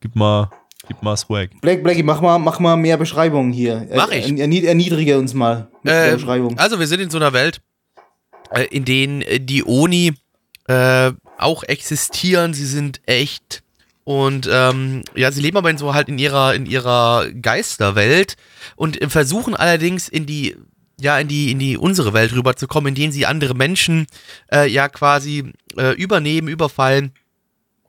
Gib 0.01 0.16
mal, 0.16 0.51
gib 0.89 1.01
mal 1.05 1.16
Swag. 1.16 1.51
Black, 1.61 1.85
Blackie, 1.85 2.03
mach 2.03 2.20
mal, 2.20 2.37
mach 2.39 2.59
mal 2.59 2.76
mehr 2.76 2.97
Beschreibungen 2.97 3.53
hier. 3.53 3.87
Er- 3.89 3.97
Mach 3.99 4.11
ich. 4.11 4.37
Ernied, 4.37 4.64
erniedrige 4.64 5.18
uns 5.20 5.35
mal 5.35 5.68
mit 5.85 5.93
der 5.93 6.09
Ähm, 6.09 6.14
Beschreibung. 6.16 6.59
also, 6.59 6.80
wir 6.80 6.87
sind 6.89 7.01
in 7.01 7.11
so 7.11 7.18
einer 7.18 7.33
Welt, 7.33 7.61
äh, 8.55 8.64
in 8.64 8.84
denen 8.84 9.22
äh, 9.22 9.40
die 9.40 9.64
Oni 9.64 10.14
äh, 10.68 11.12
auch 11.38 11.62
existieren. 11.64 12.55
Sie 12.55 12.66
sind 12.66 13.00
echt. 13.07 13.62
Und 14.05 14.48
ähm, 14.50 15.03
ja, 15.14 15.30
sie 15.30 15.40
leben 15.40 15.57
aber 15.57 15.70
in 15.70 15.78
so 15.78 15.94
halt 15.94 16.09
in 16.09 16.18
ihrer, 16.18 16.55
in 16.55 16.66
ihrer 16.66 17.30
Geisterwelt 17.30 18.36
und 18.74 19.00
äh, 19.00 19.09
versuchen 19.09 19.55
allerdings 19.55 20.09
in 20.09 20.26
die, 20.26 20.57
ja, 21.00 21.18
in 21.18 21.28
die, 21.28 21.53
in 21.53 21.59
die 21.59 21.76
unsere 21.76 22.12
Welt 22.12 22.32
rüberzukommen, 22.32 22.88
in 22.88 22.94
denen 22.94 23.12
sie 23.12 23.26
andere 23.26 23.55
Menschen 23.55 24.07
äh, 24.53 24.68
ja 24.68 24.88
quasi 24.88 25.53
äh, 25.76 25.94
übernehmen, 25.94 26.48
überfallen 26.48 27.12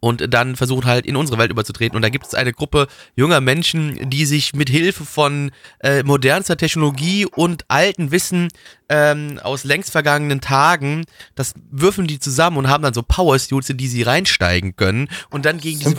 und 0.03 0.33
dann 0.33 0.57
versucht 0.57 0.83
halt 0.83 1.05
in 1.05 1.15
unsere 1.15 1.37
Welt 1.37 1.49
überzutreten. 1.49 1.95
Und 1.95 2.01
da 2.01 2.09
gibt 2.09 2.25
es 2.25 2.33
eine 2.33 2.51
Gruppe 2.51 2.87
junger 3.15 3.39
Menschen, 3.39 4.09
die 4.09 4.25
sich 4.25 4.53
mit 4.53 4.69
Hilfe 4.69 5.05
von 5.05 5.51
äh, 5.79 6.03
modernster 6.03 6.57
Technologie 6.57 7.25
und 7.25 7.63
alten 7.69 8.11
Wissen 8.11 8.49
ähm, 8.89 9.39
aus 9.41 9.63
längst 9.63 9.91
vergangenen 9.91 10.41
Tagen, 10.41 11.05
das 11.35 11.53
würfeln 11.71 12.05
die 12.05 12.19
zusammen 12.19 12.57
und 12.57 12.67
haben 12.67 12.83
dann 12.83 12.93
so 12.93 13.01
Power-Suits, 13.01 13.69
in 13.69 13.77
die 13.77 13.87
sie 13.87 14.01
reinsteigen 14.01 14.75
können 14.75 15.07
und 15.29 15.45
dann 15.45 15.57
gegen 15.57 15.79
diese 15.79 15.91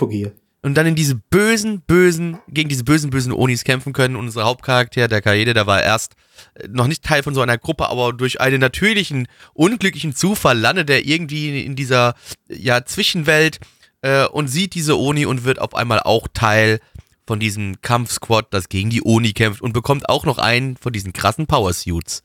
und 0.60 0.74
dann 0.74 0.86
in 0.86 0.94
diese 0.94 1.14
bösen, 1.14 1.80
bösen, 1.80 2.38
gegen 2.48 2.68
diese 2.68 2.84
bösen, 2.84 3.10
bösen 3.10 3.32
Onis 3.32 3.64
kämpfen 3.64 3.92
können. 3.92 4.16
Und 4.16 4.26
unser 4.26 4.44
Hauptcharakter, 4.44 5.08
der 5.08 5.20
Kaede, 5.20 5.52
der 5.52 5.66
war 5.66 5.82
erst 5.82 6.14
äh, 6.54 6.68
noch 6.68 6.86
nicht 6.86 7.02
Teil 7.02 7.22
von 7.22 7.34
so 7.34 7.42
einer 7.42 7.58
Gruppe, 7.58 7.88
aber 7.88 8.14
durch 8.14 8.40
einen 8.40 8.60
natürlichen, 8.60 9.28
unglücklichen 9.52 10.14
Zufall 10.14 10.58
landet 10.58 10.88
er 10.88 11.04
irgendwie 11.04 11.62
in 11.64 11.76
dieser, 11.76 12.14
ja, 12.48 12.82
Zwischenwelt 12.84 13.60
äh, 14.04 14.26
und 14.26 14.48
sieht 14.48 14.74
diese 14.74 14.98
Oni 14.98 15.24
und 15.24 15.44
wird 15.44 15.58
auf 15.58 15.74
einmal 15.74 16.00
auch 16.00 16.28
Teil 16.32 16.78
von 17.26 17.40
diesem 17.40 17.80
Kampfsquad, 17.80 18.48
das 18.52 18.68
gegen 18.68 18.90
die 18.90 19.02
Oni 19.02 19.32
kämpft 19.32 19.62
und 19.62 19.72
bekommt 19.72 20.10
auch 20.10 20.26
noch 20.26 20.36
einen 20.36 20.76
von 20.76 20.92
diesen 20.92 21.14
krassen 21.14 21.46
Power-Suits. 21.46 22.22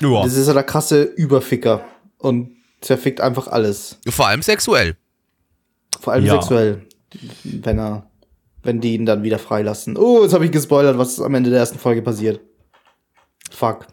Ja. 0.00 0.22
Das 0.22 0.34
ist 0.34 0.46
ja 0.46 0.54
der 0.54 0.62
krasse 0.62 1.02
Überficker 1.02 1.84
und 2.16 2.56
zerfickt 2.80 3.20
einfach 3.20 3.48
alles. 3.48 3.98
Vor 4.08 4.28
allem 4.28 4.40
sexuell. 4.40 4.96
Vor 6.00 6.14
allem 6.14 6.24
Ja. 6.24 6.34
sexuell, 6.40 6.86
wenn 7.42 7.78
er, 7.78 8.10
wenn 8.62 8.80
die 8.80 8.94
ihn 8.94 9.04
dann 9.04 9.24
wieder 9.24 9.38
freilassen. 9.38 9.98
Oh, 9.98 10.22
jetzt 10.22 10.32
habe 10.32 10.46
ich 10.46 10.52
gespoilert, 10.52 10.96
was 10.96 11.20
am 11.20 11.34
Ende 11.34 11.50
der 11.50 11.58
ersten 11.58 11.78
Folge 11.78 12.00
passiert. 12.00 12.40
Fuck. 13.50 13.88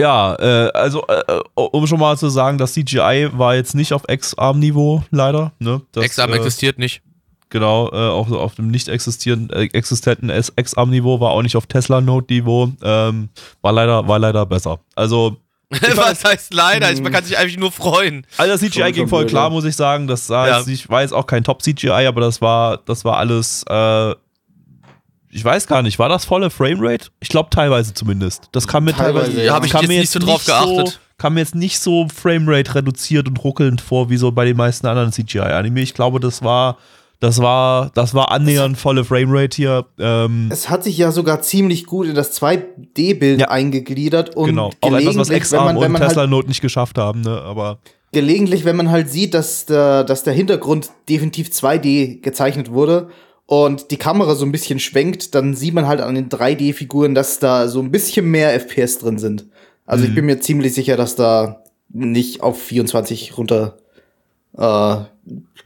Ja, 0.00 0.34
äh, 0.38 0.70
also 0.72 1.04
äh, 1.06 1.22
um 1.54 1.86
schon 1.86 1.98
mal 2.00 2.18
zu 2.18 2.28
sagen, 2.28 2.58
das 2.58 2.74
CGI 2.74 3.30
war 3.32 3.54
jetzt 3.54 3.74
nicht 3.74 3.92
auf 3.92 4.02
X-Arm-Niveau, 4.08 5.02
leider. 5.10 5.52
Ne? 5.58 5.80
Das, 5.92 6.04
Examen 6.04 6.34
äh, 6.34 6.36
existiert 6.36 6.78
nicht. 6.78 7.02
Genau, 7.48 7.88
äh, 7.92 8.08
auch 8.10 8.30
auf 8.32 8.56
dem 8.56 8.68
nicht 8.70 8.88
existieren, 8.88 9.48
äh, 9.50 9.68
existenten 9.72 10.30
X-Arm-Niveau, 10.30 11.20
war 11.20 11.30
auch 11.30 11.42
nicht 11.42 11.56
auf 11.56 11.66
Tesla-Note-Niveau. 11.66 12.72
Ähm, 12.82 13.28
war, 13.62 13.72
leider, 13.72 14.06
war 14.06 14.18
leider 14.18 14.44
besser. 14.44 14.80
Also, 14.94 15.36
Was 15.96 16.22
heißt 16.24 16.54
leider? 16.54 16.92
Man 17.00 17.12
kann 17.12 17.24
sich 17.24 17.36
eigentlich 17.38 17.58
nur 17.58 17.72
freuen. 17.72 18.24
all 18.36 18.46
das 18.48 18.60
CGI 18.60 18.80
Schon- 18.82 18.92
ging 18.92 19.08
voll 19.08 19.26
klar, 19.26 19.50
muss 19.50 19.64
ich 19.64 19.74
sagen. 19.74 20.06
Das 20.06 20.26
sah 20.26 20.46
Ja. 20.46 20.60
jetzt 20.60 20.88
war 20.88 21.02
jetzt 21.02 21.12
auch 21.12 21.26
kein 21.26 21.42
Top-CGI, 21.42 22.06
aber 22.06 22.20
das 22.20 22.40
war, 22.40 22.78
das 22.84 23.04
war 23.04 23.16
alles, 23.16 23.64
äh, 23.68 24.14
ich 25.30 25.44
weiß 25.44 25.66
gar 25.66 25.82
nicht, 25.82 25.98
war 25.98 26.08
das 26.08 26.24
volle 26.24 26.50
Framerate? 26.50 27.08
Ich 27.20 27.28
glaube 27.28 27.50
teilweise 27.50 27.92
zumindest. 27.94 28.48
Das 28.52 28.66
kam 28.68 28.84
mir 28.84 28.92
Teilweise, 28.92 29.26
teilweise. 29.26 29.44
ja. 29.44 29.54
Hab 29.54 29.64
ich 29.64 29.72
kam 29.72 29.82
jetzt 29.82 29.88
mir 29.88 30.00
nicht 30.00 30.10
so 30.10 30.18
drauf 30.18 30.44
geachtet. 30.44 30.88
So, 30.88 30.94
kam 31.18 31.34
mir 31.34 31.40
jetzt 31.40 31.54
nicht 31.54 31.80
so 31.80 32.06
Framerate 32.14 32.74
reduziert 32.74 33.26
und 33.28 33.42
ruckelnd 33.42 33.80
vor, 33.80 34.10
wie 34.10 34.16
so 34.16 34.32
bei 34.32 34.44
den 34.44 34.56
meisten 34.56 34.86
anderen 34.86 35.12
CGI-Anime. 35.12 35.80
Ich 35.80 35.94
glaube, 35.94 36.20
das 36.20 36.42
war, 36.42 36.76
das 37.20 37.40
war, 37.40 37.90
das 37.94 38.12
war 38.14 38.30
annähernd 38.30 38.76
volle 38.76 39.04
Framerate 39.04 39.56
hier. 39.56 39.86
Ähm, 39.98 40.48
Es 40.50 40.68
hat 40.68 40.84
sich 40.84 40.98
ja 40.98 41.10
sogar 41.12 41.40
ziemlich 41.42 41.86
gut 41.86 42.06
in 42.06 42.14
das 42.14 42.38
2D-Bild 42.40 43.40
Ja. 43.40 43.48
eingegliedert 43.48 44.36
und 44.36 44.46
genau. 44.46 44.70
Auch 44.80 44.92
etwas, 44.92 45.16
was 45.16 45.28
gelegentlich, 45.28 45.52
wenn 45.52 45.58
man, 45.64 45.76
wenn 45.76 45.84
und 45.86 45.92
man 45.92 46.00
halt 46.02 46.10
Tesla 46.10 46.26
Note 46.26 46.48
nicht 46.48 46.60
geschafft 46.60 46.98
haben, 46.98 47.22
ne? 47.22 47.40
Aber 47.42 47.78
gelegentlich, 48.12 48.64
wenn 48.64 48.76
man 48.76 48.90
halt 48.90 49.10
sieht, 49.10 49.34
dass 49.34 49.66
der, 49.66 50.04
dass 50.04 50.22
der 50.22 50.34
Hintergrund 50.34 50.90
definitiv 51.08 51.48
2D 51.48 52.20
gezeichnet 52.20 52.70
wurde 52.70 53.08
und 53.46 53.90
die 53.90 53.96
Kamera 53.96 54.34
so 54.34 54.44
ein 54.44 54.52
bisschen 54.52 54.78
schwenkt, 54.80 55.34
dann 55.34 55.54
sieht 55.54 55.72
man 55.74 55.86
halt 55.86 56.00
an 56.00 56.14
den 56.14 56.28
3D-Figuren, 56.28 57.14
dass 57.14 57.38
da 57.38 57.68
so 57.68 57.80
ein 57.80 57.90
bisschen 57.90 58.30
mehr 58.30 58.52
FPS 58.54 58.98
drin 58.98 59.18
sind. 59.18 59.46
Also 59.86 60.02
Mhm. 60.04 60.08
ich 60.10 60.14
bin 60.16 60.26
mir 60.26 60.40
ziemlich 60.40 60.74
sicher, 60.74 60.96
dass 60.96 61.14
da 61.16 61.62
nicht 61.88 62.42
auf 62.42 62.60
24 62.60 63.36
runter 63.38 63.78
äh, 64.58 64.96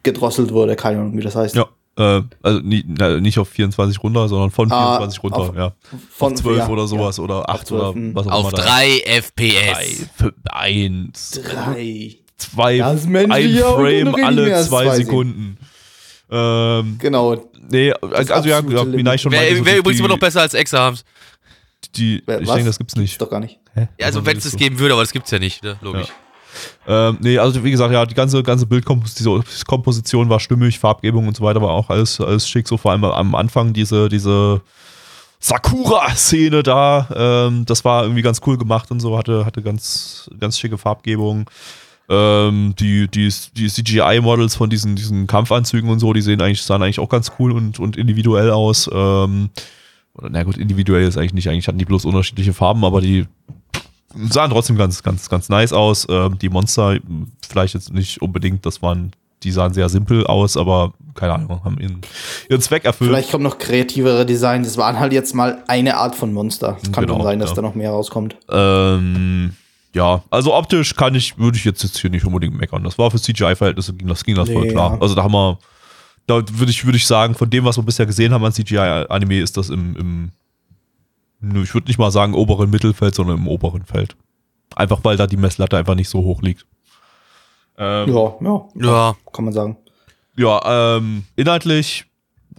gedrosselt 0.03 0.53
wurde. 0.53 0.77
Keine 0.77 0.99
Ahnung, 1.01 1.17
wie 1.17 1.23
das 1.23 1.37
heißt. 1.37 1.55
ja. 1.57 1.67
Äh, 1.97 2.23
also 2.43 2.61
nie, 2.61 2.85
na, 2.87 3.19
nicht 3.21 3.39
auf 3.39 3.49
24 3.49 4.03
runter, 4.03 4.29
sondern 4.29 4.51
von 4.51 4.71
Ah, 4.71 4.99
24 4.99 5.23
runter, 5.25 5.39
auf- 5.39 5.57
ja. 5.57 5.73
Von 6.11 6.33
auf 6.35 6.39
12 6.41 6.59
ja, 6.59 6.69
oder 6.69 6.87
sowas 6.87 7.19
oder 7.19 7.49
8 7.51 7.67
12, 7.67 7.83
oder 7.83 7.95
hm. 7.95 8.15
was 8.15 8.27
auch 8.29 8.33
Auf 8.47 8.53
immer. 8.53 8.63
3 8.63 9.01
FPS. 9.07 10.07
1, 10.51 11.31
Drei. 11.43 12.17
2, 12.39 12.79
Das 12.79 13.05
ein 13.05 13.11
menschliche 13.13 13.67
Auge 13.67 13.83
Frame 13.83 14.05
noch 14.05 14.17
nicht 14.17 14.25
alle 14.27 14.43
mehr 14.47 14.57
als 14.59 14.69
2 14.69 14.85
zwei 14.87 14.97
Sekunden. 14.97 15.57
Ähm, 16.31 16.97
Genau. 17.01 17.50
Nee, 17.71 17.93
also 17.93 18.49
ja, 18.49 18.59
absolute 18.59 18.75
ja 18.77 18.83
Limit. 18.83 18.97
Minai 18.97 19.19
schon 19.19 19.33
Wäre 19.33 19.57
so 19.57 19.65
wär 19.65 19.73
die- 19.75 19.79
übrigens 19.81 19.99
immer 20.01 20.09
noch 20.09 20.17
die- 20.17 20.21
besser 20.21 20.41
als 20.43 20.55
Exams. 20.55 21.05
Die, 21.97 22.23
Wer- 22.27 22.41
ich 22.43 22.49
denke, 22.49 22.65
das 22.67 22.79
gibt's 22.79 22.97
nicht. 22.97 23.21
Doch 23.21 23.31
gar 23.31 23.41
nicht. 23.41 23.59
Hä? 23.75 23.89
Ja, 23.99 24.07
also 24.07 24.25
wenn 24.27 24.37
es 24.37 24.45
das 24.45 24.57
geben 24.57 24.79
würde, 24.79 24.95
aber 24.95 25.03
das 25.03 25.13
gibt's 25.13 25.31
ja 25.31 25.39
nicht, 25.39 25.63
ne? 25.65 25.77
logisch. 25.81 26.09
Ähm, 26.87 27.17
nee, 27.21 27.39
also 27.39 27.63
wie 27.65 27.71
gesagt, 27.71 27.93
ja, 27.93 28.05
die 28.05 28.15
ganze, 28.15 28.43
ganze 28.43 28.67
Bildkomposition 28.67 30.29
war 30.29 30.41
stimmig, 30.41 30.79
Farbgebung 30.81 31.29
und 31.29 31.37
so 31.37 31.45
weiter 31.45 31.63
war 31.63 31.71
auch 31.71 31.89
alles, 31.91 32.21
alles 32.21 32.49
schick, 32.49 32.67
so 32.67 32.77
vor 32.77 32.91
allem 32.91 33.05
am 33.05 33.35
Anfang 33.37 33.73
diese, 33.73 34.09
diese 34.09 34.61
Sakura-Szene 35.39 36.63
da, 36.63 37.09
ähm, 37.49 37.65
das 37.67 37.85
war 37.85 38.03
irgendwie 38.03 38.23
ganz 38.23 38.41
cool 38.47 38.59
gemacht 38.59 38.91
und 38.91 39.01
so, 39.01 39.17
hatte, 39.17 39.47
hatte 39.47 39.63
ganz, 39.63 40.29
ganz 40.39 40.59
schicke 40.59 40.77
Farbgebung. 40.77 41.49
Ähm, 42.13 42.75
die, 42.79 43.07
die, 43.07 43.33
die 43.57 43.69
CGI-Models 43.69 44.57
von 44.57 44.69
diesen, 44.69 44.97
diesen 44.97 45.29
Kampfanzügen 45.29 45.89
und 45.89 46.01
so, 46.01 46.13
die 46.13 46.23
sehen 46.23 46.41
eigentlich, 46.41 46.63
sahen 46.63 46.83
eigentlich 46.83 46.99
auch 46.99 47.09
ganz 47.09 47.31
cool 47.39 47.53
und, 47.53 47.79
und 47.79 47.97
individuell 47.97 48.51
aus. 48.51 48.91
Ähm, 48.93 49.51
oder, 50.15 50.29
na 50.29 50.43
gut, 50.43 50.57
individuell 50.57 51.07
ist 51.07 51.17
eigentlich 51.17 51.35
nicht, 51.35 51.49
eigentlich 51.49 51.69
hatten 51.69 51.79
die 51.79 51.85
bloß 51.85 52.05
unterschiedliche 52.05 52.53
Farben, 52.53 52.85
aber 52.85 53.01
die 53.01 53.27
sahen 54.29 54.51
trotzdem 54.51 54.77
ganz, 54.77 55.05
ganz, 55.05 55.29
ganz 55.29 55.49
nice 55.49 55.73
aus. 55.73 56.07
Ähm, 56.11 56.37
die 56.39 56.49
Monster, 56.49 56.99
vielleicht 57.49 57.75
jetzt 57.75 57.93
nicht 57.93 58.21
unbedingt, 58.21 58.67
das 58.67 58.83
waren, 58.83 59.13
die 59.45 59.53
sahen 59.53 59.73
sehr 59.73 59.89
simpel 59.89 60.27
aus, 60.27 60.57
aber 60.57 60.93
keine 61.15 61.35
Ahnung, 61.35 61.63
haben 61.65 61.79
ihren, 61.79 62.01
ihren 62.49 62.61
Zweck 62.61 62.85
erfüllt. 62.85 63.11
Vielleicht 63.11 63.31
kommt 63.31 63.45
noch 63.45 63.59
kreativere 63.59 64.27
Design. 64.27 64.65
Das 64.65 64.77
waren 64.77 64.99
halt 64.99 65.13
jetzt 65.13 65.35
mal 65.35 65.63
eine 65.69 65.97
Art 65.97 66.17
von 66.17 66.33
Monster. 66.33 66.77
Es 66.83 66.91
kann 66.91 67.05
Genau, 67.05 67.19
schon 67.19 67.25
sein, 67.25 67.39
dass 67.39 67.51
ja. 67.51 67.57
da 67.57 67.63
noch 67.63 67.75
mehr 67.77 67.91
rauskommt. 67.91 68.37
Ähm, 68.51 69.55
ja, 69.95 70.23
also 70.31 70.55
optisch 70.55 70.95
kann 70.95 71.15
ich, 71.15 71.37
würde 71.39 71.57
ich 71.59 71.65
jetzt, 71.65 71.83
jetzt 71.83 71.99
hier 71.99 72.11
nicht 72.11 72.25
unbedingt 72.25 72.57
meckern. 72.57 72.85
Das 72.85 72.99
war 72.99 73.11
für 73.11 73.21
CGI-Verhältnisse, 73.21 73.93
ging 73.95 74.09
das, 74.09 74.25
ging 74.25 74.37
das 74.37 74.49
voll 74.49 74.63
Nee, 74.67 74.73
klar. 74.73 74.93
ja. 74.95 75.01
Also 75.01 75.15
da 75.15 75.23
haben 75.25 75.33
wir, 75.33 75.59
da 76.27 76.37
würde 76.53 76.71
ich, 76.71 76.85
würde 76.85 76.97
ich 76.97 77.07
sagen, 77.07 77.35
von 77.35 77.51
dem, 77.51 77.65
was 77.65 77.77
wir 77.77 77.83
bisher 77.83 78.07
gesehen 78.07 78.33
haben 78.33 78.45
an 78.45 78.53
CGI-Anime, 78.53 79.41
ist 79.41 79.57
das 79.57 79.69
im, 79.69 79.97
im 79.97 80.33
nö, 81.41 81.63
ich 81.63 81.75
würde 81.75 81.89
nicht 81.89 81.99
mal 81.99 82.11
sagen 82.11 82.35
oberen 82.35 82.71
Mittelfeld, 82.71 83.15
sondern 83.15 83.39
im 83.39 83.49
oberen 83.49 83.85
Feld. 83.85 84.17
Einfach 84.77 85.01
weil 85.03 85.17
da 85.17 85.27
die 85.27 85.37
Messlatte 85.37 85.77
einfach 85.77 85.97
nicht 85.97 86.09
so 86.09 86.23
hoch 86.23 86.43
liegt. 86.43 86.67
Ähm, 87.77 88.13
Ja, 88.15 88.35
ja, 88.41 88.63
Ja, 88.75 89.17
kann 89.33 89.45
man 89.47 89.55
sagen. 89.55 89.77
Ja, 90.37 90.97
ähm, 90.97 91.25
inhaltlich, 91.35 92.05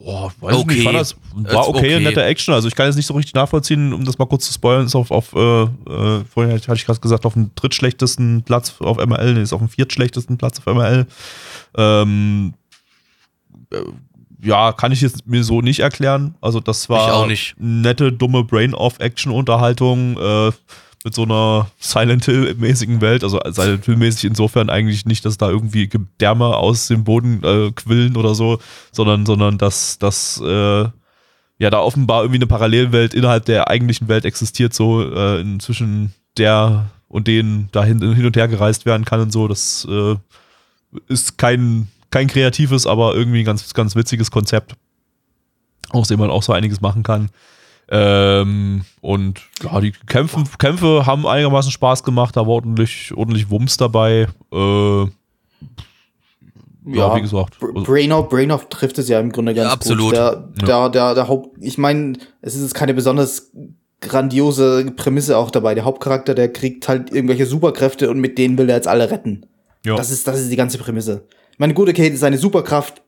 boah, 0.03 0.31
weiß 0.39 0.55
Okay. 0.57 0.67
nicht, 0.67 0.77
ich 0.79 0.83
fand 0.83 0.99
das 0.99 1.15
war 1.53 1.67
okay, 1.67 1.95
okay. 1.95 1.99
nette 1.99 2.23
Action. 2.23 2.53
Also 2.53 2.67
ich 2.67 2.75
kann 2.75 2.87
jetzt 2.87 2.95
nicht 2.95 3.05
so 3.05 3.13
richtig 3.13 3.33
nachvollziehen, 3.33 3.93
um 3.93 4.03
das 4.03 4.17
mal 4.17 4.25
kurz 4.25 4.45
zu 4.47 4.53
spoilern, 4.53 4.85
ist 4.85 4.95
auf, 4.95 5.11
auf 5.11 5.33
äh, 5.33 5.63
äh, 5.63 6.23
vorhin 6.25 6.53
hatte 6.53 6.73
ich 6.75 6.85
gerade 6.85 6.99
gesagt, 6.99 7.25
auf 7.25 7.33
dem 7.33 7.51
drittschlechtesten 7.55 8.43
Platz 8.43 8.75
auf 8.79 8.97
ML, 8.97 9.33
nee, 9.33 9.41
ist 9.41 9.53
auf 9.53 9.59
dem 9.59 9.69
viertschlechtesten 9.69 10.37
Platz 10.37 10.59
auf 10.59 10.73
ML. 10.73 11.05
Ähm, 11.77 12.53
äh, 13.71 13.77
ja, 14.43 14.71
kann 14.71 14.91
ich 14.91 15.01
jetzt 15.01 15.27
mir 15.27 15.43
so 15.43 15.61
nicht 15.61 15.81
erklären. 15.81 16.35
Also 16.41 16.59
das 16.59 16.89
war 16.89 17.27
nette, 17.57 18.11
dumme 18.11 18.43
Brain-Off-Action-Unterhaltung 18.43 20.17
äh, 20.17 20.51
mit 21.03 21.15
so 21.15 21.23
einer 21.23 21.69
Silent 21.79 22.25
Hill-mäßigen 22.25 23.01
Welt. 23.01 23.23
Also 23.23 23.39
Silent 23.49 23.85
Hill-mäßig 23.85 24.25
insofern 24.25 24.69
eigentlich 24.69 25.05
nicht, 25.05 25.25
dass 25.25 25.37
da 25.37 25.49
irgendwie 25.49 25.87
Gedärme 25.87 26.55
aus 26.55 26.87
dem 26.87 27.03
Boden 27.03 27.43
äh, 27.43 27.71
quillen 27.71 28.17
oder 28.17 28.35
so, 28.35 28.59
sondern, 28.91 29.25
sondern 29.25 29.57
dass, 29.57 29.97
dass 29.97 30.41
äh, 30.43 30.85
ja 31.57 31.69
da 31.69 31.79
offenbar 31.79 32.23
irgendwie 32.23 32.39
eine 32.39 32.47
Parallelwelt 32.47 33.13
innerhalb 33.13 33.45
der 33.45 33.69
eigentlichen 33.69 34.07
Welt 34.07 34.25
existiert, 34.25 34.73
so 34.73 35.01
äh, 35.01 35.41
inzwischen 35.41 36.13
der 36.37 36.89
und 37.07 37.27
denen 37.27 37.69
dahin 37.71 37.99
hin 37.99 38.25
und 38.25 38.37
her 38.37 38.47
gereist 38.47 38.85
werden 38.85 39.05
kann 39.05 39.19
und 39.19 39.31
so. 39.31 39.47
Das 39.47 39.87
äh, 39.89 40.15
ist 41.07 41.37
kein, 41.37 41.87
kein 42.09 42.27
kreatives, 42.27 42.87
aber 42.87 43.15
irgendwie 43.15 43.39
ein 43.39 43.45
ganz, 43.45 43.73
ganz 43.73 43.95
witziges 43.95 44.31
Konzept, 44.31 44.75
aus 45.89 46.07
dem 46.07 46.19
man 46.19 46.29
auch 46.29 46.43
so 46.43 46.53
einiges 46.53 46.81
machen 46.81 47.03
kann. 47.03 47.29
Ähm, 47.93 48.85
und 49.01 49.41
ja, 49.61 49.81
die 49.81 49.91
Kämpfe, 50.07 50.41
Kämpfe 50.57 51.05
haben 51.05 51.27
einigermaßen 51.27 51.71
Spaß 51.71 52.03
gemacht, 52.03 52.37
da 52.37 52.41
war 52.41 52.53
ordentlich, 52.53 53.11
ordentlich 53.15 53.49
Wumms 53.49 53.75
dabei. 53.75 54.27
Äh, 54.53 55.05
ja, 56.85 57.15
wie 57.15 57.21
gesagt. 57.21 57.57
Also, 57.61 57.83
Brainoff, 57.83 58.29
Brainoff 58.29 58.69
trifft 58.69 58.97
es 58.97 59.09
ja 59.09 59.19
im 59.19 59.31
Grunde 59.31 59.53
ganz 59.53 59.67
Ja, 59.67 59.73
absolut. 59.73 60.05
gut. 60.05 60.13
Der, 60.13 60.35
der, 60.65 60.89
der, 60.89 61.15
der 61.15 61.27
Haupt, 61.27 61.57
ich 61.59 61.77
meine, 61.77 62.13
es 62.41 62.55
ist 62.55 62.61
jetzt 62.61 62.73
keine 62.73 62.93
besonders 62.93 63.51
grandiose 63.99 64.85
Prämisse 64.95 65.37
auch 65.37 65.51
dabei. 65.51 65.75
Der 65.75 65.83
Hauptcharakter, 65.85 66.33
der 66.33 66.51
kriegt 66.51 66.87
halt 66.87 67.11
irgendwelche 67.11 67.45
Superkräfte 67.45 68.09
und 68.09 68.19
mit 68.19 68.37
denen 68.37 68.57
will 68.57 68.69
er 68.69 68.77
jetzt 68.77 68.87
alle 68.87 69.11
retten. 69.11 69.45
ja. 69.85 69.95
Das 69.95 70.09
ist, 70.11 70.27
das 70.27 70.39
ist 70.39 70.49
die 70.49 70.55
ganze 70.55 70.77
Prämisse. 70.77 71.27
Ich 71.51 71.59
meine, 71.59 71.73
gut, 71.73 71.89
okay, 71.89 72.15
seine 72.15 72.37
Superkraft, 72.39 73.03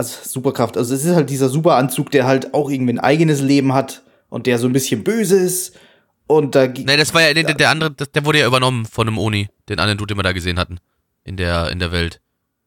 also 0.00 0.16
Superkraft, 0.28 0.76
also 0.76 0.94
es 0.94 1.04
ist 1.04 1.14
halt 1.14 1.30
dieser 1.30 1.48
Superanzug, 1.48 2.10
der 2.10 2.26
halt 2.26 2.54
auch 2.54 2.70
irgendwie 2.70 2.92
ein 2.94 2.98
eigenes 3.00 3.40
Leben 3.40 3.72
hat 3.72 4.02
und 4.28 4.46
der 4.46 4.58
so 4.58 4.66
ein 4.66 4.72
bisschen 4.72 5.04
böse 5.04 5.36
ist. 5.36 5.76
Und 6.26 6.54
da 6.54 6.66
gi- 6.66 6.84
Ne, 6.84 6.96
das 6.96 7.12
war 7.14 7.22
ja, 7.22 7.34
der, 7.34 7.54
der 7.54 7.70
andere, 7.70 7.90
der 7.92 8.24
wurde 8.24 8.38
ja 8.40 8.46
übernommen 8.46 8.86
von 8.86 9.08
einem 9.08 9.18
Oni, 9.18 9.48
den 9.68 9.78
anderen 9.80 9.98
Dude, 9.98 10.14
den 10.14 10.18
wir 10.18 10.22
da 10.22 10.32
gesehen 10.32 10.58
hatten. 10.58 10.78
in 11.24 11.36
der, 11.36 11.70
in 11.70 11.78
der 11.80 11.92
Welt. 11.92 12.20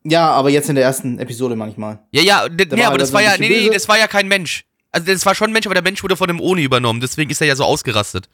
Ja, 0.05 0.31
aber 0.31 0.49
jetzt 0.49 0.67
in 0.69 0.75
der 0.75 0.83
ersten 0.83 1.17
Episode 1.17 1.55
manchmal. 1.55 1.99
Ja, 2.11 2.21
ja, 2.21 2.47
nee, 2.49 2.69
war 2.71 2.87
aber 2.87 2.95
er 2.95 2.97
das 2.99 3.13
war 3.13 3.21
ja, 3.21 3.35
nee, 3.39 3.47
nee, 3.49 3.69
das 3.69 3.87
war 3.87 3.97
ja 3.97 4.07
kein 4.07 4.27
Mensch. 4.27 4.65
Also 4.91 5.07
das 5.07 5.25
war 5.25 5.33
schon 5.33 5.49
ein 5.49 5.53
Mensch, 5.53 5.65
aber 5.65 5.73
der 5.75 5.83
Mensch 5.83 6.03
wurde 6.03 6.15
von 6.17 6.27
dem 6.27 6.39
Oni 6.41 6.61
übernommen, 6.63 6.99
deswegen 6.99 7.31
ist 7.31 7.39
er 7.41 7.47
ja 7.47 7.55
so 7.55 7.63
ausgerastet. 7.63 8.27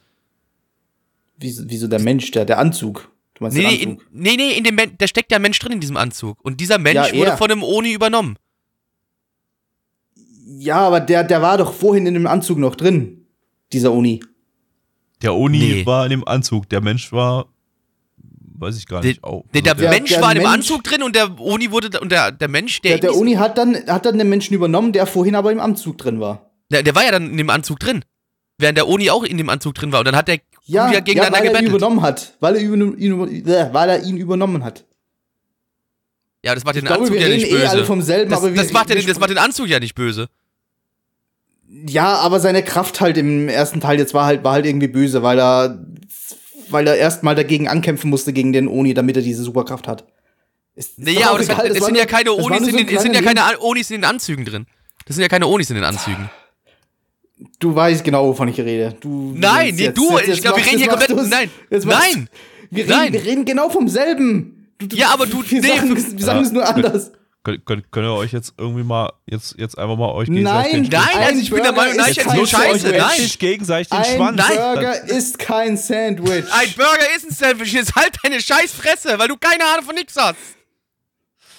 Wieso, 1.38 1.62
wieso 1.66 1.86
der 1.88 2.00
Mensch, 2.00 2.30
der, 2.32 2.44
der 2.44 2.58
Anzug? 2.58 3.10
Du 3.34 3.44
meinst 3.44 3.56
Nee, 3.56 3.64
nee, 3.64 3.76
den 3.78 3.82
in, 3.82 3.90
Anzug? 3.92 4.06
nee, 4.12 4.36
nee, 4.36 4.50
in 4.52 4.64
dem 4.64 4.74
Men 4.74 4.94
da 4.98 5.06
steckt 5.06 5.30
der 5.30 5.38
Mensch 5.38 5.58
drin 5.58 5.72
in 5.72 5.80
diesem 5.80 5.96
Anzug. 5.96 6.38
Und 6.44 6.60
dieser 6.60 6.78
Mensch 6.78 7.12
Ja, 7.12 7.14
wurde 7.18 7.36
von 7.36 7.48
dem 7.48 7.62
Oni 7.62 7.92
übernommen. 7.92 8.36
Ja, 10.58 10.78
aber 10.78 11.00
der, 11.00 11.24
der 11.24 11.42
war 11.42 11.58
doch 11.58 11.72
vorhin 11.72 12.06
in 12.06 12.14
dem 12.14 12.26
Anzug 12.26 12.58
noch 12.58 12.74
drin. 12.76 13.26
Dieser 13.72 13.92
Uni. 13.92 14.20
Der 15.22 15.34
Oni 15.34 15.58
Nee. 15.58 15.86
war 15.86 16.04
in 16.04 16.10
dem 16.10 16.26
Anzug, 16.26 16.68
der 16.70 16.80
Mensch 16.80 17.12
war, 17.12 17.46
weiß 18.58 18.76
ich 18.78 18.86
gar 18.86 19.00
Der, 19.02 19.10
nicht. 19.10 19.20
Oh, 19.22 19.44
der, 19.54 19.62
der, 19.62 19.72
also 19.72 19.82
der- 19.82 19.90
Mensch 19.90 20.10
der 20.10 20.22
war 20.22 20.30
in 20.32 20.38
dem 20.38 20.42
Mensch- 20.42 20.54
Anzug 20.54 20.82
drin 20.84 21.02
und 21.02 21.14
der 21.14 21.38
Oni 21.38 21.70
wurde 21.70 22.00
und 22.00 22.10
der, 22.10 22.32
der 22.32 22.48
Mensch, 22.48 22.80
der, 22.80 22.92
Der, 22.98 23.10
der 23.10 23.16
Uni 23.16 23.34
hat 23.34 23.58
dann, 23.58 23.76
hat 23.86 24.06
dann 24.06 24.18
den 24.18 24.28
Menschen 24.28 24.54
übernommen, 24.54 24.92
der 24.92 25.06
vorhin 25.06 25.34
aber 25.34 25.52
im 25.52 25.60
Anzug 25.60 25.98
drin 25.98 26.20
war. 26.20 26.50
der, 26.70 26.82
der 26.82 26.94
war 26.94 27.04
ja 27.04 27.10
dann 27.12 27.30
in 27.30 27.36
dem 27.36 27.50
Anzug 27.50 27.78
drin. 27.80 28.04
Während 28.58 28.76
der 28.76 28.88
Oni 28.88 29.08
auch 29.10 29.24
in 29.24 29.38
dem 29.38 29.48
Anzug 29.48 29.74
drin 29.74 29.90
war. 29.92 30.00
Und 30.00 30.06
dann 30.06 30.16
hat 30.16 30.28
der 30.28 30.36
Ja, 30.64 30.86
ja 30.88 30.94
ja 30.94 31.00
gegeneinander 31.00 31.38
weil 31.38 31.44
er 31.46 31.50
ihn 31.50 31.54
gebettelt. 31.54 31.70
übernommen 31.76 32.02
hat. 32.02 32.36
Weil 32.40 32.56
er, 32.56 32.60
ihn, 32.62 32.98
ihn, 32.98 33.46
äh, 33.48 33.68
weil 33.72 33.88
er 33.88 34.02
ihn 34.04 34.16
übernommen 34.18 34.64
hat. 34.64 34.84
Ja, 36.44 36.54
das 36.54 36.64
macht 36.64 36.74
den 36.76 36.80
Ich 36.80 36.86
glaube, 36.86 37.02
Anzug 37.02 37.14
wir 37.16 37.22
ja 37.22 37.34
nicht 37.34 37.46
reden 37.46 37.56
eh 37.62 37.66
alle 37.66 37.76
böse. 37.80 37.86
vom 37.86 38.02
selben, 38.02 38.30
das, 38.30 38.38
aber 38.40 38.54
wir, 38.54 38.62
das, 38.62 38.72
macht 38.72 38.88
ja 38.90 38.94
wir 38.96 39.02
den, 39.02 39.08
das 39.08 39.18
macht 39.18 39.30
den 39.30 39.38
Anzug 39.38 39.66
ja 39.68 39.78
nicht 39.80 39.94
böse. 39.94 40.28
Ja, 41.86 42.16
aber 42.16 42.40
seine 42.40 42.62
Kraft 42.62 43.00
halt 43.00 43.16
im 43.16 43.48
ersten 43.48 43.80
Teil 43.80 43.98
jetzt 43.98 44.12
war 44.14 44.26
halt, 44.26 44.44
war 44.44 44.52
halt 44.52 44.66
irgendwie 44.66 44.88
böse, 44.88 45.22
weil 45.22 45.38
er, 45.38 45.84
weil 46.68 46.86
er 46.86 46.96
erstmal 46.96 47.34
dagegen 47.34 47.68
ankämpfen 47.68 48.10
musste 48.10 48.32
gegen 48.32 48.52
den 48.52 48.68
Oni, 48.68 48.94
damit 48.94 49.16
er 49.16 49.22
diese 49.22 49.42
Superkraft 49.42 49.88
hat. 49.88 50.04
Ist- 50.74 50.98
Naja, 50.98 51.28
auch 51.30 51.34
aber 51.34 51.42
egal, 51.42 51.66
es 51.68 51.84
sind 51.84 51.96
ja 51.96 52.06
keine 52.06 52.32
Onis 52.32 52.60
in 52.60 52.70
so 52.70 52.76
den, 52.76 52.88
es 52.88 53.02
sind 53.02 53.14
ja 53.14 53.22
keine 53.22 53.42
Onis 53.60 53.90
in 53.90 53.96
den 54.00 54.04
Anzügen 54.04 54.44
drin. 54.44 54.66
Das 55.06 55.16
sind 55.16 55.22
ja 55.22 55.28
keine 55.28 55.46
Onis 55.46 55.70
in 55.70 55.76
den 55.76 55.84
Anzügen. 55.84 56.30
Du 57.58 57.74
weißt 57.74 58.04
genau, 58.04 58.26
wovon 58.28 58.48
ich 58.48 58.58
rede. 58.60 58.94
Du, 59.00 59.32
Nein, 59.36 59.74
nee, 59.74 59.84
jetzt- 59.84 59.96
du, 59.98 60.10
jetzt- 60.12 60.22
ich 60.22 60.28
jetzt 60.28 60.42
glaub, 60.42 60.56
wir 60.56 60.60
machst- 60.60 60.72
reden 60.72 60.78
hier 60.82 60.88
komplett- 60.88 61.30
nein, 61.30 61.50
nein, 61.70 62.28
Wir 62.70 62.84
reden, 62.84 62.90
nein. 62.90 63.12
wir 63.12 63.24
reden 63.24 63.44
genau 63.46 63.70
vom 63.70 63.88
selben. 63.88 64.68
Du, 64.78 64.86
du, 64.86 64.96
Ja, 64.96 65.08
aber 65.12 65.26
du- 65.26 65.42
wir 65.48 65.60
nee, 65.60 65.68
sagen, 65.68 65.96
wir 65.96 66.24
sagen 66.24 66.40
Ja. 66.40 66.46
es 66.46 66.52
nur 66.52 66.66
anders. 66.68 67.12
Könnt, 67.42 67.64
könnt, 67.64 67.90
könnt 67.90 68.06
ihr 68.06 68.12
euch 68.12 68.32
jetzt 68.32 68.52
irgendwie 68.58 68.82
mal, 68.82 69.12
jetzt, 69.24 69.54
jetzt 69.58 69.78
einfach 69.78 69.96
mal 69.96 70.10
euch 70.10 70.28
Nein, 70.28 70.66
gegenseitig 70.66 70.90
Nein, 70.90 71.08
ein 71.16 71.24
also 71.26 71.40
ich 71.40 71.50
bin 71.50 71.62
der 71.62 71.72
Meinung, 71.72 71.96
nein, 71.96 72.10
ich 72.10 72.18
hätte 72.18 72.28
kein 72.28 72.36
nur 72.36 72.46
Scheiße, 72.46 72.88
nein. 72.88 73.00
richtig 73.02 73.38
gegenseitig 73.38 73.88
den 73.88 73.98
Ein 73.98 74.16
Schwanz. 74.16 74.36
Nein. 74.36 74.56
Burger 74.56 75.08
ist 75.08 75.38
kein 75.38 75.76
Sandwich. 75.78 76.44
Ein 76.52 76.72
Burger 76.76 77.16
ist 77.16 77.30
ein 77.30 77.34
Sandwich. 77.34 77.72
Jetzt 77.72 77.94
halt 77.94 78.12
deine 78.22 78.42
Scheißfresse, 78.42 79.18
weil 79.18 79.28
du 79.28 79.38
keine 79.38 79.64
Ahnung 79.64 79.86
von 79.86 79.94
nix 79.94 80.16
hast. 80.16 80.36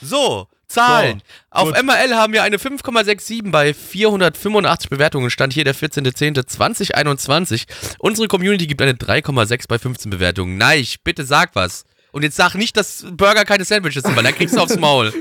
So, 0.03 0.47
Zahlen. 0.67 1.19
So, 1.19 1.61
Auf 1.61 1.73
gut. 1.73 1.83
MRL 1.83 2.15
haben 2.15 2.33
wir 2.33 2.43
eine 2.43 2.57
5,67 2.57 3.49
bei 3.51 3.73
485 3.73 4.89
Bewertungen. 4.89 5.29
Stand 5.29 5.53
hier 5.53 5.63
der 5.63 5.75
14.10.2021. 5.75 7.65
Unsere 7.99 8.27
Community 8.27 8.67
gibt 8.67 8.81
eine 8.81 8.93
3,6 8.93 9.67
bei 9.67 9.79
15 9.79 10.11
Bewertungen. 10.11 10.57
Nein, 10.57 10.85
bitte 11.03 11.25
sag 11.25 11.55
was. 11.55 11.85
Und 12.11 12.23
jetzt 12.23 12.35
sag 12.35 12.55
nicht, 12.55 12.75
dass 12.75 13.05
Burger 13.11 13.45
keine 13.45 13.63
Sandwiches 13.63 14.03
sind, 14.03 14.15
weil 14.15 14.23
dann 14.23 14.35
kriegst 14.35 14.55
du 14.55 14.59
aufs 14.59 14.77
Maul. 14.77 15.13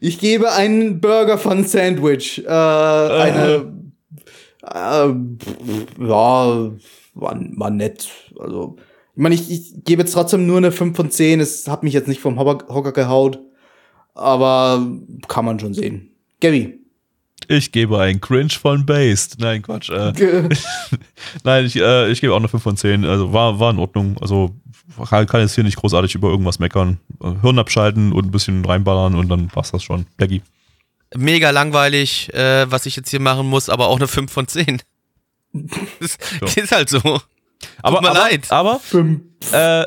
Ich 0.00 0.18
gebe 0.18 0.52
einen 0.52 1.00
Burger 1.00 1.38
von 1.38 1.64
Sandwich. 1.64 2.44
Äh, 2.44 2.48
eine. 2.48 3.72
Äh, 4.62 5.14
ja, 6.06 6.70
war, 7.14 7.40
war 7.54 7.70
nett. 7.70 8.08
Also, 8.38 8.76
ich 9.14 9.22
meine, 9.22 9.34
ich, 9.34 9.50
ich 9.50 9.84
gebe 9.84 10.02
jetzt 10.02 10.12
trotzdem 10.12 10.46
nur 10.46 10.58
eine 10.58 10.72
5 10.72 10.94
von 10.94 11.10
10. 11.10 11.40
Es 11.40 11.68
hat 11.68 11.82
mich 11.82 11.94
jetzt 11.94 12.08
nicht 12.08 12.20
vom 12.20 12.38
Hocker, 12.38 12.92
gehaut. 12.92 13.38
Aber 14.14 14.86
kann 15.28 15.44
man 15.44 15.58
schon 15.58 15.72
sehen. 15.72 16.10
Gabby. 16.40 16.80
Ich 17.48 17.70
gebe 17.70 17.98
einen 17.98 18.20
Cringe 18.20 18.50
von 18.50 18.84
Based. 18.84 19.36
Nein, 19.38 19.62
Quatsch. 19.62 19.90
Äh, 19.90 20.12
nein, 21.44 21.64
ich, 21.64 21.76
äh, 21.76 22.10
ich 22.10 22.20
gebe 22.20 22.34
auch 22.34 22.38
eine 22.38 22.48
5 22.48 22.62
von 22.62 22.76
10. 22.76 23.04
Also 23.04 23.32
war, 23.32 23.58
war 23.58 23.70
in 23.70 23.78
Ordnung. 23.78 24.16
Also 24.20 24.54
kann, 25.08 25.26
kann 25.26 25.40
jetzt 25.40 25.54
hier 25.54 25.64
nicht 25.64 25.76
großartig 25.76 26.14
über 26.14 26.28
irgendwas 26.28 26.58
meckern. 26.58 26.98
Äh, 27.22 27.32
Hirn 27.42 27.58
abschalten 27.58 28.12
und 28.12 28.26
ein 28.26 28.30
bisschen 28.30 28.64
reinballern 28.64 29.14
und 29.14 29.28
dann 29.28 29.48
passt 29.48 29.74
das 29.74 29.82
schon. 29.82 30.06
Blackie. 30.16 30.42
Mega 31.14 31.50
langweilig, 31.50 32.32
äh, 32.34 32.70
was 32.70 32.86
ich 32.86 32.96
jetzt 32.96 33.10
hier 33.10 33.20
machen 33.20 33.46
muss, 33.48 33.68
aber 33.68 33.88
auch 33.88 33.96
eine 33.96 34.08
5 34.08 34.30
von 34.32 34.46
10. 34.48 34.82
Das 36.00 36.18
Ja. 36.56 36.62
ist 36.62 36.72
halt 36.72 36.88
so. 36.90 36.98
Aber, 37.82 38.00
mir 38.02 38.10
aber, 38.10 38.18
leid. 38.18 38.50
aber 38.52 38.78
Fünf. 38.80 39.22
äh, 39.52 39.86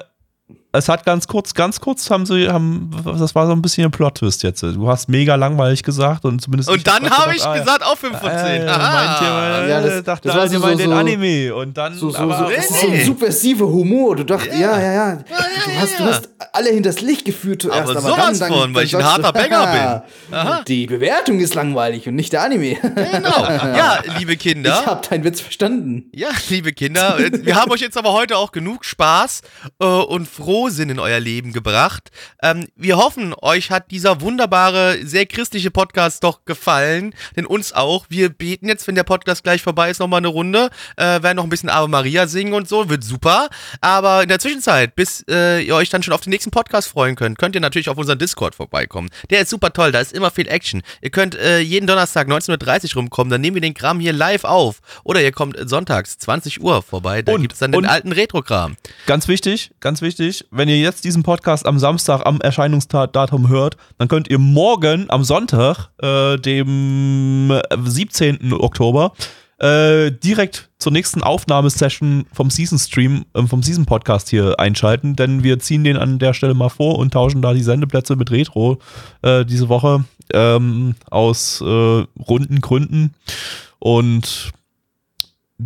es 0.72 0.88
hat 0.88 1.04
ganz 1.04 1.28
kurz, 1.28 1.56
ganz 1.56 1.80
kurz 1.82 2.12
haben 2.12 2.28
sie, 2.28 2.48
haben, 2.48 2.92
das 3.04 3.34
war 3.34 3.48
so 3.48 3.54
ein 3.54 3.62
bisschen 3.62 3.86
ein 3.86 3.92
Plot-Twist 3.92 4.44
jetzt. 4.44 4.62
Du 4.62 4.88
hast 4.88 5.10
mega 5.10 5.34
langweilig 5.34 5.82
gesagt 5.82 6.26
und 6.26 6.40
zumindest. 6.42 6.70
Und 6.70 6.86
dann 6.86 7.10
habe 7.10 7.36
ich 7.36 7.44
ah, 7.44 7.58
gesagt, 7.58 7.84
auch 7.84 7.98
5 7.98 8.20
von 8.20 8.30
10. 8.30 8.38
Äh, 8.38 8.58
ihr, 8.58 8.62
äh, 8.66 9.70
Ja, 9.70 9.82
das- 9.82 10.04
dachte 10.04 10.28
das 10.28 10.36
war 10.36 10.42
alle, 10.44 10.52
so- 10.52 10.60
so- 10.60 10.76
den 10.76 10.94
Anime 10.94 11.56
und 11.56 11.76
dann 11.76 11.96
So, 11.96 12.12
so, 12.12 12.18
aber, 12.20 12.38
so, 12.38 12.50
das 12.56 12.70
ist 12.70 12.82
so 12.82 12.88
nee. 12.88 13.00
ein 13.00 13.06
subversiver 13.06 13.66
Humor. 13.66 14.16
Du 14.16 14.26
dachtest, 14.26 14.60
ja, 14.60 14.80
ja, 14.80 14.94
ja. 14.94 15.16
Du, 15.16 15.24
ja, 15.32 15.82
hast, 15.82 16.00
du 16.00 16.04
hast 16.04 16.30
alle 16.54 16.70
hinters 16.70 17.02
Licht 17.02 17.26
geführt 17.26 17.64
zuerst. 17.64 17.82
Aber 17.90 17.92
Aber, 17.92 18.02
sowas 18.02 18.40
dann, 18.40 18.50
dann, 18.52 18.60
von, 18.60 18.76
weil 18.76 18.86
ich 18.86 18.96
ein 18.96 19.04
harter 19.04 19.32
du, 19.32 19.40
Banger 19.40 20.04
bin. 20.30 20.36
Aha. 20.38 20.62
Die 20.68 20.86
Bewertung 20.86 21.40
ist 21.40 21.56
langweilig 21.56 22.08
und 22.08 22.14
nicht 22.16 22.32
der 22.32 22.44
Anime. 22.44 22.76
Genau. 22.76 23.44
Ja, 23.76 24.00
liebe 24.20 24.34
Ich 24.34 24.40
Kinder. 24.40 24.86
hab 24.86 25.10
deinen 25.10 25.24
Witz 25.24 25.42
verstanden. 25.42 26.06
Ja, 26.14 26.28
liebe 26.50 26.74
Kinder, 26.74 27.18
wir 27.32 27.56
haben 27.56 27.72
euch 27.72 27.82
jetzt 27.82 27.98
aber 27.98 28.14
heute 28.14 28.38
auch 28.38 28.52
genug 28.52 28.86
Spaß 28.86 29.42
äh, 29.80 29.86
und 29.86 30.28
Frohsinn 30.60 30.90
in 30.90 31.00
euer 31.00 31.22
Leben 31.22 31.54
gebracht. 31.54 32.12
Ähm, 32.44 32.68
wir 32.76 32.98
hoffen, 32.98 33.34
euch 33.42 33.72
hat 33.72 33.92
dieser 33.92 34.20
wunderbare, 34.20 34.98
sehr 35.04 35.26
christliche 35.26 35.72
Podcast 35.72 36.22
doch 36.26 36.44
gefallen, 36.44 37.16
denn 37.38 37.46
uns 37.46 37.72
auch. 37.72 38.08
Wir 38.10 38.28
beten 38.28 38.68
jetzt, 38.68 38.86
wenn 38.86 38.96
der 38.96 39.06
Podcast 39.06 39.46
gleich 39.46 39.62
vorbei 39.62 39.90
ist, 39.90 40.00
nochmal 40.00 40.18
eine 40.18 40.28
Runde, 40.28 40.70
äh, 40.98 41.24
werden 41.24 41.38
noch 41.38 41.46
ein 41.46 41.50
bisschen 41.50 41.70
Ave 41.70 41.88
Maria 41.88 42.28
singen 42.28 42.52
und 42.52 42.68
so, 42.68 42.90
wird 42.90 43.06
super. 43.06 43.48
Aber 43.80 44.22
in 44.22 44.28
der 44.28 44.40
Zwischenzeit, 44.40 44.98
bis 44.98 45.24
äh, 45.30 45.62
ihr 45.62 45.76
euch 45.76 45.88
dann 45.88 46.04
schon 46.04 46.14
auf 46.14 46.20
den 46.20 46.32
nächsten 46.32 46.52
Podcast 46.52 46.90
freuen 46.90 47.16
könnt, 47.16 47.38
könnt 47.38 47.56
ihr 47.56 47.62
natürlich 47.62 47.88
auf 47.88 47.98
unseren 47.98 48.20
Discord 48.20 48.54
vorbeikommen. 48.54 49.10
Der 49.30 49.40
ist 49.40 49.52
super 49.52 49.72
toll, 49.72 49.94
da 49.94 50.02
ist 50.02 50.12
immer 50.12 50.30
viel 50.30 50.50
Action. 50.50 50.82
Ihr 51.02 51.12
könnt 51.12 51.36
äh, 51.36 51.60
jeden 51.60 51.88
Donnerstag 51.88 52.28
19.30 52.28 52.90
Uhr 52.90 53.02
rumkommen, 53.04 53.32
dann 53.32 53.40
nehmen 53.40 53.56
wir 53.56 53.62
den 53.62 53.76
Kram 53.76 54.02
hier 54.02 54.12
live 54.12 54.44
auf. 54.44 54.82
Oder 55.06 55.22
ihr 55.22 55.32
kommt 55.32 55.56
sonntags 55.70 56.18
20 56.18 56.62
Uhr 56.62 56.84
vorbei, 56.84 57.22
da 57.22 57.38
gibt 57.38 57.54
es 57.54 57.60
dann 57.60 57.72
den 57.72 57.86
alten 57.86 58.12
Retro-Kram. 58.12 58.76
Ganz 59.06 59.30
wichtig, 59.30 59.72
ganz 59.80 60.02
wichtig, 60.02 60.49
wenn 60.52 60.70
ihr 60.70 60.80
jetzt 60.80 61.04
diesen 61.04 61.24
Podcast 61.24 61.66
am 61.66 61.80
Samstag 61.80 62.26
am 62.26 62.42
Erscheinungsdatum 62.42 63.50
hört, 63.50 63.78
dann 63.98 64.08
könnt 64.08 64.30
ihr 64.30 64.40
morgen 64.40 65.10
am 65.10 65.24
Sonntag, 65.24 65.90
äh, 66.02 66.38
dem 66.38 67.52
äh, 67.52 67.62
17. 67.84 68.54
Oktober, 68.54 69.14
äh, 69.60 70.12
direkt 70.12 70.70
zur 70.80 70.92
nächsten 70.92 71.22
Aufnahmesession 71.22 72.26
vom 72.32 72.50
Season 72.50 72.80
Stream, 72.80 73.26
äh, 73.34 73.44
vom 73.44 73.62
Season 73.62 73.86
Podcast 73.86 74.30
hier 74.30 74.60
einschalten, 74.60 75.16
denn 75.16 75.44
wir 75.44 75.60
ziehen 75.60 75.84
den 75.84 75.98
an 75.98 76.18
der 76.18 76.34
Stelle 76.34 76.54
mal 76.54 76.70
vor 76.70 76.98
und 76.98 77.12
tauschen 77.14 77.42
da 77.42 77.54
die 77.54 77.64
Sendeplätze 77.64 78.16
mit 78.16 78.32
Retro 78.32 78.80
äh, 79.22 79.46
diese 79.46 79.70
Woche 79.70 80.06
ähm, 80.34 80.96
aus 81.10 81.62
äh, 81.62 81.66
runden 81.66 82.62
Gründen. 82.62 83.14
Und 83.80 84.52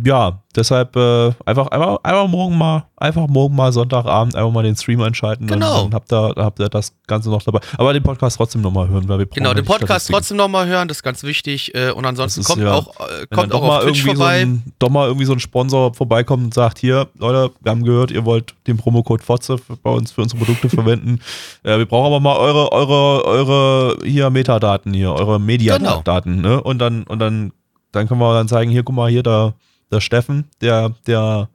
ja, 0.04 0.42
deshalb 0.56 0.96
äh, 0.96 1.32
einfach, 1.46 1.68
einfach, 1.68 1.98
einfach 2.02 2.26
morgen 2.26 2.58
mal, 2.58 2.84
einfach 2.96 3.28
morgen 3.28 3.54
mal 3.54 3.72
Sonntagabend 3.72 4.34
einfach 4.34 4.50
mal 4.50 4.64
den 4.64 4.74
Stream 4.74 5.00
einschalten. 5.02 5.46
Genau. 5.46 5.82
Dann, 5.84 5.94
habt 5.94 6.12
ihr, 6.12 6.34
habt 6.36 6.58
ihr 6.58 6.68
das 6.68 6.92
Ganze 7.06 7.30
noch 7.30 7.42
dabei. 7.44 7.60
Aber 7.78 7.92
den 7.92 8.02
Podcast 8.02 8.36
trotzdem 8.36 8.60
nochmal 8.62 8.88
hören, 8.88 9.08
weil 9.08 9.20
wir 9.20 9.26
brauchen 9.26 9.36
Genau, 9.42 9.54
den 9.54 9.64
Podcast 9.64 10.10
trotzdem 10.10 10.36
nochmal 10.36 10.66
hören, 10.66 10.88
das 10.88 10.96
ist 10.98 11.02
ganz 11.04 11.22
wichtig. 11.22 11.74
Äh, 11.76 11.92
und 11.92 12.04
ansonsten 12.06 12.40
ist 12.40 12.46
kommt 12.48 12.62
ja- 12.62 12.72
auch, 12.74 12.88
äh, 13.08 13.26
kommt 13.32 13.52
auch 13.52 13.62
auf 13.62 13.84
Twitch 13.84 14.00
irgendwie 14.04 14.16
vorbei. 14.16 14.40
So 14.40 14.46
ein, 14.46 14.62
doch 14.80 14.90
mal 14.90 15.06
irgendwie 15.06 15.26
so 15.26 15.32
ein 15.32 15.40
Sponsor 15.40 15.94
vorbeikommt 15.94 16.42
und 16.42 16.54
sagt, 16.54 16.78
hier, 16.78 17.06
Leute, 17.16 17.52
wir 17.62 17.70
haben 17.70 17.84
gehört, 17.84 18.10
ihr 18.10 18.24
wollt 18.24 18.54
den 18.66 18.76
Promocode 18.76 19.22
Fotze 19.22 19.58
bei 19.82 19.90
uns 19.90 20.10
für 20.10 20.22
unsere 20.22 20.38
Produkte 20.44 20.68
verwenden. 20.74 21.20
Äh, 21.62 21.78
wir 21.78 21.86
brauchen 21.86 22.06
aber 22.06 22.18
mal 22.20 22.36
eure, 22.36 22.72
eure, 22.72 23.24
eure 23.26 23.96
hier 24.04 24.28
Metadaten 24.30 24.92
hier, 24.92 25.12
eure 25.12 25.34
Genau. 25.34 25.38
Mediadaten, 25.38 26.40
ne? 26.40 26.60
Und 26.60 26.78
dann, 26.80 27.04
und 27.04 27.20
dann, 27.20 27.52
dann 27.92 28.08
können 28.08 28.18
wir 28.20 28.34
dann 28.34 28.48
zeigen, 28.48 28.72
hier, 28.72 28.82
guck 28.82 28.96
mal, 28.96 29.08
hier, 29.08 29.22
der, 29.22 29.54
der 29.94 30.00
Steffen, 30.00 30.48
der, 30.60 30.90
der, 31.06 31.48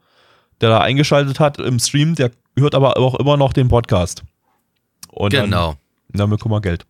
der 0.62 0.70
da 0.70 0.80
eingeschaltet 0.80 1.40
hat 1.40 1.60
im 1.60 1.80
Stream, 1.80 2.16
der 2.16 2.32
hört 2.58 2.76
aber 2.76 2.98
auch 2.98 3.16
immer 3.16 3.38
noch 3.38 3.54
den 3.54 3.68
Podcast. 3.68 4.24
Und 5.10 5.32
Genau. 5.32 5.76
Dann, 6.10 6.20
dann 6.20 6.30
bekommen 6.30 6.56
wir 6.56 6.62
Geld. 6.62 6.86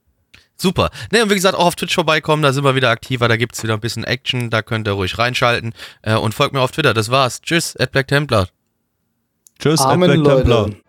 Super. 0.55 0.89
Ne, 1.11 1.23
und 1.23 1.29
wie 1.29 1.35
gesagt, 1.35 1.55
auch 1.55 1.67
auf 1.67 1.75
Twitch 1.75 1.95
vorbeikommen, 1.95 2.43
da 2.43 2.51
sind 2.51 2.65
wir 2.65 2.75
wieder 2.75 2.89
aktiver, 2.89 3.27
da 3.29 3.37
gibt's 3.37 3.63
wieder 3.63 3.73
ein 3.75 3.79
bisschen 3.79 4.03
Action, 4.03 4.49
da 4.49 4.61
könnt 4.61 4.87
ihr 4.87 4.91
ruhig 4.91 5.17
reinschalten. 5.17 5.73
Äh, 6.01 6.15
und 6.15 6.33
folgt 6.33 6.53
mir 6.53 6.59
auf 6.61 6.71
Twitter. 6.71 6.93
Das 6.93 7.09
war's. 7.09 7.41
Tschüss, 7.41 7.77
at 7.77 7.91
Black 7.93 8.07
Templar. 8.09 8.49
Tschüss, 9.57 9.81
Amen, 9.81 10.21
Black 10.21 10.35
Templar. 10.37 10.67
Leute. 10.67 10.88